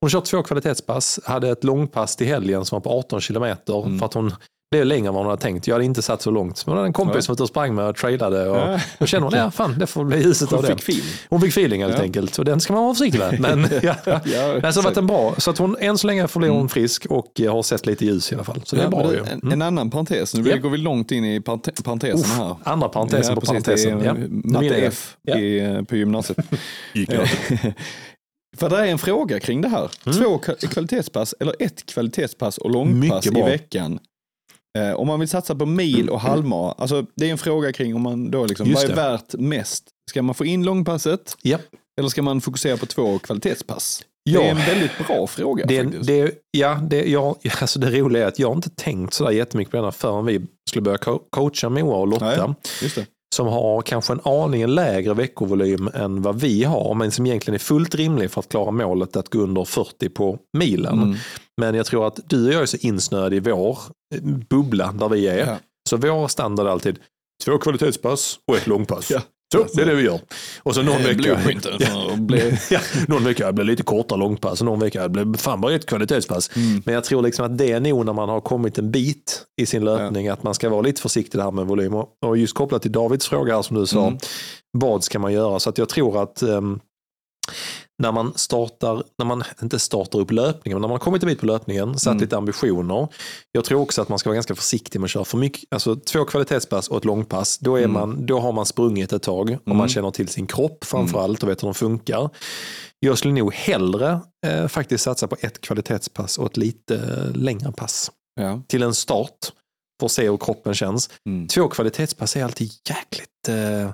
Hon 0.00 0.10
kört 0.10 0.24
två 0.24 0.42
kvalitetspass, 0.42 1.20
hade 1.24 1.48
ett 1.50 1.64
långpass 1.64 2.16
till 2.16 2.26
helgen 2.26 2.64
som 2.64 2.76
var 2.76 2.80
på 2.80 2.90
18 2.98 3.20
kilometer 3.20 3.82
Mm. 3.86 3.98
för 3.98 4.06
att 4.06 4.14
hon 4.14 4.32
blev 4.70 4.86
längre 4.86 5.08
än 5.08 5.14
vad 5.14 5.22
hon 5.24 5.30
hade 5.30 5.42
tänkt. 5.42 5.66
Jag 5.66 5.74
hade 5.74 5.84
inte 5.84 6.02
satt 6.02 6.22
så 6.22 6.30
långt. 6.30 6.66
Men 6.66 6.72
hon 6.72 6.76
hade 6.76 6.88
en 6.88 6.92
kompis 6.92 7.14
Ja. 7.16 7.22
som 7.22 7.32
ute 7.32 7.42
och 7.42 7.48
sprang 7.48 7.74
med 7.74 7.84
och 7.88 7.96
trailade. 7.96 8.48
Och 8.48 8.56
Ja. 8.56 8.80
Då 8.98 9.06
kände 9.06 9.26
hon, 9.26 9.34
ja 9.38 9.50
fan 9.50 9.78
det 9.78 9.86
får 9.86 10.04
bli 10.04 10.22
Hon 10.50 10.58
av 10.58 10.62
det. 10.62 10.68
fick 10.68 10.80
film. 10.82 11.06
Hon 11.28 11.40
fick 11.40 11.50
feeling 11.50 11.82
helt 11.82 11.94
Ja. 11.96 12.02
enkelt. 12.02 12.38
Och 12.38 12.44
den 12.44 12.60
ska 12.60 12.72
man 12.72 12.82
vara 12.84 12.94
försiktig 12.94 13.18
med. 13.20 13.40
Men, 13.40 13.66
ja. 13.82 13.94
Ja, 14.06 14.20
Men 14.62 14.72
så 14.72 14.80
har 14.80 14.82
det 14.82 14.82
varit 14.82 14.96
en 14.96 15.06
bra, 15.06 15.34
så 15.38 15.50
att 15.50 15.58
hon 15.58 15.76
än 15.80 15.98
så 15.98 16.06
länge 16.06 16.28
förblir 16.28 16.50
hon 16.50 16.68
frisk 16.68 17.06
och 17.10 17.40
eh, 17.40 17.52
har 17.52 17.62
sett 17.62 17.86
lite 17.86 18.04
ljus 18.04 18.32
i 18.32 18.34
alla 18.34 18.44
fall. 18.44 18.60
Så 18.64 18.76
det 18.76 18.82
är 18.82 18.84
Ja, 18.84 18.90
bra 18.90 19.12
ju. 19.12 19.20
det- 19.22 19.30
en, 19.30 19.40
Mm. 19.40 19.52
en 19.52 19.62
annan 19.62 19.90
parentes, 19.90 20.34
nu 20.34 20.60
går 20.60 20.70
vi 20.70 20.78
långt 20.78 21.10
in 21.10 21.24
i 21.24 21.40
parente- 21.40 21.82
parentesen 21.82 22.20
Uff, 22.20 22.36
här. 22.38 22.56
andra 22.64 22.88
parentesen 22.88 23.34
på 23.34 23.40
precis, 23.40 23.64
parentesen. 23.64 24.00
Ja. 24.04 24.14
matte. 24.52 24.74
F 24.76 25.16
Ja. 25.22 25.36
i, 25.38 25.58
eh, 25.64 25.82
på 25.82 25.96
gymnasiet. 25.96 26.38
För 28.56 28.70
det 28.70 28.76
är 28.76 28.86
en 28.86 28.98
fråga 28.98 29.40
kring 29.40 29.60
det 29.60 29.68
här. 29.68 29.90
Mm. 30.06 30.18
Två 30.18 30.38
kvalitetspass 30.68 31.34
eller 31.40 31.54
ett 31.58 31.86
kvalitetspass 31.86 32.58
och 32.58 32.70
långpass 32.70 33.26
i 33.26 33.30
veckan. 33.30 33.98
Eh, 34.78 34.92
om 34.94 35.06
man 35.06 35.20
vill 35.20 35.28
satsa 35.28 35.54
på 35.54 35.66
mil 35.66 36.08
och 36.10 36.20
halvmara, 36.20 36.72
alltså 36.78 37.06
det 37.16 37.26
är 37.26 37.30
en 37.32 37.38
fråga 37.38 37.72
kring 37.72 37.94
om 37.94 38.02
man 38.02 38.30
då 38.30 38.44
liksom, 38.46 38.66
Just 38.66 38.76
vad 38.82 38.84
är 38.84 38.88
det. 38.88 39.10
värt 39.12 39.34
mest? 39.34 39.84
Ska 40.10 40.22
man 40.22 40.34
få 40.34 40.44
in 40.44 40.64
långpasset 40.64 41.36
Ja. 41.42 41.58
eller 42.00 42.08
ska 42.08 42.22
man 42.22 42.40
fokusera 42.40 42.76
på 42.76 42.86
två 42.86 43.18
kvalitetspass? 43.18 44.02
Ja. 44.22 44.40
Det 44.40 44.46
är 44.46 44.50
en 44.50 44.56
väldigt 44.56 45.06
bra 45.06 45.26
fråga 45.26 45.64
Det, 45.66 45.82
det, 45.82 46.34
ja, 46.50 46.74
det, 46.90 47.04
jag, 47.10 47.36
alltså 47.60 47.78
det 47.78 47.90
roliga 47.90 48.22
är 48.24 48.28
att 48.28 48.38
jag 48.38 48.52
inte 48.56 48.70
tänkt 48.70 49.14
sådär 49.14 49.30
jättemycket 49.30 49.70
på 49.70 49.76
denna 49.76 49.92
förrän 49.92 50.26
vi 50.26 50.40
skulle 50.70 50.82
börja 50.82 50.98
co- 50.98 51.22
coacha 51.30 51.68
Moa 51.68 51.96
och 51.96 52.08
Lotta. 52.08 52.46
Nej. 52.82 53.06
Som 53.38 53.46
har 53.46 53.82
kanske 53.82 54.12
en 54.12 54.20
aningen 54.24 54.74
lägre 54.74 55.14
veckovolym 55.14 55.90
än 55.94 56.22
vad 56.22 56.40
vi 56.40 56.64
har. 56.64 56.94
Men 56.94 57.10
som 57.10 57.26
egentligen 57.26 57.54
är 57.54 57.58
fullt 57.58 57.94
rimlig 57.94 58.30
för 58.30 58.40
att 58.40 58.48
klara 58.48 58.70
målet 58.70 59.16
att 59.16 59.28
gå 59.28 59.38
under 59.38 59.64
40 59.64 60.08
på 60.08 60.38
milen. 60.58 61.02
Mm. 61.02 61.16
Men 61.60 61.74
jag 61.74 61.86
tror 61.86 62.06
att 62.06 62.20
du 62.26 62.46
och 62.46 62.54
jag 62.54 62.62
är 62.62 62.66
så 62.66 62.76
insnöade 62.76 63.36
i 63.36 63.40
vår 63.40 63.78
eh, 64.14 64.22
bubbla 64.22 64.92
där 64.92 65.08
vi 65.08 65.28
är. 65.28 65.46
Ja. 65.46 65.56
Så 65.90 65.96
vår 65.96 66.28
standard 66.28 66.66
är 66.66 66.70
alltid 66.70 66.98
två 67.44 67.58
kvalitetspass 67.58 68.38
och 68.50 68.56
ett 68.56 68.66
långpass. 68.66 69.10
Ja. 69.10 69.20
Så, 69.52 69.66
det 69.74 69.82
är 69.82 69.86
det 69.86 69.94
vi 69.94 70.02
gör. 70.02 70.20
Och 70.62 70.74
så 70.74 70.82
någon 70.82 71.00
Eh, 71.00 71.06
vecka... 71.06 71.38
bli- 72.16 72.58
ja, 72.70 72.80
någon 73.08 73.24
vecka 73.24 73.52
blir 73.52 73.64
lite 73.64 73.82
kortare 73.82 74.18
långpass 74.18 74.60
och 74.60 74.64
någon 74.66 74.80
vecka 74.80 75.08
blir 75.08 75.38
fan 75.38 75.60
bara 75.60 75.74
ett 75.74 75.86
kvalitetspass. 75.86 76.50
Mm. 76.56 76.82
Men 76.84 76.94
jag 76.94 77.04
tror 77.04 77.22
liksom 77.22 77.44
att 77.46 77.58
det 77.58 77.72
är 77.72 77.80
nog 77.80 78.06
när 78.06 78.12
man 78.12 78.28
har 78.28 78.40
kommit 78.40 78.78
en 78.78 78.90
bit 78.90 79.42
i 79.60 79.66
sin 79.66 79.84
löpning 79.84 80.28
att 80.28 80.42
man 80.42 80.54
ska 80.54 80.68
vara 80.68 80.80
lite 80.82 81.00
försiktig 81.02 81.40
där 81.40 81.50
med 81.50 81.66
volym. 81.66 81.94
Och, 81.94 82.36
just 82.38 82.54
kopplat 82.54 82.82
till 82.82 82.92
Davids 82.92 83.28
fråga 83.28 83.54
här 83.54 83.62
som 83.62 83.76
du 83.76 83.86
sa, 83.86 84.06
Mm. 84.06 84.18
vad 84.72 85.04
ska 85.04 85.18
man 85.18 85.32
göra? 85.32 85.58
Så 85.60 85.70
att 85.70 85.78
jag 85.78 85.88
tror 85.88 86.22
att 86.22 86.42
ehm, 86.42 86.80
när 88.02 88.12
man 88.12 88.32
startar, 88.36 89.02
när 89.18 89.26
man 89.26 89.44
inte 89.62 89.78
startar 89.78 90.18
upp 90.18 90.30
löpningen, 90.30 90.76
men 90.76 90.80
när 90.80 90.88
man 90.88 90.94
har 90.94 90.98
kommit 90.98 91.22
en 91.22 91.26
bit 91.28 91.40
på 91.40 91.46
löpningen, 91.46 91.98
satt 91.98 92.10
Mm. 92.10 92.20
lite 92.20 92.36
ambitioner. 92.36 93.08
Jag 93.52 93.64
tror 93.64 93.80
också 93.80 94.02
att 94.02 94.08
man 94.08 94.18
ska 94.18 94.28
vara 94.30 94.34
ganska 94.34 94.54
försiktig 94.54 95.00
med 95.00 95.04
att 95.06 95.10
köra 95.10 95.24
för 95.24 95.38
mycket, 95.38 95.64
alltså 95.72 95.96
två 95.96 96.24
kvalitetspass 96.24 96.88
och 96.88 96.96
ett 96.96 97.04
långpass, 97.04 97.58
då, 97.58 97.76
är 97.76 97.80
Mm. 97.80 97.92
man, 97.92 98.26
då 98.26 98.40
har 98.40 98.52
man 98.52 98.66
sprungit 98.66 99.12
ett 99.12 99.22
tag 99.22 99.50
och 99.50 99.66
Mm. 99.66 99.78
man 99.78 99.88
känner 99.88 100.10
till 100.10 100.28
sin 100.28 100.46
kropp 100.46 100.84
framförallt 100.84 101.42
och 101.42 101.48
vet 101.48 101.62
hur 101.62 101.66
den 101.66 101.74
funkar. 101.74 102.30
Jag 103.00 103.18
skulle 103.18 103.34
nog 103.34 103.54
hellre 103.54 104.20
eh, 104.46 104.66
faktiskt 104.68 105.04
satsa 105.04 105.26
på 105.28 105.36
ett 105.40 105.60
kvalitetspass 105.60 106.38
och 106.38 106.46
ett 106.46 106.56
lite 106.56 106.94
eh, 106.96 107.36
längre 107.40 107.72
pass 107.72 108.10
Ja. 108.40 108.62
till 108.66 108.82
en 108.82 108.94
start 108.94 109.52
för 110.00 110.06
att 110.06 110.12
se 110.12 110.30
hur 110.30 110.36
kroppen 110.36 110.74
känns. 110.74 111.10
Mm. 111.28 111.48
Två 111.48 111.68
kvalitetspass 111.68 112.36
är 112.36 112.44
alltid 112.44 112.70
jäkligt 112.88 113.48
eh, 113.48 113.90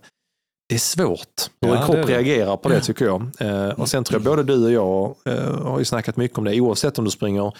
det 0.69 0.75
är 0.75 0.79
svårt 0.79 1.51
hur 1.61 1.69
Ja, 1.69 1.77
en 1.77 1.87
kropp 1.87 2.09
reagerar 2.09 2.57
på 2.57 2.69
det 2.69 2.81
tycker 2.81 3.05
jag. 3.05 3.31
Eh, 3.39 3.69
och 3.69 3.89
sen 3.89 4.05
tror 4.05 4.21
jag 4.21 4.25
både 4.37 4.43
du 4.43 4.65
och 4.65 4.73
jag 4.73 5.15
eh, 5.35 5.63
har 5.63 5.79
ju 5.79 5.85
snackat 5.85 6.17
mycket 6.17 6.39
om 6.39 6.45
det 6.45 6.61
oavsett 6.61 6.99
om 6.99 7.05
du 7.05 7.11
springer 7.11 7.53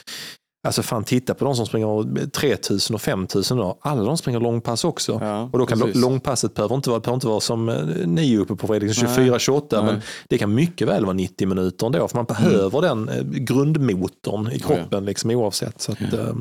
Alltså 0.65 0.83
fan 0.83 1.05
titta 1.05 1.35
på 1.35 1.45
de 1.45 1.55
som 1.55 1.67
springer 1.67 2.27
3000 2.31 2.95
och 2.95 3.03
5000 3.03 3.57
då. 3.57 3.79
Alla 3.81 4.03
de 4.03 4.17
springer 4.17 4.41
långpass 4.41 4.85
också. 4.85 5.19
Ja, 5.23 5.49
och 5.53 5.59
då 5.59 5.67
kan 5.67 5.81
precis. 5.81 6.03
långpasset 6.03 6.55
behöver 6.55 6.75
inte 6.75 6.91
vara, 6.91 7.01
behöver 7.01 7.17
inte 7.17 7.27
vara 7.27 7.41
som 7.41 7.69
eh, 7.69 8.07
ni 8.07 8.39
uppe 8.39 8.57
på 8.57 8.67
Fredrik, 8.67 9.03
Nej. 9.03 9.29
24-28. 9.31 9.85
Men 9.85 10.01
det 10.29 10.39
kan 10.39 10.55
mycket 10.55 10.89
väl 10.89 11.05
vara 11.05 11.15
90 11.15 11.49
minuter 11.49 11.87
ändå. 11.87 12.09
För 12.09 12.17
man 12.17 12.25
behöver 12.25 12.81
den 12.81 13.09
eh, 13.09 13.23
grundmotorn 13.25 14.53
i 14.53 14.59
kroppen 14.59 15.05
liksom, 15.05 15.31
oavsett. 15.31 15.81
Så 15.81 15.93
att, 15.93 16.13
eh, 16.13 16.35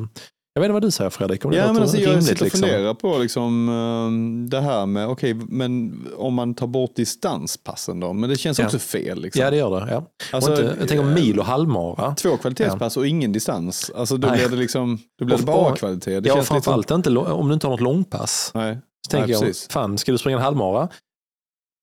jag 0.54 0.60
vet 0.60 0.66
inte 0.66 0.72
vad 0.72 0.82
du 0.82 0.90
säger 0.90 1.10
Fredrik, 1.10 1.44
om 1.44 1.50
det 1.50 1.56
Ja, 1.56 1.72
men 1.72 1.82
alltså, 1.82 1.96
jag 1.96 2.22
sitter 2.22 2.36
och 2.36 2.42
liksom. 2.42 2.60
funderar 2.60 2.94
på 2.94 3.18
liksom, 3.18 3.68
ehm, 3.68 4.50
det 4.50 4.60
här 4.60 4.86
med, 4.86 5.08
okej, 5.08 5.34
men 5.34 6.02
om 6.16 6.34
man 6.34 6.54
tar 6.54 6.66
bort 6.66 6.94
distanspassen 6.96 8.00
då, 8.00 8.12
men 8.12 8.30
det 8.30 8.36
känns 8.36 8.58
Ja. 8.58 8.64
också 8.64 8.78
fel. 8.78 9.20
Liksom. 9.22 9.42
Ja 9.42 9.50
det 9.50 9.56
gör 9.56 9.80
det. 9.86 9.92
Ja. 9.92 10.04
Alltså, 10.32 10.50
inte, 10.50 10.76
jag 10.80 10.88
tänker 10.88 11.04
eh, 11.08 11.14
mil 11.14 11.38
och 11.38 11.44
halvmara. 11.46 12.14
Två 12.14 12.36
kvalitetspass 12.36 12.96
och 12.96 13.06
ingen 13.06 13.32
distans, 13.32 13.90
alltså 13.96 14.16
då 14.16 14.28
Nej. 14.28 14.36
blir 14.38 14.48
det 14.48 14.56
liksom, 14.56 14.98
då 15.18 15.24
blir 15.24 15.36
det 15.36 15.42
bara 15.42 15.76
kvalitet. 15.76 16.20
Det 16.20 16.28
Ja, 16.28 16.34
känns 16.34 16.36
lite 16.36 16.46
som- 16.46 16.54
framförallt 16.54 16.90
inte 16.90 17.10
lo- 17.10 17.32
om 17.32 17.48
du 17.48 17.54
inte 17.54 17.66
har 17.66 17.70
något 17.72 17.80
långpass. 17.80 18.50
Nej, 18.54 18.78
Så 19.06 19.10
tänker 19.10 19.28
Nej, 19.40 19.46
jag, 19.46 19.56
fan 19.70 19.98
ska 19.98 20.12
du 20.12 20.18
springa 20.18 20.36
en 20.36 20.42
halvmara? 20.42 20.88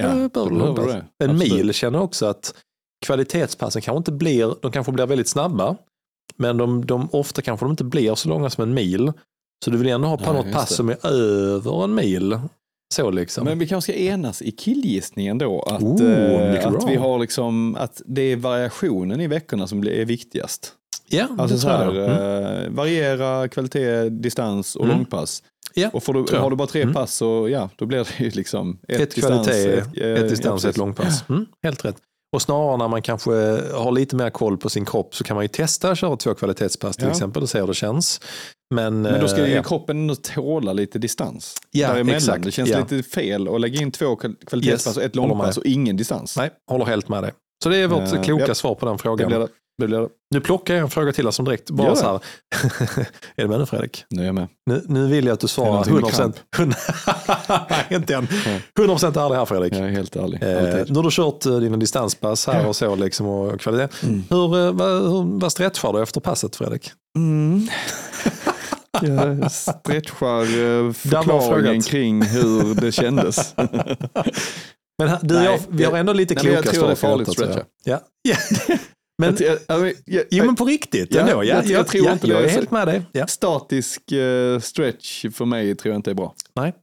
Ja, 0.04 0.10
Eh, 0.10 0.16
då 0.16 0.30
behöver 0.30 0.52
du 0.52 0.58
långpass. 0.58 0.96
En 1.24 1.38
mil 1.38 1.74
känner 1.74 1.98
jag 1.98 2.04
också 2.06 2.26
att 2.26 2.54
kvalitetspassen 3.06 3.82
kanske 3.82 3.98
inte 3.98 4.12
blir, 4.12 4.56
de 4.62 4.72
kanske 4.72 4.92
blir 4.92 5.06
väldigt 5.06 5.28
snabba, 5.28 5.76
men 6.36 6.58
de, 6.58 6.86
de, 6.86 7.10
ofta 7.12 7.42
kanske 7.42 7.66
de 7.66 7.72
inte 7.72 7.84
blir 7.84 8.16
så 8.16 8.30
långa 8.30 8.50
som 8.50 8.64
en 8.64 8.74
mil. 8.74 9.12
Så 9.66 9.72
du 9.72 9.78
vill 9.78 9.90
ändå 9.90 10.08
ha 10.08 10.18
på 10.18 10.34
Nej, 10.34 10.44
något 10.44 10.54
pass 10.54 10.70
det. 10.70 10.76
som 10.76 10.90
är 10.90 11.08
över 11.08 11.84
en 11.84 11.96
mil. 11.96 12.40
Så 12.94 13.12
liksom. 13.12 13.46
Men 13.46 13.60
vi 13.60 13.68
kanske 13.68 13.92
ska 13.94 14.02
enas 14.02 14.42
i 14.42 14.52
killgissningen 14.52 15.38
då, 15.38 15.62
att, 15.62 15.82
Oh, 15.82 16.12
eh, 16.12 16.68
att 16.68 16.90
vi 16.90 16.96
har 16.96 17.20
liksom, 17.20 17.76
att 17.76 18.02
det 18.06 18.22
är 18.22 18.36
variationen 18.36 19.22
i 19.22 19.28
veckorna 19.28 19.68
som 19.68 19.80
är 19.88 20.06
viktigast. 20.06 20.74
ja, 21.10 21.28
Alltså 21.38 21.56
det 21.56 21.62
tror 21.62 21.72
här, 21.72 21.94
jag. 21.94 22.12
Mm. 22.12 22.64
eh, 22.66 22.70
variera 22.72 23.48
kvalitet, 23.48 24.10
distans 24.10 24.76
och 24.76 24.86
Mm. 24.86 24.98
långpass. 24.98 25.44
Ja, 25.74 25.90
och 25.94 26.04
får 26.04 26.14
du, 26.14 26.38
har 26.38 26.50
du 26.50 26.56
bara 26.56 26.68
tre 26.68 26.82
Mm. 26.82 26.94
pass 26.94 27.14
så 27.14 27.50
ja, 27.50 27.70
då 27.76 27.86
blir 27.86 27.98
det 27.98 28.24
ju 28.24 28.30
liksom 28.32 28.78
ett, 28.88 29.00
Ett, 29.02 29.16
distans, 29.16 29.48
kvalitet, 29.48 29.74
ett, 29.74 29.88
eh, 29.98 30.24
ett 30.24 30.30
distans, 30.30 30.64
ja, 30.64 30.70
ett 30.70 30.78
långpass. 30.78 31.24
Mm, 31.30 31.46
helt 31.64 31.86
rätt. 31.86 31.98
Och 32.34 32.42
snarare 32.42 32.78
när 32.78 32.88
man 32.88 33.02
kanske 33.02 33.32
har 33.74 33.92
lite 33.92 34.16
mer 34.16 34.30
koll 34.30 34.58
på 34.58 34.70
sin 34.70 34.86
kropp 34.86 35.16
så 35.16 35.24
kan 35.24 35.36
man 35.36 35.44
ju 35.44 35.48
testa 35.48 35.92
att 35.92 35.98
köra 35.98 36.16
två 36.18 36.34
kvalitetspass 36.34 36.96
till 36.98 37.06
Ja. 37.06 37.12
exempel 37.12 37.44
och 37.44 37.50
se 37.50 37.60
hur 37.60 37.68
det 37.68 37.74
känns. 37.74 38.22
Men, 38.74 39.02
Men 39.02 39.22
då 39.22 39.28
ska 39.28 39.42
eh, 39.42 39.48
ju 39.50 39.56
ja. 39.56 39.64
kroppen 39.64 39.98
ändå 39.98 40.16
tåla 40.16 40.74
lite 40.74 41.00
distans. 41.00 41.56
Ja, 41.72 41.88
däremellan. 41.88 42.18
exakt, 42.18 42.44
Det 42.44 42.52
känns 42.52 42.70
ja. 42.70 42.80
lite 42.80 43.10
fel 43.10 43.48
att 43.48 43.62
lägga 43.62 43.82
in 43.82 43.92
två 43.92 44.06
kval- 44.16 44.36
kvalitetspass 44.46 44.88
Yes, 44.88 44.98
och 44.98 45.04
ett 45.04 45.16
långpass 45.16 45.58
och 45.58 45.66
ingen 45.66 45.98
distans. 45.98 46.38
Nej, 46.38 46.50
håller 46.72 46.86
helt 46.86 47.10
med 47.10 47.24
dig. 47.24 47.32
Så 47.64 47.70
det 47.70 47.78
är 47.78 47.88
vårt 47.88 48.14
Eh, 48.14 48.22
kloka 48.24 48.48
japp. 48.48 48.58
svar 48.58 48.76
på 48.76 48.86
den 48.86 48.98
frågan. 48.98 49.32
det. 49.32 49.38
det, 49.40 49.48
blir 49.88 50.00
det. 50.00 50.08
Nu 50.32 50.42
plockar 50.42 50.74
jag 50.74 50.82
en 50.82 50.90
fråga 50.90 51.12
till 51.14 51.32
som 51.32 51.46
direkt. 51.46 51.70
Bara 51.70 51.96
så 51.96 52.06
här. 52.06 52.14
är 53.36 53.44
du 53.44 53.48
med 53.48 53.60
nu 53.60 53.66
Fredrik? 53.66 54.06
Nu 54.10 54.22
är 54.22 54.26
jag 54.26 54.36
med. 54.36 54.48
Nu, 54.66 54.84
nu 54.88 55.08
vill 55.08 55.26
jag 55.26 55.34
att 55.34 55.40
du 55.40 55.48
svarar 55.48 55.72
någonting 55.72 55.94
med 55.96 56.04
100%. 56.04 56.34
100 56.58 56.78
Nej, 57.70 57.86
inte 57.90 58.16
än. 58.16 58.28
100% 58.28 59.26
ärlig 59.26 59.36
här 59.36 59.46
Fredrik. 59.46 59.74
Jag 59.74 59.82
är 59.82 59.90
helt 59.90 60.16
ärlig. 60.16 60.44
Eh, 60.44 60.86
nu 60.88 60.96
har 60.96 61.04
du 61.04 61.10
kört 61.12 61.46
eh, 61.46 61.58
dina 61.58 61.78
distanspass 61.78 62.48
här 62.48 62.68
och 62.68 62.76
så 62.76 62.96
liksom 62.96 63.28
och 63.28 63.60
kvalitet. 63.60 63.88
Mm. 64.04 64.24
Hur, 64.30 64.66
eh, 64.66 64.72
vad, 64.72 65.02
hur, 65.02 65.40
vad 65.40 65.52
stretchar 65.52 65.94
du 65.94 66.02
efter 66.02 66.22
passet 66.22 66.56
Fredrik? 66.56 66.92
Mm. 67.18 67.68
Jag 69.02 69.52
stretchar 69.52 70.42
eh, 70.42 70.94
förklaringen 70.94 71.82
kring 71.82 72.22
hur 72.22 72.76
det 72.76 72.92
kändes. 72.92 73.54
Men 74.98 75.10
här, 75.10 75.20
du, 75.22 75.36
Nej, 75.36 75.46
jag, 75.46 75.60
vi 75.70 75.84
har 75.84 75.98
ändå 75.98 76.14
lite 76.14 76.34
nej, 76.34 76.44
men 76.44 76.54
jag 76.54 76.64
kloka 76.64 76.78
tror 76.78 76.88
det 76.88 76.94
är 76.94 76.96
farligt 76.96 77.30
att 77.30 77.40
jag. 77.40 77.66
Ja. 77.84 78.00
ja. 78.22 78.36
Men, 79.22 79.38
Jag- 79.40 79.58
jag- 79.68 79.94
jag- 80.06 80.24
jo, 80.32 80.46
men 80.46 80.56
på 80.56 80.66
riktigt 80.66 81.14
Ja, 81.14 81.20
ändå. 81.22 81.32
Ja, 81.32 81.44
jag- 81.44 81.66
jag 81.66 81.88
tror 81.88 82.12
inte 82.12 82.28
jag 82.28 82.42
det. 82.42 82.46
är 82.46 82.50
helt 82.50 82.72
med 82.72 82.88
dig. 82.88 83.02
Ja. 83.12 83.28
Statisk 83.28 84.12
eh, 84.12 84.60
stretch 84.60 85.26
för 85.34 85.46
mig 85.46 85.76
tror 85.76 85.92
jag 85.94 86.00
inte 86.00 86.10
är 86.12 86.16
bra. 86.16 86.34
Nej. 86.56 86.74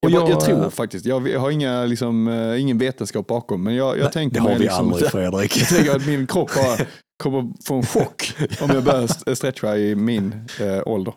Jag, 0.00 0.14
Och 0.14 0.20
jag 0.20 0.30
jag- 0.30 0.40
tror 0.44 0.70
faktiskt, 0.70 1.06
jag, 1.06 1.28
jag 1.28 1.40
har 1.40 1.50
inga, 1.50 1.84
liksom, 1.84 2.28
eh, 2.28 2.60
ingen 2.60 2.78
vetenskap 2.78 3.26
bakom, 3.26 3.62
men 3.64 3.74
jag, 3.74 3.96
jag 3.98 4.02
Nej, 4.04 4.12
tänker 4.12 4.34
det 4.34 4.40
har 4.42 4.52
vi 4.54 4.58
liksom, 4.58 4.92
aldrig 4.92 5.10
Fredrik. 5.10 5.56
Jag 5.56 5.68
tänker 5.68 5.96
att 5.96 6.06
min 6.06 6.26
kropp 6.26 6.50
bara 6.54 6.86
kommer 7.22 7.52
få 7.66 7.74
en 7.74 7.86
chock 7.86 8.32
om 8.60 8.70
jag 8.70 8.82
börjar 8.84 9.04
st- 9.04 9.36
stretcha 9.36 9.76
i 9.76 9.94
min 9.94 10.34
eh, 10.60 10.82
ålder. 10.86 11.14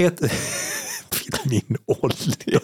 Ett... 0.00 0.20
Min 1.44 1.76
ålder. 1.86 2.60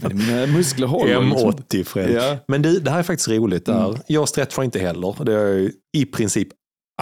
Men 0.00 0.16
mina 0.18 0.46
muskler 0.46 0.86
håller. 0.86 1.22
liksom. 1.22 1.52
M80 1.52 1.84
Fredrik. 1.84 2.16
Ja. 2.16 2.36
Men 2.48 2.62
du, 2.62 2.80
det 2.80 2.90
här 2.90 2.98
är 2.98 3.02
faktiskt 3.02 3.28
roligt. 3.28 3.66
Där. 3.66 3.88
Mm. 3.88 4.00
Jag 4.06 4.28
stretchar 4.28 4.62
inte 4.62 4.78
heller. 4.78 5.24
Det 5.24 5.32
ju 5.32 5.72
i 5.96 6.04
princip 6.06 6.48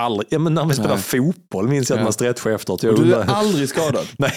aldrig. 0.01 0.27
Ja, 0.31 0.39
men 0.39 0.55
när 0.55 0.65
vi 0.65 0.75
spelar 0.75 0.89
Nej. 0.95 0.99
fotboll 1.03 1.69
minns 1.69 1.91
jag 1.91 1.97
att 1.99 2.05
man 2.05 2.13
stretchar 2.13 2.51
efteråt. 2.51 2.83
Jag 2.83 2.97
du 2.97 3.01
är 3.01 3.05
undrar- 3.05 3.35
aldrig 3.35 3.69
skadad. 3.69 4.07
Nej. 4.19 4.33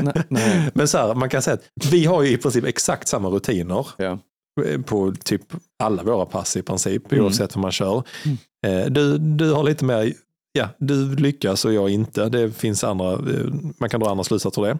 nej, 0.00 0.22
nej. 0.28 0.70
Men 0.74 0.88
så 0.88 0.98
här, 0.98 1.14
man 1.14 1.28
kan 1.28 1.42
säga 1.42 1.54
att 1.54 1.86
vi 1.92 2.04
har 2.04 2.22
ju 2.22 2.30
i 2.30 2.36
princip 2.36 2.64
exakt 2.64 3.08
samma 3.08 3.28
rutiner 3.28 3.86
Ja. 3.96 4.18
på 4.86 5.14
typ 5.24 5.42
alla 5.82 6.02
våra 6.02 6.26
pass 6.26 6.56
i 6.56 6.62
princip, 6.62 7.12
Mm. 7.12 7.24
oavsett 7.24 7.56
hur 7.56 7.60
man 7.60 7.72
kör. 7.72 8.02
Eh, 8.66 8.86
Du, 8.90 9.18
du 9.18 9.52
har 9.52 9.64
lite 9.64 9.84
mer, 9.84 10.12
ja, 10.52 10.68
du 10.78 11.16
lyckas 11.16 11.64
och 11.64 11.72
jag 11.72 11.90
inte. 11.90 12.28
Det 12.28 12.50
finns 12.52 12.84
andra, 12.84 13.12
eh, 13.12 13.18
man 13.78 13.88
kan 13.88 14.00
dra 14.00 14.10
andra 14.10 14.24
slutsatser 14.24 14.62
av 14.62 14.68
det. 14.68 14.78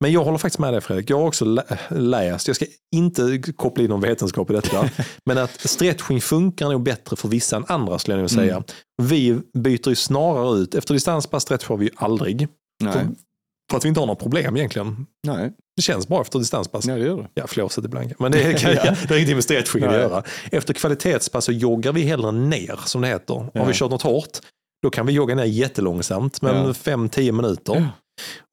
Men 0.00 0.12
jag 0.12 0.24
håller 0.24 0.38
faktiskt 0.38 0.58
med 0.58 0.72
dig 0.74 0.80
Fredrik. 0.80 1.10
Jag 1.10 1.18
har 1.18 1.26
också 1.26 1.44
lä- 1.44 1.78
läst, 1.90 2.46
jag 2.46 2.56
ska 2.56 2.66
inte 2.96 3.42
koppla 3.56 3.84
in 3.84 3.90
någon 3.90 4.00
vetenskap 4.00 4.50
i 4.50 4.52
detta, 4.52 4.90
men 5.26 5.38
att 5.38 5.60
stretching 5.60 6.20
funkar 6.20 6.68
nog 6.68 6.82
bättre 6.82 7.16
för 7.16 7.28
vissa 7.28 7.56
än 7.56 7.64
andra 7.68 7.98
skulle 7.98 8.14
jag 8.16 8.20
nog 8.20 8.30
säga. 8.30 8.52
Mm. 8.54 8.64
Vi 9.02 9.40
byter 9.58 9.88
ju 9.88 9.94
snarare 9.94 10.58
ut, 10.58 10.74
efter 10.74 10.94
distanspass 10.94 11.42
stretchar 11.42 11.76
vi 11.76 11.84
ju 11.84 11.90
aldrig. 11.96 12.48
Nej. 12.84 12.92
För, 12.92 13.08
för 13.70 13.76
att 13.78 13.84
vi 13.84 13.88
inte 13.88 14.00
har 14.00 14.06
några 14.06 14.20
problem 14.20 14.56
egentligen. 14.56 15.06
nej, 15.26 15.52
Det 15.76 15.82
känns 15.82 16.08
bra 16.08 16.20
efter 16.20 16.38
distanspass. 16.38 16.86
nej, 16.86 16.98
det 16.98 17.06
gör 17.06 17.16
det. 17.16 17.28
Ja, 17.34 17.46
flåset 17.46 17.84
ibland. 17.84 18.12
Men 18.18 18.32
det, 18.32 18.52
kan, 18.60 18.72
Ja. 18.72 18.82
ja. 18.84 18.90
det 19.02 19.08
har 19.08 19.16
ingenting 19.16 19.36
med 19.36 19.44
stretching 19.44 19.84
att 19.84 19.92
göra. 19.94 20.22
Efter 20.52 20.74
kvalitetspass 20.74 21.44
så 21.44 21.52
joggar 21.52 21.92
vi 21.92 22.02
hellre 22.02 22.32
ner, 22.32 22.80
som 22.84 23.00
det 23.00 23.08
heter. 23.08 23.50
Ja. 23.54 23.60
Har 23.60 23.66
vi 23.68 23.74
kört 23.74 23.90
något 23.90 24.02
hårt, 24.02 24.38
då 24.82 24.90
kan 24.90 25.06
vi 25.06 25.12
jogga 25.12 25.34
ner 25.34 25.44
jättelångsamt, 25.44 26.42
men 26.42 26.56
Ja. 26.66 26.72
5-10 26.72 27.32
minuter. 27.32 27.74
Ja. 27.74 27.88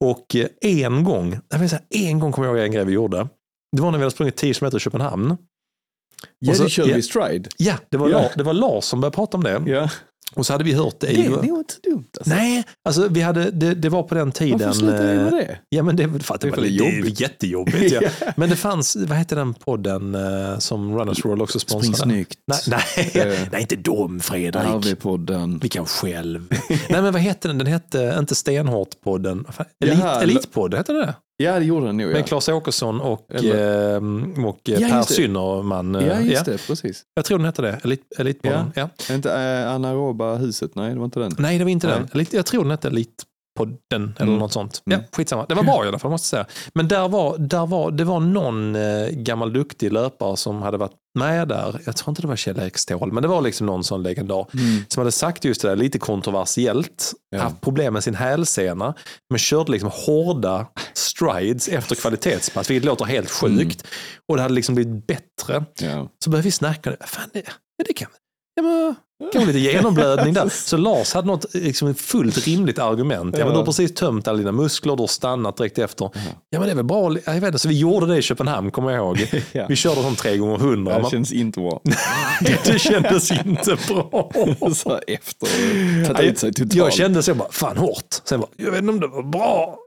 Och 0.06 0.36
eh, 0.36 0.48
en 0.62 1.04
gång, 1.04 1.40
jag 1.50 1.60
vill 1.60 1.70
säga, 1.70 1.82
en 1.90 2.20
gång 2.20 2.32
kommer 2.32 2.48
jag 2.48 2.58
ihåg 2.58 2.66
en 2.66 2.72
grej 2.72 2.86
vi 2.86 2.94
gjorde. 2.94 3.28
Det 3.76 3.82
var 3.82 3.92
när 3.92 3.98
vi 3.98 4.04
hade 4.04 4.12
sprungit 4.12 4.36
10 4.36 4.54
km 4.54 4.76
i 4.76 4.80
Köpenhamn. 4.80 5.38
Ja, 6.40 6.54
det 6.54 6.70
körde 6.70 6.90
ja. 6.90 6.96
vi 6.96 7.02
stride. 7.02 7.50
Ja, 7.58 7.74
det 7.90 7.98
var, 7.98 8.10
Ja. 8.10 8.22
Lars, 8.22 8.32
det 8.36 8.44
var 8.44 8.54
Lars 8.54 8.84
som 8.84 9.02
började 9.02 9.16
prata 9.16 9.38
om 9.38 9.44
det. 9.44 9.64
Ja. 9.66 9.90
Och 10.36 10.46
så 10.46 10.54
hade 10.54 10.64
vi 10.64 10.74
hört 10.74 11.00
det. 11.00 11.08
Det, 11.08 11.30
var 11.30 11.44
inte 11.44 11.74
dumt. 11.84 12.06
Alltså. 12.20 12.34
Nej, 12.36 12.64
alltså 12.86 13.08
vi 13.08 13.22
hade, 13.22 13.52
det, 13.52 13.74
det 13.76 13.90
var 13.90 14.04
på 14.04 14.16
den 14.16 14.32
tiden. 14.32 14.60
Varför 14.60 14.74
slutade 14.74 15.12
vi 15.12 15.16
med 15.18 15.26
eh, 15.28 15.32
det? 15.32 15.58
Ja, 15.70 15.84
men 15.84 15.96
det, 15.96 16.20
för 16.24 16.36
att 16.36 16.42
det, 16.42 16.48
Det 16.50 16.56
var 16.56 16.64
det, 16.64 16.70
är 16.70 16.98
jobbigt. 16.98 17.20
jättejobbigt. 17.20 17.92
Ja. 18.02 18.32
Men 18.38 18.50
det 18.50 18.56
fanns, 18.56 18.96
vad 18.96 19.18
hette 19.18 19.36
den 19.36 19.54
podden 19.54 20.16
eh, 20.16 20.58
som 20.60 20.98
Runners 20.98 21.26
World 21.26 21.42
också 21.42 21.60
Spring 21.60 21.82
sponsrade? 21.84 22.12
snyggt. 22.12 22.40
Nej, 22.48 22.60
nej, 22.68 23.12
Eh, 23.34 23.40
nej, 23.52 23.62
inte 23.62 23.76
dom 23.76 24.20
Fredrik. 24.20 24.56
RV-podden. 24.64 25.60
Vi 25.62 25.70
kan 25.70 25.86
själv. 25.86 26.48
nej, 26.70 27.02
men 27.02 27.14
vad 27.14 27.22
hette 27.22 27.48
den? 27.48 27.58
Den 27.58 27.68
hette 27.68 28.16
inte 28.20 28.36
Stenhårt-podden. 28.36 29.46
Elit, 29.84 30.04
Elitpodden, 30.22 30.78
hette 30.78 30.94
det 30.94 31.14
Ja, 31.38 31.60
det 31.60 31.66
gjorde 31.66 31.86
den 31.86 31.98
nog. 31.98 32.08
Ja, 32.10 32.14
Med 32.14 32.26
Claes 32.28 32.50
Åkesson 32.50 33.02
och, 33.02 33.26
Eller- 33.30 33.96
eh, 33.96 34.46
och 34.46 34.60
Ja, 34.64 34.78
Per. 34.90 35.02
Synnerman. 35.02 35.96
eh, 35.96 36.08
ja 36.08 36.20
just 36.20 36.46
det. 36.46 36.68
Precis. 36.68 37.04
Jag 37.16 37.26
tror 37.26 37.38
den 37.38 37.46
hette 37.46 37.62
det. 37.62 37.80
Elit, 37.84 38.02
Elitpodden. 38.18 38.72
Ja. 38.76 38.90
Inte 39.12 39.32
äh, 39.34 39.72
anaeroba 39.72 40.36
huset, 40.36 40.76
nej 40.76 40.90
det 40.94 40.98
var 41.00 41.06
inte 41.06 41.20
den. 41.20 41.32
Nej, 41.38 41.58
det 41.58 41.64
var 41.64 41.72
inte 41.72 41.88
Nej. 41.88 41.96
den. 42.00 42.10
Elit, 42.14 42.34
jag 42.34 42.46
tror 42.46 42.62
den 42.62 42.72
hette 42.72 42.90
Elitpodden 43.60 44.14
eller 44.18 44.28
Mm. 44.28 44.40
något 44.40 44.54
sånt. 44.54 44.82
Mm. 44.86 45.00
Ja, 45.00 45.08
skitsamma. 45.18 45.46
Det 45.50 45.56
var 45.56 45.64
bra 45.64 45.86
i 45.86 45.88
alla 45.88 46.00
fall, 46.00 46.12
måste 46.12 46.38
jag 46.38 46.46
säga. 46.48 46.56
Men 46.74 46.88
där 46.88 47.08
var, 47.10 47.38
där 47.38 47.66
var, 47.66 47.92
det 47.92 48.04
var 48.04 48.20
någon 48.20 48.76
eh, 48.76 49.08
gammal 49.10 49.54
duktig 49.54 49.92
löpare 49.94 50.38
som 50.38 50.62
hade 50.62 50.78
varit 50.78 50.92
med 51.20 51.48
där. 51.48 51.82
Jag 51.86 51.96
tror 51.98 52.10
inte 52.12 52.22
det 52.22 52.28
var 52.28 52.36
Kjell-Erik 52.36 52.78
Ståhl, 52.78 53.12
men 53.12 53.22
det 53.24 53.28
var 53.30 53.42
liksom 53.42 53.66
någon 53.68 53.84
sån 53.84 54.04
legendar. 54.04 54.48
Mm. 54.54 54.84
Som 54.88 55.02
hade 55.02 55.12
sagt 55.12 55.46
just 55.46 55.62
det 55.62 55.68
där, 55.68 55.76
lite 55.76 56.00
kontroversiellt, 56.00 57.14
Ja. 57.30 57.42
haft 57.42 57.62
problem 57.62 57.94
med 57.94 58.04
sin 58.04 58.16
hälsena, 58.16 58.94
men 59.30 59.40
körde 59.40 59.72
liksom 59.72 59.90
hårda 59.94 60.68
strides 60.94 61.68
efter 61.68 61.96
kvalitetspass, 61.96 62.70
vilket 62.70 62.86
låter 62.86 63.06
helt 63.06 63.32
sjukt. 63.32 63.88
Och 64.30 64.36
det 64.36 64.42
hade 64.42 64.54
liksom 64.54 64.76
blivit 64.76 65.08
bättre. 65.08 65.66
Ja. 65.80 66.10
Så 66.24 66.30
började 66.30 66.46
vi 66.46 66.52
snacka, 66.52 66.96
fan 67.06 67.30
det, 67.34 67.44
det 67.88 67.94
kan, 67.94 68.10
ja, 68.56 68.64
men, 68.64 68.96
kan 69.34 69.42
vara 69.42 69.46
lite 69.54 69.60
genomblödning 69.60 70.34
där. 70.34 70.50
Så 70.66 70.78
Lars 70.78 71.14
hade 71.14 71.28
något 71.28 71.54
liksom, 71.54 71.96
fullt 71.96 72.48
rimligt 72.48 72.80
argument. 72.80 73.38
Ja, 73.38 73.46
men 73.46 73.54
du 73.54 73.60
har 73.60 73.66
precis 73.66 73.94
tömt 73.94 74.28
alla 74.28 74.38
dina 74.38 74.52
muskler, 74.52 74.96
du 74.96 75.02
har 75.04 75.08
stannat 75.08 75.58
direkt 75.58 75.78
efter. 75.78 76.10
Ja 76.50 76.60
men 76.60 76.62
det 76.62 76.72
är 76.72 76.76
väl 76.76 76.86
bra, 76.86 77.16
jag 77.26 77.34
vet 77.34 77.44
inte, 77.44 77.60
så 77.60 77.68
vi 77.68 77.78
gjorde 77.80 78.06
det 78.06 78.18
i 78.18 78.22
Köpenhamn 78.22 78.72
kommer 78.72 78.92
jag 78.92 78.98
ihåg. 79.00 79.28
Ja. 79.52 79.66
Vi 79.70 79.76
körde 79.76 80.02
som 80.02 80.16
tre 80.16 80.38
gånger 80.38 80.58
hundra. 80.58 81.00
Det 81.00 81.10
känns 81.10 81.32
inte 81.34 81.60
bra. 81.60 81.82
det 82.66 82.80
kändes 82.80 83.32
inte 83.32 83.78
bra. 83.88 84.32
så 84.74 85.00
efter, 85.08 86.06
tagit 86.14 86.32
ut 86.32 86.40
sig 86.40 86.54
totalt. 86.54 86.76
Jag 86.76 86.94
kände 86.94 87.24
så 87.24 87.34
bara, 87.36 87.52
fan 87.52 87.78
hårt. 87.78 88.22
Sen 88.24 88.40
bara, 88.40 88.50
jag 88.58 88.72
vet 88.72 88.80
inte 88.80 88.94
om 88.94 89.00
det 89.00 89.08
var 89.08 89.24
bra. 89.24 89.78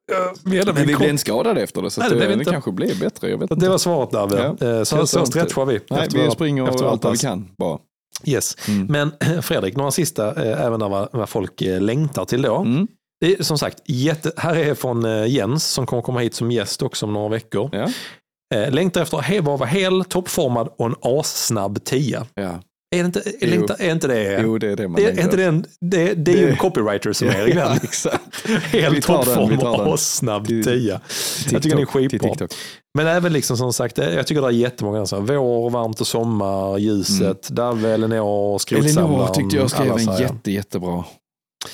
Jag 0.45 0.55
inte, 0.55 0.73
Men 0.73 0.87
vi 0.87 0.93
kom- 0.93 0.99
blev 0.99 1.11
en 1.11 1.19
skadad 1.19 1.59
efter 1.59 1.83
det, 1.83 1.91
så 1.91 2.01
Nej, 2.01 2.09
det 2.11 2.15
det, 2.15 2.19
blev 2.19 2.29
det, 2.31 2.35
inte. 2.43 2.51
kanske 2.53 2.73
blev 2.73 2.99
bättre. 2.99 3.31
Jag 3.31 3.39
vet 3.39 3.51
inte. 3.51 3.65
Det 3.65 3.71
var 3.71 3.79
svaret 3.79 4.11
där. 4.11 4.19
Ja. 4.19 4.57
väl. 4.61 4.87
Så, 4.87 5.07
så 5.07 5.27
stretchar 5.27 5.65
vi. 5.65 5.81
Nej, 5.91 6.09
vi 6.15 6.31
springer 6.31 6.89
allt 6.89 7.05
vad 7.05 7.13
vi 7.13 7.19
kan 7.19 7.49
bara. 7.59 7.79
Yes. 8.25 8.57
Mm. 8.69 8.87
Men 8.87 9.13
Fredrik, 9.43 9.77
några 9.77 9.91
sista, 9.91 10.45
eh, 10.45 10.67
även 10.67 10.81
när 10.81 10.89
vad, 10.89 11.29
folk 11.29 11.63
eh, 11.63 11.81
längtar 11.81 12.25
till 12.25 12.43
då. 12.43 12.57
Mm. 12.57 12.89
Det 13.21 13.33
är 13.33 13.43
som 13.43 13.59
sagt, 13.59 13.83
jätte, 13.85 14.33
här 14.37 14.57
är 14.57 14.75
från 14.75 15.05
eh, 15.05 15.27
Jens 15.27 15.67
som 15.67 15.87
kommer 15.87 16.03
komma 16.03 16.21
hit 16.21 16.35
som 16.35 16.51
gäst 16.51 16.83
också 16.83 17.07
om 17.07 17.13
några 17.13 17.29
veckor. 17.29 17.71
Ja. 17.73 17.89
Längtar 18.71 19.03
efter 19.03 19.19
att 19.19 19.45
vara 19.45 19.65
hel, 19.65 20.05
toppformad 20.05 20.69
och 20.79 20.87
en 20.87 20.95
assnabb 21.03 21.85
tia. 21.85 22.27
ja. 22.35 22.61
Är, 22.97 22.99
det 23.03 23.07
inte, 23.07 23.23
är, 23.41 23.47
längtar, 23.47 23.77
är 23.79 23.93
inte 23.93 24.09
det... 24.09 24.41
Jo, 24.43 24.59
det 24.59 24.71
är 24.73 24.77
det 24.77 24.89
man 24.89 25.01
är 25.01 25.07
längtar 25.07 25.23
inte 25.25 25.37
det, 25.37 25.45
en, 25.45 25.65
det, 25.81 26.15
det 26.15 26.33
är 26.33 26.37
ju 26.37 26.51
en 26.51 26.57
copywriter 26.57 27.13
som 27.13 27.29
är 27.37 27.49
Ja, 27.49 27.69
den. 27.69 27.79
exakt. 27.83 28.47
Hel 28.65 28.95
Vi 28.95 29.01
tar 29.03 29.25
den, 29.25 29.49
vi 29.49 29.57
toppform 29.57 30.39
och 30.39 30.45
Till- 30.47 30.65
tia. 30.65 31.01
Jag 31.51 31.63
tycker 31.63 31.77
den 31.77 31.79
är 31.79 31.87
skitbra. 31.87 32.49
Men 32.99 33.07
även 33.07 33.33
liksom 33.33 33.57
som 33.57 33.73
sagt, 33.73 33.99
jag 33.99 34.27
tycker 34.27 34.41
det 34.43 34.47
är 34.49 34.51
jättemånga. 34.51 35.07
Så 35.07 35.17
här, 35.17 35.23
vår, 35.23 35.71
varmt 35.71 36.01
och 36.01 36.07
sommar, 36.07 36.79
ljuset, 36.79 37.49
Dave, 37.49 37.89
Elinor, 37.91 38.59
skrotsamlaren. 38.59 39.15
Elinor 39.15 39.35
tyckte 39.35 39.57
jag 39.57 39.71
skrev 39.71 39.93
en 39.93 40.17
jätte, 40.21 40.51
jättebra. 40.53 41.05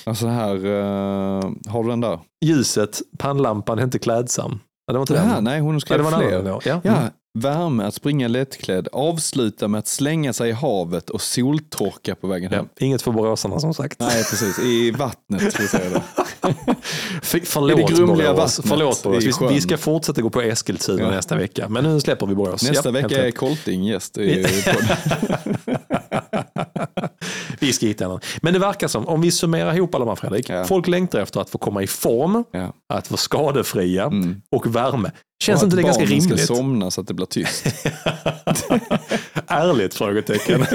Alltså 0.05 0.27
här, 0.27 0.55
eh, 0.55 1.51
har 1.73 1.83
du 1.83 1.91
den 1.91 2.01
där? 2.01 2.19
Ljuset, 2.45 3.01
pannlampan 3.19 3.79
är 3.79 3.83
inte 3.83 3.99
klädsam. 3.99 4.61
Ja, 4.87 4.93
det 4.93 4.99
var 4.99 5.03
inte 5.03 5.19
här, 5.19 5.35
den. 5.35 5.45
nej, 5.45 5.61
hon 5.61 5.75
Ja, 5.75 5.81
skrev 5.81 5.99
det 5.99 6.05
var 6.05 6.19
fler. 6.19 6.39
annan. 6.39 6.61
Ja. 6.65 6.81
Ja, 6.85 6.93
värme, 7.39 7.85
att 7.85 7.95
springa 7.95 8.28
lättklädd, 8.28 8.89
avsluta 8.93 9.68
med 9.68 9.78
att 9.78 9.87
slänga 9.87 10.32
sig 10.32 10.49
i 10.51 10.53
havet 10.53 11.11
och 11.11 11.20
soltorka 11.20 12.14
på 12.14 12.26
vägen 12.26 12.53
hem. 12.53 12.68
Ja. 12.78 12.85
Inget 12.87 13.03
för 13.03 13.12
boråsarna 13.12 13.61
som 13.61 13.74
sagt. 13.74 14.01
Nej, 14.01 14.24
precis. 14.30 14.59
I 14.59 14.91
vattnet, 14.99 15.61
vi 15.61 15.68
säga 15.68 15.91
det. 15.91 16.03
I 17.39 17.41
förlåt 17.41 17.76
det 17.89 17.95
grumliga 17.97 18.32
Borås. 18.35 18.59
vattnet 18.59 18.68
Förlåt 18.68 19.03
Borås. 19.03 19.24
Vi, 19.24 19.32
vi 19.55 19.61
ska 19.61 19.76
fortsätta 19.78 20.22
gå 20.22 20.30
på 20.30 20.41
Eskilstuna 20.43 21.03
Ja. 21.03 21.11
nästa 21.11 21.37
vecka. 21.37 21.68
Men 21.68 21.85
nu 21.85 22.01
släpper 22.01 22.26
vi 22.26 22.35
Borås. 22.35 22.62
Nästa 22.62 22.89
Ja, 22.89 22.95
helt 22.95 23.12
vecka 23.12 23.22
är 23.22 23.26
rätt. 23.26 23.37
Colting 23.37 23.85
gäst 23.85 24.18
i 24.18 24.47
vi 27.61 27.72
ska 27.72 27.87
hitta 27.87 28.05
en. 28.05 28.20
Men 28.43 28.53
det 28.53 28.59
verkar 28.59 28.89
som, 28.89 29.09
om 29.09 29.20
vi 29.20 29.30
summerar 29.30 29.74
ihop 29.74 29.95
alla 29.95 30.05
de 30.05 30.09
här 30.09 30.16
Fredrik. 30.16 30.51
Ja. 30.51 30.64
Folk 30.64 30.89
längtar 30.89 31.20
efter 31.20 31.41
att 31.41 31.51
få 31.51 31.59
komma 31.59 31.82
i 31.82 31.87
form, 31.87 32.45
att 32.95 33.11
vara 33.11 33.18
skadefria 33.18 34.05
Mm. 34.05 34.43
och 34.51 34.76
värme. 34.76 35.11
Känns 35.43 35.62
inte 35.62 35.74
att 35.74 35.76
det 35.76 35.82
ganska 35.82 36.05
rimligt? 36.05 36.41
ska 36.45 36.55
somna 36.55 36.91
så 36.91 37.01
att 37.01 37.07
det 37.07 37.14
blir 37.14 37.26
tyst. 37.26 37.66
Ärligt 39.47 39.95
frågetecken. 39.95 40.61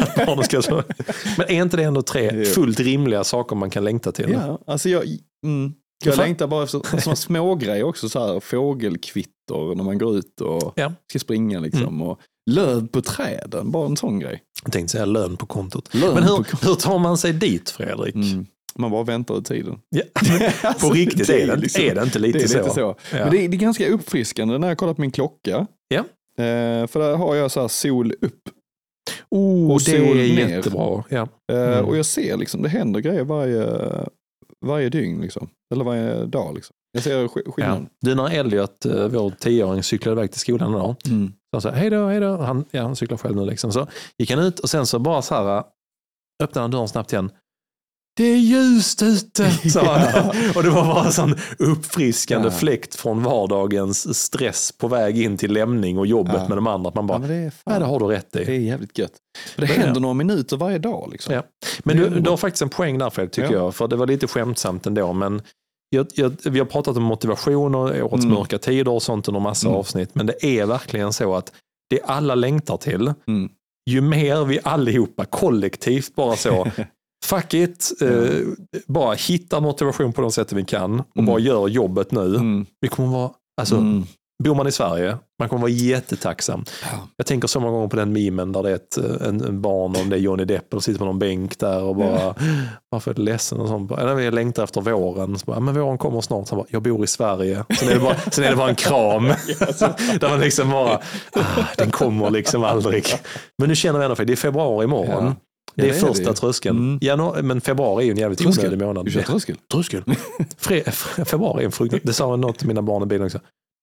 Men 1.38 1.48
är 1.48 1.62
inte 1.62 1.78
det 1.78 1.84
ändå 1.84 2.02
tre 2.02 2.46
fullt 2.46 2.80
rimliga 2.80 3.24
saker 3.24 3.56
man 3.56 3.70
kan 3.70 3.84
längta 3.84 4.12
till? 4.12 4.30
ja, 4.30 4.60
alltså 4.68 4.90
jag, 4.90 5.04
mm, 5.46 5.74
jag 6.06 6.18
längtar 6.18 6.48
bara 6.48 6.64
efter 6.64 7.00
sådana 7.00 7.16
små 7.16 7.56
grejer 7.56 7.84
också, 7.84 8.10
så 8.10 8.34
här, 8.34 8.40
fågelkvitter 8.40 9.76
när 9.76 9.84
man 9.84 9.98
går 9.98 10.18
ut 10.18 10.42
och 10.42 10.74
Ja. 10.76 10.84
Mm. 10.84 10.96
ska 11.10 11.20
springa 11.20 11.60
liksom. 11.60 12.02
Och 12.02 12.20
löv 12.52 12.88
på 12.88 13.02
träden, 13.02 13.72
bara 13.72 13.86
en 13.86 13.98
sån 13.98 14.20
grej. 14.20 14.44
Jag 14.64 14.74
tänkte 14.74 14.92
säga 14.92 15.06
lön 15.06 15.38
på 15.38 15.46
kontot. 15.46 15.90
Lön 15.96 16.14
Men 16.14 16.24
på 16.24 16.30
hur, 16.30 16.68
hur 16.68 16.76
tar 16.76 17.00
man 17.00 17.18
sig 17.18 17.34
dit 17.34 17.70
Fredrik? 17.70 18.16
Mm. 18.16 18.46
Man 18.80 18.92
bara 18.92 19.04
väntar 19.04 19.38
ut 19.38 19.46
tiden. 19.46 19.80
Ja. 19.90 20.02
Alltså, 20.64 20.88
På 20.88 20.94
riktigt, 20.94 21.28
det 21.28 21.42
är 21.42 21.48
det, 21.48 21.56
liksom- 21.56 21.84
är 21.84 21.96
det 21.96 22.04
inte 22.04 22.20
lite, 22.20 22.38
det 22.38 22.44
är 22.44 22.48
lite 22.58 22.64
så? 22.64 22.74
så. 22.74 22.96
Ja. 23.12 23.18
Men 23.20 23.32
det 23.32 23.38
är, 23.46 23.50
det 23.50 23.56
är 23.56 23.60
ganska 23.60 23.90
uppfriskande 23.90 24.58
när 24.58 24.68
jag 24.68 24.78
kollar 24.78 24.94
på 24.94 25.02
min 25.02 25.12
klocka. 25.12 25.68
Ja. 25.88 26.00
Eh, 26.44 26.88
för 26.88 27.00
där 27.00 27.16
har 27.16 27.36
jag 27.36 27.52
så 27.52 27.62
här 27.62 27.68
sol 27.68 28.14
upp. 28.22 28.42
Oh, 29.32 29.72
Och 29.72 29.80
det 29.80 29.86
sol 29.86 30.18
är 30.20 30.36
ner. 30.36 30.48
jättebra. 30.50 31.04
Ja. 31.10 31.28
Eh, 31.52 31.60
Mm. 31.74 31.86
Och 31.86 31.98
jag 31.98 32.06
ser 32.06 32.38
liksom, 32.38 32.62
det 32.62 32.70
händer 32.70 33.00
grejer 33.00 33.24
varje, 33.24 33.68
varje 34.66 34.90
dygn. 34.90 35.22
Liksom. 35.22 35.50
Eller 35.74 35.84
varje 35.84 36.26
dag. 36.26 36.56
Liksom. 36.56 36.74
Jag 36.92 37.04
ser 37.04 37.28
sk- 37.28 37.42
Ja. 37.46 37.52
skillnaden. 37.52 37.90
Du, 38.02 38.16
när 38.16 38.30
Elliot, 38.40 38.86
eh, 38.86 39.08
vår 39.08 39.30
tioåring, 39.40 39.84
cyklade 39.84 40.18
iväg 40.22 40.32
till 40.32 40.40
skolan 40.40 40.70
idag. 40.76 40.96
Mm. 41.08 41.28
Så 41.28 41.34
han 41.52 41.62
sa 41.62 41.72
hej 41.72 41.90
då, 41.90 42.08
hej 42.08 42.20
då. 42.20 42.38
Han, 42.38 42.66
ja, 42.72 42.82
han 42.82 42.96
cyklar 42.96 43.18
själv 43.18 43.36
nu 43.36 43.46
liksom. 43.46 43.72
Så 43.72 43.88
gick 44.18 44.32
han 44.32 44.40
ut 44.40 44.60
och 44.60 44.70
sen 44.70 44.86
så 44.86 45.00
bara 45.00 45.22
så 45.22 45.36
här 45.36 45.58
eh, 45.58 45.64
öppnade 46.44 46.64
han 46.64 46.72
dörren 46.72 46.88
snabbt 46.88 47.14
igen. 47.14 47.32
Det 48.20 48.26
är 48.26 48.38
ljust 48.38 49.02
ute, 49.04 49.52
sa 49.70 49.98
han. 49.98 50.30
Och 50.56 50.64
det 50.64 50.70
var 50.70 50.86
bara 50.86 51.06
en 51.06 51.12
sån 51.12 51.36
uppfriskande 51.60 52.48
Ja. 52.48 52.52
fläkt 52.52 52.96
från 52.96 53.24
vardagens 53.24 54.18
stress 54.20 54.72
på 54.72 54.88
väg 54.88 55.22
in 55.22 55.38
till 55.38 55.54
lämning 55.54 55.98
och 55.98 56.08
jobbet 56.08 56.34
Ja. 56.38 56.48
med 56.48 56.58
de 56.58 56.68
andra. 56.68 56.88
Att 56.90 56.96
man 56.96 57.08
bara, 57.08 57.14
Ja, 57.14 57.20
men 57.20 57.30
det, 57.30 57.36
är 57.36 57.44
ja, 57.44 57.52
fan, 57.52 57.80
det 57.82 57.86
har 57.88 58.00
du 58.00 58.06
rätt 58.06 58.36
i. 58.36 58.44
det 58.46 58.52
är 58.56 58.60
jävligt 58.60 58.98
gött. 58.98 59.12
Det 59.56 59.64
är 59.64 59.68
händer 59.68 59.94
det. 59.94 60.00
några 60.00 60.14
minuter 60.14 60.58
varje 60.58 60.78
dag. 60.78 61.10
Liksom. 61.12 61.34
Ja. 61.34 61.44
Men 61.84 61.98
du, 61.98 62.10
du 62.20 62.30
har 62.30 62.38
faktiskt 62.38 62.62
en 62.62 62.70
poäng 62.70 62.98
där 62.98 63.10
Fred, 63.10 63.32
tycker 63.32 63.54
Ja. 63.54 63.58
jag. 63.60 63.76
För 63.76 63.88
det 63.88 63.96
var 63.96 64.08
lite 64.08 64.28
skämtsamt 64.28 64.86
ändå. 64.86 65.14
Men 65.14 65.42
jag, 65.90 66.08
jag, 66.14 66.34
vi 66.44 66.60
har 66.60 66.66
pratat 66.66 66.98
om 66.98 67.04
motivation 67.04 67.76
och 67.76 67.82
årets 67.90 68.24
Mm. 68.26 68.30
mörka 68.36 68.58
tider 68.58 68.92
och 68.92 69.04
sånt 69.04 69.28
under 69.28 69.42
massa 69.42 69.68
Mm. 69.68 69.80
avsnitt. 69.80 70.10
Men 70.16 70.26
det 70.26 70.46
är 70.46 70.66
verkligen 70.66 71.14
så 71.14 71.36
att 71.36 71.52
det 71.90 72.02
alla 72.06 72.36
längtar 72.36 72.78
till, 72.78 73.14
Mm. 73.28 73.50
ju 73.90 74.02
mer 74.02 74.46
vi 74.46 74.60
allihopa 74.64 75.26
kollektivt 75.26 76.16
bara 76.16 76.36
så, 76.36 76.68
fuck 77.30 77.54
it, 77.54 77.92
eh, 78.02 78.10
bara 78.88 79.14
hitta 79.14 79.60
motivation 79.60 80.14
på 80.14 80.22
de 80.22 80.32
sätt 80.32 80.54
vi 80.54 80.64
kan 80.66 81.00
och 81.00 81.06
Mm. 81.18 81.26
bara 81.26 81.40
gör 81.40 81.68
jobbet 81.68 82.12
nu. 82.12 82.26
Mm. 82.36 82.66
Vi 82.82 82.88
kommer 82.88 83.10
vara, 83.10 83.30
alltså, 83.62 83.76
Mm. 83.76 84.06
bor 84.44 84.56
man 84.56 84.68
i 84.68 84.72
Sverige, 84.72 85.18
man 85.40 85.50
kommer 85.50 85.62
vara 85.62 85.72
jättetacksam. 85.72 86.64
Ja. 86.84 86.88
Jag 87.18 87.26
tänker 87.28 87.48
så 87.48 87.60
många 87.60 87.74
gånger 87.74 87.88
på 87.88 87.96
den 87.96 88.14
memen 88.14 88.52
där 88.52 88.64
det 88.64 88.70
är 88.72 88.76
ett 88.76 88.98
eh, 88.98 89.28
en, 89.28 89.42
en 89.42 89.62
barn, 89.62 89.96
om 90.02 90.10
det 90.10 90.16
är 90.16 90.20
Johnny 90.20 90.46
Depp, 90.46 90.74
och 90.74 90.84
sitter 90.84 91.00
på 91.00 91.06
någon 91.06 91.20
bänk 91.20 91.60
där 91.60 91.84
och 91.84 91.96
bara, 91.96 92.36
varför 92.90 93.12
är 93.12 93.16
du 93.16 93.22
ledsen? 93.22 93.60
Och 93.60 93.68
sånt. 93.68 93.92
Jag 93.98 94.34
längtar 94.34 94.64
efter 94.64 94.82
våren. 94.82 95.40
Så 95.40 95.46
bara, 95.46 95.56
"Ja, 95.56 95.60
men 95.60 95.74
våren 95.82 95.98
kommer 95.98 96.22
snart. 96.22 96.50
Han 96.50 96.60
bara, 96.60 96.68
jag 96.70 96.82
bor 96.82 97.04
i 97.04 97.08
Sverige. 97.08 97.64
Sen 97.80 97.90
är 97.90 97.94
det 97.94 98.00
bara, 98.00 98.16
sen 98.32 98.44
är 98.44 98.50
det 98.50 98.56
bara 98.56 98.70
en 98.70 98.76
kram. 98.76 99.24
där 100.20 100.30
man 100.30 100.40
liksom 100.40 100.70
bara, 100.70 101.00
ah, 101.34 101.64
den 101.78 101.92
kommer 101.92 102.30
liksom 102.30 102.64
aldrig. 102.64 103.06
Men 103.58 103.70
nu 103.70 103.76
känner 103.76 104.00
vi 104.00 104.06
ändå, 104.06 104.16
för 104.16 104.26
det 104.26 104.34
är 104.34 104.38
februari 104.38 104.84
imorgon. 104.84 105.26
Ja. 105.26 105.36
Det 105.82 105.90
är 105.90 105.94
det 105.94 105.98
är 106.00 106.08
första 106.08 106.30
det. 106.30 106.36
tröskeln. 106.36 106.78
Mm. 106.78 107.00
Januari, 107.02 107.42
men 107.44 107.62
februari 107.62 108.04
är 108.04 108.06
ju 108.06 108.12
en 108.12 108.18
jävligt 108.18 108.40
Tröskel. 108.40 108.66
onödig 108.68 108.86
månad. 108.86 109.06
Du 109.06 109.12
kör 109.12 109.22
tröskel? 109.22 109.56
Tröskel. 109.74 110.04
Fre, 110.58 110.82
februari 111.26 111.62
är 111.62 111.66
en 111.66 111.72
fruktansvärd, 111.72 112.08
det 112.08 112.14
sa 112.14 112.36
något 112.36 112.58
till 112.58 112.68
mina 112.68 112.82
barn 112.82 113.04
i 113.04 113.06
bilen 113.06 113.26
också. 113.26 113.40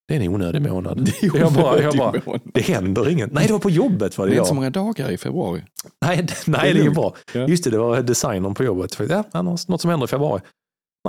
Det 0.09 0.17
är 0.17 0.21
en 0.21 0.29
onödig 0.35 0.63
månad. 0.63 1.11
jag 1.21 1.53
bara, 1.53 1.83
jag 1.83 1.97
bara, 1.97 2.13
det 2.45 2.61
händer 2.61 3.09
inget. 3.09 3.33
Nej, 3.33 3.47
det 3.47 3.53
var 3.53 3.61
på 3.61 3.71
jobbet 3.71 4.19
var 4.19 4.27
Det 4.27 4.31
det 4.33 4.37
är 4.37 4.39
inte 4.39 4.49
så 4.49 4.55
många 4.55 4.71
dagar 4.71 5.11
i 5.11 5.17
februari. 5.19 5.63
Nej, 6.07 6.17
det- 6.17 6.47
nej 6.47 6.73
det 6.73 6.81
är 6.81 6.85
lugnt. 6.85 6.95
bra. 6.97 7.15
Ja. 7.33 7.41
Just 7.49 7.65
det, 7.65 7.71
det 7.71 7.79
var 7.79 8.03
designern 8.03 8.55
på 8.55 8.65
jobbet. 8.65 8.99
Ja, 9.09 9.25
annars, 9.33 9.69
något 9.69 9.81
som 9.81 9.91
händer 9.91 10.07
i 10.07 10.09
februari. 10.09 10.41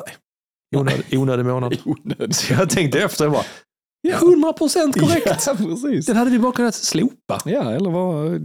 Nej, 0.06 0.16
onödig, 0.82 1.20
onödig 1.20 1.46
månad. 1.46 1.78
Onödigt. 1.86 2.36
Så 2.36 2.54
jag 2.54 2.70
tänkte 2.70 3.00
efter, 3.00 3.26
jag 3.26 3.32
bara, 3.34 3.44
Ja. 4.02 4.16
100 4.16 4.54
procent 4.54 4.96
korrekt. 5.00 5.44
Ja, 5.48 5.54
precis. 5.58 6.06
Den 6.06 6.18
hade 6.18 6.32
vi 6.32 6.40
bara 6.40 6.52
kunnat 6.52 6.76
slopa. 6.76 7.42
Ja, 7.46 7.72
eller 7.72 7.90
vara 7.90 8.40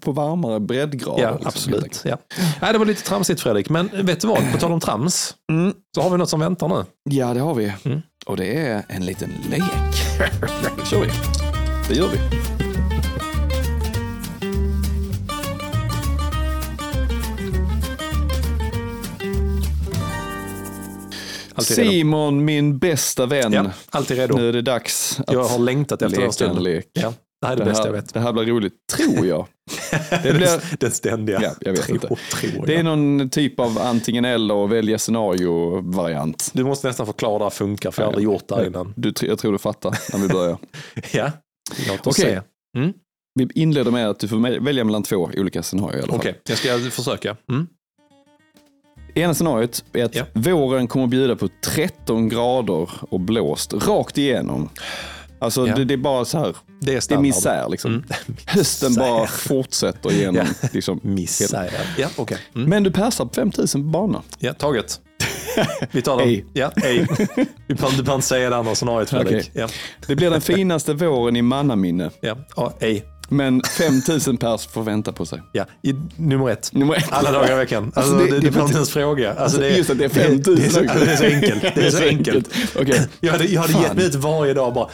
på 0.00 0.12
varmare 0.12 0.60
breddgrader. 0.60 1.22
Ja, 1.22 1.30
liksom, 1.30 1.48
absolut. 1.48 2.02
Ja. 2.04 2.16
Nej, 2.62 2.72
det 2.72 2.78
var 2.78 2.86
lite 2.86 3.02
tramsigt 3.02 3.40
Fredrik, 3.40 3.70
men 3.70 3.90
vet 4.02 4.20
du 4.20 4.28
vad? 4.28 4.52
På 4.52 4.58
tal 4.58 4.72
om 4.72 4.80
trams, 4.80 5.34
Mm. 5.52 5.72
så 5.94 6.02
har 6.02 6.10
vi 6.10 6.18
något 6.18 6.28
som 6.30 6.40
väntar 6.40 6.68
nu. 6.68 6.84
Ja, 7.10 7.34
det 7.34 7.40
har 7.40 7.54
vi. 7.54 7.72
Mm. 7.84 8.00
Och 8.26 8.36
det 8.36 8.56
är 8.66 8.82
en 8.88 9.06
liten 9.06 9.30
lek. 9.50 9.62
Det 10.78 10.86
kör 10.90 11.00
vi. 11.00 11.10
Det 11.88 11.94
gör 11.94 12.08
vi. 12.08 12.18
Alltid 21.58 21.78
redo. 21.78 21.90
Simon, 21.90 22.44
min 22.44 22.78
bästa 22.78 23.26
vän. 23.26 23.52
Ja, 23.52 23.70
alltid 23.90 24.16
redo. 24.16 24.36
Nu 24.36 24.48
är 24.48 24.52
det 24.52 24.62
dags 24.62 25.20
Jag 25.26 25.44
har 25.44 25.58
längtat 25.58 26.02
efter 26.02 26.20
den 26.20 26.32
stunden. 26.32 26.62
lek. 26.62 26.86
Ja, 26.92 27.12
det 27.40 27.46
här 27.46 27.52
är 27.52 27.56
det, 27.56 27.64
Det 27.64 27.70
bästa 27.70 27.82
här, 27.82 27.88
jag 27.88 28.02
vet. 28.02 28.14
det 28.14 28.20
här 28.20 28.32
blir 28.32 28.44
roligt, 28.44 28.72
tror 28.92 29.26
jag. 29.26 29.46
Det 30.22 30.32
blir- 30.34 30.76
Den 30.78 30.90
ständiga. 30.90 31.40
Ja, 31.42 31.50
jag 31.60 31.72
vet 31.72 31.82
Tror- 31.82 31.94
inte. 31.94 32.06
tror 32.32 32.66
Det 32.66 32.76
är 32.76 32.82
någon 32.82 33.30
typ 33.30 33.60
av 33.60 33.78
antingen 33.78 34.24
eller 34.24 34.54
och 34.54 34.72
välja 34.72 34.98
scenario-variant. 34.98 36.50
Du 36.54 36.64
måste 36.64 36.86
nästan 36.86 37.06
förklara 37.06 37.32
hur 37.32 37.38
det 37.38 37.44
här 37.44 37.50
funkar, 37.50 37.90
för 37.90 38.02
jag 38.02 38.06
har 38.06 38.12
aldrig 38.12 38.24
gjort 38.24 38.48
det 38.48 38.54
här 38.54 38.66
innan. 38.66 38.92
Du, 38.96 39.12
jag 39.22 39.38
tror 39.38 39.52
du 39.52 39.58
fattar 39.58 39.98
när 40.12 40.18
vi 40.18 40.28
börjar. 40.34 40.58
Ja, 41.12 41.32
låt 41.88 42.06
oss 42.06 42.18
Okej. 42.18 42.40
se. 42.74 42.92
Vi 43.34 43.48
inleder 43.54 43.90
med 43.90 44.08
att 44.10 44.18
du 44.18 44.28
får 44.28 44.60
välja 44.60 44.84
mellan 44.84 45.02
två 45.02 45.30
olika 45.36 45.62
scenarier. 45.62 46.04
Okej, 46.08 46.40
jag 46.48 46.58
ska 46.58 46.90
försöka. 46.90 47.36
Mm. 47.50 47.66
Ena 49.18 49.34
scenariot 49.34 49.84
är 49.92 50.04
att 50.04 50.14
Ja. 50.14 50.24
våren 50.32 50.86
kommer 50.86 51.04
att 51.04 51.10
bjuda 51.10 51.36
på 51.36 51.48
13 51.64 52.28
grader 52.28 52.90
och 53.10 53.20
blåst 53.20 53.72
rakt 53.74 54.18
igenom. 54.18 54.68
Alltså 55.40 55.66
Ja. 55.68 55.76
det, 55.76 55.84
det 55.84 55.94
är 55.94 55.98
bara 55.98 56.24
så 56.24 56.38
här, 56.38 56.56
Det 56.80 56.94
är 56.94 57.02
det 57.08 57.14
är 57.14 57.18
misär 57.18 57.68
liksom. 57.70 57.90
Mm. 57.92 58.04
Hösten 58.46 58.94
bara 58.94 59.26
fortsätter 59.26 60.12
igenom. 60.12 60.36
Ja. 60.62 60.68
Liksom. 60.72 61.00
Misär. 61.02 61.70
Ja, 61.98 62.08
okej. 62.16 62.38
Mm. 62.54 62.70
Men 62.70 62.82
du 62.82 62.90
passar 62.90 63.24
på 63.24 63.34
5000 63.34 63.82
på 63.82 63.88
bana. 63.88 64.22
Ja, 64.38 64.52
taget. 64.54 65.00
Vi 65.90 66.02
tar 66.02 66.16
den. 66.18 66.28
Ej. 66.28 66.44
Ja, 66.52 66.70
ej. 66.76 67.06
Du 67.66 67.74
behöver 67.74 68.14
inte 68.14 68.26
säga 68.26 68.50
det 68.50 68.56
andra 68.56 68.74
scenariot 68.74 69.10
Fredrik. 69.10 69.28
Okej. 69.36 69.50
Ja, 69.52 69.68
Det 70.06 70.16
blir 70.16 70.30
den 70.30 70.40
finaste 70.40 70.94
våren 70.94 71.36
i 71.36 71.42
mannaminne. 71.42 72.10
ja. 72.20 72.36
ja, 72.56 72.74
ej. 72.80 73.04
Men 73.28 73.62
5000 73.78 74.36
pers 74.36 74.66
får 74.66 74.82
vänta 74.82 75.12
på 75.12 75.26
sig. 75.26 75.42
Ja, 75.52 75.64
i, 75.82 75.94
nummer 76.16 76.50
ett. 76.50 76.70
Nummer 76.72 76.94
ett. 76.94 77.04
Alla 77.12 77.32
dagar 77.32 77.52
i 77.52 77.56
veckan. 77.56 77.92
Alltså, 77.94 78.00
Alltså, 78.00 78.16
det, 78.26 78.40
det- 78.40 78.40
behöver 78.40 78.62
inte 78.62 78.76
ens 78.76 78.90
fråga. 78.90 79.34
Alltså, 79.34 79.58
det, 79.60 79.68
Just 79.68 79.90
att 79.90 79.98
det 79.98 80.04
är 80.04 80.08
5000 80.08 80.54
det, 80.54 80.60
det, 80.60 80.66
är 80.66 80.70
så, 80.70 80.80
alltså, 80.80 81.04
det 81.04 81.12
är 81.12 81.16
så 81.16 81.24
enkelt. 81.24 81.74
Det 81.74 81.86
är 81.86 81.90
så 81.90 82.02
enkelt. 82.04 82.48
Okej. 82.80 83.08
Jag 83.20 83.32
hade, 83.32 83.44
jag 83.44 83.60
hade 83.60 83.72
Fan. 83.72 83.82
gett 83.82 83.94
mig 83.94 84.06
ut 84.06 84.14
varje 84.14 84.54
dag 84.54 84.74
bara. 84.74 84.88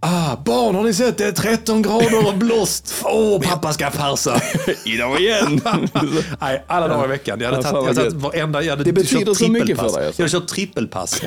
Ah, 0.00 0.36
barn 0.44 0.74
har 0.74 0.82
ni 0.82 0.94
sett? 0.94 1.18
Det 1.18 1.24
är 1.26 1.32
13 1.32 1.82
grader 1.82 2.26
och 2.28 2.38
blåst. 2.38 2.94
Åh, 3.04 3.40
pappa 3.40 3.72
ska 3.72 3.90
farsa. 3.90 4.40
Idag 4.84 5.20
igen! 5.20 5.60
Nej, 6.40 6.64
alla 6.66 6.88
dagar 6.88 7.04
i 7.04 7.08
veckan. 7.08 7.40
Jag 7.40 7.50
hade 7.50 7.62
Ja, 7.62 7.70
tagit, 7.70 7.86
jag 7.88 7.94
hade 8.04 8.10
tagit 8.10 8.22
varenda, 8.24 8.62
jag 8.62 8.70
hade 8.70 8.84
Det 8.84 8.92
betyder 8.92 9.24
kört 9.26 9.36
så 9.36 9.50
mycket 9.50 9.78
för 9.78 9.98
dig, 9.98 10.06
alltså. 10.06 10.22
Jag 10.22 10.28
hade 10.28 10.40
kört 10.40 10.48
trippelpass, 10.48 11.22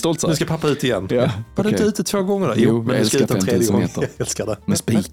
sak. 0.00 0.22
Nu 0.28 0.34
ska 0.36 0.44
pappa 0.44 0.68
ut 0.68 0.84
igen. 0.84 1.08
Ja, 1.10 1.30
Var 1.56 1.64
du 1.64 1.70
inte 1.70 1.82
ute 1.82 2.04
två 2.04 2.22
gånger 2.22 2.48
då? 2.48 2.54
Jo, 2.56 2.82
men 2.82 2.94
jag 2.96 3.04
du 3.04 3.08
ska 3.08 3.18
älskar 3.18 3.36
ut 3.36 3.42
en 3.42 3.46
tredje 3.46 3.66
5000 3.68 3.72
gång. 3.74 3.82
meter. 3.82 4.00
Jag 4.00 4.10
älskar 4.26 4.46
det. 4.46 4.56
Med 4.64 4.78
spik. 4.78 5.10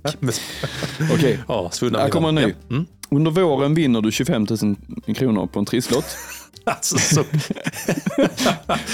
Okej, 1.13 1.39
Ja, 1.47 1.69
svunna 1.71 1.99
här 1.99 2.09
kommer 2.09 2.29
en 2.29 2.35
ny. 2.35 2.41
Ja. 2.41 2.49
Mm. 2.75 2.85
Under 3.11 3.31
våren 3.31 3.73
vinner 3.73 4.01
du 4.01 4.11
25 4.11 4.47
000 5.07 5.15
kronor 5.15 5.47
på 5.47 5.59
en 5.59 5.65
trisslott. 5.65 6.05
Alltså, 6.65 6.97
så, 6.97 7.23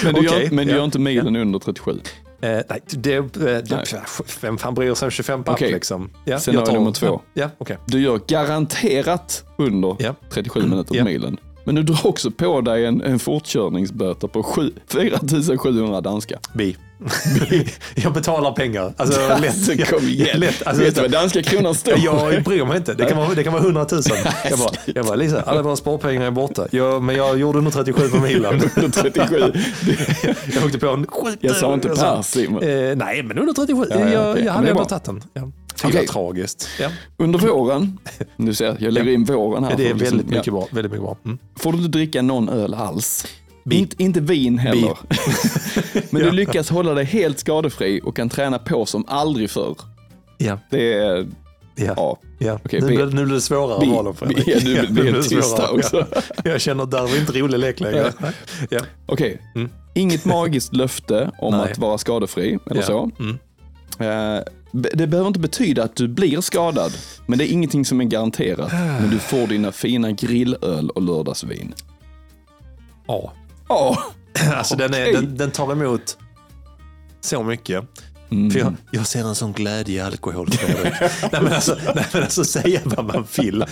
Men 0.03 0.14
du, 0.14 0.28
Okej, 0.28 0.43
gör, 0.43 0.51
men 0.51 0.68
du 0.68 0.74
gör 0.74 0.84
inte 0.86 0.99
milen 0.99 1.36
under 1.36 1.60
37. 1.60 1.91
eh, 2.41 2.49
nej, 2.70 2.82
det, 2.89 3.20
det, 3.34 3.95
vem 4.41 4.57
fan 4.57 4.74
bryr 4.74 4.93
sig 4.93 5.05
om 5.05 5.12
25 5.12 5.43
papp 5.43 5.55
Okej. 5.55 5.72
liksom? 5.74 6.10
Ja, 6.26 6.39
Scenario 6.39 6.60
jag 6.60 6.66
tar- 6.66 6.74
nummer 6.74 6.91
två. 6.91 7.22
Ja, 7.34 7.49
okej. 7.57 7.78
Du 7.86 8.01
gör 8.01 8.20
garanterat 8.28 9.43
under 9.57 9.95
Ja. 9.99 10.16
37 10.30 10.62
minuter 10.62 10.84
på 10.89 10.95
Ja. 10.95 11.03
milen. 11.03 11.38
Men 11.70 11.76
du 11.76 11.84
drar 11.84 12.07
också 12.07 12.32
på 12.32 12.61
dig 12.61 12.86
en, 12.86 13.01
en 13.01 13.20
fortkörningsböter 13.20 14.28
på 14.28 14.43
sju- 14.43 14.72
4 14.88 15.17
700 15.57 16.01
danska. 16.01 16.39
Bi. 16.53 16.78
jag 17.95 18.13
betalar 18.13 18.51
pengar. 18.51 18.93
Alltså, 18.97 19.22
Alltså, 19.22 19.72
lätt. 19.74 19.89
kom 19.89 20.03
igen. 20.07 20.39
Lätt. 20.39 20.67
Alltså, 20.67 20.84
Vet 20.84 20.95
du 20.95 21.01
vad 21.01 21.11
danska 21.11 21.43
kronan 21.43 21.76
står 21.76 21.93
Jag 21.97 22.43
bryr 22.43 22.65
mig 22.65 22.78
inte. 22.78 22.93
Det 22.93 23.05
kan 23.05 23.17
vara, 23.17 23.34
det 23.36 23.43
kan 23.43 23.53
vara 23.53 23.63
100 23.63 23.86
000. 23.91 24.01
Jag 24.49 24.59
bara, 24.59 24.70
jag 24.86 25.05
bara 25.05 25.15
Lisa, 25.15 25.41
alla 25.41 25.61
våra 25.61 25.76
sparpengar 25.76 26.22
är 26.28 26.32
borta. 26.32 26.67
Jag, 26.72 27.03
men 27.03 27.15
jag 27.15 27.39
gjorde 27.39 27.57
under 27.57 27.72
37 27.72 28.09
på 28.09 28.17
milen. 28.20 28.53
Under 28.76 28.89
37. 28.89 29.53
Jag 30.53 30.65
åkte 30.65 30.78
på 30.80 30.88
en 30.88 31.07
skit. 31.07 31.38
Jag 31.41 31.55
sa 31.55 31.74
inte 31.74 31.95
sa- 31.95 32.15
per 32.15 32.22
Simon. 32.22 32.63
Eh, 32.63 32.95
nej, 32.95 33.24
men 33.24 33.39
under 33.39 33.53
37. 33.53 33.86
Ja, 33.89 33.95
ja, 33.99 34.09
jag, 34.09 34.32
okej. 34.32 34.45
jag 34.45 34.53
hade 34.53 34.70
ändå 34.70 34.86
tagit 34.86 35.03
den. 35.03 35.24
Ja. 35.34 35.41
Jag 35.84 35.95
är 35.95 36.07
tragiskt. 36.07 36.69
Ja. 36.80 36.89
Under 37.17 37.39
våren, 37.39 37.97
nu 38.36 38.53
ser 38.53 38.65
jag, 38.65 38.82
jag 38.82 38.93
lägger 38.93 39.11
in 39.11 39.23
våren 39.23 39.63
här. 39.63 39.77
Det 39.77 39.84
är 39.84 39.89
för 39.89 39.95
liksom- 39.99 40.17
väldigt 40.17 40.30
mycket 40.32 40.47
ja. 40.47 40.53
bra. 40.53 40.67
Väldigt 40.71 40.91
mycket 40.91 41.03
bra. 41.05 41.17
Mm. 41.25 41.38
Får 41.55 41.71
du 41.71 41.77
inte 41.77 41.89
dricka 41.89 42.21
någon 42.21 42.49
öl 42.49 42.73
alls. 42.73 43.27
Bi. 43.65 43.75
Inte, 43.77 44.03
inte 44.03 44.19
vin 44.19 44.57
heller. 44.57 44.97
Men 46.09 46.21
Ja. 46.21 46.30
du 46.30 46.32
lyckas 46.32 46.69
hålla 46.69 46.93
dig 46.93 47.05
helt 47.05 47.39
skadefri 47.39 48.01
och 48.03 48.15
kan 48.15 48.30
träna 48.30 48.59
på 48.59 48.86
som 48.86 49.05
aldrig 49.07 49.49
förr. 49.49 49.77
Ja. 50.38 50.59
Det 50.69 50.93
är, 50.93 51.27
Ja. 51.75 51.93
ja. 51.97 52.17
Ja. 52.39 52.59
Okej, 52.65 52.82
nu, 52.82 52.88
blir, 52.88 53.05
nu 53.05 53.25
blir 53.25 53.36
det 53.36 53.41
svårare 53.41 53.80
B. 53.86 53.91
valen 53.91 54.13
Fredrik. 54.13 54.47
Ja, 54.47 54.53
Ja, 54.84 54.84
blir 54.89 55.03
nu 55.03 55.11
helt 55.11 55.30
det 55.30 55.36
tyst 55.36 55.49
svårare. 55.49 55.67
där 55.67 55.77
också. 55.77 56.05
Ja. 56.15 56.21
Jag 56.51 56.61
känner 56.61 56.84
att 56.84 56.91
det 56.91 56.97
här 56.99 57.07
var 57.07 57.17
inte 57.17 57.32
rolig 57.39 57.59
lek 57.59 57.80
längre. 57.80 58.13
Ja. 58.69 58.80
Okej, 59.05 59.41
Mm. 59.55 59.69
inget 59.95 60.25
magiskt 60.25 60.73
löfte 60.75 61.32
om 61.39 61.57
Nej. 61.57 61.71
att 61.71 61.77
vara 61.77 61.97
skadefri 61.97 62.57
eller 62.69 62.82
Ja. 62.82 62.88
så. 62.88 63.11
Mm. 63.19 63.38
Eh, 63.99 64.43
Det 64.72 65.07
behöver 65.07 65.28
inte 65.28 65.39
betyda 65.39 65.84
att 65.84 65.95
du 65.95 66.07
blir 66.07 66.41
skadad, 66.41 66.91
men 67.28 67.38
det 67.39 67.45
är 67.45 67.51
ingenting 67.51 67.86
som 67.86 68.01
är 68.01 68.05
garanterat. 68.05 68.72
Men 68.74 69.09
du 69.09 69.20
får 69.20 69.47
dina 69.47 69.72
fina 69.72 70.11
grillöl 70.11 70.89
och 70.89 71.01
lördagsvin. 71.01 71.74
Ja. 73.07 73.34
Ja, 73.70 73.97
Alltså 74.55 74.76
den, 74.76 74.93
är, 74.93 75.13
den, 75.13 75.38
den 75.38 75.51
tar 75.51 75.72
emot 75.72 76.17
så 77.22 77.43
mycket. 77.43 77.84
Mm. 78.32 78.51
För 78.51 78.59
jag, 78.59 78.74
jag 78.91 79.07
ser 79.07 79.20
en 79.20 79.36
sån 79.36 79.53
glädje 79.53 79.95
i 79.95 79.99
alkohol. 79.99 80.51
Fredrik. 80.51 80.93
nej, 81.32 81.41
men 81.41 81.53
alltså, 81.53 81.78
nej 81.95 82.05
men 82.13 82.24
alltså 82.24 82.43
säga 82.43 82.80
vad 82.86 83.05
man 83.05 83.26
vill. 83.38 83.65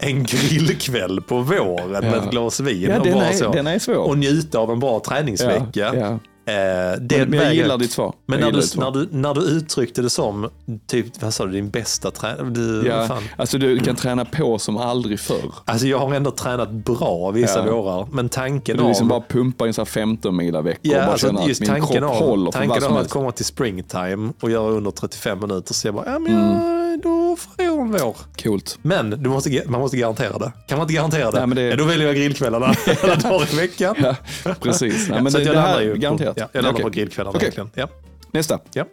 En 0.00 0.24
grillkväll 0.24 1.20
på 1.20 1.40
våren 1.40 1.90
med 1.90 2.04
Ja. 2.04 2.24
ett 2.24 2.30
glas 2.30 2.60
vin 2.60 2.82
ja 2.90 2.98
och, 3.00 3.06
bara 3.06 3.26
är, 3.28 3.32
så, 3.32 3.52
den 3.52 3.66
är 3.66 3.78
svår. 3.78 3.94
och 3.96 4.18
njuta 4.18 4.58
av 4.58 4.70
en 4.70 4.80
bra 4.80 5.00
träningsvecka. 5.06 5.66
Ja, 5.72 5.94
ja. 5.96 6.18
Eh, 6.46 6.54
det 7.00 7.18
Men, 7.18 7.30
men 7.30 7.38
jag 7.38 7.54
gillar 7.54 7.78
ditt 7.78 7.90
svar. 7.92 8.14
Men 8.26 8.40
när 8.40 8.52
du, 8.52 8.60
när, 8.76 8.90
du, 8.90 9.08
när 9.10 9.34
du 9.34 9.40
uttryckte 9.40 10.02
det 10.02 10.10
som, 10.10 10.50
typ, 10.86 11.22
vad 11.22 11.34
sa 11.34 11.46
du, 11.46 11.52
din 11.52 11.70
bästa 11.70 12.10
träning? 12.10 12.52
Du, 12.52 12.86
Ja, 12.86 13.06
fan. 13.08 13.22
alltså 13.36 13.58
du 13.58 13.78
kan 13.80 13.96
träna 13.96 14.24
på 14.24 14.58
som 14.58 14.76
aldrig 14.76 15.20
förr. 15.20 15.52
Alltså 15.64 15.86
jag 15.86 15.98
har 15.98 16.14
ändå 16.14 16.30
tränat 16.30 16.70
bra 16.70 17.30
vissa 17.30 17.66
Ja. 17.66 17.72
vårar, 17.76 18.06
men 18.12 18.28
tanken 18.28 18.76
Du 18.76 18.82
av... 18.82 18.88
liksom 18.88 19.08
bara 19.08 19.20
pumpar 19.28 19.66
in 19.66 19.74
så 19.74 19.80
här 19.80 19.86
15 19.86 20.36
mila 20.36 20.62
veckor 20.62 20.80
Ja, 20.82 20.98
och 20.98 21.02
bara 21.04 21.10
alltså 21.12 21.26
känner 21.26 21.40
att 21.40 21.60
min 21.60 21.68
tanken 21.68 21.98
kropp 21.98 22.10
av, 22.10 22.16
håller 22.28 22.50
för 22.52 22.58
vad 22.60 22.68
tanken 22.68 22.82
som 22.82 22.92
av 22.92 22.96
att 22.96 23.02
helst. 23.02 23.12
komma 23.12 23.32
till 23.32 23.44
springtime 23.44 24.32
och 24.40 24.50
göra 24.50 24.70
under 24.70 24.90
35 24.90 25.40
minuter, 25.40 25.74
så 25.74 25.88
jag 25.88 25.94
bara, 25.94 26.06
ja 26.12 26.18
men 26.18 26.32
Mm. 26.34 26.52
jag, 26.52 26.83
då 27.02 27.36
får 27.36 27.64
en 27.64 27.90
vår. 27.92 28.16
Coolt. 28.42 28.78
Men 28.82 29.10
du 29.10 29.30
måste, 29.30 29.62
man 29.66 29.80
måste 29.80 29.96
garantera 29.96 30.38
det. 30.38 30.52
Kan 30.68 30.78
man 30.78 30.84
inte 30.84 30.94
garantera 30.94 31.30
det, 31.30 31.38
Nej, 31.38 31.46
men 31.46 31.56
det- 31.56 31.62
ja, 31.62 31.76
då 31.76 31.84
väljer 31.84 32.06
jag 32.06 32.16
grillkvällarna 32.16 32.66
alla 33.02 33.14
dagar 33.16 33.52
i 33.52 33.56
veckan. 33.56 33.94
Ja, 33.98 34.16
precis. 34.60 35.08
Nej, 35.08 35.22
men 35.22 35.32
så 35.32 35.38
det, 35.38 35.44
jag 35.44 35.54
det 35.54 35.60
här 35.60 35.80
ju 35.80 35.92
är 35.92 35.96
garanterat. 35.96 36.34
På, 36.34 36.40
ja, 36.40 36.48
jag 36.52 36.62
landar 36.62 36.72
Okej. 36.80 36.82
på 36.84 36.90
grillkvällarna 36.90 37.38
verkligen. 37.38 37.70
Ja. 37.74 37.88
Nästa. 38.32 38.58
Ja. 38.72 38.84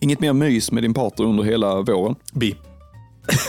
Inget 0.00 0.20
mer 0.20 0.32
mys 0.32 0.72
med 0.72 0.82
din 0.82 0.94
partner 0.94 1.26
under 1.26 1.44
hela 1.44 1.80
våren. 1.82 2.14
Bi. 2.32 2.56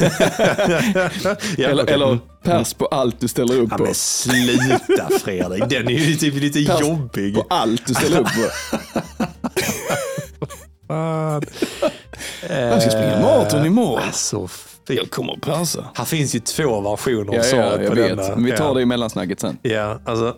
ja, 1.57 1.69
eller, 1.69 1.83
okej. 1.83 1.93
eller 1.93 2.07
Mm. 2.07 2.19
pers 2.43 2.73
på 2.73 2.85
allt 2.85 3.19
du 3.19 3.27
ställer 3.27 3.57
upp 3.59 3.67
Ja, 3.71 3.77
på. 3.77 3.83
men 3.83 3.93
sluta 3.93 5.09
Fredrik, 5.23 5.63
den 5.69 5.87
är 5.87 5.91
ju 5.91 6.15
typ 6.15 6.33
lite 6.35 6.65
Pass 6.71 6.81
jobbig. 6.81 7.35
På 7.35 7.45
allt 7.49 7.87
du 7.87 7.93
ställer 7.93 8.19
upp 8.19 8.27
på. 8.27 8.49
Fan. 10.91 11.41
Jag 12.49 12.81
ska 12.81 12.91
springa 12.91 13.19
maraton 13.21 13.65
imorgon. 13.65 14.03
Alltså. 14.03 14.47
Jag 14.87 15.11
kommer 15.11 15.33
att 15.33 15.41
persa. 15.41 15.85
Här 15.95 16.05
finns 16.05 16.35
ju 16.35 16.39
två 16.39 16.81
versioner 16.81 17.29
av 17.29 17.35
Ja, 17.35 17.41
ja, 17.41 17.43
svaret 17.43 17.81
jag 17.81 17.89
på 17.89 17.95
vet. 17.95 18.17
denna. 18.17 18.35
Vi 18.35 18.51
tar 18.51 18.65
ja. 18.67 18.73
det 18.73 18.81
i 18.81 18.85
mellansnacket 18.85 19.39
sen. 19.39 19.57
Ja, 19.61 19.99
alltså. 20.05 20.35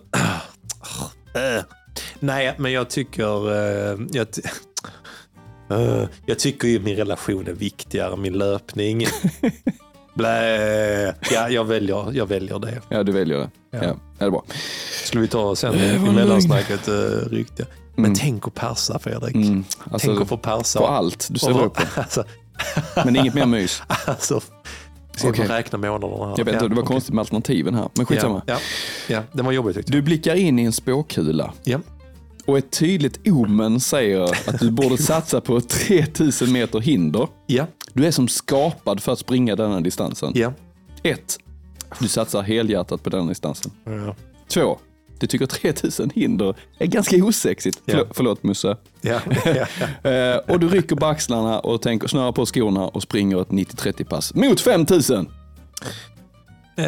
Äh. 1.35 1.63
Nej, 2.19 2.53
men 2.57 2.71
jag 2.71 2.89
tycker... 2.89 3.51
eh, 3.51 3.99
jag, 4.11 4.31
ty- 4.31 4.41
Eh, 5.71 6.03
jag 6.25 6.39
tycker 6.39 6.67
ju 6.67 6.79
min 6.79 6.95
relation 6.95 7.47
är 7.47 7.51
viktigare 7.53 8.13
än 8.13 8.21
min 8.21 8.37
löpning. 8.37 9.05
Blä. 10.13 11.15
Ja, 11.31 11.49
jag 11.49 11.63
väljer, 11.65 12.11
jag 12.13 12.25
väljer 12.25 12.59
det. 12.59 12.81
Ja, 12.89 13.03
du 13.03 13.11
väljer 13.11 13.37
det. 13.37 13.49
Ja. 13.71 13.79
Ja. 13.81 13.83
Ja, 13.83 13.95
det 14.19 14.25
är 14.25 14.29
bra. 14.29 14.43
Skulle 15.05 15.21
vi 15.21 15.27
ta 15.27 15.55
sen 15.55 15.75
i 15.75 15.99
mellansnacket 15.99 16.87
uh. 16.87 16.93
Men 17.95 18.05
Mm. 18.05 18.15
tänk 18.17 18.47
att 18.47 18.53
persa 18.53 18.99
Fredrik. 18.99 19.35
Mm. 19.35 19.63
Alltså, 19.91 20.07
tänk 20.07 20.21
att 20.21 20.27
få 20.27 20.37
persa. 20.37 20.79
på 20.79 20.87
allt 20.87 21.27
du 21.31 21.39
ställer 21.39 21.63
upp 21.63 21.73
på. 21.73 21.83
Alltså, 22.01 22.23
Men 23.05 23.15
inget 23.15 23.33
mer 23.33 23.45
mys. 23.45 23.81
alltså, 24.05 24.41
ska 25.15 25.29
okay. 25.29 25.47
räkna 25.47 25.77
månaderna 25.77 26.25
här. 26.25 26.35
Jag 26.37 26.45
vet 26.45 26.53
inte, 26.53 26.65
Ja, 26.65 26.69
det 26.69 26.75
var 26.75 26.81
okej. 26.83 26.93
konstigt 26.93 27.13
med 27.13 27.21
alternativen 27.21 27.75
här. 27.75 27.89
Men 27.93 28.05
skitsamma. 28.05 28.41
Ja, 28.47 28.53
ja, 29.07 29.15
ja, 29.15 29.23
det 29.33 29.43
var 29.43 29.51
jobbigt 29.51 29.75
tyckte 29.75 29.91
Du 29.91 30.01
blickar 30.01 30.35
in 30.35 30.59
i 30.59 30.63
en 30.63 30.71
spåkula 30.73 31.53
jag. 31.63 31.81
och 32.45 32.57
ett 32.57 32.71
tydligt 32.71 33.27
omen 33.27 33.79
säger 33.79 34.23
att 34.49 34.59
du 34.59 34.71
borde 34.71 34.97
satsa 34.97 35.41
på 35.41 35.61
3000 35.61 36.51
meter 36.51 36.79
hinder. 36.79 37.27
Ja, 37.47 37.65
Du 37.93 38.05
är 38.05 38.11
som 38.11 38.27
skapad 38.27 38.99
för 39.03 39.11
att 39.11 39.19
springa 39.19 39.55
denna 39.55 39.81
distansen. 39.81 40.31
ja. 40.35 40.53
1. 41.03 41.37
Du 41.99 42.07
satsar 42.07 42.41
helhjärtat 42.41 43.03
på 43.03 43.09
denna 43.09 43.29
distansen. 43.29 43.71
ja. 43.85 44.15
2. 44.47 44.77
Du 45.23 45.27
tycker 45.27 45.45
3000 45.45 46.09
hinder 46.15 46.55
är 46.77 46.85
ganska 46.85 47.15
osexigt. 47.15 47.81
Ja. 47.85 47.93
Förlåt, 47.93 48.07
förlåt 48.11 48.43
Musse. 48.43 48.77
ja, 49.01 49.21
ja, 49.45 49.65
ja. 50.03 50.09
Eh, 50.09 50.37
och 50.37 50.59
du 50.59 50.69
rycker 50.69 50.95
på 50.95 51.05
axlarna 51.05 51.59
och 51.59 51.81
tänker 51.81 52.07
snöra 52.07 52.31
på 52.31 52.45
skorna 52.45 52.87
och 52.87 53.03
springer 53.03 53.41
ett 53.41 53.47
90-30 53.47 54.03
pass 54.03 54.33
mot 54.33 54.61
5000. 54.61 55.29
Eh, 56.77 56.85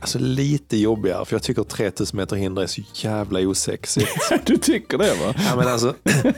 alltså 0.00 0.18
lite 0.18 0.76
jobbigare, 0.76 1.24
för 1.24 1.34
jag 1.34 1.42
tycker 1.42 1.62
3000 1.62 2.16
meter 2.16 2.36
hinder 2.36 2.62
är 2.62 2.66
så 2.66 2.82
jävla 2.94 3.40
osexigt. 3.40 4.08
Du 4.44 4.56
tycker 4.56 4.98
det 4.98 5.14
va? 5.14 5.34
ja, 5.48 5.56
men 5.56 5.68
alltså, 5.68 5.94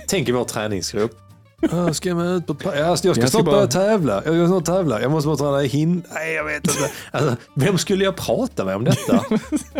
tänk 0.07 0.29
i 0.29 0.33
vår 0.33 0.45
träningsgrupp. 0.45 1.28
Ah, 1.71 1.93
ska 1.93 2.09
jag 2.09 2.17
med 2.19 2.37
ut 2.37 2.47
på 2.47 2.55
pa- 2.55 2.75
ja, 2.75 2.81
jag 2.87 2.99
ska 2.99 3.09
Jag 3.09 3.29
snart 3.31 3.45
bara- 3.45 3.55
börja 3.57 3.67
tävla. 3.67 4.15
Jag 4.15 4.35
ska 4.35 4.47
snart 4.47 4.65
tävla. 4.65 5.03
Jag 5.03 5.11
måste 5.11 5.27
bara 5.29 5.37
träna 5.37 5.59
hin... 5.59 6.03
Nej, 6.15 6.33
jag 6.35 6.45
vet 6.45 6.57
inte. 6.67 6.91
Alltså, 7.11 7.37
vem 7.55 7.79
skulle 7.79 8.05
jag 8.05 8.17
prata 8.17 8.65
med 8.65 8.77
om 8.77 8.85
detta? 8.85 9.25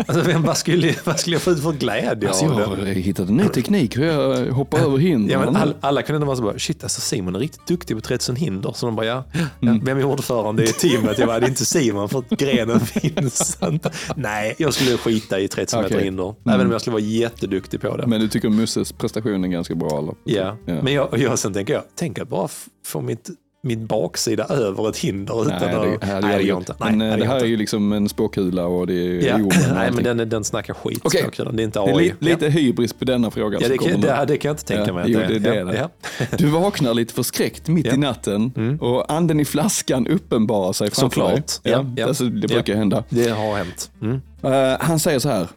Alltså, 0.07 0.21
vem, 0.21 0.43
vad, 0.43 0.57
skulle, 0.57 0.95
vad 1.03 1.19
skulle 1.19 1.35
jag 1.35 1.41
få 1.41 1.51
ut 1.51 1.63
för 1.63 1.71
glädje 1.71 2.29
Alltså, 2.29 2.45
av 2.45 2.59
jag 2.59 2.69
det? 2.77 2.85
har 2.85 2.85
hittat 2.85 3.29
en 3.29 3.37
ny 3.37 3.43
teknik 3.47 3.97
hur 3.97 4.05
jag 4.05 4.51
hoppar 4.51 4.79
över 4.79 4.97
hinder. 4.97 5.33
Ja, 5.33 5.39
men 5.39 5.55
all, 5.55 5.75
alla 5.81 6.01
kunde 6.01 6.25
vara 6.25 6.35
så 6.37 6.43
bara, 6.43 6.59
shit 6.59 6.83
alltså 6.83 7.01
Simon 7.01 7.35
är 7.35 7.39
riktigt 7.39 7.67
duktig 7.67 7.97
på 7.97 8.01
3000 8.01 8.35
hinder. 8.35 8.71
Så 8.75 8.85
de 8.85 8.95
bara, 8.95 9.05
ja, 9.05 9.23
Mm. 9.61 9.85
vem 9.85 9.97
är 9.97 10.03
ordförande 10.03 10.63
i 10.63 10.67
teamet? 10.67 11.17
Jag 11.19 11.27
bara, 11.27 11.39
det 11.39 11.45
är 11.45 11.49
inte 11.49 11.65
Simon 11.65 12.09
för 12.09 12.19
att 12.19 12.29
grenen 12.29 12.79
finns 12.85 13.57
inte. 13.63 13.91
Nej, 14.15 14.55
jag 14.57 14.73
skulle 14.73 14.97
skita 14.97 15.39
i 15.39 15.47
3000 15.47 15.81
meter 15.81 15.95
Okej. 15.95 16.05
hinder. 16.05 16.35
Även 16.49 16.65
om 16.65 16.71
jag 16.71 16.81
skulle 16.81 16.93
vara 16.93 17.03
jätteduktig 17.03 17.81
på 17.81 17.97
det. 17.97 18.07
Men 18.07 18.21
du 18.21 18.27
tycker 18.27 18.49
Musses 18.49 18.91
prestation 18.91 19.43
är 19.43 19.47
ganska 19.47 19.75
bra 19.75 19.99
eller? 19.99 20.13
ja. 20.23 20.57
Ja. 20.65 20.73
men 20.83 20.93
jag, 20.93 21.17
jag, 21.19 21.39
sen 21.39 21.53
tänker 21.53 21.68
jag, 21.73 21.83
tänk 21.95 22.19
att 22.19 22.27
bara 22.29 22.47
få 22.85 23.01
mitt, 23.01 23.29
min 23.63 23.85
baksida 23.87 24.43
över 24.45 24.89
ett 24.89 24.97
hinder 24.97 25.41
utan 25.45 25.57
Nej, 25.61 25.75
att... 25.93 26.01
det, 26.01 26.07
här, 26.07 26.21
nej, 26.21 26.37
det 26.37 26.43
gör 26.43 26.53
går 26.53 26.59
inte. 26.61 26.75
Nej, 26.79 26.91
Men 26.95 27.01
eh, 27.11 27.13
det 27.17 27.21
det 27.21 27.25
här 27.27 27.33
är 27.35 27.37
inte. 27.37 27.47
ju 27.47 27.57
liksom 27.57 27.91
en 27.93 28.09
spåkula 28.09 28.65
och 28.65 28.87
det 28.87 28.93
är 28.93 29.27
Ja. 29.27 29.35
och 29.35 29.53
Nej, 29.73 29.91
men 29.91 30.03
den, 30.03 30.29
den 30.29 30.43
snackar 30.43 30.73
skit. 30.73 30.99
Okej. 31.03 31.19
språkkryddan. 31.21 31.55
Det 31.55 31.63
är 31.63 31.65
inte 31.65 31.79
Det 31.79 31.85
är 31.91 31.97
AI. 31.97 32.03
li, 32.19 32.29
lite 32.29 32.47
hybris 32.49 32.93
på 32.93 33.05
denna 33.05 33.31
fråga 33.31 33.57
ja, 33.61 33.67
det, 33.67 33.77
kan, 33.77 34.01
det, 34.01 34.25
det 34.27 34.37
kan 34.37 34.49
jag 34.49 34.53
inte 34.53 34.65
tänka 34.65 34.83
Ja, 34.87 34.93
mig. 34.93 35.03
att 35.03 35.09
jo, 35.09 35.19
det 35.19 35.25
är 35.35 35.39
det. 35.39 35.55
ja, 35.55 35.65
det. 35.65 35.89
ja. 36.29 36.37
Du 36.37 36.45
vaknar 36.47 36.93
lite 36.93 37.13
förskräckt 37.13 37.67
mitt 37.67 37.85
Ja. 37.85 37.91
Mm. 37.93 38.03
i 38.03 38.07
natten 38.07 38.77
och 38.81 39.11
anden 39.13 39.39
i 39.39 39.45
flaskan 39.45 40.07
uppenbarar 40.07 40.73
sig 40.73 40.89
framför 40.91 41.01
Såklart. 41.21 41.63
dig. 41.63 41.71
Ja, 41.73 41.85
ja. 41.97 42.07
Alltså, 42.07 42.23
det 42.23 42.47
brukar 42.47 42.75
hända. 42.75 43.03
Det 43.09 43.29
har 43.29 43.55
hänt. 43.57 43.91
Mm. 44.01 44.21
Eh, 44.43 44.77
han 44.79 44.99
säger 44.99 45.19
så 45.19 45.29
här. 45.29 45.47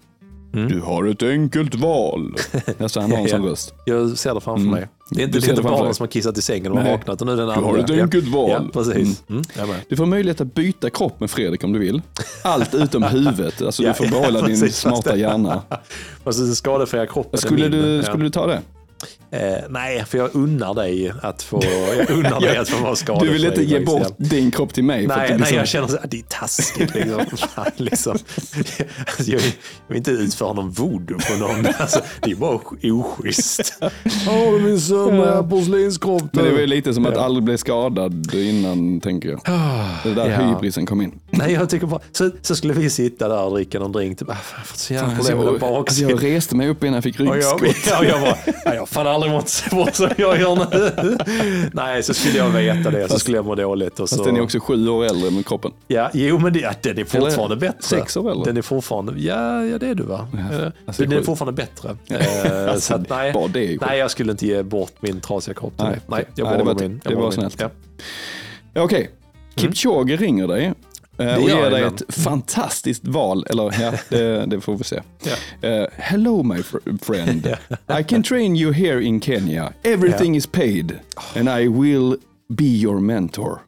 Mm. 0.55 0.68
Du 0.68 0.80
har 0.80 1.05
ett 1.05 1.22
enkelt 1.22 1.74
val. 1.74 2.34
Jag 2.78 2.90
sa 2.90 3.00
han 3.00 3.11
har 3.12 3.18
en 3.18 3.28
sån 3.28 3.44
röst. 3.44 3.74
Jag 3.84 4.18
ser 4.18 4.34
det 4.34 4.40
framför 4.40 4.61
Mm. 4.62 4.70
mig. 4.74 4.88
Det 5.11 5.22
är 5.22 5.24
inte 5.26 5.38
Du 5.38 5.55
det 5.55 5.62
barnen 5.62 5.94
som 5.94 6.03
har 6.05 6.09
kissat 6.09 6.38
i 6.38 6.42
sängen 6.42 6.72
och 6.72 6.78
Nej. 6.82 6.92
vaknat 6.92 7.20
och 7.20 7.26
nu 7.26 7.36
den 7.36 7.46
Du 7.46 7.53
andra. 7.53 7.66
har 7.70 7.78
ett 7.78 7.88
Ja. 7.90 8.03
enkelt 8.03 8.28
val. 8.28 8.50
Ja, 8.50 8.61
precis. 8.72 9.22
Mm. 9.30 9.42
med. 9.57 9.76
Du 9.88 9.96
får 9.96 10.07
möjlighet 10.07 10.40
att 10.40 10.55
byta 10.55 10.90
kropp 10.90 11.20
med 11.20 11.30
Fredrik 11.30 11.64
om 11.64 11.72
du 11.72 11.78
vill. 11.78 12.03
Allt 12.42 12.74
utom 12.74 13.03
huvudet. 13.11 13.62
Alltså 13.62 13.82
Ja, 13.82 13.88
du 13.88 13.94
får 13.94 14.05
ja, 14.07 14.11
behålla 14.11 14.40
din 14.46 14.61
precis. 14.61 14.76
smarta 14.76 15.16
hjärna. 15.16 15.62
Och 16.24 16.34
så 16.34 16.55
skadefria 16.55 17.07
kroppen. 17.07 17.40
Skulle 17.40 17.68
du, 17.68 17.96
Ja. 17.96 18.03
skulle 18.03 18.24
du 18.24 18.30
ta 18.30 18.46
det? 18.46 18.61
Eh, 19.30 19.40
nej, 19.70 20.05
för 20.05 20.18
jag 20.18 20.34
unnar 20.34 20.74
dig 20.74 21.12
att 21.22 21.42
få, 21.42 21.62
jag 21.98 22.11
unnar 22.11 22.40
dig 22.40 22.57
att 22.59 22.68
få 22.68 22.82
vara 22.84 22.96
skadefri. 22.96 23.26
Du 23.26 23.32
vill 23.32 23.44
inte 23.44 23.62
ge 23.62 23.80
bort 23.80 24.14
din 24.16 24.50
kropp 24.50 24.74
till 24.74 24.84
mig? 24.84 25.07
Nej, 25.07 25.26
blir 25.28 25.38
nej, 25.38 25.55
jag 25.55 25.68
känner 25.68 25.86
att 25.86 26.11
det 26.11 26.18
är 26.18 26.22
taskigt. 26.22 26.94
Liksom. 26.94 27.26
Fan, 27.55 27.70
liksom. 27.76 28.12
Alltså, 29.06 29.31
jag, 29.32 29.39
vill, 29.39 29.52
jag 29.86 29.89
vill 29.89 29.97
inte 29.97 30.10
utföra 30.10 30.52
någon 30.52 30.70
voodoo 30.70 31.18
på 31.18 31.36
någon. 31.36 31.66
Alltså, 31.78 32.01
det 32.22 32.31
är 32.31 32.35
bara 32.35 32.59
oschysst. 32.82 33.74
Åh, 34.28 34.52
min 34.60 34.81
sömniga 34.81 35.43
porslinskropp. 35.43 36.22
Men 36.35 36.44
det 36.44 36.51
var 36.51 36.59
ju 36.60 36.66
lite 36.66 36.94
som 36.94 37.06
att. 37.06 37.16
Ah, 37.16 37.20
aldrig 37.24 37.44
bli 37.44 37.59
skadad 37.59 38.35
innan, 38.35 39.01
tänker 39.01 39.28
jag. 39.28 39.40
Det 40.05 40.10
är 40.10 40.14
där 40.14 40.31
Ja. 40.31 40.55
hybrisen 40.55 40.86
kom 40.86 41.02
in. 41.02 41.12
Nej, 41.31 41.52
jag 41.52 41.70
tycker 41.70 41.86
bara, 41.86 42.01
så, 42.12 42.31
så 42.43 42.56
skulle 42.56 42.72
vi 42.74 42.90
sitta 42.90 43.28
där 43.28 43.43
och 43.43 43.55
dricka 43.55 43.78
någon 43.78 43.93
drink. 43.93 44.18
Typ, 44.18 44.28
ah, 44.31 44.35
fan, 44.35 44.97
jag 44.97 45.02
har 45.02 45.14
fått 45.16 45.24
så 45.24 45.32
jävla 45.32 45.44
problem 45.44 45.60
med 45.70 45.78
alltså, 45.78 46.02
jag 46.02 46.10
baksidan. 46.10 46.35
reste 46.35 46.56
mig 46.56 46.68
upp 46.68 46.85
innan 46.85 46.94
jag 46.94 47.02
fick 47.05 47.20
Och 47.20 47.26
jag, 47.26 47.35
ryggskott. 47.36 47.76
ja, 47.90 48.05
jag 48.05 48.20
bara, 48.64 48.74
jag 48.74 48.89
fan 48.93 49.06
aldrig 49.06 49.32
mått 49.32 49.48
så 49.48 49.77
bort 49.77 49.94
som 49.94 50.09
jag 50.16 50.40
gör 50.40 50.56
nu. 51.02 51.19
Nej, 51.73 52.02
så 52.02 52.14
skulle 52.14 52.39
jag 52.39 52.51
veta 52.51 52.90
det, 52.90 53.09
så 53.09 53.19
skulle 53.19 53.36
jag 53.36 53.47
må 53.47 53.55
dåligt. 53.55 54.01
Och 54.01 54.09
så, 54.09 54.16
Fast 54.16 54.27
den 54.27 54.36
är 54.36 54.40
också 54.40 54.60
sju 54.60 54.89
år 54.89 55.05
äldre 55.05 55.31
med 55.31 55.47
kroppen. 55.47 55.70
ja, 55.89 56.10
jo, 56.12 56.39
men 56.39 56.52
det, 56.52 56.60
ja, 56.60 56.73
den 56.82 56.98
är 56.98 57.05
fortfarande 57.05 57.55
Eller 57.55 57.56
bättre. 57.56 57.82
sex 57.98 58.16
år 58.16 58.31
äldre. 58.31 58.44
Den 58.44 58.56
är 58.56 58.62
fortfarande, 58.62 59.12
ja, 59.16 59.64
ja 59.64 59.78
det 59.78 59.89
är 59.89 59.94
du 59.94 60.02
va? 60.02 60.28
Eh, 60.35 60.66
alltså, 60.86 61.02
den 61.02 61.12
är 61.12 61.16
sjukt. 61.16 61.27
fortfarande 61.27 61.52
bättre. 61.62 61.97
Eh, 62.09 62.70
Alltså, 62.73 62.81
så 62.81 62.94
att, 62.94 63.09
nej, 63.09 63.32
bara 63.32 63.48
det 63.48 63.74
är 63.74 63.78
nej, 63.81 63.98
jag 63.98 64.10
skulle 64.10 64.32
inte 64.32 64.47
ge 64.47 64.62
bort 64.62 64.93
min 65.01 65.20
trasiga 65.20 65.55
kropp 65.55 65.77
till 65.77 65.85
Nej, 65.86 65.93
dig. 65.94 66.02
Nej, 66.06 66.24
jag 66.35 66.48
Nej, 66.48 66.59
det 66.59 66.64
var- 66.64 66.74
min. 66.74 67.01
Jag 67.05 67.12
det 67.12 67.16
var 67.16 67.31
snällt. 67.31 67.60
Ja. 67.60 67.70
Ja, 68.74 68.82
Okej, 68.82 69.10
Kipchoge 69.56 70.16
ringer 70.16 70.47
dig 70.48 70.64
eh, 70.64 70.73
och 71.36 71.49
gör 71.51 71.62
ger 71.65 71.70
dig 71.70 71.82
ett 71.82 72.03
fantastiskt 72.15 73.07
val. 73.07 73.47
Eller 73.51 73.82
ja, 73.82 73.93
det, 74.09 74.47
det 74.47 74.61
får 74.61 74.77
vi 74.77 74.85
se. 74.85 75.01
Ja. 75.61 75.69
Eh, 75.69 75.86
hello 75.97 76.43
my 76.43 76.57
fr- 76.57 77.05
friend. 77.05 77.47
I 78.01 78.05
can 78.05 78.23
train 78.23 78.57
you 78.57 78.73
here 78.73 79.03
in 79.05 79.20
Kenya. 79.20 79.73
Everything 79.82 80.36
is 80.36 80.47
paid. 80.47 80.99
And 81.36 81.49
I 81.49 81.69
will 81.69 82.16
be 82.49 82.65
your 82.65 83.01
mentor. 83.01 83.59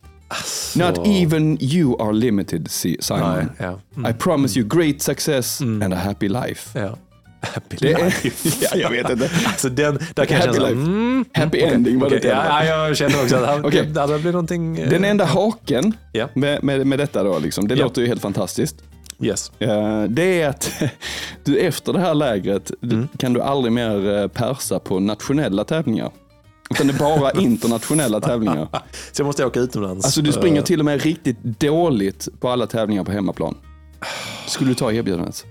Not 0.77 1.07
even 1.07 1.59
you 1.61 1.97
are 2.03 2.13
limited, 2.13 2.71
Si- 2.71 2.97
Simon. 3.01 3.37
Nej, 3.37 3.47
ja. 3.59 3.81
Mm. 3.97 4.11
I 4.11 4.13
promise 4.13 4.59
you 4.61 4.69
great 4.69 5.03
success 5.03 5.61
and 5.61 5.95
a 5.95 5.97
happy 5.97 6.29
life. 6.29 6.79
Ja. 6.81 6.97
Happy 7.45 7.77
Det 7.81 7.93
är- 7.93 8.05
life. 8.05 8.59
Ja, 8.73 8.77
jag 8.77 8.91
vet 8.91 9.11
inte. 9.11 9.31
Alltså 9.47 9.69
den, 9.69 9.99
där 10.15 10.25
kan 10.25 10.37
jag 10.37 10.47
Happy 10.47 10.59
känna 10.59 10.69
så, 10.69 10.75
life. 10.75 10.91
mm, 10.91 11.25
Happy 11.35 11.61
ending 11.61 11.99
var 11.99 12.11
det 12.11 12.25
ja, 12.25 12.65
ja, 12.65 12.87
jag 12.89 12.97
känner 12.97 13.23
också 13.23 13.37
att 13.37 13.65
Okej. 13.65 13.83
det, 13.87 14.07
där 14.07 14.19
blir 14.19 14.33
någonting... 14.33 14.79
eh, 14.79 14.89
Den 14.91 15.05
enda 15.05 15.25
haken 15.25 15.93
Ja. 16.12 16.29
med, 16.35 16.65
med, 16.65 16.87
med 16.87 16.99
detta 16.99 17.23
då, 17.23 17.39
liksom, 17.39 17.69
det 17.69 17.75
Ja. 17.75 17.85
låter 17.85 18.03
ju 18.03 18.09
helt 18.09 18.23
fantastiskt. 18.23 18.77
Yes. 19.21 19.53
Eh, 19.59 20.03
Det 20.09 20.43
är 20.43 20.49
att 20.49 20.73
du 21.45 21.59
efter 21.59 21.93
det 21.93 22.01
här 22.01 22.15
lägret 22.15 22.71
Mm. 22.83 23.09
kan 23.19 23.33
du 23.33 23.41
aldrig 23.41 23.73
mer 23.73 24.19
eh, 24.23 24.29
persa 24.29 24.79
på 24.79 25.01
nationella 25.01 25.65
tävlingar. 25.65 26.11
Utan 26.71 26.87
det 26.87 26.93
är 26.95 26.99
bara 26.99 27.31
internationella 27.41 28.21
tävlingar. 28.21 28.69
Så 29.12 29.21
jag 29.23 29.27
måste 29.27 29.47
åka 29.47 29.61
utomlands. 29.61 30.05
Alltså 30.05 30.23
du 30.23 30.33
springer 30.33 30.59
Eh, 30.61 30.65
till 30.65 30.79
och 30.79 30.85
med 30.85 31.03
riktigt 31.03 31.39
dåligt 31.43 32.29
på 32.41 32.49
alla 32.49 32.66
tävlingar 32.66 33.05
på 33.05 33.12
hemmaplan. 33.12 33.55
Skulle 34.47 34.71
du 34.71 34.75
ta 34.75 34.93
erbjudandet? 34.93 35.45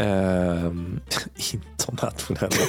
Ehm, 0.00 1.00
internationella. 1.52 2.56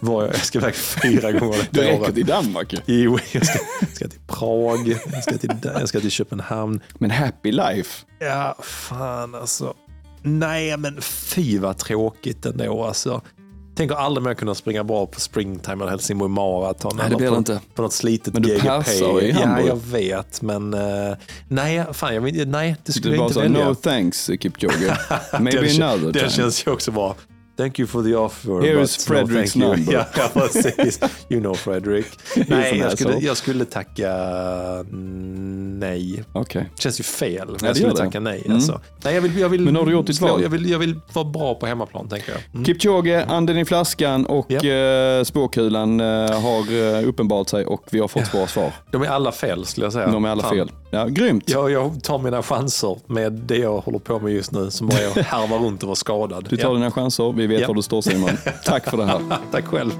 Var 0.00 0.22
jag, 0.22 0.34
jag 0.34 0.44
ska 0.44 0.58
iväg 0.58 0.74
fyra 0.74 1.32
gånger 1.32 1.68
Det 1.70 1.80
räcker 1.80 2.12
till 2.12 2.26
Danmark 2.26 2.72
ju. 2.72 2.78
Jo, 2.86 3.18
jag 3.32 3.46
ska, 3.46 3.58
ska 3.92 4.08
till 4.08 4.20
Prag, 4.26 4.88
jag 5.12 5.22
ska 5.22 5.38
till, 5.38 5.50
jag 5.62 5.88
ska 5.88 6.00
till 6.00 6.10
Köpenhamn. 6.10 6.80
Men 6.98 7.10
happy 7.10 7.52
life. 7.52 8.04
Ja, 8.18 8.56
fan 8.62 9.34
alltså. 9.34 9.74
Nej, 10.22 10.76
men 10.76 11.02
fy 11.02 11.58
vad 11.58 11.78
tråkigt 11.78 12.46
ändå 12.46 12.84
alltså. 12.84 13.22
Tänker 13.76 13.94
aldrig 13.94 14.24
mer 14.24 14.34
kunna 14.34 14.54
springa 14.54 14.84
bra 14.84 15.06
på 15.06 15.20
springtime 15.20 15.74
eller 15.82 15.90
Helsingborg 15.90 16.30
Marathon. 16.30 16.92
Nej, 16.96 17.10
det 17.10 17.16
blir 17.16 17.30
det 17.30 17.36
inte. 17.36 17.60
På 17.74 17.82
något 17.82 17.92
slitet 17.92 18.34
Men 18.34 18.42
du 18.42 18.48
GGP. 18.48 18.66
persar 18.68 19.22
i 19.22 19.30
Ja, 19.30 19.36
Hamburg. 19.46 19.66
jag 19.68 19.76
vet. 19.76 20.42
Men 20.42 20.74
uh, 20.74 21.16
nej, 21.48 21.84
fan, 21.92 22.14
jag, 22.14 22.46
nej, 22.46 22.76
det 22.84 22.92
skulle 22.92 23.14
Du 23.14 23.16
jag 23.16 23.18
bara 23.34 23.44
inte 23.44 23.54
välja. 23.58 23.68
no 23.68 23.74
thanks 23.74 24.26
Kipchoge. 24.40 24.98
Maybe 25.40 25.84
another 25.84 26.12
time. 26.12 26.30
känns 26.30 26.66
ju 26.66 26.70
också 26.70 26.90
bra. 26.90 27.14
Thank 27.56 27.78
you 27.78 27.86
for 27.88 28.02
the 28.02 28.14
offer. 28.14 28.60
Here 28.60 28.82
is 28.82 29.08
no, 29.08 29.14
Fredric's 29.14 29.52
thank 29.52 29.56
you. 29.56 29.76
number. 29.76 29.92
Ja, 29.92 30.06
ja, 30.16 30.28
precis. 30.34 31.00
You 31.28 31.40
know 31.40 31.54
Fredrik. 31.54 32.06
nej, 32.48 32.78
jag 32.78 32.92
skulle, 32.98 33.18
jag 33.18 33.36
skulle 33.36 33.64
tacka 33.64 34.12
nej. 35.78 36.24
Okej. 36.32 36.70
Det 36.76 36.82
känns 36.82 37.00
ju 37.00 37.04
fel. 37.04 37.48
Ja, 37.60 37.66
jag 37.66 37.76
skulle 37.76 37.92
det. 37.92 37.96
tacka 37.96 38.20
nej. 38.20 38.42
Mm. 38.44 38.56
Alltså. 38.56 38.80
nej 39.04 39.14
jag, 39.14 39.22
vill, 39.22 39.38
jag, 39.38 39.48
vill, 39.48 39.60
Men 39.60 39.76
har 39.76 39.86
du 39.86 39.92
gjort 39.92 40.06
ditt 40.06 40.20
val. 40.20 40.42
jag, 40.42 40.48
vill, 40.48 40.70
jag 40.70 40.78
vill 40.78 41.00
vara 41.12 41.24
bra 41.24 41.54
på 41.54 41.66
hemmaplan, 41.66 42.08
tänker 42.08 42.32
jag. 42.32 42.40
Mm. 42.52 42.64
Kipchoge, 42.64 43.24
anden 43.28 43.58
i 43.58 43.64
flaskan 43.64 44.26
och 44.26 44.64
eh, 44.64 45.24
spåkulan 45.24 46.00
eh, 46.00 46.06
har 46.40 46.98
eh, 46.98 47.08
uppenbarat 47.08 47.48
sig 47.48 47.66
och 47.66 47.82
vi 47.90 47.98
har 47.98 48.08
fått 48.08 48.32
bra 48.32 48.46
svar. 48.46 48.72
De 48.90 49.02
är 49.02 49.06
alla 49.06 49.32
fel, 49.32 49.66
skulle 49.66 49.86
jag 49.86 49.92
säga. 49.92 50.06
De 50.06 50.24
är 50.24 50.28
alla 50.28 50.42
Fan. 50.42 50.56
fel. 50.56 50.70
Ja, 50.90 51.04
grymt. 51.06 51.50
Jag, 51.50 51.70
jag 51.70 52.02
tar 52.02 52.18
mina 52.18 52.42
chanser 52.42 52.96
med 53.06 53.32
det 53.32 53.56
jag 53.56 53.78
håller 53.80 53.98
på 53.98 54.18
med 54.18 54.32
just 54.32 54.52
nu, 54.52 54.70
som 54.70 54.86
bara 54.86 54.98
är 54.98 55.06
att 55.08 55.16
härva 55.26 55.56
runt 55.56 55.82
och 55.82 55.86
vara 55.86 55.96
skadad. 55.96 56.46
Du 56.50 56.56
tar 56.56 56.68
ja. 56.68 56.74
dina 56.74 56.90
chanser. 56.90 57.32
Vi 57.32 57.46
vet 57.46 57.60
Ja. 57.60 57.68
var 57.68 57.74
du 57.74 57.82
står 57.82 58.02
Simon. 58.02 58.30
Tack 58.64 58.90
för 58.90 58.96
det 58.96 59.04
här. 59.04 59.20
Tack 59.52 59.64
själv. 59.64 59.90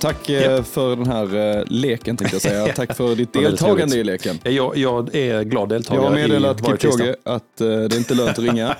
Tack 0.00 0.28
eh, 0.28 0.42
Ja. 0.52 0.62
för 0.62 0.96
den 0.96 1.06
här 1.06 1.56
eh, 1.58 1.64
leken 1.66 2.16
tänkte 2.16 2.34
jag 2.34 2.42
säga. 2.42 2.72
Tack 2.76 2.96
för 2.96 3.14
ditt 3.16 3.32
deltagande 3.32 3.96
i 3.96 4.04
leken. 4.04 4.38
Jag, 4.42 4.76
jag 4.76 5.14
är 5.14 5.42
glad 5.42 5.62
Jag 5.62 5.68
deltagare 5.68 6.04
har 6.04 6.14
meddelat 6.14 6.66
Kipchoge 6.66 7.16
att 7.24 7.60
eh, 7.60 7.66
det 7.66 7.72
är 7.74 7.96
inte 7.98 8.14
lönt 8.14 8.30
att 8.30 8.38
ringa. 8.38 8.76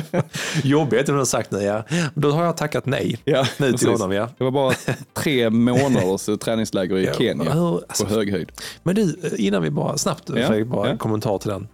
Jobbigt 0.64 1.00
att 1.00 1.06
du 1.06 1.12
har 1.12 1.24
sagt 1.24 1.50
nej. 1.50 1.64
Ja. 1.64 1.82
Då 2.14 2.30
har 2.30 2.44
jag 2.44 2.56
tackat 2.56 2.86
nej. 2.86 3.16
Ja, 3.24 3.46
Nu 3.58 3.66
till 3.66 3.72
precis. 3.72 3.88
honom, 3.88 4.12
ja. 4.12 4.28
Det 4.38 4.44
var 4.44 4.50
bara 4.50 4.74
tre 5.14 5.50
månaders 5.50 6.28
eh, 6.28 6.36
träningsläger 6.36 6.98
i 6.98 7.04
Ja, 7.04 7.12
Kenya 7.12 7.52
hur- 7.52 7.74
alltså, 7.88 8.04
på 8.06 8.14
hög 8.14 8.30
höjd. 8.32 8.52
Men 8.82 8.94
du, 8.94 9.16
innan 9.38 9.62
vi 9.62 9.70
bara, 9.70 9.96
snabbt 9.98 10.22
Ja, 10.36 10.46
Fredrik, 10.46 10.66
bara 10.66 10.90
en 10.90 10.98
kommentar 10.98 11.38
till 11.38 11.50
den. 11.50 11.68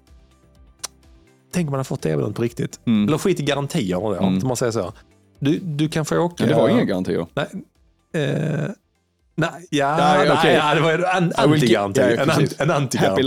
Tänk 1.52 1.66
om 1.66 1.70
man 1.70 1.78
har 1.78 1.84
fått 1.84 2.06
erbjudandet 2.06 2.36
på 2.36 2.42
riktigt. 2.42 2.80
Mm. 2.86 3.08
Eller 3.08 3.18
skit 3.18 3.40
i 3.40 3.42
garantier, 3.42 3.96
om 4.04 4.12
Mm. 4.14 4.48
man 4.48 4.56
säger 4.56 4.72
så. 4.72 4.92
Du, 5.38 5.58
du 5.62 5.88
kan 5.88 6.04
få 6.04 6.18
åka... 6.18 6.34
Men 6.38 6.48
det 6.48 6.54
var 6.54 6.68
inga 6.68 6.84
garantier. 6.84 7.26
Nej, 7.34 7.46
eh, 8.16 8.70
Nej, 9.38 9.66
ja, 9.70 9.96
Nej, 9.96 10.28
nej, 10.28 10.36
okej. 10.38 10.54
ja, 10.54 10.74
det 10.74 10.80
var 10.80 10.92
en 10.92 11.32
antigaranti. 11.36 12.00
ja, 12.00 12.06
en, 12.22 12.30
an- 12.30 12.48
en 12.58 12.70
antigaranti. 12.70 13.22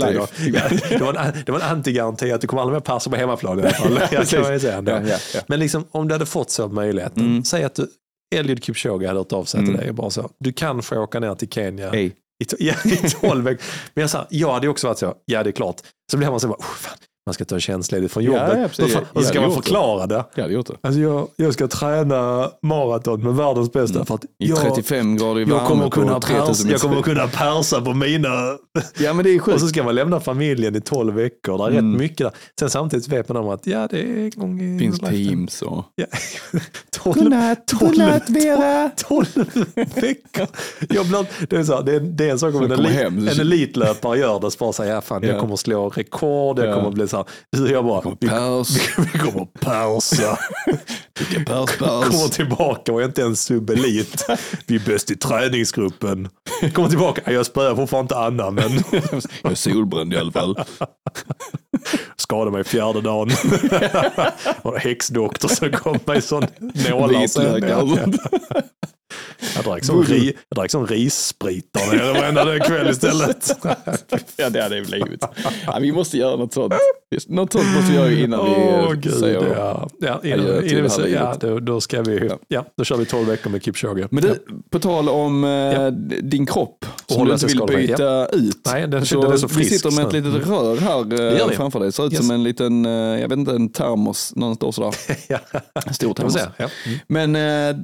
Ja, 0.54 0.62
det, 0.88 1.00
var 1.00 1.14
en, 1.14 1.32
det 1.46 1.52
var 1.52 1.60
en 1.60 1.66
antigaranti 1.66 2.32
att 2.32 2.40
du 2.40 2.46
kommer 2.46 2.62
aldrig 2.62 2.74
mer 2.74 2.80
passa 2.80 3.10
på 3.10 3.16
hemmaplan 3.16 3.58
i 3.58 3.62
alla 3.62 3.70
fall. 3.70 3.92
Man 4.12 4.26
säga. 4.60 4.82
Ja, 4.86 5.00
ja, 5.08 5.16
ja. 5.34 5.40
Men 5.46 5.60
liksom, 5.60 5.84
om 5.90 6.08
du 6.08 6.14
hade 6.14 6.26
fått 6.26 6.50
så 6.50 6.68
möjligheten, 6.68 7.22
Mm. 7.22 7.44
säg 7.44 7.64
att 7.64 7.74
du, 7.74 7.88
Eliud 8.34 8.64
Kipchoge 8.64 9.06
hade 9.06 9.18
hört 9.20 9.32
av 9.32 9.44
sig 9.44 9.60
till 9.60 9.68
Mm. 9.68 9.80
dig 9.80 9.88
och 9.88 9.94
bara 9.94 10.10
så, 10.10 10.30
du 10.38 10.52
kan 10.52 10.82
få 10.82 10.98
åka 10.98 11.20
ner 11.20 11.34
till 11.34 11.48
Kenya 11.48 11.90
Hej. 11.90 12.12
i, 12.42 12.44
to- 12.44 12.56
ja, 12.58 12.74
i 12.84 12.96
tolv 12.96 13.44
veckor. 13.44 13.62
Men 13.94 14.00
jag 14.02 14.10
sa, 14.10 14.26
jag 14.30 14.52
hade 14.52 14.68
också 14.68 14.86
varit 14.86 14.98
så, 14.98 15.14
ja 15.24 15.42
det 15.42 15.50
är 15.50 15.52
klart. 15.52 15.76
Så 16.10 16.16
blir 16.16 16.30
man 16.30 16.40
så, 16.40 16.48
bara, 16.48 16.58
oh, 16.58 16.64
fan, 16.76 16.96
man 17.26 17.34
ska 17.34 17.44
ta 17.44 17.58
tjänstledigt 17.58 18.12
från 18.12 18.24
Ja, 18.24 18.30
jobbet. 18.48 18.72
ja, 18.78 18.84
och, 18.84 18.90
fan, 18.90 19.04
Jag 19.14 19.24
ska 19.24 19.40
man 19.40 19.50
gjort 19.50 19.58
det. 19.58 19.62
förklara 19.62 20.06
det. 20.06 20.24
Jag 20.34 20.42
hade 20.42 20.54
gjort 20.54 20.66
det. 20.66 20.76
Alltså 20.80 21.00
jag, 21.00 21.28
jag 21.36 21.52
ska 21.54 21.68
träna 21.68 22.50
maraton 22.62 23.22
med 23.22 23.34
världens 23.34 23.72
bästa 23.72 24.04
för 24.04 24.14
att 24.14 24.24
I 24.24 24.28
jag, 24.38 24.58
35 24.60 25.16
grader 25.16 25.40
i 25.40 25.44
jag 25.44 25.66
kommer, 25.66 25.90
kunna 25.90 26.14
på 26.14 26.20
3000 26.20 26.46
persa, 26.46 26.68
jag 26.70 26.80
kommer 26.80 27.02
kunna 27.02 27.26
persa 27.28 27.80
på 27.80 27.94
mina... 27.94 28.28
Ja 28.98 29.12
men 29.12 29.24
det 29.24 29.30
är 29.30 29.52
Och 29.54 29.60
så 29.60 29.68
ska 29.68 29.82
man 29.82 29.94
lämna 29.94 30.20
familjen 30.20 30.76
i 30.76 30.80
12 30.80 31.14
veckor. 31.14 31.58
Det 31.58 31.64
är 31.64 31.78
Mm. 31.78 31.92
rätt 31.92 32.00
mycket 32.00 32.18
där. 32.18 32.32
Sen 32.60 32.70
samtidigt 32.70 33.08
vet 33.08 33.28
man 33.28 33.36
om 33.36 33.48
att 33.48 33.66
ja, 33.66 33.88
det 33.90 34.00
är 34.00 34.16
en 34.16 34.30
gång 34.30 34.60
i 34.60 34.78
finns 34.78 34.98
teams 35.00 35.62
och... 35.62 35.84
Ja. 35.94 36.06
12, 36.90 37.14
Godnatt, 37.18 37.72
godnatt 37.80 38.30
Vera! 38.30 38.90
12 38.96 39.26
veckor. 39.74 40.46
Jag 40.88 41.06
blir, 41.06 41.26
det, 41.50 41.56
är 41.56 41.64
så 41.64 41.74
här, 41.74 41.82
det, 41.82 41.92
är, 41.94 42.00
det 42.00 42.26
är 42.28 42.30
en 42.30 42.38
sak 42.38 42.54
om 42.54 42.62
en, 42.62 42.70
kommer 42.76 42.88
elit, 43.04 43.32
en 43.32 43.40
elitlöpare 43.40 44.18
gör 44.18 44.40
det. 44.40 44.50
Så 44.50 44.56
bara 44.58 44.72
säga, 44.72 44.94
ja, 44.94 45.00
fan, 45.00 45.22
jag 45.22 45.34
Ja. 45.36 45.40
kommer 45.40 45.54
att 45.54 45.60
slå 45.60 45.88
rekord. 45.88 46.58
Jag 46.58 46.68
Ja. 46.68 46.74
kommer 46.74 46.88
att 46.88 46.94
bli 46.94 47.08
så 47.10 47.16
här. 47.16 47.26
Du 47.52 47.70
jag 47.70 47.84
bara, 47.84 48.16
vi, 48.20 48.28
Pers, 48.28 48.98
vi 48.98 49.18
kommer 49.18 49.46
persa. 49.60 50.38
vilken 51.18 51.44
pers, 51.44 51.76
Kommer 51.76 52.10
pers. 52.10 52.30
tillbaka 52.36 52.92
och 52.92 53.00
är 53.00 53.04
inte 53.04 53.20
ens 53.20 53.42
subelit. 53.42 54.24
Vi 54.66 54.74
är 54.76 54.80
bäst 54.86 55.10
i 55.10 55.16
träningsgruppen. 55.16 56.28
Kommer 56.74 56.88
tillbaka, 56.88 57.22
"Ja, 57.24 57.32
jag 57.32 57.46
spöar 57.46 57.76
fortfarande 57.76 58.04
inte 58.04 58.16
Anna 58.18 58.50
men 58.50 58.72
Jag 59.42 59.52
är 59.52 59.54
solbränd 59.54 60.12
i 60.14 60.16
alla 60.16 60.32
fall. 60.32 60.56
skadade 62.16 62.50
mig 62.50 62.64
fjärde 62.64 63.00
dagen. 63.00 63.30
och 64.62 64.78
häxdoktor 64.78 65.48
som 65.48 65.70
kom 65.72 65.98
med 66.06 66.24
sån 66.24 66.46
nålar. 66.90 67.26
Jag 69.56 69.64
drack 69.64 69.84
sån, 69.84 70.02
ri, 70.04 70.32
jag 70.48 70.56
drack 70.56 70.70
sån 70.70 70.86
rissprit 70.86 71.68
där 71.72 71.96
nere 71.96 72.12
varenda 72.20 72.58
kväll 72.58 72.90
istället. 72.90 73.56
Ja 74.36 74.50
det 74.50 74.62
hade 74.62 74.80
det 74.80 74.86
blivit. 74.86 75.24
Ja, 75.66 75.78
vi 75.80 75.92
måste 75.92 76.18
göra 76.18 76.36
något 76.36 76.52
sånt. 76.54 76.74
Något 77.28 77.52
sånt 77.52 77.64
måste 77.74 77.90
vi 77.92 77.96
göra 77.96 78.10
innan 78.10 78.44
vi 78.44 78.50
Åh 78.50 78.84
eh, 78.84 78.92
gud, 78.92 79.12
säger 79.14 79.54
ja. 79.56 79.88
ja, 80.00 80.20
innan, 80.24 80.64
innan 80.66 80.82
vi 80.82 80.90
säger, 80.90 81.16
ja 81.16 81.36
då, 81.40 81.60
då 81.60 81.80
ska 81.80 82.02
vi, 82.02 82.26
Ja. 82.28 82.38
ja. 82.48 82.64
då 82.76 82.84
kör 82.84 82.96
vi 82.96 83.04
12 83.06 83.28
veckor 83.28 83.50
med 83.50 83.62
Kipchoge. 83.64 84.08
Men 84.10 84.22
du, 84.22 84.38
på 84.70 84.78
tal 84.78 85.08
om 85.08 85.44
eh, 85.44 85.86
din 86.22 86.46
kropp 86.46 86.84
som 87.06 87.18
hålla 87.18 87.36
du 87.36 87.46
inte 87.52 87.66
vill 87.74 87.86
byta 87.86 88.26
ut. 88.26 88.60
Nej, 88.66 88.88
den, 88.88 89.06
så 89.06 89.22
den 89.22 89.32
är 89.32 89.36
så 89.36 89.46
vi 89.46 89.54
frisk. 89.54 89.70
sitter 89.74 89.90
med 89.96 90.06
ett 90.06 90.12
litet 90.12 90.46
rör 90.48 90.76
här 90.76 91.40
eh, 91.42 91.48
vi. 91.48 91.56
framför 91.56 91.78
dig. 91.78 91.88
Det 91.88 91.92
ser 91.92 92.06
ut 92.06 92.12
Yes. 92.12 92.26
som 92.26 92.34
en 92.34 92.42
liten, 92.42 92.84
jag 92.84 93.28
vet 93.28 93.38
inte, 93.38 93.52
en 93.52 93.68
termos. 93.68 94.32
Någon 94.36 94.54
står 94.56 94.72
sådär. 94.72 94.94
ja, 95.28 95.38
stor 95.92 96.14
termos. 96.14 96.36
Ja. 96.58 96.66
Mm. 96.86 96.98
Men 97.32 97.32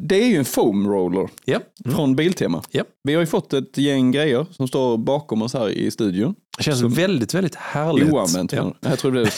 det 0.08 0.22
är 0.22 0.26
ju 0.28 0.36
en 0.36 0.44
foam 0.44 0.88
roller 0.88 1.15
Ja. 1.44 1.60
Mm. 1.84 1.96
från 1.96 2.16
Biltema. 2.16 2.62
Ja. 2.70 2.84
Vi 3.02 3.14
har 3.14 3.20
ju 3.20 3.26
fått 3.26 3.52
ett 3.52 3.78
gäng 3.78 4.12
grejer 4.12 4.46
som 4.50 4.68
står 4.68 4.96
bakom 4.98 5.42
oss 5.42 5.54
här 5.54 5.68
i 5.68 5.90
studion. 5.90 6.34
Det 6.58 6.62
känns 6.62 6.80
Så- 6.80 6.88
väldigt, 6.88 7.34
väldigt 7.34 7.54
härligt. 7.54 8.12
Oanvänt. 8.12 8.52
Ja. 8.52 8.74
Jag 8.80 8.98
tror 8.98 9.12
det 9.12 9.20
är. 9.22 9.30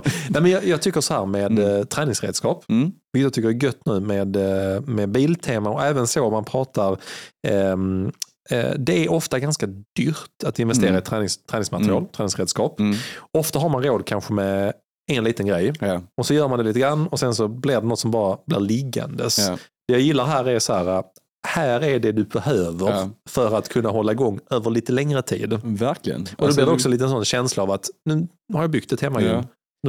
Nej, 0.30 0.42
men 0.42 0.50
jag, 0.50 0.64
jag 0.66 0.82
tycker 0.82 1.00
så 1.00 1.14
här 1.14 1.26
med 1.26 1.58
eh, 1.58 1.84
träningsredskap, 1.84 2.64
Mm. 2.68 2.92
vilket 3.12 3.24
jag 3.24 3.32
tycker 3.32 3.48
är 3.48 3.64
gött 3.64 3.80
nu 3.86 4.00
med, 4.00 4.36
eh, 4.36 4.80
med 4.80 5.08
Biltema 5.08 5.70
och 5.70 5.82
även 5.84 6.06
så 6.06 6.24
om 6.24 6.32
man 6.32 6.44
pratar 6.44 6.98
ehm, 7.48 8.12
eh, 8.50 8.70
det 8.78 9.04
är 9.04 9.12
ofta 9.12 9.38
ganska 9.38 9.66
dyrt 9.96 10.44
att 10.46 10.58
investera 10.58 10.88
Mm. 10.88 10.98
i 11.02 11.04
tränings, 11.04 11.44
träningsmaterial, 11.46 11.98
Mm. 11.98 12.08
träningsredskap. 12.16 12.80
Mm. 12.80 12.96
Ofta 13.38 13.58
har 13.58 13.68
man 13.68 13.82
råd 13.82 14.06
kanske 14.06 14.32
med 14.32 14.72
en 15.12 15.24
liten 15.24 15.46
grej 15.46 15.72
Ja. 15.80 16.00
och 16.20 16.26
så 16.26 16.34
gör 16.34 16.48
man 16.48 16.58
det 16.58 16.64
lite 16.64 16.80
grann 16.80 17.06
och 17.06 17.18
sen 17.20 17.34
så 17.34 17.48
blir 17.48 17.74
det 17.80 17.86
något 17.86 17.98
som 17.98 18.10
bara 18.10 18.38
blir 18.46 18.60
liggandes. 18.60 19.38
Ja. 19.38 19.56
Det 19.88 19.92
jag 19.94 20.00
gillar 20.00 20.24
här 20.24 20.44
är 20.48 20.58
så 20.58 20.72
här, 20.72 21.04
här 21.46 21.80
är 21.80 21.98
det 21.98 22.12
du 22.12 22.24
behöver 22.24 22.90
Ja. 22.90 23.10
för 23.28 23.58
att 23.58 23.68
kunna 23.68 23.88
hålla 23.88 24.12
igång 24.12 24.40
över 24.50 24.70
lite 24.70 24.92
längre 24.92 25.22
tid. 25.22 25.58
Verkligen. 25.64 26.20
Och 26.20 26.28
då 26.38 26.44
Alltså, 26.44 26.58
blir 26.58 26.66
det 26.66 26.72
också 26.72 26.88
lite 26.88 27.04
en 27.04 27.10
sån 27.10 27.24
känsla 27.24 27.62
av 27.62 27.70
att 27.70 27.86
nu 28.04 28.28
har 28.52 28.60
jag 28.60 28.70
byggt 28.70 28.92
ett 28.92 29.00
hemmagym. 29.00 29.28
Ja. 29.28 29.44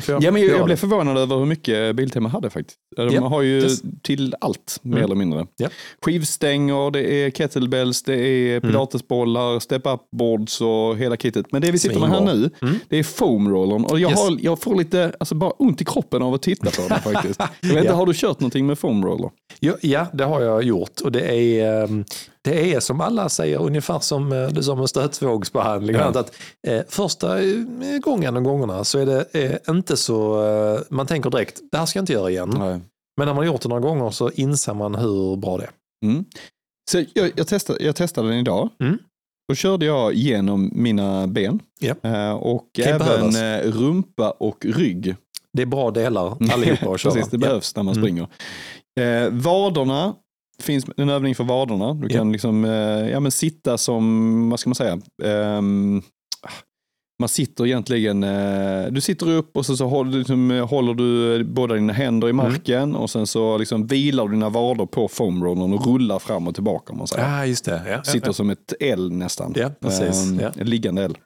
Jag 0.07 0.23
Ja, 0.23 0.31
men 0.31 0.41
jag, 0.41 0.51
jag 0.57 0.65
blev 0.65 0.75
förvånad 0.75 1.17
över 1.17 1.35
hur 1.37 1.45
mycket 1.45 1.95
Biltema 1.95 2.29
hade 2.29 2.49
faktiskt. 2.49 2.77
De 2.95 3.09
Ja, 3.09 3.21
har 3.27 3.41
ju 3.41 3.59
yes. 3.61 3.81
till 4.03 4.35
allt, 4.41 4.79
mer 4.81 4.91
Mm. 4.91 5.03
eller 5.03 5.15
mindre. 5.15 5.45
Ja. 5.57 5.69
Skivstänger, 6.01 6.91
det 6.91 7.13
är 7.13 7.29
kettlebells, 7.31 8.03
det 8.03 8.15
är 8.15 8.57
Mm. 8.57 8.61
pilatesbollar, 8.61 9.59
step-up 9.59 10.01
boards 10.17 10.61
och 10.61 10.97
hela 10.97 11.17
kittet. 11.17 11.51
Men 11.51 11.61
det 11.61 11.71
vi 11.71 11.79
sitter 11.79 11.99
med 11.99 12.09
här 12.09 12.21
nu, 12.25 12.49
Mm. 12.61 12.75
det 12.89 12.97
är 12.99 13.03
foam-rollern. 13.03 13.83
Och 13.85 13.99
jag, 13.99 14.11
Yes. 14.11 14.19
har, 14.19 14.37
jag 14.41 14.59
får 14.61 14.75
lite, 14.75 15.13
alltså 15.19 15.35
bara 15.35 15.49
ont 15.51 15.81
i 15.81 15.85
kroppen 15.85 16.21
av 16.21 16.33
att 16.33 16.41
titta 16.41 16.69
på 16.71 16.87
den 16.89 16.99
faktiskt. 17.13 17.39
Jag 17.39 17.69
vet 17.69 17.77
inte, 17.77 17.87
Ja. 17.87 17.93
har 17.95 18.05
du 18.05 18.13
kört 18.13 18.39
någonting 18.39 18.65
med 18.67 18.77
foam-roller? 18.77 19.29
Ja, 19.59 19.73
ja, 19.81 20.05
det 20.13 20.23
har 20.23 20.41
jag 20.41 20.63
gjort. 20.63 21.01
Och 21.03 21.11
det 21.11 21.21
är, 21.61 21.83
ehm, 21.83 22.05
det 22.51 22.73
är 22.73 22.79
som 22.79 23.01
alla 23.01 23.29
säger, 23.29 23.61
ungefär 23.61 23.99
som, 23.99 24.31
eh, 24.31 24.53
som 24.61 24.79
en 24.79 24.87
stötvågsbehandling. 24.87 25.95
Ja. 25.95 26.03
Att, 26.19 26.35
eh, 26.67 26.81
första 26.89 27.39
eh, 27.41 27.53
gången 28.01 28.37
och 28.37 28.43
gångerna 28.43 28.83
så 28.83 28.99
är 28.99 29.05
det 29.05 29.25
eh, 29.35 29.75
inte 29.75 29.97
så, 29.97 30.45
eh, 30.45 30.79
man 30.89 31.07
tänker 31.07 31.29
direkt, 31.29 31.61
det 31.71 31.77
här 31.77 31.85
ska 31.85 31.99
jag 31.99 32.01
inte 32.03 32.13
göra 32.13 32.29
igen. 32.29 32.55
Nej. 32.59 32.79
Men 33.17 33.25
när 33.27 33.33
man 33.33 33.37
har 33.37 33.43
gjort 33.43 33.61
det 33.61 33.69
några 33.69 33.81
gånger 33.81 34.09
så 34.11 34.29
inser 34.31 34.73
man 34.73 34.95
hur 34.95 35.35
bra 35.35 35.57
det 35.57 35.63
är. 35.63 35.69
Mm. 36.05 36.25
Så 36.91 37.03
jag, 37.13 37.31
jag, 37.35 37.47
testade, 37.47 37.83
jag 37.83 37.95
testade 37.95 38.29
den 38.29 38.37
idag. 38.39 38.69
Mm. 38.79 38.97
Då 39.49 39.55
körde 39.55 39.85
jag 39.85 40.13
igenom 40.13 40.71
mina 40.73 41.27
ben 41.27 41.59
Ja. 41.79 41.95
eh, 42.01 42.31
och 42.31 42.63
Kan 42.73 42.85
även 42.87 42.99
behövas. 42.99 43.35
eh, 43.37 43.71
rumpa 43.71 44.31
och 44.31 44.65
rygg. 44.65 45.15
Det 45.53 45.61
är 45.61 45.65
bra 45.65 45.91
delar 45.91 46.37
allihopa 46.53 46.89
att 46.93 46.99
köra. 46.99 47.13
Precis, 47.13 47.29
det 47.31 47.37
Ja. 47.37 47.39
behövs 47.47 47.75
när 47.75 47.83
man 47.83 47.95
Mm. 47.97 48.03
springer. 48.03 48.27
Eh, 48.99 49.29
vaderna, 49.31 50.13
det 50.57 50.63
finns 50.63 50.85
en 50.97 51.09
övning 51.09 51.35
för 51.35 51.43
vaderna. 51.43 51.93
Du 51.93 52.07
Ja. 52.07 52.17
kan 52.19 52.31
liksom, 52.31 52.65
eh, 52.65 52.71
ja, 53.09 53.19
men 53.19 53.31
sitta 53.31 53.77
som, 53.77 54.49
vad 54.49 54.59
ska 54.59 54.69
man 54.69 54.75
säga, 54.75 54.99
Ehm, 55.23 56.01
man 57.19 57.29
sitter 57.29 57.65
egentligen, 57.65 58.23
eh, 58.23 58.85
du 58.91 59.01
sitter 59.01 59.29
upp 59.29 59.57
och 59.57 59.65
så, 59.65 59.77
så 59.77 59.85
håller, 59.87 60.11
du 60.11 60.17
liksom, 60.17 60.51
eh, 60.51 60.67
håller 60.67 60.93
du 60.93 61.43
båda 61.43 61.75
dina 61.75 61.93
händer 61.93 62.27
i 62.27 62.31
Mm. 62.31 62.45
marken 62.51 62.95
och 62.95 63.09
sen 63.09 63.27
så 63.27 63.57
liksom 63.57 63.87
vilar 63.87 64.25
du 64.25 64.31
dina 64.31 64.49
vader 64.49 64.85
på 64.85 65.07
foamrollern 65.07 65.73
och 65.73 65.85
rullar 65.87 66.19
fram 66.19 66.47
och 66.47 66.53
tillbaka. 66.55 66.93
Man 66.93 67.07
säger. 67.07 67.29
Ja, 67.37 67.45
just 67.45 67.65
det. 67.65 67.81
Ja, 67.89 68.03
Sitter 68.03 68.27
ja, 68.27 68.33
som 68.33 68.49
ett 68.49 68.73
L 68.79 69.11
nästan. 69.11 69.53
Ja, 69.55 69.69
precis. 69.81 70.25
Ja. 70.41 70.47
Ett 70.49 70.67
liggande 70.67 71.03
L. 71.03 71.17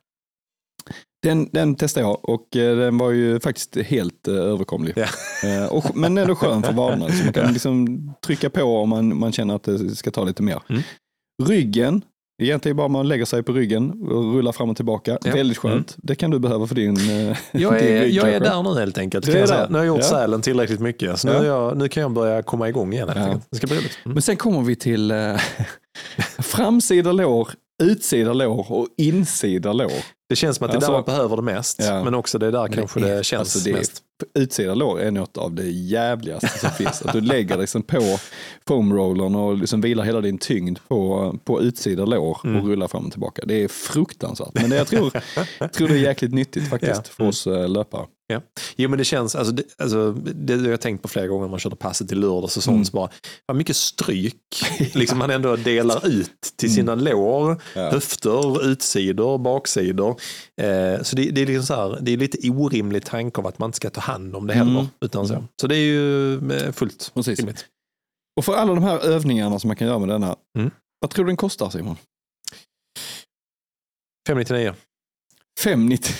Den, 1.23 1.49
den 1.52 1.76
testade 1.76 2.06
jag 2.06 2.30
och 2.30 2.56
eh, 2.56 2.77
den 2.77 2.98
var 2.98 3.11
ju 3.11 3.39
faktiskt 3.39 3.77
helt 3.77 4.27
eh, 4.27 4.34
överkomlig. 4.35 4.93
Ja. 4.95 5.06
Eh, 5.43 5.65
och, 5.65 5.98
men 5.98 6.18
ändå 6.18 6.35
skön 6.35 6.64
för 6.64 6.73
vaderna. 6.73 7.10
Så 7.10 7.23
man 7.23 7.34
kan 7.34 7.53
liksom 7.53 8.14
trycka 8.26 8.49
på 8.49 8.61
om 8.64 8.89
man, 8.89 9.19
man 9.19 9.31
känner 9.31 9.56
att 9.56 9.64
det 9.64 9.95
ska 9.95 10.11
ta 10.11 10.23
lite 10.23 10.43
mer. 10.43 10.60
Mm. 10.69 10.81
Ryggen, 11.43 12.02
egentligen 12.41 12.77
bara 12.77 12.88
man 12.88 13.07
lägger 13.07 13.26
sig 13.26 13.43
på 13.43 13.53
ryggen 13.53 13.91
och 13.91 14.34
rullar 14.35 14.52
fram 14.52 14.69
och 14.69 14.76
tillbaka. 14.76 15.18
Ja. 15.23 15.34
Väldigt 15.34 15.57
skönt. 15.57 15.95
Det 15.98 16.15
kan 16.15 16.31
du 16.31 16.39
behöva 16.39 16.68
för 16.68 16.76
din, 16.76 16.95
Jag 17.52 17.73
din 17.73 17.88
är, 17.98 18.02
rygg 18.02 18.14
jag 18.14 18.30
är 18.30 18.39
där 18.39 18.64
nu 18.64 18.80
helt 18.80 18.98
enkelt. 18.98 19.26
Kan 19.26 19.39
jag 19.39 19.49
säga. 19.49 19.68
Nu 19.69 19.77
har 19.77 19.85
jag 19.85 19.88
gjort 19.95 20.03
Ja. 20.03 20.10
sälen 20.10 20.41
tillräckligt 20.41 20.80
mycket. 20.80 21.19
Så 21.19 21.27
nu, 21.27 21.34
Ja. 21.34 21.43
jag, 21.43 21.77
nu 21.77 21.88
kan 21.89 22.02
jag 22.02 22.11
börja 22.11 22.43
komma 22.43 22.69
igång 22.69 22.93
igen. 22.93 23.10
Helt 23.10 23.19
Ja. 23.19 23.39
Det 23.49 23.57
ska 23.57 23.68
bli 23.68 23.77
roligt. 23.77 23.99
Mm. 24.06 24.14
Men 24.14 24.22
sen 24.22 24.38
kommer 24.38 24.61
vi 24.61 24.76
till 24.76 25.14
framsida 26.39 27.11
lår, 27.11 27.49
utsida 27.81 28.33
lår 28.33 28.71
och 28.71 28.87
insida 28.97 29.73
lår. 29.73 29.91
Det 30.29 30.35
känns 30.35 30.57
som 30.57 30.65
att 30.65 30.71
det 30.71 30.73
är 30.73 30.77
Alltså- 30.77 30.91
där 30.91 30.97
man 30.97 31.05
behöver 31.05 31.35
det 31.35 31.41
mest. 31.41 31.77
Ja. 31.81 32.03
Men 32.03 32.15
också 32.15 32.39
det 32.39 32.47
är 32.47 32.51
där 32.51 32.61
Men 32.61 32.71
kanske 32.73 32.99
det 32.99 33.09
är- 33.11 33.17
det 33.17 33.23
känns 33.23 33.39
alltså 33.39 33.59
det 33.59 33.69
är- 33.71 33.75
mest. 33.77 34.01
Utsida 34.35 34.73
lår 34.73 34.99
är 35.01 35.11
något 35.11 35.37
av 35.37 35.53
det 35.53 35.69
jävligaste 35.71 36.59
som 36.59 36.69
finns. 36.69 37.01
Att 37.01 37.13
du 37.13 37.21
lägger 37.21 37.57
liksom 37.57 37.81
på 37.83 38.17
foamrollern 38.67 39.35
och 39.35 39.57
liksom 39.57 39.81
vilar 39.81 40.03
hela 40.03 40.21
din 40.21 40.37
tyngd 40.37 40.79
på, 40.87 41.35
på 41.43 41.61
utsida 41.61 42.05
lår 42.05 42.29
och 42.39 42.45
Mm. 42.45 42.67
rullar 42.67 42.87
fram 42.87 43.05
och 43.05 43.11
tillbaka. 43.11 43.41
Det 43.45 43.63
är 43.63 43.67
fruktansvärt. 43.67 44.53
Men 44.53 44.69
det, 44.69 44.75
jag, 44.75 44.87
tror, 44.87 45.11
tror 45.67 45.87
det 45.87 45.93
är 45.93 45.97
jäkligt 45.97 46.33
nyttigt 46.33 46.69
faktiskt 46.69 47.01
Ja. 47.05 47.13
för 47.17 47.27
oss 47.27 47.47
eh, 47.47 47.67
löpare. 48.33 48.51
Jo 48.75 48.89
men 48.89 48.97
det 48.99 49.05
känns, 49.05 49.35
alltså 49.35 49.53
det, 49.53 49.63
alltså, 49.77 50.11
det 50.13 50.53
har 50.57 50.67
jag 50.67 50.81
tänkt 50.81 51.01
på 51.01 51.07
flera 51.07 51.27
gånger 51.27 51.41
när 51.41 51.49
man 51.49 51.59
körde 51.59 51.75
passet 51.75 52.11
i 52.11 52.15
lördags 52.15 52.57
och 52.57 52.63
sånt. 52.63 52.75
Mm. 52.75 52.85
Så 52.85 52.91
bara, 52.91 53.09
vad 53.45 53.57
mycket 53.57 53.75
stryk 53.75 54.35
liksom 54.93 55.17
man 55.17 55.29
ändå 55.29 55.55
delar 55.55 56.07
ut 56.07 56.53
till 56.55 56.73
sina 56.73 56.95
lår, 56.95 57.41
Mm. 57.51 57.57
Ja. 57.75 57.91
höfter, 57.91 58.65
utsidor, 58.71 59.37
baksidor. 59.37 60.09
Eh, 60.61 61.01
så 61.01 61.15
det, 61.15 61.31
det, 61.31 61.41
är 61.41 61.45
liksom 61.45 61.65
så 61.65 61.75
här, 61.75 61.99
det 62.01 62.11
är 62.13 62.17
lite 62.17 62.49
orimlig 62.49 63.05
tanke 63.05 63.39
av 63.41 63.47
att 63.47 63.59
man 63.59 63.67
inte 63.67 63.75
ska 63.75 63.89
ta 63.89 64.01
hand 64.01 64.35
om 64.35 64.47
det 64.47 64.53
heller. 64.53 64.71
Mm. 64.79 64.85
Utan 65.01 65.27
så. 65.27 65.43
så 65.61 65.67
det 65.67 65.75
är 65.75 65.79
ju 65.85 66.33
eh, 66.51 66.71
fullt 66.71 67.11
Precis. 67.13 67.39
rimligt. 67.39 67.65
Och 68.37 68.45
för 68.45 68.53
alla 68.53 68.73
de 68.73 68.83
här 68.83 68.99
övningarna 68.99 69.59
som 69.59 69.67
man 69.67 69.77
kan 69.77 69.87
göra 69.87 69.99
med 69.99 70.09
denna, 70.09 70.35
Mm. 70.57 70.71
vad 70.99 71.09
tror 71.11 71.25
du 71.25 71.29
den 71.29 71.37
kostar 71.37 71.69
Simon? 71.69 71.95
599. 74.27 74.73
590. 75.59 76.13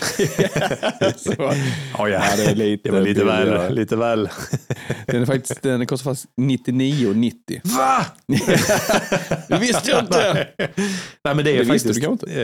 Så, 1.17 1.33
Ja, 1.37 1.53
ja. 1.97 2.07
ja, 2.09 2.21
det 2.37 2.45
är 2.45 2.55
lite 2.55 2.89
Det 2.89 2.91
var 2.95 3.01
lite 3.01 3.19
billigare. 3.19 3.49
väl. 3.57 3.75
Lite 3.75 3.95
väl. 3.95 4.29
Den, 5.07 5.21
är 5.21 5.25
faktiskt, 5.25 5.61
den 5.61 5.85
kostar 5.87 6.11
fast 6.11 6.25
99,90. 6.41 7.77
Va? 7.77 8.05
Det 9.47 9.57
visste 9.57 9.89
jag 9.91 9.99
inte. 9.99 10.47
Nej, 11.23 11.35
men 11.35 11.37
det 11.45 11.51
är 11.51 11.53
Det 11.53 11.59
visste 11.59 11.67
faktiskt... 11.67 11.95
du 11.95 12.01
kanske 12.01 12.27
inte. 12.27 12.41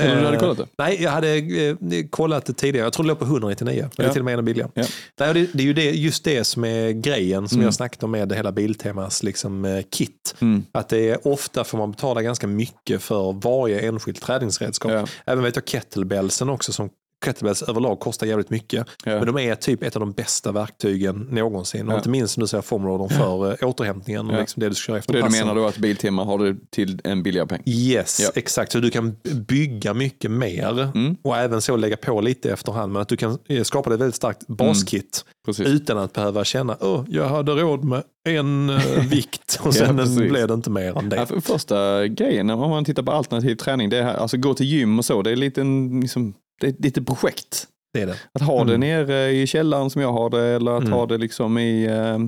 Eller 0.00 0.20
du 0.20 0.24
hade 0.24 0.36
kollat 0.36 0.58
det? 0.58 0.66
Nej, 0.78 1.02
jag 1.02 1.10
hade 1.10 1.34
eh, 1.36 1.76
kollat 2.10 2.46
det 2.46 2.52
tidigare. 2.52 2.86
Jag 2.86 2.92
tror 2.92 3.04
det 3.04 3.08
låg 3.08 3.18
på 3.18 3.24
199. 3.24 3.80
Men 3.82 3.90
det 3.96 4.02
är 4.02 4.06
Ja. 4.06 4.12
till 4.12 4.20
och 4.20 4.24
med 4.24 4.38
en 4.38 4.44
billigare. 4.44 4.70
Ja. 4.74 4.84
Nej, 5.20 5.34
det, 5.34 5.46
det 5.52 5.62
är 5.62 5.66
ju 5.66 5.72
det, 5.72 5.90
just 5.90 6.24
det 6.24 6.44
som 6.44 6.64
är 6.64 6.90
grejen 6.90 7.48
som 7.48 7.56
Mm. 7.56 7.64
jag 7.64 7.74
snackade 7.74 8.04
om 8.04 8.10
med 8.10 8.28
det 8.28 8.34
hela 8.34 8.52
Biltemas 8.52 9.22
liksom, 9.22 9.64
eh, 9.64 9.82
kit. 9.92 10.34
Mm. 10.40 10.64
Att 10.72 10.88
det 10.88 11.10
är 11.10 11.26
ofta 11.28 11.64
får 11.64 11.78
man 11.78 11.90
betala 11.90 12.22
ganska 12.22 12.46
mycket 12.46 13.02
för 13.02 13.32
varje 13.42 13.80
enskilt 13.80 14.22
träningsredskap. 14.22 14.92
Ja. 14.92 15.06
Även 15.26 15.44
vet 15.44 15.56
jag 15.56 15.64
kettlebellsen 16.00 16.48
också 16.48 16.72
som 16.72 16.90
kettlebells 17.24 17.62
överlag 17.62 18.00
kostar 18.00 18.26
jävligt 18.26 18.50
mycket. 18.50 18.86
Ja. 19.04 19.12
Men 19.18 19.26
de 19.26 19.38
är 19.38 19.54
typ 19.54 19.82
ett 19.82 19.96
av 19.96 20.00
de 20.00 20.12
bästa 20.12 20.52
verktygen 20.52 21.28
någonsin. 21.30 21.86
Och 21.88 21.92
Ja. 21.92 21.96
inte 21.96 22.08
minst 22.08 22.40
du 22.40 22.46
säger 22.46 22.62
formroden 22.62 23.08
för 23.18 23.50
äh, 23.62 23.68
återhämtningen 23.68 24.26
och 24.30 24.34
Ja. 24.36 24.40
liksom 24.40 24.60
det 24.60 24.68
du 24.68 24.74
ska 24.74 24.92
göra 24.92 24.98
efter 24.98 25.12
Det 25.12 25.22
du 25.22 25.28
menar 25.30 25.54
då 25.54 25.66
att 25.66 25.78
Biltema 25.78 26.24
har 26.24 26.38
du 26.38 26.60
till 26.70 27.00
en 27.04 27.22
billigare 27.22 27.46
peng? 27.48 27.62
Yes, 27.66 28.20
Ja. 28.22 28.30
exakt. 28.34 28.72
Så 28.72 28.78
du 28.78 28.90
kan 28.90 29.16
bygga 29.48 29.94
mycket 29.94 30.30
mer 30.30 30.60
Mm. 30.94 31.16
och 31.22 31.36
även 31.36 31.62
så 31.62 31.76
lägga 31.76 31.96
på 31.96 32.20
lite 32.20 32.52
efterhand. 32.52 32.92
Men 32.92 33.02
att 33.02 33.08
du 33.08 33.16
kan 33.16 33.38
eh, 33.48 33.62
skapa 33.62 33.94
ett 33.94 34.00
väldigt 34.00 34.14
starkt 34.14 34.46
baskit 34.46 35.24
Precis. 35.46 35.66
utan 35.68 35.98
att 35.98 36.12
behöva 36.12 36.44
känna 36.44 36.72
att 36.72 37.04
jag 37.08 37.28
hade 37.28 37.52
råd 37.52 37.84
med 37.84 38.02
en 38.28 38.70
eh, 38.70 38.76
vikt 39.10 39.58
och 39.60 39.66
Ja, 39.66 39.72
sen 39.72 39.96
precis. 39.96 40.16
blev 40.18 40.48
det 40.48 40.54
inte 40.54 40.70
mer 40.70 40.98
än 40.98 41.08
det. 41.08 41.16
Ja, 41.16 41.26
för 41.26 41.40
första 41.40 42.06
grejen 42.06 42.50
om 42.50 42.70
man 42.70 42.84
tittar 42.84 43.02
på 43.02 43.12
alternativ 43.12 43.54
träning, 43.56 43.90
det 43.90 43.98
är 43.98 44.02
här, 44.02 44.14
alltså 44.14 44.36
gå 44.36 44.54
till 44.54 44.66
gym 44.66 44.98
och 44.98 45.04
så, 45.04 45.22
det 45.22 45.30
är 45.30 45.36
lite, 45.36 45.60
en, 45.60 46.00
liksom, 46.00 46.34
det 46.60 46.66
är 46.66 46.70
ett 46.70 46.84
litet 46.84 47.06
projekt. 47.06 47.66
det 47.92 48.00
är 48.02 48.06
det. 48.06 48.16
Att 48.32 48.42
ha 48.42 48.64
det 48.64 48.74
Mm. 48.74 48.80
nere 48.80 49.30
i 49.30 49.46
källaren 49.46 49.90
som 49.90 50.02
jag 50.02 50.12
har 50.12 50.30
det 50.30 50.42
eller 50.46 50.72
att 50.72 50.80
Mm. 50.80 50.92
ha 50.92 51.06
det 51.06 51.18
liksom 51.18 51.58
i, 51.58 51.84
eh, 51.86 52.18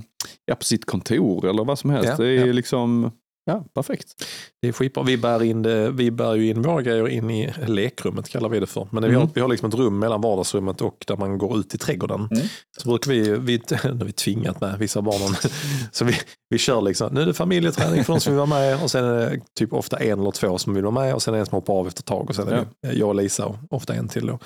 ja, 0.47 0.55
på 0.55 0.65
sitt 0.65 0.85
kontor 0.85 1.49
eller 1.49 1.65
vad 1.65 1.79
som 1.79 1.91
helst. 1.91 2.09
Ja, 2.19 2.25
det 2.25 2.29
är 2.31 2.47
ja. 2.47 2.53
liksom, 2.53 3.11
ja, 3.45 3.65
perfekt. 3.75 4.25
Det 4.63 4.69
är 4.69 4.73
skitbra. 4.73 5.03
Vi 5.03 5.17
bär, 5.17 5.43
in 5.43 5.63
det, 5.63 5.91
vi 5.91 6.11
bär 6.11 6.35
ju 6.35 6.49
in 6.49 6.63
våra 6.63 6.83
grejer 6.83 7.09
in 7.09 7.31
i 7.31 7.53
lekrummet 7.67 8.29
kallar 8.29 8.49
vi 8.49 8.61
det 8.61 8.67
för. 8.67 8.89
Men 8.91 9.03
vi, 9.03 9.09
Mm. 9.09 9.21
har, 9.21 9.29
vi 9.35 9.41
har 9.41 9.49
liksom 9.49 9.69
ett 9.69 9.75
rum 9.75 9.99
mellan 9.99 10.21
vardagsrummet 10.21 10.81
och 10.81 11.05
där 11.07 11.17
man 11.17 11.39
går 11.39 11.59
ut 11.59 11.75
i 11.75 11.79
trädgården. 11.79 12.29
Mm. 12.31 12.47
Så 12.79 12.89
brukar 12.89 13.11
vi, 13.11 13.21
vi, 13.39 13.61
har 13.83 14.05
vi 14.05 14.13
tvingat 14.13 14.61
med 14.61 14.79
vissa 14.79 15.03
barnen. 15.03 15.35
Så 15.93 16.05
vi, 16.05 16.15
vi 16.51 16.59
kör 16.59 16.81
liksom, 16.81 17.15
nu 17.15 17.21
är 17.23 17.27
det 17.27 17.35
familjeträning 17.35 18.05
för 18.05 18.13
de 18.13 18.21
som 18.21 18.33
vill 18.33 18.39
vara 18.49 18.61
med 18.61 18.83
och 18.83 18.91
sen 18.91 19.05
är 19.05 19.31
det 19.31 19.41
typ 19.59 19.73
ofta 19.73 19.97
en 19.97 20.21
eller 20.21 20.31
två 20.31 20.59
som 20.59 20.75
vill 20.75 20.85
vara 20.85 20.95
med 21.05 21.15
och 21.15 21.23
sen 21.23 21.35
är 21.35 21.39
det 21.39 21.43
en 21.43 21.47
som 21.47 21.57
hoppar 21.57 21.75
av 21.75 21.87
efter 21.89 22.03
ett 22.03 22.07
tag 22.07 22.29
och 22.31 22.37
sen 22.37 22.49
är 22.49 22.67
det 22.83 22.93
jag 22.93 23.09
och 23.09 23.15
Lisa 23.15 23.47
och 23.47 23.57
ofta 23.71 23.95
en 23.95 24.09
till 24.09 24.27
då. 24.27 24.39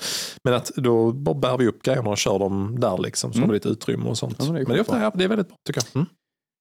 Men 0.43 0.53
att 0.53 0.71
då 0.75 1.11
bara 1.11 1.35
bär 1.35 1.57
vi 1.57 1.67
upp 1.67 1.83
grejerna 1.83 2.09
och 2.09 2.17
kör 2.17 2.39
dem 2.39 2.77
där 2.79 2.97
liksom 2.97 3.31
så 3.33 3.37
Mm. 3.37 3.49
har 3.49 3.53
vi 3.53 3.57
lite 3.57 3.69
utrymme 3.69 4.09
och 4.09 4.17
sånt. 4.17 4.35
Ja, 4.39 4.45
men 4.45 4.53
det 4.53 4.59
är 4.61 4.63
men 4.65 4.73
det 4.73 4.77
är, 4.79 4.81
ofta, 4.81 5.01
ja, 5.01 5.11
det 5.15 5.23
är 5.23 5.27
väldigt 5.27 5.47
bra 5.47 5.57
tycker 5.67 5.81
jag. 5.85 5.95
Mm. 5.95 6.07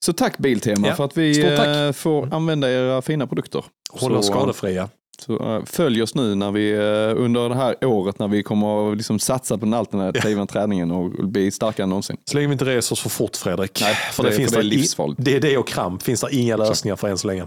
Så 0.04 0.12
tack 0.12 0.38
Biltema 0.38 0.88
Ja, 0.88 0.94
för 0.94 1.04
att 1.04 1.16
vi 1.16 1.54
eh, 1.86 1.92
får 1.92 2.34
använda 2.34 2.70
era 2.70 3.02
fina 3.02 3.26
produkter. 3.26 3.64
Håll 3.90 4.16
oss 4.16 4.26
skadefria. 4.26 4.88
Så 5.18 5.54
eh, 5.56 5.64
följ 5.64 6.02
oss 6.02 6.14
nu 6.14 6.34
när 6.34 6.50
vi, 6.52 6.72
eh, 6.72 7.22
under 7.24 7.48
det 7.48 7.54
här 7.54 7.84
året 7.84 8.18
när 8.18 8.28
vi 8.28 8.42
kommer 8.42 8.90
att 8.90 8.96
liksom 8.96 9.18
satsa 9.18 9.58
på 9.58 9.64
den 9.64 9.74
alternativa 9.74 10.46
träningen 10.46 10.90
och 10.90 11.10
bli 11.10 11.50
starkare 11.50 11.82
än 11.84 11.88
någonsin. 11.88 12.16
Så 12.24 12.36
länge 12.36 12.46
vi 12.46 12.52
inte 12.52 12.64
reser 12.64 12.92
oss 12.92 13.00
för 13.00 13.08
fort 13.10 13.36
Fredrik. 13.36 13.80
Nej, 13.80 13.94
för 14.12 14.22
det- 14.22 14.28
det, 14.30 14.36
finns 14.36 14.52
för 14.52 14.60
det 14.60 14.66
i- 14.66 14.70
livsfarligt. 14.70 15.24
Det 15.24 15.36
är 15.36 15.40
det 15.40 15.58
och 15.58 15.68
kramp. 15.68 16.02
Finns 16.02 16.20
det 16.20 16.36
inga 16.36 16.56
lösningar 16.56 16.96
för 16.96 17.08
än 17.08 17.18
så 17.18 17.26
länge. 17.26 17.46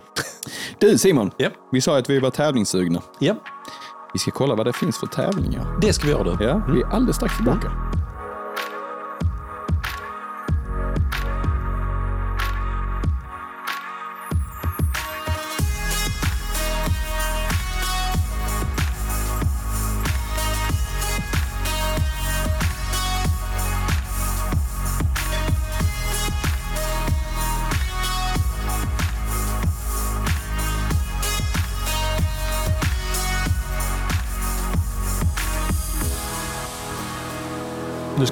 Du 0.79 0.97
Simon, 0.97 1.31
Ja. 1.37 1.49
vi 1.71 1.81
sa 1.81 1.97
att 1.97 2.09
vi 2.09 2.19
var 2.19 2.29
tävlingssugna. 2.29 3.01
Ja, 3.19 3.35
Vi 4.13 4.19
ska 4.19 4.31
kolla 4.31 4.55
vad 4.55 4.65
det 4.65 4.73
finns 4.73 4.97
för 4.99 5.07
tävlingar. 5.07 5.79
det 5.81 5.93
ska 5.93 6.05
vi 6.05 6.11
göra 6.11 6.23
du. 6.23 6.45
Ja, 6.45 6.61
vi 6.73 6.81
är 6.81 6.85
alldeles 6.85 7.15
strax 7.15 7.35
tillbaka. 7.35 7.71
Nu 7.93 7.98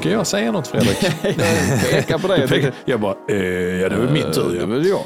ska 0.08 0.18
jag 0.18 0.28
säga 0.28 0.52
något 0.52 0.68
Fredrik. 0.68 0.98
Jag 1.24 1.92
pekar 1.92 2.18
på 2.18 2.28
dig. 2.28 2.72
Jag 2.86 3.00
bara, 3.00 3.16
eh, 3.30 3.36
ja 3.82 3.90
det 3.90 3.98
var 3.98 4.12
min 4.12 4.32
tur. 4.32 4.52
Det 4.54 4.60
Ja. 4.60 4.66
var 4.66 4.76
jag. 4.76 5.00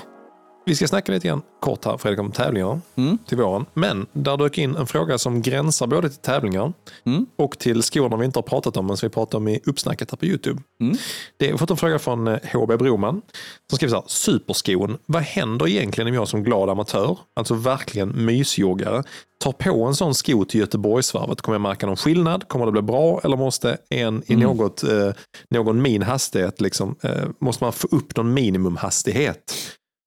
Vi 0.66 0.76
ska 0.76 0.88
snacka 0.88 1.12
lite 1.12 1.28
grann 1.28 1.42
kort 1.60 1.86
här 1.86 1.98
Fredrik 1.98 2.20
om 2.20 2.32
tävlingar 2.32 2.82
Mm. 2.96 3.18
till 3.28 3.38
våren. 3.38 3.66
Men 3.74 4.06
där 4.14 4.38
dök 4.38 4.58
in 4.58 4.76
en 4.76 4.88
fråga 4.88 5.18
som 5.18 5.42
gränsar 5.42 5.88
både 5.88 6.10
till 6.10 6.18
tävlingar 6.20 6.74
Mm. 7.06 7.26
och 7.38 7.60
till 7.60 7.82
skorna 7.84 8.18
vi 8.18 8.26
inte 8.26 8.38
har 8.40 8.44
pratat 8.44 8.78
om 8.78 8.88
men 8.88 8.98
som 8.98 9.10
vi 9.10 9.14
pratar 9.14 9.38
om 9.38 9.48
i 9.48 9.60
uppsnacket 9.66 10.12
här 10.12 10.18
på 10.18 10.26
YouTube. 10.26 10.62
Mm. 10.82 10.98
Det, 11.38 11.52
har 11.52 11.58
fått 11.58 11.72
en 11.72 11.78
fråga 11.78 12.00
från 12.00 12.28
eh, 12.28 12.38
HB 12.54 12.78
Broman 12.78 13.22
som 13.70 13.76
skriver 13.76 13.90
så 13.90 13.96
här, 13.96 14.04
superskon, 14.08 14.98
vad 15.06 15.22
händer 15.22 15.68
egentligen 15.68 16.08
om 16.08 16.14
jag 16.14 16.28
som 16.28 16.44
glad 16.44 16.70
amatör, 16.70 17.18
alltså 17.36 17.54
verkligen 17.54 18.26
mysjoggare, 18.26 19.04
tar 19.44 19.52
på 19.52 19.84
en 19.86 19.96
sån 19.96 20.16
sko 20.16 20.46
till 20.46 20.60
Göteborgsvarvet? 20.60 21.42
Kommer 21.42 21.54
jag 21.54 21.62
märka 21.62 21.86
någon 21.86 21.96
skillnad? 21.98 22.48
Kommer 22.48 22.66
det 22.66 22.72
bli 22.72 22.82
bra 22.82 23.22
eller 23.24 23.38
måste 23.38 23.78
en 23.90 24.24
i 24.28 24.34
Mm. 24.34 24.46
något, 24.58 24.84
eh, 24.84 25.12
någon 25.50 25.82
min 25.82 26.02
hastighet, 26.02 26.62
liksom, 26.62 26.96
eh, 27.04 27.12
måste 27.40 27.64
man 27.64 27.74
få 27.74 27.88
upp 27.92 28.18
någon 28.18 28.34
minimumhastighet 28.34 29.54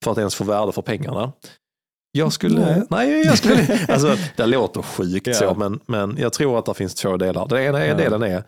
för 0.05 0.11
att 0.13 0.19
ens 0.19 0.35
få 0.35 0.45
värde 0.45 0.73
för 0.73 0.83
pengarna? 0.83 1.33
Jag 2.13 2.33
skulle, 2.33 2.61
Nej. 2.61 2.83
nej, 2.91 3.23
jag 3.27 3.39
skulle, 3.39 3.79
alltså 3.89 4.17
det 4.37 4.47
låter 4.47 4.83
sjukt 4.83 5.27
Ja. 5.27 5.35
så, 5.35 5.55
men, 5.55 5.81
men 5.87 6.17
jag 6.19 6.33
tror 6.33 6.59
att 6.59 6.67
det 6.67 6.75
finns 6.75 6.95
två 6.95 7.17
delar. 7.17 7.47
Den 7.49 7.63
ena 7.63 7.87
Ja. 7.87 7.95
delen 7.95 8.23
är, 8.23 8.45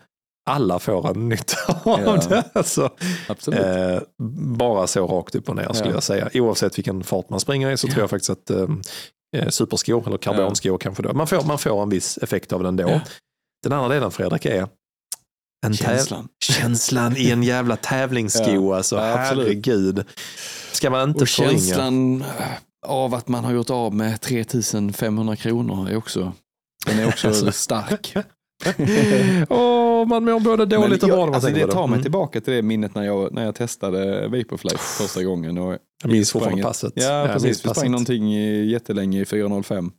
alla 0.49 0.79
får 0.79 1.09
en 1.09 1.29
nytta 1.29 1.57
av 1.83 1.99
Ja. 2.05 2.21
det. 2.29 2.43
Alltså. 2.53 2.89
Eh, 3.53 3.99
bara 4.57 4.87
så 4.87 5.07
rakt 5.07 5.35
upp 5.35 5.49
och 5.49 5.55
ner 5.55 5.73
skulle 5.73 5.89
Ja. 5.89 5.93
jag 5.95 6.03
säga. 6.03 6.29
Oavsett 6.33 6.77
vilken 6.77 7.03
fart 7.03 7.29
man 7.29 7.39
springer 7.39 7.71
i 7.71 7.77
så 7.77 7.87
tror 7.87 7.99
jag 7.99 8.09
faktiskt 8.09 8.29
att 8.29 8.49
eh, 8.49 8.65
eh, 9.37 9.49
superskor 9.49 10.07
eller 10.07 10.17
karbonskor 10.17 10.77
kanske 10.77 11.03
då. 11.03 11.13
Man 11.13 11.27
får, 11.27 11.43
man 11.43 11.57
får 11.57 11.83
en 11.83 11.89
viss 11.89 12.17
effekt 12.17 12.53
av 12.53 12.63
den 12.63 12.75
då. 12.75 12.89
Ja. 12.89 13.01
Den 13.63 13.73
andra 13.73 13.89
delen 13.89 14.11
Fredrik 14.11 14.45
är 14.45 14.67
Känslan. 15.73 16.27
känslan 16.43 17.17
i 17.17 17.31
en 17.31 17.43
jävla 17.43 17.75
tävlingssko. 17.75 18.51
Ja. 18.71 18.77
Alltså, 18.77 18.95
Ja, 18.95 19.19
absolut. 19.21 19.45
herregud. 19.47 20.05
Ska 20.77 20.89
man 20.89 21.09
inte 21.09 21.23
Och 21.23 21.29
förringa? 21.29 21.49
känslan 21.51 22.21
eh, 22.21 22.27
av 22.87 23.13
att 23.13 23.27
man 23.27 23.43
har 23.43 23.53
gjort 23.53 23.69
av 23.69 23.93
med 23.95 24.21
3500 24.21 25.35
kronor 25.35 25.89
är 25.89 25.97
också, 25.97 26.31
den 26.85 26.99
är 26.99 27.07
också 27.07 27.27
Alltså. 27.27 27.51
stark. 27.51 28.13
Åh, 29.49 30.05
man 30.07 30.23
mår 30.25 30.39
både 30.39 30.65
dåligt 30.65 31.03
och 31.03 31.09
jag, 31.09 31.15
bra 31.15 31.25
när 31.25 31.31
man 31.31 31.35
alltså 31.35 31.51
det 31.51 31.67
tar 31.67 31.87
mig 31.87 31.93
Mm. 31.95 32.01
tillbaka 32.01 32.41
till 32.41 32.53
det 32.53 32.61
minnet 32.61 32.95
när 32.95 33.03
jag, 33.03 33.33
när 33.33 33.45
jag 33.45 33.55
testade 33.55 34.27
Vaporfly 34.27 34.69
första 34.77 35.23
gången. 35.23 35.57
Och 35.57 35.77
Jag 36.03 36.11
minns 36.11 36.31
fortfarande 36.31 36.63
passet. 36.63 36.93
Ja, 36.95 37.21
minns 37.23 37.33
precis. 37.43 37.65
Vi 37.65 37.69
sprang 37.69 37.91
någonting 37.91 38.31
jättelänge 38.69 39.21
i 39.21 39.23
4.05. 39.23 39.91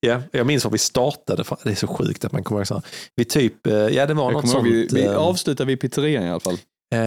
Ja, 0.00 0.20
jag 0.32 0.46
minns 0.46 0.64
var 0.64 0.70
vi 0.72 0.78
startade. 0.78 1.44
Det 1.64 1.70
är 1.70 1.74
så 1.74 1.86
sjukt 1.86 2.24
att 2.24 2.32
man 2.32 2.44
kommer 2.44 2.72
ihåg. 2.72 2.82
Vi 3.16 3.24
typ, 3.24 3.66
eh, 3.66 3.74
ja 3.74 4.06
det 4.06 4.14
var 4.14 4.24
Jag 4.24 4.32
något 4.32 4.40
kommer 4.42 4.54
sånt. 4.54 4.66
ihåg, 4.66 4.74
vi, 4.74 4.88
vi 5.00 5.04
eh, 5.06 5.16
avslutade 5.16 5.66
vid 5.68 5.80
pizzerian 5.80 6.24
i 6.24 6.30
alla 6.30 6.40
fall. 6.40 6.58
Eh, 6.94 7.00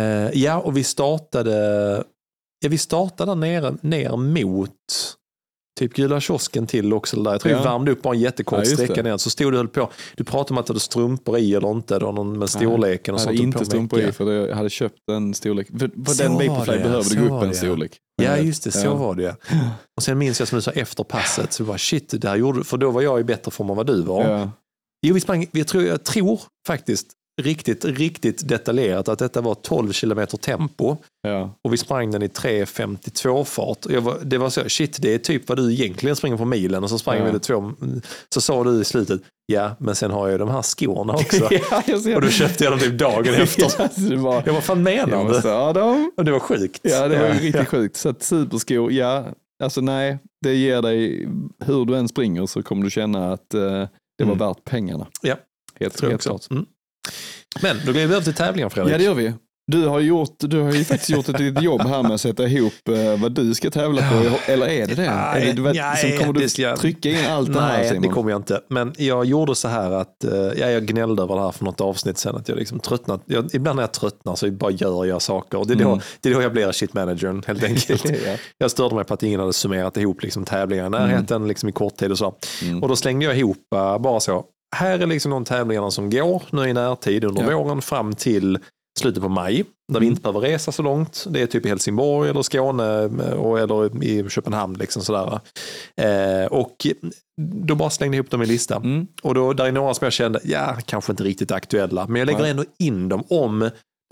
ja, 0.43 0.59
och 0.59 0.77
vi 0.77 0.83
startade, 0.83 2.03
ja, 2.59 2.69
vi 2.69 2.77
startade 2.77 3.35
ner, 3.35 3.77
ner 3.81 4.17
mot 4.17 4.69
typ 5.79 5.93
Gula 5.93 6.19
kiosken 6.21 6.67
till 6.67 6.93
också. 6.93 7.23
Där. 7.23 7.31
Jag 7.31 7.41
tror 7.41 7.51
Ja. 7.53 7.57
vi 7.59 7.63
värmde 7.63 7.91
upp 7.91 8.01
bara 8.01 8.13
en 8.13 8.19
jättekort 8.19 8.59
Ja, 8.59 8.65
sträcka 8.65 9.03
ner. 9.03 9.17
Så 9.17 9.29
stod 9.29 9.51
du 9.53 9.57
och 9.57 9.59
höll 9.59 9.67
på. 9.67 9.89
Du 10.15 10.23
pratade 10.23 10.53
om 10.53 10.57
att 10.57 10.65
du 10.65 10.71
hade 10.73 10.79
strumpor 10.79 11.37
i 11.37 11.53
eller 11.53 11.71
inte. 11.71 11.99
Då, 11.99 12.11
någon 12.11 12.39
med 12.39 12.49
storleken 12.49 13.13
och 13.13 13.19
Jag 13.19 13.23
sånt. 13.23 13.27
hade 13.27 13.37
du 13.37 13.43
inte 13.43 13.65
strumpor 13.65 13.99
i 13.99 14.11
för 14.11 14.31
jag 14.31 14.55
hade 14.55 14.69
köpt 14.69 14.95
en 15.11 15.33
storlek. 15.33 15.67
För 15.79 15.87
på 15.87 16.11
Så 16.11 16.23
den 16.23 16.31
Vaporfly 16.33 16.77
behöver 16.77 17.03
så 17.03 17.15
du 17.15 17.27
gå 17.29 17.37
upp 17.37 17.43
en 17.43 17.55
storlek. 17.55 17.97
Ja, 18.21 18.37
just 18.37 18.63
det. 18.63 18.71
Så 18.71 18.85
Ja. 18.87 18.95
var 18.95 19.15
det 19.15 19.23
ja. 19.23 19.35
Och 19.97 20.03
sen 20.03 20.17
minns 20.17 20.39
jag 20.39 20.47
som 20.47 20.55
du 20.55 20.61
sa 20.61 20.71
efter 20.71 21.03
passet. 21.03 21.53
Så 21.53 21.63
bara, 21.63 21.77
shit, 21.77 22.13
det 22.21 22.27
här 22.29 22.35
gjorde. 22.35 22.63
För 22.63 22.77
då 22.77 22.91
var 22.91 23.01
jag 23.01 23.19
i 23.19 23.23
bättre 23.23 23.51
form 23.51 23.69
än 23.69 23.75
vad 23.75 23.87
du 23.87 24.01
var. 24.01 24.29
Ja. 24.29 24.51
Jo, 25.07 25.13
vi 25.13 25.19
sprang, 25.19 25.45
vi 25.51 25.63
tror, 25.63 25.83
jag 25.83 26.03
tror 26.03 26.41
faktiskt 26.67 27.07
riktigt, 27.41 27.85
riktigt 27.85 28.47
detaljerat 28.47 29.07
att 29.09 29.19
detta 29.19 29.41
var 29.41 29.55
12 29.55 29.91
kilometer 29.91 30.37
tempo. 30.37 30.97
Ja. 31.27 31.55
Och 31.63 31.73
vi 31.73 31.77
sprang 31.77 32.11
den 32.11 32.21
i 32.23 32.27
3.52 32.27 33.43
fart. 33.43 33.85
Var, 34.01 34.17
det 34.23 34.37
var 34.37 34.49
så, 34.49 34.69
shit 34.69 34.97
det 35.01 35.13
är 35.13 35.17
typ 35.17 35.49
vad 35.49 35.57
du 35.57 35.73
egentligen 35.73 36.15
springer 36.15 36.37
på 36.37 36.45
milen. 36.45 36.83
Och 36.83 36.89
så 36.89 36.97
sprang 36.99 37.17
Ja. 37.17 37.25
vi 37.25 37.31
det 37.31 37.39
två. 37.39 37.71
Så 38.33 38.41
sa 38.41 38.63
du 38.63 38.81
i 38.81 38.85
slutet, 38.85 39.21
ja 39.45 39.75
men 39.79 39.95
sen 39.95 40.11
har 40.11 40.27
jag 40.29 40.39
de 40.39 40.49
här 40.49 40.61
skorna 40.61 41.13
också. 41.13 41.47
ja, 41.71 41.83
jag 41.87 42.01
ser 42.01 42.15
och 42.15 42.21
då 42.21 42.29
köpte 42.29 42.63
jag 42.63 42.73
dem 42.73 42.79
typ 42.79 42.99
dagen 42.99 43.33
efter. 43.37 43.81
Alltså, 43.81 44.01
det 44.01 44.15
var, 44.15 44.43
Jag 44.45 44.53
var 44.53 44.61
fan 44.61 44.83
menar 44.83 45.41
du? 45.41 45.49
ha 45.49 45.73
dem. 45.73 46.11
Och 46.17 46.25
det 46.25 46.31
var 46.31 46.39
sjukt. 46.39 46.79
Ja, 46.83 47.07
det 47.07 47.17
var 47.19 47.25
Ja. 47.27 47.33
riktigt 47.33 47.67
sjukt. 47.67 47.95
Så 47.95 48.09
att 48.09 48.23
superskor, 48.23 48.91
ja, 48.91 49.25
alltså 49.63 49.81
nej, 49.81 50.17
det 50.43 50.55
ger 50.55 50.81
dig, 50.81 51.27
hur 51.65 51.85
du 51.85 51.95
än 51.95 52.07
springer 52.07 52.45
så 52.45 52.63
kommer 52.63 52.83
du 52.83 52.89
känna 52.89 53.33
att 53.33 53.53
eh, 53.53 53.61
det 54.17 54.23
var 54.25 54.33
Mm. 54.33 54.37
värt 54.37 54.63
pengarna. 54.63 55.07
Ja. 55.21 55.35
helt, 55.79 56.01
helt 56.01 56.21
klart. 56.21 56.47
Mm. 56.51 56.65
Men 57.61 57.77
då 57.85 57.91
glider 57.91 58.07
vi 58.07 58.13
över 58.13 58.23
till 58.23 58.33
tävlingen 58.33 58.69
Fredrik. 58.69 58.93
Ja, 58.93 58.97
det 58.97 59.03
gör 59.03 59.13
vi. 59.13 59.33
Du 59.71 59.87
har, 59.87 59.99
gjort, 59.99 60.35
du 60.39 60.59
har 60.61 60.71
ju 60.73 60.83
faktiskt 60.83 61.09
gjort 61.09 61.29
ett 61.29 61.39
litet 61.39 61.63
jobb 61.63 61.81
här 61.81 62.03
med 62.03 62.11
att 62.11 62.21
sätta 62.21 62.47
ihop 62.47 62.73
eh, 62.89 63.21
vad 63.21 63.31
du 63.31 63.53
ska 63.53 63.69
tävla 63.69 64.01
på. 64.01 64.51
Eller 64.51 64.67
är 64.67 64.87
det 64.87 64.95
det? 64.95 65.01
Nej, 65.15 65.41
är 65.41 65.45
det 65.45 65.53
du 65.53 65.61
vet, 65.61 65.75
nej, 65.75 66.03
liksom, 66.11 66.25
kommer 66.25 66.39
du 66.39 66.61
jag- 66.63 66.77
trycka 66.79 67.09
in 67.09 67.25
allt 67.29 67.53
det 67.53 67.61
här 67.61 67.77
Nej, 67.91 67.99
det 68.01 68.07
kommer 68.07 68.31
jag 68.31 68.39
inte. 68.39 68.61
Men 68.69 68.93
jag 68.97 69.25
gjorde 69.25 69.55
så 69.55 69.67
här 69.67 69.91
att 69.91 70.23
eh, 70.23 70.31
ja, 70.33 70.69
jag 70.69 70.85
gnällde 70.85 71.23
över 71.23 71.35
det 71.35 71.41
här 71.41 71.51
för 71.51 71.65
något 71.65 71.81
avsnitt 71.81 72.17
sen. 72.17 72.35
Att 72.35 72.49
jag 72.49 72.57
liksom 72.57 72.79
tröttnat. 72.79 73.21
Jag, 73.25 73.49
ibland 73.55 73.75
när 73.75 73.83
jag 73.83 73.91
tröttnar 73.93 74.35
så 74.35 74.51
bara 74.51 74.71
gör 74.71 75.05
jag 75.05 75.21
saker. 75.21 75.57
Och 75.57 75.67
det, 75.67 75.73
är 75.73 75.77
då, 75.77 75.87
Mm. 75.89 75.99
det 76.21 76.29
är 76.29 76.33
då 76.33 76.41
jag 76.41 76.51
blir 76.51 76.71
shit-managern 76.71 77.43
helt 77.47 77.63
enkelt. 77.63 78.05
Ja. 78.25 78.35
Jag 78.57 78.71
störde 78.71 78.95
mig 78.95 79.03
på 79.03 79.13
att 79.13 79.23
ingen 79.23 79.39
hade 79.39 79.53
summerat 79.53 79.97
ihop 79.97 80.23
liksom, 80.23 80.45
tävlingar 80.45 80.85
i 80.85 80.89
närheten 80.89 81.47
liksom, 81.47 81.69
i 81.69 81.71
kort 81.71 81.95
tid 81.97 82.11
och 82.11 82.17
så. 82.17 82.35
Mm. 82.63 82.83
Och 82.83 82.89
då 82.89 82.95
slängde 82.95 83.25
jag 83.25 83.37
ihop 83.37 83.57
eh, 83.75 83.97
bara 83.99 84.19
så. 84.19 84.45
Här 84.75 84.99
är 84.99 85.05
liksom 85.07 85.31
de 85.31 85.45
tävlingarna 85.45 85.91
som 85.91 86.09
går 86.09 86.43
nu 86.51 86.69
i 86.69 86.73
närtid 86.73 87.23
under 87.23 87.51
Ja. 87.51 87.57
våren 87.57 87.81
fram 87.81 88.13
till 88.13 88.59
slutet 88.99 89.23
på 89.23 89.29
maj. 89.29 89.55
Där 89.91 89.99
vi 89.99 90.05
Mm. 90.05 90.09
inte 90.09 90.21
behöver 90.21 90.39
resa 90.39 90.71
så 90.71 90.83
långt. 90.83 91.25
Det 91.29 91.41
är 91.41 91.47
typ 91.47 91.65
i 91.65 91.69
Helsingborg 91.69 92.29
eller 92.29 92.41
Skåne 92.41 93.03
eh, 93.03 93.31
och, 93.33 93.59
eller 93.59 94.03
i 94.03 94.29
Köpenhamn. 94.29 94.73
Liksom 94.73 95.01
sådär. 95.01 95.39
Eh, 96.01 96.45
och 96.45 96.87
då 97.37 97.75
bara 97.75 97.89
slängde 97.89 98.17
jag 98.17 98.21
ihop 98.23 98.31
dem 98.31 98.41
i 98.41 98.45
listan. 98.45 98.83
Mm. 98.83 99.07
Och 99.21 99.33
då, 99.33 99.53
där 99.53 99.65
är 99.65 99.71
några 99.71 99.93
som 99.93 100.05
jag 100.05 100.13
kände, 100.13 100.39
ja, 100.43 100.77
kanske 100.85 101.11
inte 101.11 101.23
riktigt 101.23 101.51
aktuella. 101.51 102.07
Men 102.07 102.15
jag 102.19 102.25
lägger 102.25 102.39
Nej. 102.41 102.51
ändå 102.51 102.63
in 102.79 103.09
dem 103.09 103.23
om 103.29 103.69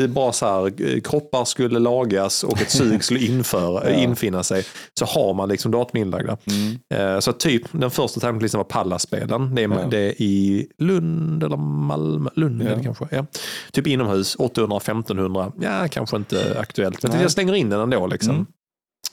bara 0.07 0.31
så 0.33 0.45
här, 0.45 0.65
eh, 0.95 1.01
kroppar 1.01 1.45
skulle 1.45 1.79
lagas 1.79 2.43
och 2.43 2.61
ett 2.61 2.69
sug 2.71 3.03
skulle 3.03 3.19
införa, 3.25 3.89
Ja. 3.91 3.95
infinna 3.99 4.43
sig. 4.43 4.63
Så 4.99 5.05
har 5.05 5.33
man 5.33 5.49
liksom 5.49 5.71
datum 5.71 6.01
inlagda. 6.01 6.37
Mm. 6.47 7.13
Eh, 7.15 7.19
Så 7.19 7.33
typ 7.33 7.61
den 7.71 7.91
första 7.91 8.31
listan 8.31 8.59
var 8.59 8.65
Pallaspelen. 8.65 9.55
Det 9.55 9.63
är, 9.63 9.69
Ja. 9.69 9.87
det 9.91 9.97
är 9.99 10.21
i 10.21 10.67
Lund 10.77 11.43
eller 11.43 11.57
Malmö. 11.57 12.29
Lund 12.35 12.63
Ja. 12.63 12.83
kanske. 12.83 13.07
Ja. 13.11 13.25
Typ 13.71 13.87
inomhus, 13.87 14.35
800-1500. 14.39 15.51
Ja, 15.61 15.87
kanske 15.91 16.17
inte 16.17 16.55
aktuellt. 16.59 17.03
Men 17.03 17.11
Nej. 17.11 17.21
jag 17.21 17.31
slänger 17.31 17.53
in 17.55 17.69
den 17.69 17.79
ändå. 17.79 18.07
Liksom. 18.07 18.33
Mm. 18.35 18.45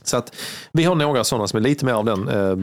Så 0.07 0.17
att 0.17 0.35
vi 0.73 0.85
har 0.85 0.95
några 0.95 1.25
sådana 1.25 1.49
som 1.49 1.57
är 1.57 1.61
lite 1.61 1.85
mer 1.85 1.93
av 1.93 2.05
den, 2.05 2.29
eh, 2.29 2.57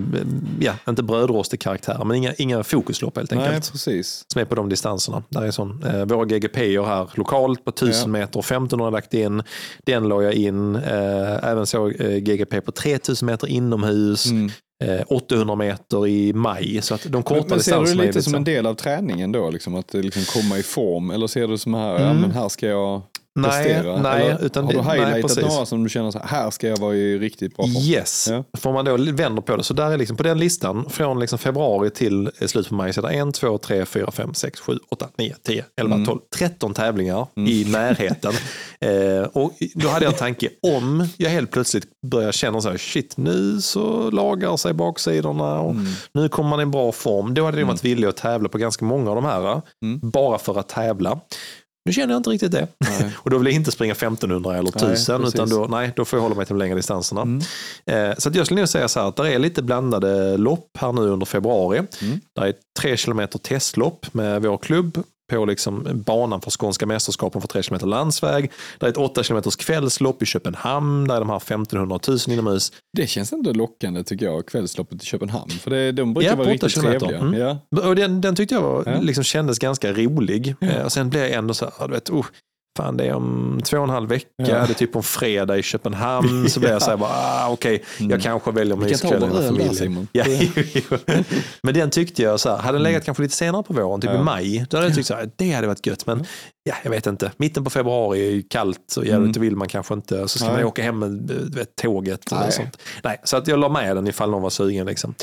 ja, 0.60 0.74
inte 0.90 1.04
brödrostig 1.04 1.60
karaktär, 1.62 2.02
men 2.06 2.18
inga, 2.18 2.34
inga 2.34 2.64
fokuslopp 2.64 3.18
helt 3.18 3.32
enkelt. 3.32 3.52
Nej, 3.52 3.62
precis. 3.72 4.26
Som 4.28 4.42
är 4.42 4.46
på 4.46 4.56
de 4.56 4.70
distanserna. 4.70 5.24
Där 5.30 5.42
är 5.42 5.52
sån, 5.52 5.84
eh, 5.84 6.06
våra 6.06 6.26
GGP 6.26 6.80
här 6.86 7.10
lokalt 7.16 7.66
på 7.66 7.72
1000 7.72 8.02
Ja. 8.02 8.08
meter 8.08 8.40
och 8.40 8.46
1500 8.46 8.84
har 8.84 8.88
jag 8.88 8.94
lagt 8.94 9.14
in. 9.14 9.44
Den 9.86 10.08
la 10.08 10.24
jag 10.24 10.34
in. 10.34 10.76
Eh, 10.76 11.44
även 11.50 11.66
så 11.66 11.90
eh, 11.90 12.18
GGP 12.18 12.62
på 12.62 12.72
3000 12.72 13.26
meter 13.26 13.48
inomhus. 13.48 14.26
Mm. 14.32 14.50
Eh, 14.84 15.02
800 15.08 15.56
meter 15.56 16.08
i 16.08 16.34
maj. 16.34 16.80
Så 16.82 16.96
att 16.96 17.06
de 17.10 17.24
korta 17.24 17.40
Men, 17.42 17.50
men 17.50 17.60
ser 17.60 17.80
du 17.80 17.86
det 17.94 18.06
lite 18.06 18.22
som 18.22 18.36
en 18.36 18.44
del 18.44 18.66
av 18.66 18.74
träningen 18.74 19.32
då? 19.32 19.50
Liksom, 19.50 19.76
att 19.76 19.88
det 19.88 20.02
liksom 20.02 20.42
komma 20.42 20.58
i 20.58 20.64
form? 20.64 21.12
Eller 21.12 21.28
ser 21.28 21.48
du 21.48 21.58
som 21.58 21.74
här, 21.74 21.90
ja 21.94 22.00
Mm. 22.00 22.18
men 22.22 22.32
här 22.32 22.50
ska 22.50 22.68
jag 22.68 23.02
prestera? 23.44 24.02
nej, 24.02 24.22
Eller 24.28 24.46
utan 24.46 24.66
har 24.66 24.74
du 24.74 24.82
nej, 24.82 24.98
highlightat 25.00 25.22
precis. 25.36 25.54
några 25.54 25.66
som 25.66 25.84
du 25.84 25.90
känner 25.90 26.12
så 26.12 26.20
här, 26.20 26.26
här 26.28 26.52
ska 26.52 26.68
jag 26.68 26.78
vara 26.78 26.96
i 26.96 27.18
riktigt 27.20 27.56
bra 27.58 27.66
form? 27.66 27.76
Yes, 27.84 28.28
Ja. 28.32 28.44
får 28.58 28.74
man 28.74 28.86
då 28.86 28.98
vänder 28.98 29.42
på 29.42 29.56
det. 29.56 29.64
Så 29.64 29.74
där 29.74 29.92
är 29.92 29.98
liksom 29.98 30.18
på 30.18 30.24
den 30.24 30.40
listan 30.40 30.90
från 30.90 31.20
liksom 31.20 31.40
februari 31.40 31.90
till 31.90 32.32
eh, 32.40 32.48
slutet 32.48 32.70
på 32.70 32.76
maj 32.76 32.94
så 32.94 33.06
är 33.06 33.12
det 33.26 33.30
1, 33.30 33.34
2, 33.34 33.58
3, 33.58 33.86
4, 33.86 34.12
5, 34.12 34.34
6, 34.34 34.60
7, 34.60 34.78
8, 34.92 35.08
9, 35.18 35.36
10, 35.44 35.66
11, 35.82 35.96
Mm. 35.96 36.06
12, 36.08 36.20
13 36.36 36.74
tävlingar 36.74 37.28
i 37.48 37.66
närheten. 37.66 38.34
eh, 38.80 39.24
och 39.34 39.52
då 39.76 39.88
hade 39.88 40.06
jag 40.06 40.14
en 40.14 40.20
tanke 40.20 40.50
om 40.62 41.08
jag 41.18 41.30
helt 41.30 41.52
plötsligt 41.52 41.86
börjar 42.08 42.32
känna 42.32 42.62
så 42.62 42.70
här, 42.70 42.78
shit 42.78 43.18
nu 43.18 43.62
så 43.62 44.12
lagar 44.12 44.58
sig 44.58 44.74
baksidorna 44.74 45.60
och 45.60 45.72
Mm. 45.72 45.86
nu 46.14 46.30
kommer 46.30 46.50
man 46.50 46.62
i 46.62 46.66
bra 46.66 46.92
form. 46.92 47.34
Då 47.34 47.46
hade 47.46 47.60
jag 47.60 47.68
varit 47.68 47.86
villig 47.86 48.08
att 48.08 48.18
tävla 48.18 48.50
på 48.50 48.58
ganska 48.58 48.86
många 48.86 49.10
av 49.10 49.16
de 49.16 49.26
här, 49.26 49.62
Mm. 49.84 50.00
bara 50.10 50.38
för 50.38 50.60
att 50.60 50.70
tävla. 50.70 51.20
Nu 51.86 51.94
känner 51.94 52.14
jag 52.14 52.20
inte 52.20 52.30
riktigt 52.30 52.52
det. 52.52 52.68
Nej. 52.80 53.12
Och 53.18 53.30
då 53.30 53.38
vill 53.38 53.48
jag 53.48 53.56
inte 53.56 53.72
springa 53.72 53.92
1500 53.92 54.58
eller 54.58 54.72
Nej, 54.76 54.94
1000 54.94 55.16
utan 55.16 55.32
precis. 55.32 55.50
då, 55.50 55.68
nej, 55.70 55.94
då 55.96 56.06
får 56.06 56.18
jag 56.18 56.22
hålla 56.22 56.36
mig 56.36 56.46
till 56.46 56.56
de 56.56 56.60
längre 56.60 56.76
distanserna. 56.76 57.22
Mm. 57.22 57.42
Eh, 57.86 58.16
så 58.18 58.30
jag 58.34 58.46
skulle 58.46 58.62
nog 58.62 58.70
säga 58.70 58.88
så 58.88 59.00
här 59.00 59.08
att 59.08 59.16
det 59.16 59.34
är 59.34 59.40
lite 59.40 59.64
blandade 59.64 60.38
lopp 60.38 60.70
här 60.80 60.92
nu 60.92 61.02
under 61.02 61.26
februari. 61.26 61.78
Mm. 61.78 62.20
Det 62.36 62.42
är 62.42 62.54
tre 62.80 62.98
kilometer 62.98 63.40
testlopp 63.40 64.14
med 64.14 64.42
vår 64.42 64.58
klubb 64.58 65.04
på 65.38 65.46
liksom 65.46 65.88
banan 66.06 66.42
för 66.42 66.52
Skånska 66.52 66.86
mästerskapen 66.86 67.42
för 67.42 67.48
3 67.48 67.62
km 67.64 67.90
landsväg. 67.90 68.52
Det 68.80 68.86
är 68.86 68.90
ett 68.90 68.98
8 68.98 69.24
km 69.24 69.42
kvällslopp 69.58 70.22
i 70.24 70.26
Köpenhamn 70.26 71.08
där 71.08 71.16
är 71.16 71.20
de 71.20 71.30
här 71.30 71.38
1500 71.38 72.00
000 72.08 72.18
inomhus. 72.28 72.72
Det 72.98 73.08
känns 73.08 73.34
ändå 73.34 73.54
lockande 73.54 74.04
tycker 74.04 74.26
jag, 74.26 74.46
kvällsloppet 74.46 75.04
i 75.04 75.06
Köpenhamn. 75.06 75.50
För 75.52 75.72
det, 75.72 75.92
de 75.92 76.14
brukar 76.14 76.30
Ja, 76.30 76.36
vara 76.36 76.50
riktigt 76.50 76.72
kilometer. 76.72 77.00
trevliga. 77.08 77.20
Mm. 77.22 77.40
Ja. 77.72 77.82
Och 77.90 77.96
den, 77.96 78.22
den 78.22 78.36
tyckte 78.36 78.56
jag 78.56 78.62
var, 78.62 78.84
Ja. 78.86 79.02
liksom 79.02 79.24
kändes 79.24 79.60
ganska 79.60 79.92
rolig. 79.94 80.56
Eh, 80.62 80.82
och 80.86 80.92
sen 80.92 81.10
blev 81.10 81.24
jag 81.24 81.32
ändå 81.32 81.54
så 81.54 81.70
här, 81.80 81.88
du 81.88 81.94
vet, 81.94 82.10
oh, 82.10 82.26
fan 82.78 82.98
det 82.98 83.06
är 83.06 83.14
om 83.14 83.62
två 83.64 83.78
och 83.78 83.84
en 83.84 83.90
halv 83.90 84.10
vecka, 84.10 84.28
Ja. 84.38 84.46
det 84.48 84.52
är 84.54 84.74
typ 84.74 84.96
om 84.96 85.04
fredag 85.04 85.58
i 85.58 85.64
Köpenhamn. 85.64 86.50
Så 86.50 86.60
blev 86.60 86.72
jag 86.72 86.82
så 86.82 86.90
här, 86.90 86.98
bara, 86.98 87.10
ah, 87.12 87.50
okej, 87.50 87.84
jag 88.00 88.22
kanske 88.22 88.52
väljer 88.52 88.76
Mm. 88.76 88.88
Vi 88.88 88.94
kan 88.94 89.00
ta 89.10 89.28
myskvällen 89.28 89.36
med 89.36 89.68
familjen. 89.74 90.08
Ja. 90.12 90.26
Men 91.64 91.74
den 91.74 91.90
tyckte 91.90 92.22
jag, 92.22 92.40
så 92.40 92.50
här, 92.50 92.58
hade 92.58 92.78
den 92.78 92.84
legat 92.84 93.06
kanske 93.06 93.24
lite 93.24 93.36
senare 93.36 93.64
på 93.64 93.74
våren, 93.74 94.02
typ 94.02 94.12
i. 94.12 94.14
Ja. 94.14 94.24
maj, 94.24 94.66
då 94.70 94.78
hade 94.78 94.88
jag 94.88 94.96
tyckt 94.96 95.08
här, 95.10 95.30
det 95.36 95.52
hade 95.52 95.68
varit 95.68 95.86
gött. 95.86 96.06
Men 96.06 96.26
ja, 96.64 96.76
jag 96.84 96.92
vet 96.92 97.08
inte, 97.08 97.32
mitten 97.38 97.64
på 97.64 97.70
februari 97.70 98.28
är 98.28 98.32
ju 98.32 98.44
kallt 98.44 98.96
och 98.98 99.06
jävligt 99.06 99.36
Mm. 99.38 99.42
vill 99.48 99.56
man 99.56 99.68
kanske 99.68 99.94
inte. 99.94 100.28
Så 100.28 100.38
ska 100.38 100.46
man 100.46 100.54
Nej. 100.54 100.62
ju 100.64 100.68
åka 100.68 100.84
hem 100.84 101.00
med 101.00 101.12
du 101.12 101.50
vet, 101.58 101.76
tåget 101.76 102.32
Nej. 102.32 102.52
sånt. 102.52 102.78
Nej, 103.04 103.22
så 103.24 103.38
att 103.38 103.48
jag 103.48 103.60
la 103.60 103.70
med 103.70 103.96
den 103.96 104.08
ifall 104.08 104.30
någon 104.32 104.42
var 104.42 104.50
sugen. 104.50 104.86
Liksom. 104.86 105.14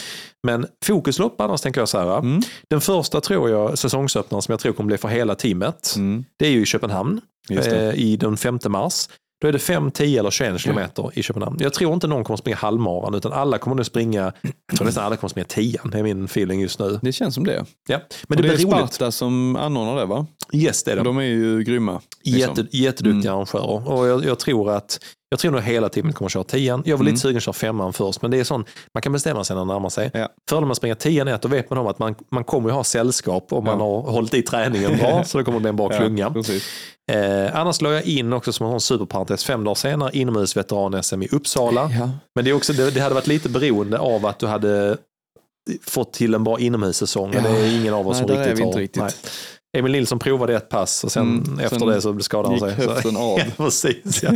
Men 0.47 0.67
fokuslopp 0.85 1.41
annars 1.41 1.61
tänker 1.61 1.81
jag 1.81 1.89
så 1.89 1.99
här. 1.99 2.19
Mm. 2.19 2.43
Den 2.71 2.81
första 2.81 3.21
tror 3.21 3.51
jag, 3.51 3.79
säsongsöppnaren 3.79 4.43
som 4.43 4.53
jag 4.53 4.61
tror 4.61 4.73
kommer 4.73 4.89
bli 4.89 4.99
för 4.99 5.09
hela 5.09 5.35
teamet, 5.35 5.95
Mm. 5.97 6.25
det 6.39 6.47
är 6.47 6.51
ju 6.51 6.63
i 6.63 6.67
Köpenhamn 6.67 7.21
eh, 7.51 7.95
i 7.95 8.17
den 8.17 8.37
5 8.37 8.59
mars. 8.69 9.09
Då 9.41 9.49
är 9.49 9.53
det 9.53 9.59
5, 9.59 9.91
10 9.91 10.21
eller 10.21 10.31
21 10.31 10.61
kilometer 10.61 11.11
i 11.15 11.23
Köpenhamn. 11.23 11.57
Jag 11.61 11.75
tror 11.75 11.95
inte 11.95 12.07
någon 12.07 12.25
kommer 12.25 12.37
springa 12.37 12.57
halvmaran 12.57 13.15
utan 13.15 13.33
alla 13.33 13.59
kommer 13.59 13.77
nu 13.77 13.85
springa, 13.85 14.33
jag 14.43 14.77
tror 14.77 14.87
nästan 14.87 15.05
alla 15.05 15.17
kommer 15.17 15.29
springa 15.29 15.45
10 15.45 15.81
det 15.85 15.99
är 15.99 16.03
min 16.03 16.25
feeling 16.25 16.61
just 16.61 16.79
nu. 16.79 16.99
Det 17.03 17.13
känns 17.13 17.35
som 17.35 17.45
det. 17.45 17.65
Ja. 17.89 17.99
Men 17.99 18.07
Men 18.29 18.37
det 18.37 18.43
det 18.43 18.49
är 18.49 18.53
roligt. 18.53 18.93
Sparta 18.95 19.11
som 19.13 19.57
anordnar 19.57 19.97
det 19.97 20.05
va? 20.05 20.27
Yes, 20.53 20.83
det 20.83 20.93
är 20.93 20.97
det. 20.97 21.03
De 21.03 21.19
är 21.19 21.23
ju 21.23 21.63
grymma. 21.63 22.01
liksom. 22.25 22.41
Jätte, 22.41 22.77
jätteduktiga 22.77 23.33
arrangörer. 23.33 23.89
Och 23.89 24.07
jag, 24.07 24.25
jag 24.25 24.39
tror 24.39 24.71
att 24.71 25.01
jag 25.31 25.39
tror 25.41 25.51
nog 25.53 25.61
hela 25.61 25.89
teamet 25.89 26.15
kommer 26.15 26.27
att 26.27 26.33
köra 26.33 26.45
tian. 26.45 26.83
Jag 26.87 26.97
var 26.97 27.03
Mm. 27.05 27.07
lite 27.13 27.21
sugen 27.23 27.37
att 27.37 27.43
köra 27.43 27.53
femman 27.53 27.93
först, 27.93 28.23
men 28.23 28.31
det 28.31 28.41
är 28.41 28.45
sån, 28.45 28.65
man 28.95 29.03
kan 29.03 29.13
bestämma 29.13 29.45
sig 29.45 29.57
när 29.57 29.65
det 29.65 29.73
närmar 29.73 29.89
sig. 29.89 30.11
Ja. 30.15 30.29
Fördelen 30.49 30.69
med 30.69 30.73
att 30.73 30.77
springa 30.77 30.95
tian 30.95 31.29
är 31.29 31.33
att 31.33 31.43
då 31.43 31.49
vet 31.49 31.71
man 31.71 31.79
om 31.79 31.87
att 31.87 31.99
man, 31.99 32.15
man 32.31 32.45
kommer 32.45 32.69
att 32.69 32.75
ha 32.75 32.85
sällskap 32.85 33.53
om 33.53 33.65
man 33.65 33.79
Ja. 33.79 33.85
har 34.03 34.13
hållit 34.13 34.35
i 34.35 34.43
träningen 34.43 34.97
bra, 34.99 35.25
så 35.27 35.39
det 35.39 35.45
kommer 35.45 35.57
att 35.59 35.63
bli 35.63 35.69
en 35.69 35.77
bra 35.77 35.89
klunga. 35.89 36.31
precis. 36.31 36.65
Eh, 37.11 37.57
annars 37.61 37.81
la 37.81 37.93
jag 37.93 38.05
in 38.05 38.33
också 38.33 38.53
som 38.53 38.67
en 38.73 38.81
superparentes 38.81 39.45
fem 39.45 39.65
dagar 39.65 39.75
senare 39.75 40.11
inomhus 40.13 40.57
veteran-SM 40.57 41.23
i 41.23 41.29
Uppsala. 41.33 41.91
Ja. 41.99 42.11
Men 42.35 42.45
det, 42.45 42.51
är 42.51 42.55
också, 42.55 42.73
det, 42.73 42.91
det 42.91 43.01
hade 43.01 43.15
varit 43.15 43.27
lite 43.27 43.49
beroende 43.49 43.99
av 43.99 44.27
att 44.27 44.39
du 44.39 44.47
hade 44.47 44.97
fått 45.87 46.13
till 46.13 46.35
en 46.35 46.45
bra 46.45 46.59
inomhussäsong. 46.59 47.37
och 47.37 47.43
det 47.43 47.49
är 47.49 47.81
ingen 47.81 47.95
av 47.95 48.09
oss 48.09 48.21
Nej, 48.21 48.29
som 48.29 48.37
riktigt 48.47 48.65
har. 48.65 48.73
riktigt. 48.73 49.03
Nej. 49.03 49.13
Emil 49.77 49.93
Nilsson 49.93 50.19
provade 50.19 50.57
ett 50.57 50.69
pass 50.69 51.05
och 51.05 51.13
sen 51.13 51.23
Mm, 51.47 51.59
efter 51.59 51.79
sen 51.79 51.89
det 51.89 52.01
så 52.01 52.19
skadade 52.21 52.49
han 52.61 52.69
gick 52.69 52.77
sig. 52.77 52.87
Så- 52.87 52.93
höften 52.93 53.17
av. 53.17 53.39
ja, 53.39 53.45
precis, 53.57 54.23
ja. 54.23 54.33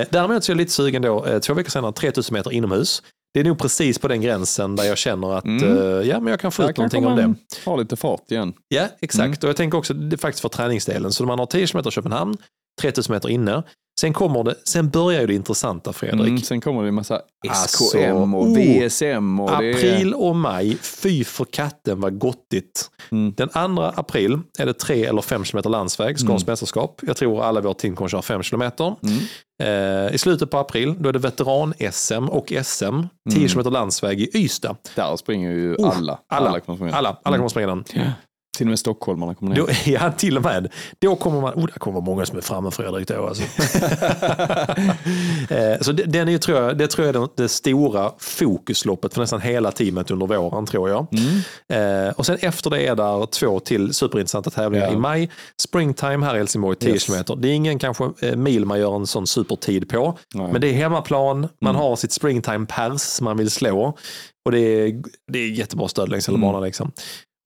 Eh, 0.00 0.06
Däremot 0.10 0.44
så 0.44 0.52
är 0.52 0.54
jag 0.54 0.58
lite 0.58 0.72
sugen 0.72 1.02
då, 1.02 1.26
eh, 1.26 1.38
två 1.38 1.54
veckor 1.54 1.70
senare, 1.70 1.92
3000 1.92 2.34
meter 2.34 2.52
inomhus. 2.52 3.02
Det 3.34 3.40
är 3.40 3.44
nog 3.44 3.58
precis 3.58 3.98
på 3.98 4.08
den 4.08 4.20
gränsen 4.20 4.76
där 4.76 4.84
jag 4.84 4.98
känner 4.98 5.34
att 5.38 5.44
Mm. 5.44 5.78
eh, 5.78 5.82
ja, 6.08 6.20
men 6.20 6.26
jag 6.30 6.40
kan 6.40 6.52
få 6.52 6.62
ut 6.70 6.76
någonting 6.76 7.06
av 7.06 7.16
det. 7.16 7.34
har 7.64 7.78
lite 7.78 7.96
fart 7.96 8.30
igen. 8.30 8.52
Ja, 8.68 8.86
exakt. 9.00 9.26
Mm. 9.26 9.36
Och 9.42 9.48
jag 9.48 9.56
tänker 9.56 9.78
också 9.78 9.94
det 9.94 10.16
är 10.16 10.18
faktiskt 10.18 10.42
för 10.42 10.48
träningsdelen. 10.48 11.12
Så 11.12 11.24
man 11.26 11.38
har 11.38 11.46
10 11.46 11.66
km 11.66 11.90
Köpenhamn, 11.90 12.36
3000 12.80 13.12
meter 13.14 13.28
inne. 13.28 13.62
Sen, 14.00 14.12
kommer 14.12 14.44
det, 14.44 14.54
sen 14.64 14.90
börjar 14.90 15.20
ju 15.20 15.26
det 15.26 15.34
intressanta, 15.34 15.92
Fredrik. 15.92 16.28
Mm, 16.28 16.38
sen 16.40 16.60
kommer 16.60 16.82
det 16.82 16.88
en 16.88 16.94
massa 16.94 17.20
Alltså, 17.48 17.84
SKM 17.84 18.34
och 18.34 18.42
oh. 18.46 18.58
VSM. 18.86 19.40
Och. 19.40 19.50
April 19.52 20.14
och 20.14 20.36
maj, 20.36 20.76
fy 20.82 21.24
för 21.24 21.44
katten 21.44 22.00
vad 22.00 22.18
gottigt. 22.18 22.90
Mm. 23.10 23.34
Den 23.36 23.48
2 23.48 23.82
april 23.82 24.38
är 24.58 24.66
det 24.66 24.72
3 24.74 25.04
eller 25.04 25.22
5 25.22 25.44
km 25.44 25.62
landsväg, 25.72 26.18
Skånes 26.18 26.42
Mm. 26.42 26.52
mästerskap. 26.52 27.00
Jag 27.06 27.16
tror 27.16 27.42
alla 27.42 27.60
vårt 27.60 27.78
team 27.78 27.96
kommer 27.96 28.08
köra 28.08 28.22
5 28.22 28.42
km. 28.42 28.62
Mm. 28.62 29.18
Eh, 29.62 30.14
I 30.14 30.18
slutet 30.18 30.50
på 30.50 30.58
april 30.58 30.94
då 30.98 31.08
är 31.08 31.12
det 31.12 31.18
veteran-SM 31.18 32.28
och 32.28 32.52
SM, 32.64 33.02
10 33.34 33.48
km 33.48 33.72
landsväg 33.72 34.20
i 34.20 34.30
Ystad. 34.38 34.76
Där 34.96 35.16
springer 35.16 35.50
ju 35.50 35.74
Oh, 35.74 35.96
alla. 35.98 36.18
alla, 36.28 36.60
kommer 36.60 36.76
springa. 36.76 36.94
Alla, 36.94 37.16
alla 37.22 37.36
kommer 37.36 37.48
springa 37.48 37.66
den. 37.68 37.84
Till 38.56 38.66
och 38.66 38.70
med 38.70 38.78
stockholmarna 38.78 39.34
kommer 39.34 39.54
ner. 39.54 39.60
Då, 39.60 39.68
ja, 39.90 40.12
till 40.12 40.36
och 40.36 40.42
med. 40.42 40.72
Då 40.98 41.16
kommer 41.16 41.40
man, 41.40 41.54
oh, 41.54 41.66
det 41.66 41.78
kommer 41.78 42.00
många 42.00 42.26
som 42.26 42.38
är 42.38 42.42
framme 42.42 42.70
Fredrik 42.70 43.08
då. 43.08 43.26
Alltså. 43.26 43.42
eh, 45.50 45.80
så 45.80 45.92
det, 45.92 46.02
den 46.02 46.28
är 46.28 46.32
ju, 46.32 46.38
tror 46.38 46.58
jag, 46.58 46.78
det 46.78 46.86
tror 46.86 47.06
jag 47.06 47.16
är 47.16 47.28
det, 47.36 47.48
stora 47.48 48.12
fokusloppet 48.18 49.14
för 49.14 49.20
nästan 49.20 49.40
hela 49.40 49.72
teamet 49.72 50.10
under 50.10 50.26
våren 50.26 50.66
tror 50.66 50.88
jag. 50.88 51.06
Mm. 51.68 52.06
Eh, 52.08 52.12
och 52.12 52.26
sen 52.26 52.38
efter 52.40 52.70
det 52.70 52.86
är 52.86 52.96
där 52.96 53.26
två 53.26 53.60
till 53.60 53.94
superintressanta 53.94 54.50
tävlingar 54.50 54.86
Ja. 54.86 54.92
i 54.92 54.96
maj. 54.96 55.30
Springtime 55.62 56.26
här 56.26 56.34
i 56.34 56.38
Helsingborg, 56.38 56.76
10 56.76 56.92
Yes. 56.92 57.04
km. 57.06 57.24
Det 57.40 57.48
är 57.48 57.52
ingen 57.52 57.78
kanske 57.78 58.10
eh, 58.22 58.36
mil 58.36 58.64
man 58.66 58.78
gör 58.80 58.96
en 58.96 59.06
sån 59.06 59.26
supertid 59.26 59.88
på. 59.88 60.18
Nej. 60.34 60.52
Men 60.52 60.60
det 60.60 60.68
är 60.68 60.72
hemmaplan, 60.72 61.40
man 61.60 61.70
Mm. 61.74 61.82
har 61.82 61.96
sitt 61.96 62.12
springtime 62.12 62.66
pers 62.66 63.00
som 63.00 63.24
man 63.24 63.36
vill 63.36 63.50
slå. 63.50 63.96
Och 64.44 64.52
det 64.52 64.58
är, 64.60 65.02
det 65.32 65.38
är 65.38 65.48
jättebra 65.50 65.88
stöd 65.88 66.08
längs 66.08 66.28
hela 66.28 66.38
Mm. 66.38 66.48
banan. 66.48 66.62
Liksom. 66.62 66.92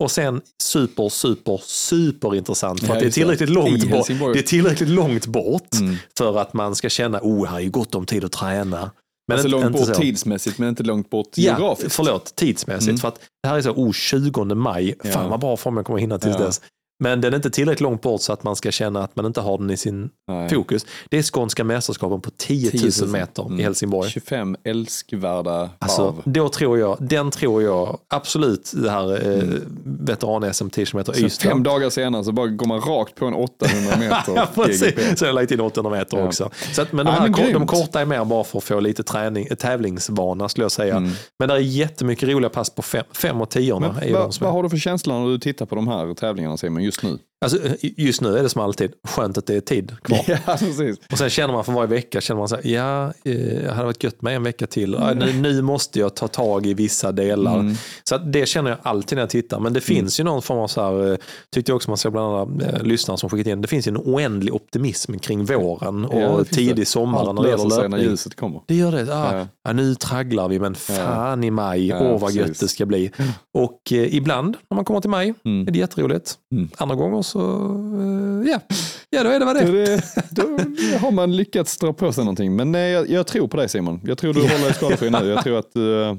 Och 0.03 0.11
sen 0.11 0.41
super, 0.62 1.09
super, 1.09 1.61
super 1.65 2.35
intressant 2.35 2.81
för 2.81 2.87
Ja, 2.87 2.93
att 2.93 2.99
det 2.99 3.05
är 3.05 3.07
just 3.07 3.15
det. 3.15 3.21
tillräckligt 3.21 3.49
långt 3.51 3.91
bort. 3.91 4.33
Det 4.33 4.39
är 4.39 4.43
tillräckligt 4.43 4.89
långt 4.89 5.27
bort 5.27 5.75
Mm. 5.81 5.97
för 6.19 6.39
att 6.39 6.53
man 6.55 6.75
ska 6.75 6.89
känna, 6.89 7.21
oh, 7.23 7.47
här 7.47 7.57
är 7.57 7.61
ju 7.61 7.71
gott 7.71 7.95
om 7.95 8.07
tid 8.07 8.25
att 8.25 8.33
träna. 8.33 8.91
Men 9.29 9.39
alltså 9.39 9.49
inte- 9.49 9.61
långt 9.62 9.77
bort 9.77 9.87
så. 9.87 9.95
tidsmässigt 9.95 10.59
men 10.59 10.69
inte 10.69 10.83
långt 10.83 11.11
bort 11.11 11.29
Ja, 11.35 11.43
geografiskt. 11.59 11.95
förlåt, 11.95 12.37
tidsmässigt. 12.37 12.89
Mm. 12.89 12.99
För 12.99 13.09
att 13.09 13.21
det 13.43 13.49
här 13.49 13.57
är 13.57 13.62
så, 13.62 13.71
oh, 13.71 13.93
20 13.93 14.55
maj, 14.55 14.95
Ja. 15.05 15.11
fan 15.11 15.31
vad 15.31 15.41
bra 15.41 15.57
form 15.57 15.77
jag 15.77 15.87
kommer 15.87 15.99
hinna 15.99 16.19
tills 16.19 16.37
Ja. 16.39 16.45
dess. 16.47 16.61
Men 16.99 17.21
den 17.21 17.33
är 17.33 17.37
inte 17.37 17.51
tillräckligt 17.51 17.81
långt 17.81 18.03
bort 18.03 18.21
så 18.21 18.33
att 18.33 18.45
man 18.45 18.57
ska 18.57 18.71
känna 18.71 19.03
att 19.05 19.16
man 19.16 19.27
inte 19.27 19.41
har 19.41 19.59
den 19.59 19.71
i 19.71 19.77
sin 19.77 20.11
Nej. 20.29 20.49
fokus. 20.49 20.87
Det 21.11 21.19
är 21.19 21.23
skånska 21.23 21.65
mästerskapen 21.65 22.21
på 22.21 22.31
10 22.37 22.71
000 22.75 22.93
10 22.93 23.03
000 23.03 23.11
meter 23.11 23.43
Mm. 23.47 23.61
i 23.61 23.62
Helsingborg. 23.62 24.11
25 24.11 24.57
älskvärda 24.65 25.71
Alltså, 25.79 26.03
varv. 26.05 26.23
då 26.25 26.49
tror 26.49 26.79
jag, 26.79 26.97
den 27.01 27.31
tror 27.31 27.62
jag 27.62 27.99
absolut 28.09 28.73
det 28.75 28.91
här 28.91 29.33
eh, 29.33 29.43
veteran-SM 29.85 30.69
10 30.71 30.87
km 30.87 31.05
Sen 31.05 31.25
Ystad. 31.25 31.49
fem 31.49 31.62
dagar 31.62 31.91
senare 31.91 32.25
så 32.25 32.33
bara 32.33 32.47
går 32.47 32.66
man 32.66 32.81
rakt 32.81 33.15
på 33.15 33.27
en 33.27 33.35
800 33.35 33.97
meter. 33.99 34.66
GGP. 34.69 35.16
Så 35.16 35.25
jag 35.25 35.29
har 35.29 35.35
lagt 35.35 35.51
in 35.53 35.61
800 35.61 35.91
meter 35.99 36.16
Ja. 36.19 36.25
också. 36.27 36.51
Så 36.73 36.83
att, 36.83 36.93
men 36.93 37.07
de, 37.07 37.12
Ja, 37.15 37.21
här, 37.21 37.29
men 37.29 37.53
de 37.53 37.66
korta 37.66 38.01
är 38.01 38.05
mer 38.07 38.25
bara 38.25 38.45
för 38.45 38.59
att 38.59 38.65
få 38.65 38.81
lite 38.81 39.03
träning, 39.03 39.49
tävlingsvana 39.59 40.49
skulle 40.49 40.65
jag 40.65 40.73
säga. 40.73 40.97
Mm. 40.97 41.11
Men 41.39 41.49
det 41.49 41.55
är 41.55 41.59
jättemycket 41.59 42.29
roliga 42.29 42.51
pass 42.51 42.71
på 42.71 42.83
fem, 42.83 43.05
fem 43.12 43.41
och 43.41 43.51
tiorna. 43.51 43.89
Men 43.93 44.03
är 44.03 44.07
ju 44.07 44.12
de 44.12 44.19
vad, 44.19 44.35
som 44.35 44.45
är. 44.45 44.47
vad 44.47 44.55
har 44.57 44.62
du 44.62 44.71
för 44.71 44.77
känsla 44.77 45.19
när 45.19 45.27
du 45.29 45.39
tittar 45.39 45.66
på 45.66 45.75
de 45.75 45.89
här 45.89 46.15
tävlingarna 46.15 46.57
Simon 46.57 46.83
just 46.85 47.02
nu? 47.02 47.19
Alltså, 47.45 47.59
just 47.81 48.21
nu 48.21 48.39
är 48.39 48.43
det 48.43 48.49
som 48.49 48.62
alltid 48.62 48.93
skönt 49.09 49.39
att 49.39 49.47
det 49.47 49.55
är 49.55 49.61
tid 49.61 49.93
kvar. 50.03 50.25
Ja. 50.47 50.59
Och 51.12 51.19
sen 51.19 51.31
känner 51.31 51.55
man 51.55 51.65
för 51.65 51.73
varje 51.73 51.87
vecka, 51.87 52.21
känner 52.21 52.39
man 52.39 52.49
så 52.49 52.55
här, 52.57 52.66
ja, 52.66 53.12
eh, 53.25 53.62
jag 53.65 53.73
hade 53.73 53.85
varit 53.87 54.05
gött 54.05 54.23
med 54.23 54.37
en 54.37 54.43
vecka 54.43 54.66
till. 54.66 54.97
Ja, 55.01 55.15
nu, 55.15 55.33
nu 55.33 55.62
måste 55.62 55.99
jag 56.01 56.15
ta 56.15 56.29
tag 56.29 56.66
i 56.66 56.75
vissa 56.75 57.12
delar. 57.12 57.59
Mm. 57.59 57.75
Så 58.05 58.19
det 58.19 58.47
känner 58.49 58.71
jag 58.71 58.79
alltid 58.83 59.16
när 59.16 59.23
jag 59.23 59.31
tittar. 59.31 59.61
Men 59.61 59.73
det 59.73 59.81
finns 59.81 60.21
ju 60.21 60.25
någon 60.25 60.43
form 60.43 60.59
av 60.59 60.69
så 60.69 60.81
här, 60.83 61.11
eh, 61.12 61.16
tyckte 61.51 61.71
jag 61.73 61.77
också 61.77 61.91
man 61.91 61.97
ser 61.99 62.11
bland 62.11 62.37
andra 62.37 62.66
eh, 62.66 62.83
lyssnare 62.83 63.19
som 63.19 63.31
skickat 63.31 63.47
in, 63.47 63.61
det 63.61 63.69
finns 63.69 63.87
ju 63.87 63.91
en 63.91 63.97
oändlig 63.97 64.55
optimism 64.55 65.19
kring 65.19 65.45
våren 65.45 66.05
och 66.05 66.21
Ja, 66.21 66.37
det 66.39 66.45
tidig 66.45 66.77
det. 66.77 66.85
sommar 66.87 67.33
när 67.33 67.43
det 67.43 67.49
gäller 67.49 67.71
sig 67.71 67.83
när 67.83 67.89
löpning. 67.89 68.11
ljuset 68.11 68.35
kommer. 68.37 68.61
Det 68.66 68.75
gör 68.75 68.93
det. 68.93 69.15
Ah, 69.15 69.37
Ja. 69.37 69.47
ja. 69.65 69.73
nu 69.73 69.95
tragglar 69.95 70.49
vi, 70.49 70.59
men 70.61 70.75
fan 70.75 71.45
i 71.45 71.51
maj, 71.51 71.95
åh 71.95 72.21
vad 72.21 72.33
gött 72.33 72.47
precis. 72.47 72.61
det 72.61 72.69
ska 72.69 72.87
bli. 72.87 73.11
Och 73.55 73.93
eh, 73.93 74.15
ibland 74.16 74.57
när 74.71 74.75
man 74.75 74.85
kommer 74.85 75.01
till 75.01 75.11
maj 75.11 75.35
Mm. 75.45 75.69
är 75.69 75.73
det 75.73 75.79
jätteroligt. 75.79 76.35
Mm. 76.53 76.69
Andra 76.77 76.97
gånger 76.97 77.23
så, 77.35 77.40
eh, 78.01 78.51
ja, 78.51 78.61
ja 79.11 79.23
då 79.23 79.31
är 79.31 79.39
det 79.39 79.44
vad 79.44 79.56
det 79.56 79.62
är. 79.62 79.73
det, 79.73 80.02
då 80.31 80.43
har 80.98 81.11
man 81.11 81.36
lyckats 81.36 81.78
dra 81.78 81.93
på 81.93 82.12
sig 82.12 82.24
någonting. 82.24 82.56
Men 82.56 82.73
nej, 82.73 82.93
jag, 82.93 83.11
jag 83.11 83.27
tror 83.27 83.48
på 83.48 83.56
dig 83.56 83.69
Simon. 83.69 84.01
Jag 84.05 84.19
tror 84.19 84.35
du 84.35 84.40
håller 84.40 84.65
dig 84.65 84.74
skadefri 84.74 85.11
nu. 85.11 85.28
Jag 85.28 85.44
tror 85.44 85.59
att, 85.59 85.77
eh, 85.77 86.16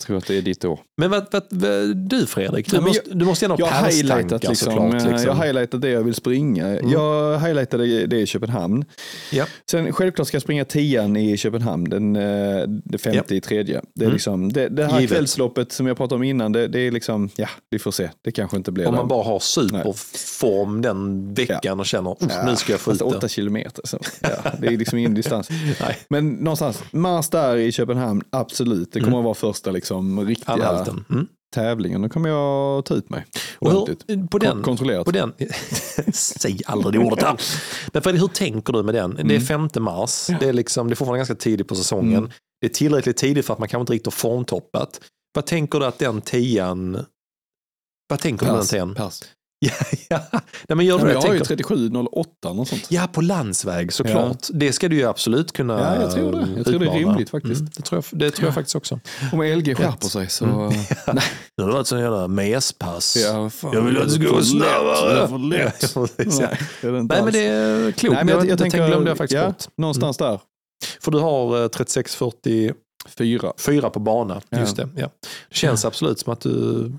jag 0.00 0.06
tror 0.06 0.16
att 0.18 0.26
det 0.26 0.34
är 0.38 0.42
ditt 0.42 0.64
år. 0.64 0.78
Men 0.96 1.10
vad, 1.10 1.26
vad, 1.30 1.42
vad, 1.50 1.96
du 1.96 2.26
Fredrik, 2.26 2.70
du, 2.70 2.76
Nej, 2.76 2.86
måste, 2.86 3.02
du 3.14 3.24
måste 3.24 3.44
gärna 3.44 3.56
Jag 3.58 3.66
ha 3.66 3.82
pärlstankar 3.82 4.38
liksom, 4.38 4.54
såklart. 4.56 4.94
eh, 4.94 5.10
Liksom. 5.10 5.26
jag 5.28 5.32
har 5.34 5.44
highlightat 5.44 5.80
det 5.82 5.88
jag 5.90 6.02
vill 6.02 6.14
springa. 6.14 6.80
Jag 6.82 7.38
highlightade 7.40 8.06
det 8.06 8.20
i 8.20 8.26
Köpenhamn. 8.26 8.84
Ja. 9.32 9.44
Sen 9.70 9.92
självklart 9.92 10.28
ska 10.28 10.34
jag 10.34 10.42
springa 10.42 10.64
tian 10.64 11.16
i 11.16 11.36
Köpenhamn 11.36 11.84
den, 11.90 12.16
eh, 12.16 12.62
det 12.84 12.98
femte 12.98 13.34
i 13.36 13.40
tredje. 13.40 13.80
Det, 13.94 14.04
är 14.04 14.06
Mm. 14.06 14.12
liksom, 14.14 14.52
det, 14.52 14.68
det 14.68 14.84
här 14.86 15.00
Givet. 15.00 15.16
kvällsloppet 15.16 15.72
som 15.72 15.86
jag 15.86 15.96
pratade 15.96 16.14
om 16.16 16.22
innan, 16.22 16.52
det, 16.52 16.68
det 16.68 16.80
är 16.80 16.90
liksom, 16.90 17.30
ja, 17.36 17.48
vi 17.70 17.78
får 17.78 17.90
se. 17.90 18.10
Det 18.24 18.32
kanske 18.32 18.56
inte 18.56 18.72
blir 18.72 18.86
Om 18.86 18.92
det. 18.94 18.98
man 18.98 19.08
bara 19.08 19.24
har 19.24 19.38
superform 19.40 20.82
den 20.82 21.34
veckan 21.34 21.80
och 21.80 21.86
känner, 21.86 22.10
"Uff, 22.24 22.32
nu 22.46 22.56
ska 22.56 22.72
jag 22.72 22.80
få 22.80 22.92
ut 22.92 23.02
åtta 23.02 23.28
kilometer. 23.28 23.82
Så, 23.86 23.98
ja, 24.20 24.28
det 24.60 24.66
är 24.66 24.76
liksom 24.76 24.98
ingen 24.98 25.14
distans. 25.14 25.48
Nej, 25.80 25.98
Men 26.08 26.30
någonstans, 26.30 26.82
mars 26.90 27.28
där 27.28 27.56
i 27.56 27.72
Köpenhamn, 27.72 28.22
absolut. 28.30 28.92
Det 28.92 29.00
kommer 29.00 29.18
att 29.18 29.24
vara 29.24 29.34
första 29.34 29.70
liksom, 29.70 29.83
riktiga 30.26 30.54
anhalten. 30.54 31.04
Mm. 31.10 31.26
tävlingen. 31.54 32.02
Då 32.02 32.08
kommer 32.08 32.28
jag 32.28 32.84
ta 32.84 32.94
ut 32.94 33.10
mig. 33.10 33.26
Ordentligt. 33.58 34.04
hur, 34.08 34.26
på 34.26 34.38
den, 34.38 34.62
Kontrollerat. 34.62 35.04
på 35.04 35.10
den, 35.10 35.32
säg 36.12 36.60
aldrig 36.66 36.92
det 36.92 37.06
ordet 37.06 37.24
här. 37.24 37.40
Men 37.92 38.02
Fredrik, 38.02 38.22
hur 38.22 38.28
tänker 38.28 38.72
du 38.72 38.82
med 38.82 38.94
den? 38.94 39.20
Det 39.24 39.36
är 39.36 39.40
5 39.40 39.68
mars, 39.78 40.26
det, 40.40 40.48
är 40.48 40.52
liksom, 40.52 40.88
det 40.88 40.92
är 40.92 40.96
fortfarande 40.96 41.18
ganska 41.18 41.34
tidigt 41.34 41.68
på 41.68 41.74
säsongen. 41.74 42.18
Mm. 42.18 42.30
Det 42.60 42.66
är 42.66 42.74
tillräckligt 42.74 43.16
tidigt 43.16 43.46
för 43.46 43.52
att 43.52 43.58
man 43.58 43.68
kanske 43.68 43.80
inte 43.80 43.92
riktigt 43.92 44.06
har 44.06 44.12
formtoppat. 44.12 45.00
Vad 45.34 45.46
tänker 45.46 45.78
du 45.78 45.86
att 45.86 45.98
den 45.98 46.20
tian, 46.20 47.04
vad 48.08 48.18
tänker 48.18 48.46
du 48.46 48.52
med 48.52 48.60
den 48.60 48.66
tian? 48.66 48.94
pers. 48.94 49.22
Ja, 49.64 49.98
ja. 50.08 50.20
Nej, 50.68 50.76
men 50.76 50.86
gör 50.86 50.94
Ja, 50.94 50.98
du 50.98 51.04
men 51.04 51.06
det? 51.06 51.12
jag 51.12 51.20
har 51.28 51.34
ju 51.34 51.40
Tänker- 51.40 51.64
37,08 51.64 52.54
något 52.54 52.68
sånt. 52.68 52.86
Ja, 52.90 53.08
på 53.12 53.20
landsväg 53.20 53.92
såklart. 53.92 54.46
Det 54.52 54.72
ska 54.72 54.88
du 54.88 54.96
ju 54.96 55.04
absolut 55.04 55.52
kunna 55.52 55.80
Ja, 55.80 56.02
jag 56.02 56.12
tror 56.12 56.32
det. 56.32 56.48
Jag 56.56 56.66
tror 56.66 56.78
det 56.78 56.86
är 56.86 56.90
rimligt 56.92 57.30
faktiskt. 57.30 57.60
Mm, 57.60 57.72
det 57.76 57.82
tror 57.82 58.02
jag, 58.10 58.18
det 58.20 58.30
tror 58.30 58.46
jag 58.46 58.54
faktiskt 58.54 58.76
också. 58.76 59.00
Om 59.32 59.42
LG 59.42 59.74
skärper 59.74 60.06
sig 60.06 60.28
så... 60.30 60.44
Mm. 60.44 60.68
Nej. 61.06 61.24
Nu 61.56 61.62
har 61.64 61.68
det 61.68 61.74
varit 61.74 61.86
sån 61.86 62.00
jävla 62.00 62.28
mespass. 62.28 63.16
Ja, 63.16 63.50
fan. 63.50 63.70
Jag 63.72 63.82
vill 63.82 63.96
att 63.98 64.04
det 64.04 64.10
ska 64.10 64.22
gå 64.28 64.42
snabbare. 64.42 65.14
Det 65.14 65.20
är 65.20 65.26
för 65.26 65.38
lätt. 65.38 65.94
Ja, 66.40 66.48
ja. 66.48 66.48
Nej, 66.48 66.58
det 66.80 66.88
är 66.88 66.92
Nej, 66.92 67.22
men 67.22 67.32
det 67.32 67.38
är 67.46 67.92
klokt. 67.92 68.14
Nej, 68.14 68.24
men 68.24 68.34
jag, 68.34 68.46
jag, 68.48 68.58
det 68.58 68.62
tänker, 68.62 68.86
glömde 68.88 69.10
jag 69.10 69.18
faktiskt 69.18 69.36
ja, 69.42 69.46
bort. 69.46 69.64
Någonstans 69.76 70.16
där. 70.16 70.40
För 71.00 71.10
du 71.10 71.18
har 71.18 71.62
eh, 71.62 71.68
36-44 71.68 73.52
Fyra. 73.58 73.90
på 73.90 74.00
bana. 74.00 74.40
Ja. 74.48 74.58
Just 74.58 74.76
det. 74.76 74.88
Ja. 74.96 75.08
Det 75.48 75.54
känns 75.56 75.84
absolut 75.84 76.18
som 76.18 76.32
att 76.32 76.40
du 76.40 76.92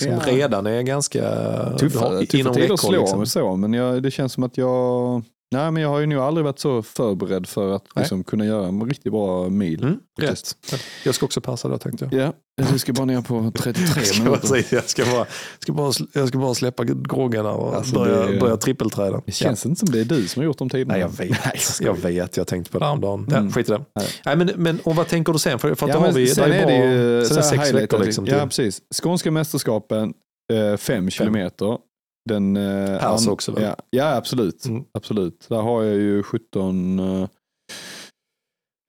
liksom 0.00 0.18
Ja. 0.26 0.32
redan 0.36 0.66
är 0.66 0.82
ganska 0.82 1.20
Tuffa, 1.20 1.78
tuffa 1.78 2.08
inom 2.08 2.26
tider 2.26 2.50
att 2.50 2.56
räckhåll. 2.56 2.78
slå 2.78 3.00
Liksom. 3.00 3.26
så, 3.26 3.56
men 3.56 3.72
jag, 3.72 4.02
det 4.02 4.10
känns 4.10 4.32
som 4.32 4.42
att 4.42 4.56
jag... 4.58 5.22
Nej, 5.52 5.70
men 5.70 5.82
jag 5.82 5.88
har 5.88 6.00
ju 6.00 6.06
nog 6.06 6.18
aldrig 6.18 6.44
varit 6.44 6.58
så 6.58 6.82
förberedd 6.82 7.46
för 7.48 7.72
att 7.74 7.84
Nej. 7.94 8.02
liksom, 8.02 8.24
kunna 8.24 8.44
göra 8.46 8.66
en 8.66 8.82
riktigt 8.88 9.12
bra 9.12 9.48
mil. 9.48 9.82
Mm, 9.82 9.98
rätt. 10.20 10.56
Jag 11.04 11.14
ska 11.14 11.26
också 11.26 11.40
passa 11.40 11.68
då 11.68 11.78
tänkte 11.78 12.08
jag. 12.10 12.14
Ja, 12.26 12.32
jag 12.70 12.80
ska 12.80 12.92
bara 12.92 13.04
ner 13.04 13.20
på 13.20 13.52
33 13.58 13.84
Jag 13.96 14.06
ska, 14.06 14.18
bara, 14.22 14.24
minuter. 14.30 14.46
säga, 14.48 14.64
jag, 14.70 14.84
ska 14.90 15.04
bara, 15.04 15.26
ska, 15.58 15.72
bara, 15.72 15.92
jag 16.12 16.28
ska 16.28 16.38
bara 16.38 16.54
släppa 16.54 16.84
groggarna 16.84 17.50
och 17.52 17.76
Alltså, 17.76 17.94
börja, 17.94 18.26
det- 18.26 18.40
börja 18.40 18.56
trippelträda. 18.56 19.22
Det 19.26 19.32
känns 19.32 19.66
inte 19.66 19.78
som 19.78 19.88
det 19.90 20.00
är 20.00 20.04
du 20.04 20.28
som 20.28 20.40
har 20.40 20.44
gjort 20.44 20.58
de 20.58 20.68
tiderna. 20.68 20.92
Nej, 20.94 21.00
jag 21.00 21.08
vet. 21.08 21.80
jag 21.80 21.94
vet, 21.94 22.36
jag 22.36 22.46
tänkte 22.46 22.72
på 22.72 22.78
det 22.78 22.84
häromdagen. 22.84 23.26
Mm. 23.30 23.46
Ja, 23.46 23.52
skit 23.52 23.68
i 23.68 23.72
det. 23.72 23.84
Nej. 23.94 24.06
Nej, 24.24 24.36
men, 24.36 24.50
men, 24.56 24.80
och 24.84 24.96
vad 24.96 25.08
tänker 25.08 25.32
du 25.32 25.38
sen? 25.38 25.58
För, 25.58 25.74
för 25.74 25.88
Ja, 25.88 25.98
har 25.98 26.12
vi, 26.12 26.26
sen 26.26 26.52
är 26.52 26.58
det 26.58 26.62
bara, 26.64 26.74
ju 26.92 27.24
sen 27.26 27.38
är 27.38 27.42
sex 27.42 27.72
veckor 27.74 27.98
liksom. 28.04 28.26
Ja, 28.26 28.46
precis. 28.46 28.80
Skånska 29.02 29.30
mästerskapen, 29.30 30.14
eh, 30.52 30.76
fem 30.76 31.10
kilometer. 31.10 31.78
Den, 32.28 32.56
eh, 32.56 32.98
Pers 33.00 33.26
också, 33.28 33.52
väl? 33.52 33.62
Ja, 33.62 33.76
ja 33.90 34.14
absolut. 34.16 34.64
Mm. 34.64 34.84
absolut. 34.92 35.46
Där 35.48 35.62
har 35.62 35.82
jag 35.82 35.94
ju 35.94 36.22
17... 36.22 36.98
Eh, 36.98 37.28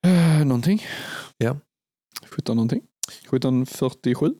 eh, 0.06 0.44
någonting. 0.46 0.82
Ja. 1.38 1.56
17 2.28 2.56
någonting. 2.56 2.82
1747. 3.28 4.34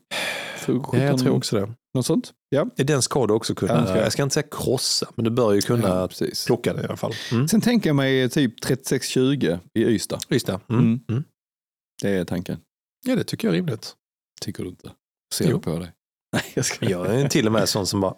ja, 0.66 0.98
jag 0.98 1.18
tror 1.18 1.36
också 1.36 1.56
det. 1.56 1.72
Något 1.94 2.06
sånt. 2.06 2.32
Ja, 2.48 2.66
Den 2.76 3.02
ska 3.02 3.26
du 3.26 3.34
också 3.34 3.54
kunna, 3.54 3.72
Ja, 3.72 3.80
den 3.80 3.96
jag. 3.96 4.04
jag 4.04 4.12
ska 4.12 4.22
inte 4.22 4.34
säga 4.34 4.46
krossa, 4.50 5.06
men 5.14 5.24
du 5.24 5.30
bör 5.30 5.52
ju 5.52 5.60
kunna 5.60 5.88
ja 5.88 6.08
precis. 6.08 6.46
plocka 6.46 6.74
det 6.74 6.82
i 6.82 6.84
alla 6.84 6.96
fall. 6.96 7.12
Mm. 7.32 7.48
Sen 7.48 7.60
tänker 7.60 7.88
jag 7.88 7.96
mig 7.96 8.28
typ 8.28 8.64
36-20 8.64 9.58
i 9.74 9.84
Ystad. 9.84 10.18
Det. 10.28 10.48
Mm. 10.48 10.60
Mm. 10.84 11.00
Mm. 11.08 11.24
Det 12.02 12.08
är 12.10 12.24
tanken. 12.24 12.60
Ja, 13.06 13.16
det 13.16 13.24
tycker 13.24 13.48
jag 13.48 13.52
är 13.52 13.56
rimligt. 13.56 13.94
Tycker 14.40 14.62
du 14.62 14.68
inte? 14.68 14.90
Ser 15.34 15.50
Jo. 15.50 15.56
du 15.56 15.62
på 15.62 15.78
dig? 15.78 15.92
Nej, 16.32 16.42
jag 16.54 16.64
ska... 16.64 16.90
Jag 16.90 17.20
är 17.20 17.28
till 17.28 17.46
och 17.46 17.52
med 17.52 17.68
sån 17.68 17.86
som 17.86 18.00
bara, 18.00 18.14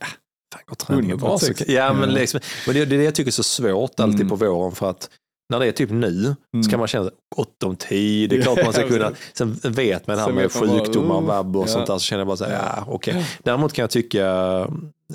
ja, 0.00 0.06
fan 0.54 0.62
går 0.66 0.74
träningen 0.76 1.16
bra? 1.18 1.38
Så, 1.38 1.46
136. 1.46 1.70
ja, 1.70 1.92
men, 1.92 2.08
Ja. 2.10 2.14
liksom, 2.16 2.40
men 2.66 2.74
det, 2.74 2.84
det 2.84 2.94
är 2.96 2.98
det 2.98 3.04
jag 3.04 3.14
tycker 3.14 3.30
är 3.30 3.32
så 3.32 3.42
svårt 3.42 4.00
alltid 4.00 4.20
Mm. 4.20 4.28
på 4.28 4.36
våren 4.36 4.72
för 4.72 4.90
att 4.90 5.10
när 5.52 5.58
det 5.60 5.66
är 5.66 5.72
typ 5.72 5.90
nu 5.90 6.22
så 6.50 6.56
Mm. 6.56 6.68
kan 6.70 6.78
man 6.78 6.88
känna 6.88 7.10
gott 7.36 7.62
om 7.62 7.76
tid, 7.76 8.30
det 8.30 8.36
är 8.36 8.42
klart 8.42 8.64
man 8.64 8.72
ska 8.72 8.82
Ja, 8.86 8.88
kunna, 8.88 9.12
sen 9.32 9.58
vet 9.64 10.06
man 10.06 10.16
det 10.16 10.22
här 10.22 10.32
med 10.32 10.52
sjukdomar, 10.52 11.16
uh, 11.20 11.26
vabb 11.26 11.56
och 11.56 11.62
ja. 11.62 11.66
sånt 11.72 11.86
där 11.86 11.94
så 11.94 12.00
känner 12.00 12.20
jag 12.20 12.26
bara 12.26 12.36
så 12.36 12.44
här, 12.44 12.52
Ja. 12.52 12.74
ja 12.76 12.84
okej. 12.88 13.26
Däremot 13.42 13.72
kan 13.72 13.82
jag 13.82 13.90
tycka, 13.90 14.26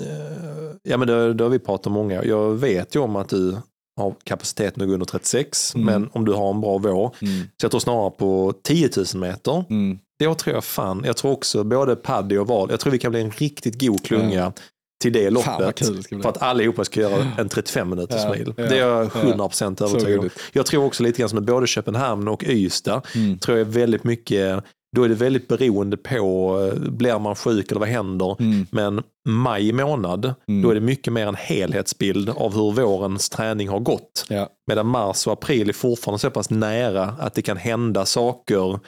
eh, 0.00 0.74
ja 0.82 0.96
men 0.96 1.08
det, 1.08 1.34
det 1.34 1.44
har 1.44 1.50
vi 1.50 1.58
pratat 1.58 1.86
om 1.86 1.92
många, 1.92 2.24
jag 2.24 2.54
vet 2.54 2.94
ju 2.96 3.00
om 3.00 3.16
att 3.16 3.28
du 3.28 3.56
har 3.96 4.14
kapaciteten 4.24 4.82
att 4.82 4.88
gå 4.88 4.94
under 4.94 5.06
36, 5.06 5.74
Mm. 5.74 5.86
men 5.86 6.10
om 6.12 6.24
du 6.24 6.32
har 6.32 6.50
en 6.50 6.60
bra 6.60 6.78
vår, 6.78 7.14
Mm. 7.22 7.40
så 7.40 7.64
jag 7.64 7.70
tror 7.70 7.80
snarare 7.80 8.10
på 8.10 8.54
10 8.62 8.90
000 8.96 9.06
meter, 9.14 9.64
Mm. 9.70 9.98
då 10.24 10.34
tror 10.34 10.54
jag 10.54 10.64
fan, 10.64 11.02
jag 11.06 11.16
tror 11.16 11.32
också 11.32 11.64
både 11.64 11.96
Paddy 11.96 12.36
och 12.38 12.46
Val, 12.46 12.68
jag 12.70 12.80
tror 12.80 12.92
vi 12.92 12.98
kan 12.98 13.10
bli 13.12 13.20
en 13.20 13.30
riktigt 13.30 13.80
god 13.80 14.04
klunga 14.04 14.52
till 15.12 15.12
det 15.22 15.30
loppet. 15.30 15.76
det. 16.10 16.22
För 16.22 16.28
att 16.28 16.42
allihopa 16.42 16.84
ska 16.84 17.00
göra 17.00 17.26
en 17.38 17.48
35 17.48 17.90
minuters 17.90 18.22
Ja, 18.24 18.30
mil. 18.30 18.54
ja, 18.56 18.62
det 18.66 18.78
är 18.78 18.88
jag 18.88 19.04
ja. 19.04 19.08
100% 19.22 19.76
Så 19.78 19.84
övertygad 19.84 20.20
om. 20.20 20.30
Jag 20.52 20.66
tror 20.66 20.84
också 20.84 21.02
lite 21.02 21.18
grann 21.18 21.28
som 21.28 21.44
både 21.44 21.66
Köpenhamn 21.66 22.28
och 22.28 22.44
Ystad, 22.44 23.00
Mm. 23.14 23.38
tror 23.38 23.58
jag 23.58 23.64
väldigt 23.64 24.04
mycket, 24.04 24.64
då 24.96 25.02
är 25.02 25.08
det 25.08 25.14
väldigt 25.14 25.48
beroende 25.48 25.96
på, 25.96 26.58
eh, 26.74 26.80
blir 26.90 27.18
man 27.18 27.34
sjuk 27.34 27.70
eller 27.70 27.80
vad 27.80 27.88
händer? 27.88 28.36
Mm. 28.40 28.66
Men 28.70 29.02
maj 29.28 29.72
månad, 29.72 30.34
Mm. 30.48 30.62
då 30.62 30.70
är 30.70 30.74
det 30.74 30.80
mycket 30.80 31.12
mer 31.12 31.26
en 31.26 31.34
helhetsbild 31.34 32.28
av 32.30 32.54
hur 32.54 32.72
vårens 32.72 33.28
träning 33.30 33.68
har 33.68 33.80
gått. 33.80 34.26
Ja. 34.28 34.48
Medan 34.66 34.86
mars 34.86 35.26
och 35.26 35.32
april 35.32 35.68
är 35.68 35.72
fortfarande 35.72 36.18
så 36.18 36.30
pass 36.30 36.50
nära 36.50 37.04
att 37.18 37.34
det 37.34 37.42
kan 37.42 37.56
hända 37.56 38.04
saker 38.06 38.78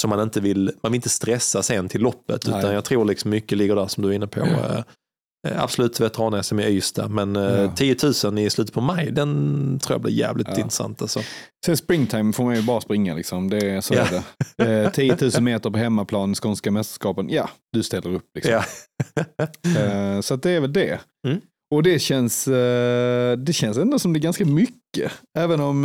som 0.00 0.10
man 0.10 0.20
inte 0.20 0.40
vill, 0.40 0.72
man 0.82 0.92
vill 0.92 0.96
inte 0.98 1.08
stressa 1.08 1.62
sen 1.62 1.88
till 1.88 2.00
loppet. 2.00 2.46
Nej. 2.46 2.58
Utan 2.58 2.74
jag 2.74 2.84
tror 2.84 3.04
liksom 3.04 3.30
mycket 3.30 3.58
ligger 3.58 3.76
där 3.76 3.86
som 3.86 4.02
du 4.02 4.08
är 4.08 4.12
inne 4.12 4.26
på. 4.26 4.40
Ja. 4.40 4.84
Eh, 5.46 5.52
Eh, 5.52 5.62
Absolut 5.62 6.00
veteran-SM 6.00 6.60
i 6.60 6.64
Ystad, 6.76 7.08
men 7.08 7.36
eh, 7.36 7.42
Ja. 7.42 7.72
10 7.76 7.96
000 8.24 8.38
i 8.38 8.50
slutet 8.50 8.74
på 8.74 8.80
maj, 8.80 9.10
den 9.12 9.78
tror 9.82 9.94
jag 9.94 10.00
blir 10.02 10.12
jävligt 10.12 10.48
Ja. 10.50 10.56
intressant. 10.56 11.02
Alltså. 11.02 11.20
Sen 11.66 11.76
springtime 11.76 12.32
får 12.32 12.44
man 12.44 12.56
ju 12.56 12.62
bara 12.62 12.80
springa 12.80 13.14
liksom. 13.14 13.50
Det, 13.50 13.56
är- 13.70 13.80
så 13.80 13.94
Ja. 13.94 14.00
är 14.00 14.22
det. 14.56 14.82
Eh, 14.84 14.90
10 14.92 15.16
000 15.20 15.42
meter 15.42 15.70
på 15.70 15.78
hemmaplan, 15.78 16.34
skånska 16.34 16.70
mästerskapen. 16.70 17.28
Ja, 17.30 17.50
du 17.72 17.82
ställer 17.82 18.14
upp. 18.14 18.24
Liksom. 18.34 18.52
Ja. 18.52 18.64
Eh, 19.78 20.20
så 20.20 20.36
det 20.36 20.50
är 20.50 20.60
väl 20.60 20.72
det. 20.72 21.00
Mm. 21.28 21.40
Och 21.74 21.82
det 21.82 21.98
känns, 21.98 22.48
eh, 22.48 23.36
det 23.36 23.52
känns 23.52 23.78
ändå 23.78 23.98
som 23.98 24.12
det 24.12 24.18
är 24.18 24.20
ganska 24.22 24.44
mycket. 24.44 25.12
Även 25.38 25.60
om... 25.60 25.84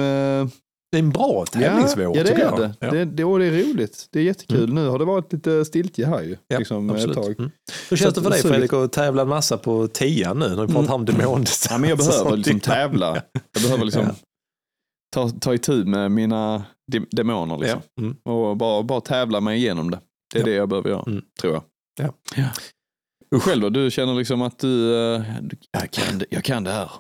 Det 0.94 0.98
är 0.98 1.00
en 1.04 1.10
bra 1.10 1.46
tävlingsvår 1.46 2.04
ja, 2.04 2.12
ja, 2.16 2.24
det 2.24 2.30
är 2.32 2.40
jag. 2.40 2.60
det. 2.60 2.74
Ja. 2.80 2.92
Det, 2.92 3.06
det. 3.06 3.24
Och 3.24 3.40
det 3.40 3.46
är 3.46 3.52
roligt. 3.52 4.08
Det 4.12 4.20
är 4.20 4.24
jättekul. 4.24 4.74
Nu 4.74 4.88
har 4.88 5.00
det 5.00 5.06
varit 5.06 5.34
lite 5.34 5.66
stiltje 5.66 6.06
här 6.06 6.22
ju. 6.22 6.38
Ja, 6.48 6.58
liksom, 6.58 6.90
ett 6.90 6.96
absolut. 6.96 7.16
tag. 7.16 7.36
Mm. 7.40 7.52
Hur 7.90 7.98
känns 7.98 8.16
det 8.16 8.22
för 8.22 8.30
dig 8.30 8.40
att- 8.40 8.46
Fredrik 8.46 8.74
att 8.74 8.92
tävla 8.92 9.22
en 9.22 9.28
massa 9.28 9.58
på 9.58 9.88
tian 9.88 10.40
nu? 10.40 10.50
När 10.56 10.66
vi 10.66 10.74
pratar 10.74 10.94
om 10.94 11.06
demondistans. 11.06 11.68
Ja, 11.72 11.78
men 11.78 11.90
jag 11.90 11.98
behöver 11.98 12.38
liksom 12.38 12.60
tävla. 12.60 13.22
Jag 13.54 13.64
behöver 13.64 13.86
liksom 13.86 14.04
Ja. 14.04 14.16
ta, 15.16 15.30
ta 15.30 15.54
itu 15.54 15.86
med 15.86 16.12
mina 16.12 16.64
de- 16.92 17.08
demoner. 17.12 17.58
Liksom. 17.58 17.82
Ja. 17.96 18.02
Mm. 18.04 18.16
Och 18.24 18.58
bara, 18.58 18.84
bara 18.84 19.02
tävla 19.02 19.42
mig 19.42 19.58
igenom 19.58 19.92
det. 19.92 20.00
Det 20.34 20.40
är 20.40 20.42
Ja. 20.42 20.46
det 20.46 20.54
jag 20.54 20.70
behöver 20.70 20.90
göra, 20.90 21.04
Mm. 21.08 21.24
tror 21.42 21.54
jag. 21.54 21.64
Ja. 22.36 22.50
Och 23.36 23.44
själv 23.44 23.62
då? 23.62 23.70
Du 23.70 23.92
känner 23.92 24.14
liksom 24.14 24.42
att 24.42 24.60
du, 24.60 24.96
eh, 25.16 25.22
du 25.42 25.58
jag, 25.72 25.92
kan 25.92 26.18
det, 26.20 26.26
jag 26.30 26.44
kan 26.44 26.64
det 26.64 26.72
här. 26.72 26.92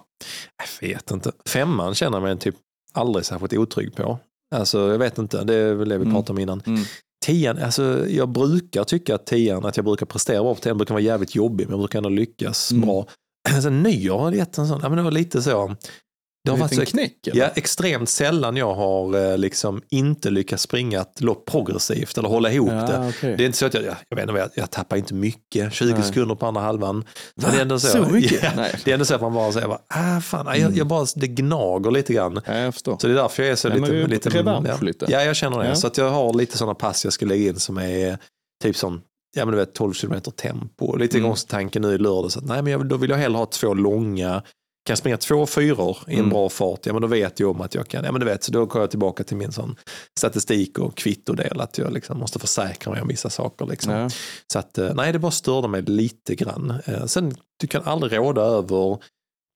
Jag 0.81 0.87
vet 0.89 1.11
inte. 1.11 1.31
Femman 1.49 1.95
känner 1.95 2.17
jag 2.17 2.23
mig 2.23 2.37
typ 2.37 2.55
aldrig 2.93 3.25
särskilt 3.25 3.53
otrygg 3.53 3.95
på. 3.95 4.19
Alltså 4.55 4.91
jag 4.91 4.97
vet 4.99 5.17
inte, 5.17 5.43
det 5.43 5.55
är 5.55 5.73
väl 5.73 5.89
det 5.89 5.97
vi 5.97 6.01
Mm. 6.03 6.13
pratade 6.13 6.31
om 6.33 6.39
innan. 6.39 6.61
Mm. 6.65 6.83
Tian, 7.25 7.57
alltså 7.57 8.07
jag 8.09 8.29
brukar 8.29 8.83
tycka 8.83 9.15
att 9.15 9.25
tian, 9.25 9.65
att 9.65 9.77
jag 9.77 9.85
brukar 9.85 10.05
prestera 10.05 10.43
bra 10.43 10.55
på 10.55 10.61
tian, 10.61 10.77
brukar 10.77 10.93
vara 10.93 11.01
jävligt 11.03 11.35
jobbig, 11.35 11.65
men 11.65 11.71
jag 11.71 11.79
brukar 11.79 11.99
ändå 11.99 12.09
lyckas 12.09 12.71
Mm. 12.71 12.85
bra. 12.87 13.05
Sen 13.61 13.83
nyår 13.83 14.17
har 14.19 14.31
det 14.31 14.37
gett 14.37 14.57
en 14.57 14.67
sån, 14.67 14.79
ja 14.83 14.89
men 14.89 14.97
det 14.97 15.03
var 15.03 15.11
lite 15.11 15.41
så. 15.41 15.75
Det 16.45 16.51
har 16.51 16.57
varit 16.57 16.75
så 16.75 16.85
knäck 16.85 17.27
eller? 17.27 17.41
Ja, 17.41 17.47
extremt 17.55 18.09
sällan 18.09 18.57
jag 18.57 18.73
har 18.73 19.31
eh, 19.31 19.37
liksom 19.37 19.81
inte 19.89 20.29
lyckats 20.29 20.63
springa 20.63 21.01
ett 21.01 21.21
lopp 21.21 21.45
progressivt 21.45 22.17
eller 22.17 22.29
hålla 22.29 22.51
ihop 22.51 22.69
det. 22.69 23.05
okej. 23.09 23.35
Det 23.37 23.43
är 23.43 23.45
inte 23.45 23.57
så 23.57 23.65
att 23.65 23.73
jag, 23.73 23.83
jag, 23.83 23.95
jag 24.09 24.19
inte, 24.19 24.33
jag, 24.33 24.49
jag 24.55 24.71
tappar 24.71 24.97
inte 24.97 25.13
mycket, 25.13 25.73
20 25.73 25.93
Nej. 25.93 26.03
sekunder 26.03 26.35
på 26.35 26.45
andra 26.45 26.61
halvan. 26.61 27.03
Men 27.35 27.51
det 27.51 27.57
är 27.57 27.61
ändå 27.61 27.79
så, 27.79 27.87
Så 27.87 28.09
mycket? 28.09 28.43
Ja, 28.43 28.51
Nej. 28.55 28.75
det 28.83 28.91
är 28.91 28.93
ändå 28.93 29.05
så 29.05 29.15
att 29.15 29.21
man 29.21 29.33
bara 29.33 29.51
säger, 29.51 29.77
ah 29.87 30.21
fan, 30.21 30.45
nej, 30.45 30.61
jag, 30.61 30.77
jag 30.77 30.87
bara, 30.87 31.05
det 31.15 31.27
gnager 31.27 31.91
lite 31.91 32.13
grann. 32.13 32.41
Ja, 32.45 32.57
jag 32.57 32.73
förstår. 32.73 32.97
Så 32.97 33.07
det 33.07 33.13
är 33.13 33.17
därför 33.17 33.43
jag 33.43 33.51
är 33.51 33.55
så 33.55 33.67
Ja, 33.67 33.73
lite... 33.75 34.07
lite 34.07 34.29
ja. 34.37 34.77
lite. 34.81 35.05
Ja, 35.09 35.23
jag 35.23 35.35
känner 35.35 35.59
det. 35.59 35.67
Ja. 35.67 35.75
Så 35.75 35.87
att 35.87 35.97
jag 35.97 36.09
har 36.09 36.33
lite 36.33 36.57
sådana 36.57 36.75
pass 36.75 37.03
jag 37.03 37.13
ska 37.13 37.25
lägga 37.25 37.49
in 37.49 37.59
som 37.59 37.77
är 37.77 38.17
typ 38.63 38.75
som 38.77 39.01
ja, 39.35 39.45
men 39.45 39.51
du 39.51 39.57
vet, 39.57 39.73
12 39.73 39.93
km 39.93 40.21
tempo. 40.21 40.95
Lite 40.95 41.17
Mm. 41.17 41.27
gångstanken 41.29 41.81
nu 41.81 41.93
i 41.93 41.97
lördag. 41.97 42.31
Så 42.31 42.39
att, 42.39 42.45
nej, 42.45 42.61
men 42.61 42.71
jag, 42.71 42.85
då 42.85 42.97
vill 42.97 43.09
jag 43.09 43.17
hellre 43.17 43.37
ha 43.37 43.45
två 43.45 43.73
långa. 43.73 44.43
Kan 44.85 44.97
springa 44.97 45.17
två 45.17 45.45
fyror 45.45 45.97
i 46.07 46.13
en 46.13 46.19
Mm. 46.19 46.29
bra 46.29 46.49
fart, 46.49 46.85
ja 46.85 46.93
men 46.93 47.01
då 47.01 47.07
vet 47.07 47.39
jag 47.39 47.49
om 47.49 47.61
att 47.61 47.75
jag 47.75 47.87
kan. 47.87 48.03
Ja 48.03 48.11
men 48.11 48.19
du 48.19 48.25
vet, 48.25 48.43
så 48.43 48.51
då 48.51 48.65
går 48.65 48.81
jag 48.81 48.89
tillbaka 48.89 49.23
till 49.23 49.37
min 49.37 49.51
sån 49.51 49.75
statistik 50.19 50.79
och 50.79 50.97
kvittodel. 50.97 51.61
Att 51.61 51.77
jag 51.77 51.93
liksom 51.93 52.19
måste 52.19 52.39
försäkra 52.39 52.91
mig 52.93 53.01
om 53.01 53.07
vissa 53.07 53.29
saker. 53.29 53.65
Liksom. 53.65 53.93
Ja. 53.93 54.09
Så 54.53 54.59
att, 54.59 54.77
eh, 54.77 54.93
nej, 54.93 55.11
det 55.13 55.19
bara 55.19 55.31
störde 55.31 55.67
mig 55.67 55.81
lite 55.81 56.35
grann. 56.35 56.73
Eh, 56.85 57.05
Sen, 57.05 57.35
du 57.59 57.67
kan 57.67 57.83
aldrig 57.83 58.17
råda 58.19 58.41
över 58.41 58.97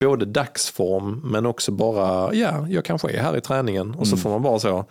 både 0.06 0.26
dagsform 0.26 1.22
men 1.24 1.46
också 1.46 1.72
bara, 1.72 2.34
ja, 2.34 2.68
jag 2.70 2.86
kanske 2.86 3.12
är 3.12 3.22
här 3.22 3.38
i 3.38 3.42
träningen 3.42 3.96
och 3.96 4.08
så 4.08 4.14
Mm. 4.16 4.24
får 4.24 4.30
man 4.30 4.42
bara 4.42 4.60
så, 4.60 4.86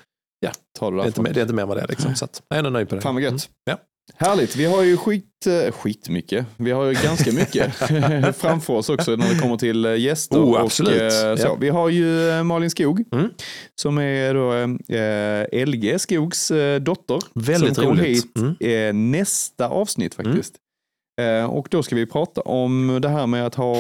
Ta 0.78 0.90
det 0.90 0.96
det 0.96 1.02
är 1.02 1.06
inte, 1.06 1.22
det 1.22 1.40
är 1.40 1.42
inte 1.42 1.54
mer 1.54 1.66
med 1.66 1.76
det 1.76 1.86
liksom. 1.86 2.14
Så 2.14 2.24
att, 2.24 2.42
jag 2.48 2.58
är 2.58 2.70
nöjd 2.70 2.88
på 2.88 2.94
det. 2.94 3.00
Fan 3.00 3.14
vad 3.14 3.22
gött. 3.22 3.30
Mm. 3.30 3.40
Ja. 3.64 3.76
Härligt, 4.14 4.56
vi 4.56 4.64
har 4.64 4.82
ju 4.82 4.96
skit, 4.96 5.46
eh, 5.46 5.72
skit 5.72 6.08
mycket. 6.08 6.46
Vi 6.56 6.70
har 6.70 6.84
ju 6.84 6.92
ganska 6.92 7.32
mycket 7.40 7.74
framför 8.36 8.72
oss 8.72 8.88
också 8.88 9.16
när 9.16 9.34
det 9.34 9.38
kommer 9.40 9.56
till 9.56 9.84
eh, 9.84 9.94
gäster. 9.96 10.38
Oh, 10.38 10.60
absolut. 10.60 10.96
Och, 10.96 11.02
eh, 11.28 11.36
så. 11.36 11.46
Ja. 11.46 11.56
Vi 11.60 11.68
har 11.68 11.88
ju 11.88 12.30
eh, 12.30 12.42
Malin 12.42 12.70
Skog 12.70 13.04
Mm. 13.12 13.28
som 13.80 13.98
är 13.98 14.34
då 14.34 14.52
eh, 14.94 15.66
LG 15.66 15.98
Skogs 15.98 16.50
eh, 16.50 16.80
dotter. 16.80 17.18
Väldigt 17.34 17.74
som 17.74 17.84
kommer 17.84 18.02
roligt. 18.02 18.16
hit 18.16 18.36
Mm. 18.38 18.56
eh, 18.60 19.18
nästa 19.18 19.68
avsnitt 19.68 20.14
faktiskt. 20.14 20.54
Eh, 21.20 21.44
och 21.44 21.68
då 21.70 21.82
ska 21.82 21.96
vi 21.96 22.06
prata 22.06 22.40
om 22.40 22.98
det 23.02 23.08
här 23.08 23.26
med 23.26 23.46
att 23.46 23.54
ha 23.54 23.74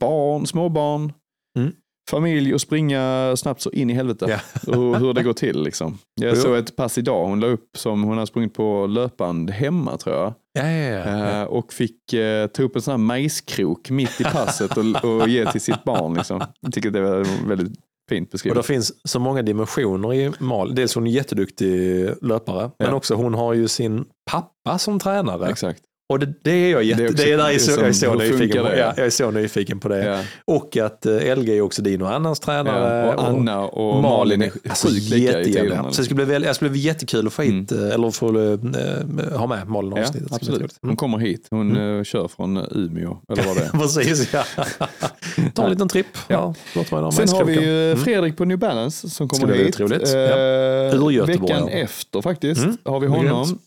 barn, 0.00 0.46
småbarn, 0.46 1.12
Mm. 1.58 1.72
Familj 2.10 2.54
och 2.54 2.60
springa 2.60 3.34
snabbt 3.36 3.60
så 3.60 3.70
in 3.70 3.90
i 3.90 3.92
helvete. 3.94 4.40
Ja. 4.66 4.72
Och 4.72 4.98
hur 4.98 5.14
det 5.14 5.22
går 5.22 5.32
till 5.32 5.62
liksom. 5.62 5.98
Jag 6.20 6.36
såg 6.38 6.56
ett 6.56 6.76
pass 6.76 6.98
idag, 6.98 7.26
hon 7.26 7.40
la 7.40 7.46
upp 7.46 7.68
som 7.76 8.02
hon 8.02 8.18
har 8.18 8.26
sprungit 8.26 8.54
på 8.54 8.86
löpband 8.86 9.50
hemma 9.50 9.96
tror 9.96 10.16
jag. 10.16 10.34
Ja, 10.52 10.70
ja, 10.70 11.08
ja. 11.08 11.40
Eh, 11.40 11.42
och 11.42 11.72
fick 11.72 12.12
eh, 12.12 12.46
ta 12.46 12.62
upp 12.62 12.76
en 12.76 12.82
sån 12.82 12.92
här 12.92 12.98
majskrok 12.98 13.90
mitt 13.90 14.20
i 14.20 14.24
passet 14.24 14.76
och, 14.76 15.04
och 15.04 15.28
ge 15.28 15.52
till 15.52 15.60
sitt 15.60 15.84
barn. 15.84 16.14
Liksom. 16.14 16.42
Jag 16.60 16.72
tycker 16.72 16.90
det 16.90 17.00
var 17.00 17.48
väldigt 17.48 17.72
fint 18.08 18.28
Och 18.28 18.32
beskrivet. 18.32 18.56
det 18.56 18.62
finns 18.62 18.92
så 19.08 19.20
många 19.20 19.42
dimensioner 19.42 20.14
i 20.14 20.32
Mal. 20.38 20.74
Dels 20.74 20.94
hon 20.94 21.06
är 21.06 21.10
jätteduktig 21.10 22.08
löpare, 22.22 22.70
men 22.78 22.94
också 22.94 23.14
hon 23.14 23.34
har 23.34 23.54
ju 23.54 23.68
sin 23.68 24.04
pappa 24.30 24.78
som 24.78 24.98
tränare. 24.98 25.50
Exakt. 25.50 25.82
Och 26.10 26.18
det, 26.18 26.32
det 26.42 26.50
är 26.50 26.70
jag 26.70 26.82
jätte, 26.84 27.02
Det 27.02 27.06
är 27.06 27.08
det 27.08 27.12
också- 27.12 27.22
är 27.26 27.36
där 27.36 27.44
jag 27.44 27.54
är 27.54 27.58
så, 27.58 27.70
jag 27.80 27.88
är 27.88 27.92
så 27.92 28.10
hur 28.10 28.18
nyfiken 28.18 28.62
på. 28.64 28.68
Ja, 28.70 28.92
jag 28.96 29.06
är 29.06 29.10
så 29.10 29.30
nyfiken 29.30 29.80
på 29.80 29.88
det. 29.88 30.04
Ja. 30.06 30.20
Och 30.44 30.76
att 30.76 31.06
eh, 31.06 31.36
LG 31.38 31.56
är 31.56 31.60
också 31.60 31.82
din 31.82 32.02
och 32.02 32.12
Annans 32.14 32.40
tränare. 32.40 33.06
Ja. 33.06 33.14
Och 33.14 33.28
Anna 33.28 33.60
och 33.60 34.02
Malin 34.02 34.42
är 34.42 34.52
alltså, 34.68 34.88
sjukt 34.88 35.10
lika 35.10 35.40
i 35.40 35.44
tiderna. 35.44 35.82
Så 35.92 36.00
det 36.00 36.04
skulle 36.04 36.14
bli, 36.14 36.24
väl, 36.24 36.42
det 36.42 36.54
skulle 36.54 36.70
bli 36.70 36.80
jättekul 36.80 37.26
att 37.26 37.32
få 37.32 37.42
hit, 37.42 37.72
eh, 37.72 37.78
eller 37.94 38.10
få 38.10 38.26
eh, 38.28 39.38
ha 39.38 39.46
med 39.46 39.68
Malin 39.68 39.92
i 39.92 39.96
Ja, 39.96 40.02
avsnittet. 40.02 40.34
Skulle 40.34 40.50
absolut. 40.52 40.74
Hon 40.80 40.88
Mm. 40.90 40.96
kommer 40.96 41.18
hit. 41.18 41.46
Hon 41.50 41.96
eh, 41.98 42.04
kör 42.04 42.28
från 42.28 42.56
Umeå, 42.56 43.16
eller 43.32 43.42
vad 43.42 43.56
det 43.56 43.62
är. 43.64 43.68
Precis, 43.78 44.34
ja. 44.34 44.44
Ta 45.54 45.64
en 45.64 45.70
liten 45.70 45.88
tripp. 45.88 46.06
Ja. 46.28 46.54
ha 46.90 47.12
Sen 47.12 47.28
har 47.28 47.44
vi 47.44 47.60
ju 47.60 47.80
Mm. 47.90 48.04
Fredrik 48.04 48.36
på 48.36 48.44
New 48.44 48.58
Balance 48.58 49.10
som 49.10 49.28
kommer 49.28 49.46
bli 49.46 49.64
hit. 49.64 49.80
roligt. 49.80 50.14
Eh, 50.14 50.20
Ja. 50.20 51.24
Veckan 51.24 51.46
ja. 51.48 51.68
efter 51.70 52.22
faktiskt 52.22 52.62
Mm, 52.64 52.76
har 52.84 53.00
vi 53.00 53.06
honom. 53.06 53.58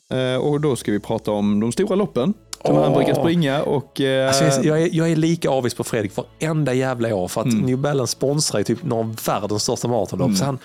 Och 0.42 0.62
då 0.62 0.76
ska 0.76 0.92
vi 0.92 1.00
prata 1.00 1.32
om 1.32 1.60
de 1.60 1.72
stora 1.72 1.96
loppen 1.96 2.33
som 2.66 2.76
Åh. 2.76 2.84
han 2.84 2.94
brukar 2.94 3.14
springa. 3.14 3.64
Och, 3.64 4.02
eh, 4.02 4.28
Alltså, 4.28 4.64
jag, 4.64 4.82
är, 4.82 4.90
jag 4.92 5.12
är 5.12 5.16
lika 5.16 5.50
avis 5.50 5.74
på 5.74 5.84
Fredrik 5.84 6.12
varenda 6.16 6.74
jävla 6.74 7.16
år 7.16 7.28
för 7.28 7.42
att 7.42 7.48
Mm. 7.48 7.60
New 7.66 7.78
Balance 7.78 8.12
sponsrar 8.12 8.60
ju 8.60 8.64
typ 8.64 8.84
några 8.84 9.04
av 9.04 9.16
världens 9.26 9.64
största 9.64 9.88
maratonlopp. 9.88 10.26
Mm. 10.28 10.38
Så 10.38 10.46
han, 10.46 10.60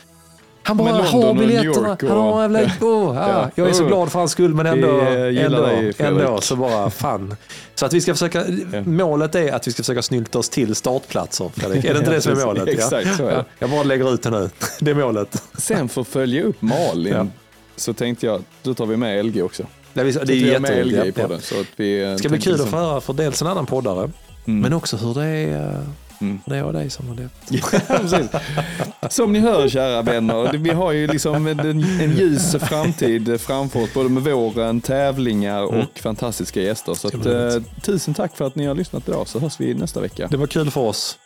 han 0.62 0.76
bara 0.76 0.92
har 1.02 1.34
biljetterna. 1.34 1.92
Och- 1.92 2.02
Han 2.08 2.18
har 2.18 2.42
jävla, 2.42 2.60
oh, 2.60 3.16
ja. 3.16 3.28
Ja. 3.28 3.50
Jag 3.54 3.68
är 3.68 3.72
så 3.72 3.82
Oh. 3.82 3.88
glad 3.88 4.12
för 4.12 4.18
hans 4.18 4.32
skull 4.32 4.54
men 4.54 4.64
Vi, 4.64 4.70
ändå, 4.70 5.00
eh, 5.00 5.28
gillar 5.28 5.44
ändå, 5.44 5.62
dig, 5.66 5.92
ändå 5.98 6.40
så 6.40 6.56
bara 6.56 6.90
fan. 6.90 7.36
Så 7.74 7.86
att 7.86 7.92
vi 7.92 8.00
ska 8.00 8.12
försöka, 8.14 8.44
målet 8.84 9.34
är 9.34 9.52
att 9.52 9.68
vi 9.68 9.72
ska 9.72 9.82
försöka 9.82 10.02
snylta 10.02 10.38
oss 10.38 10.48
till 10.48 10.74
startplatser 10.74 11.50
Fredrik. 11.54 11.84
Är 11.84 11.92
det 11.94 11.98
inte 11.98 12.10
det 12.10 12.20
som 12.20 12.32
är 12.32 12.36
målet? 12.46 12.68
Exakt, 12.68 13.16
så 13.16 13.22
är 13.22 13.30
det. 13.30 13.34
Ja. 13.34 13.44
Jag 13.58 13.70
bara 13.70 13.82
lägger 13.82 14.14
ut 14.14 14.22
det 14.22 14.30
nu. 14.30 14.50
Det 14.80 14.90
är 14.90 14.94
målet. 14.94 15.42
Sen 15.58 15.88
för 15.88 16.00
att 16.00 16.08
följa 16.08 16.42
upp 16.42 16.62
Malin 16.62 17.30
så 17.76 17.92
tänkte 17.94 18.26
jag, 18.26 18.42
då 18.62 18.74
tar 18.74 18.86
vi 18.86 18.96
med 18.96 19.26
LG 19.26 19.42
också. 19.42 19.62
Det 20.04 20.16
är, 20.16 20.24
det 20.24 20.32
är 20.32 20.36
jätteroligt. 20.36 21.16
På 21.16 21.22
Ja. 21.22 21.28
den. 21.28 21.40
Så 21.40 21.60
att 21.60 21.66
vi, 21.76 22.02
eh, 22.02 22.10
Det 22.10 22.18
ska 22.18 22.28
bli 22.28 22.38
kul 22.40 22.52
att 22.52 22.58
liksom- 22.58 22.70
få 22.70 22.76
höra 22.86 23.00
för 23.00 23.12
dels 23.12 23.42
en 23.42 23.48
annan 23.48 23.66
poddare 23.66 24.10
Mm. 24.46 24.60
men 24.60 24.72
också 24.72 24.96
hur 24.96 25.14
det 25.14 25.24
är, 25.24 25.68
eh, 25.68 25.80
Mm. 26.20 26.40
det 26.46 26.56
är 26.56 26.64
och 26.64 26.72
dig 26.72 26.90
som 26.90 27.08
har 27.08 27.14
det. 27.14 27.28
Ja. 29.00 29.08
Som 29.08 29.32
ni 29.32 29.38
hör 29.40 29.68
kära 29.68 30.02
vänner, 30.02 30.52
vi 30.58 30.70
har 30.70 30.92
ju 30.92 31.06
liksom 31.06 31.46
en, 31.46 31.60
en 31.60 32.16
ljus 32.16 32.56
framtid 32.60 33.40
framför 33.40 33.82
oss, 33.82 33.94
både 33.94 34.08
med 34.08 34.22
våren, 34.22 34.80
tävlingar 34.80 35.62
och 35.62 35.74
Mm. 35.74 35.86
fantastiska 36.02 36.60
gäster. 36.62 36.94
Så 36.94 37.08
att, 37.08 37.26
eh, 37.26 37.62
tusen 37.82 38.14
tack 38.14 38.36
för 38.36 38.46
att 38.46 38.54
ni 38.54 38.66
har 38.66 38.74
lyssnat 38.74 39.08
idag, 39.08 39.28
så 39.28 39.38
hörs 39.38 39.60
vi 39.60 39.74
nästa 39.74 40.00
vecka. 40.00 40.28
Det 40.30 40.36
var 40.36 40.46
kul 40.46 40.70
för 40.70 40.80
oss. 40.80 41.18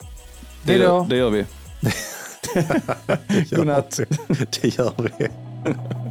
Det, 0.65 0.79
då. 0.79 1.07
det 1.11 1.17
gör 1.17 1.31
vi. 1.31 1.45
Godnatt. 3.57 4.01
Det 4.63 4.79
gör 4.79 4.93
vi. 4.97 5.29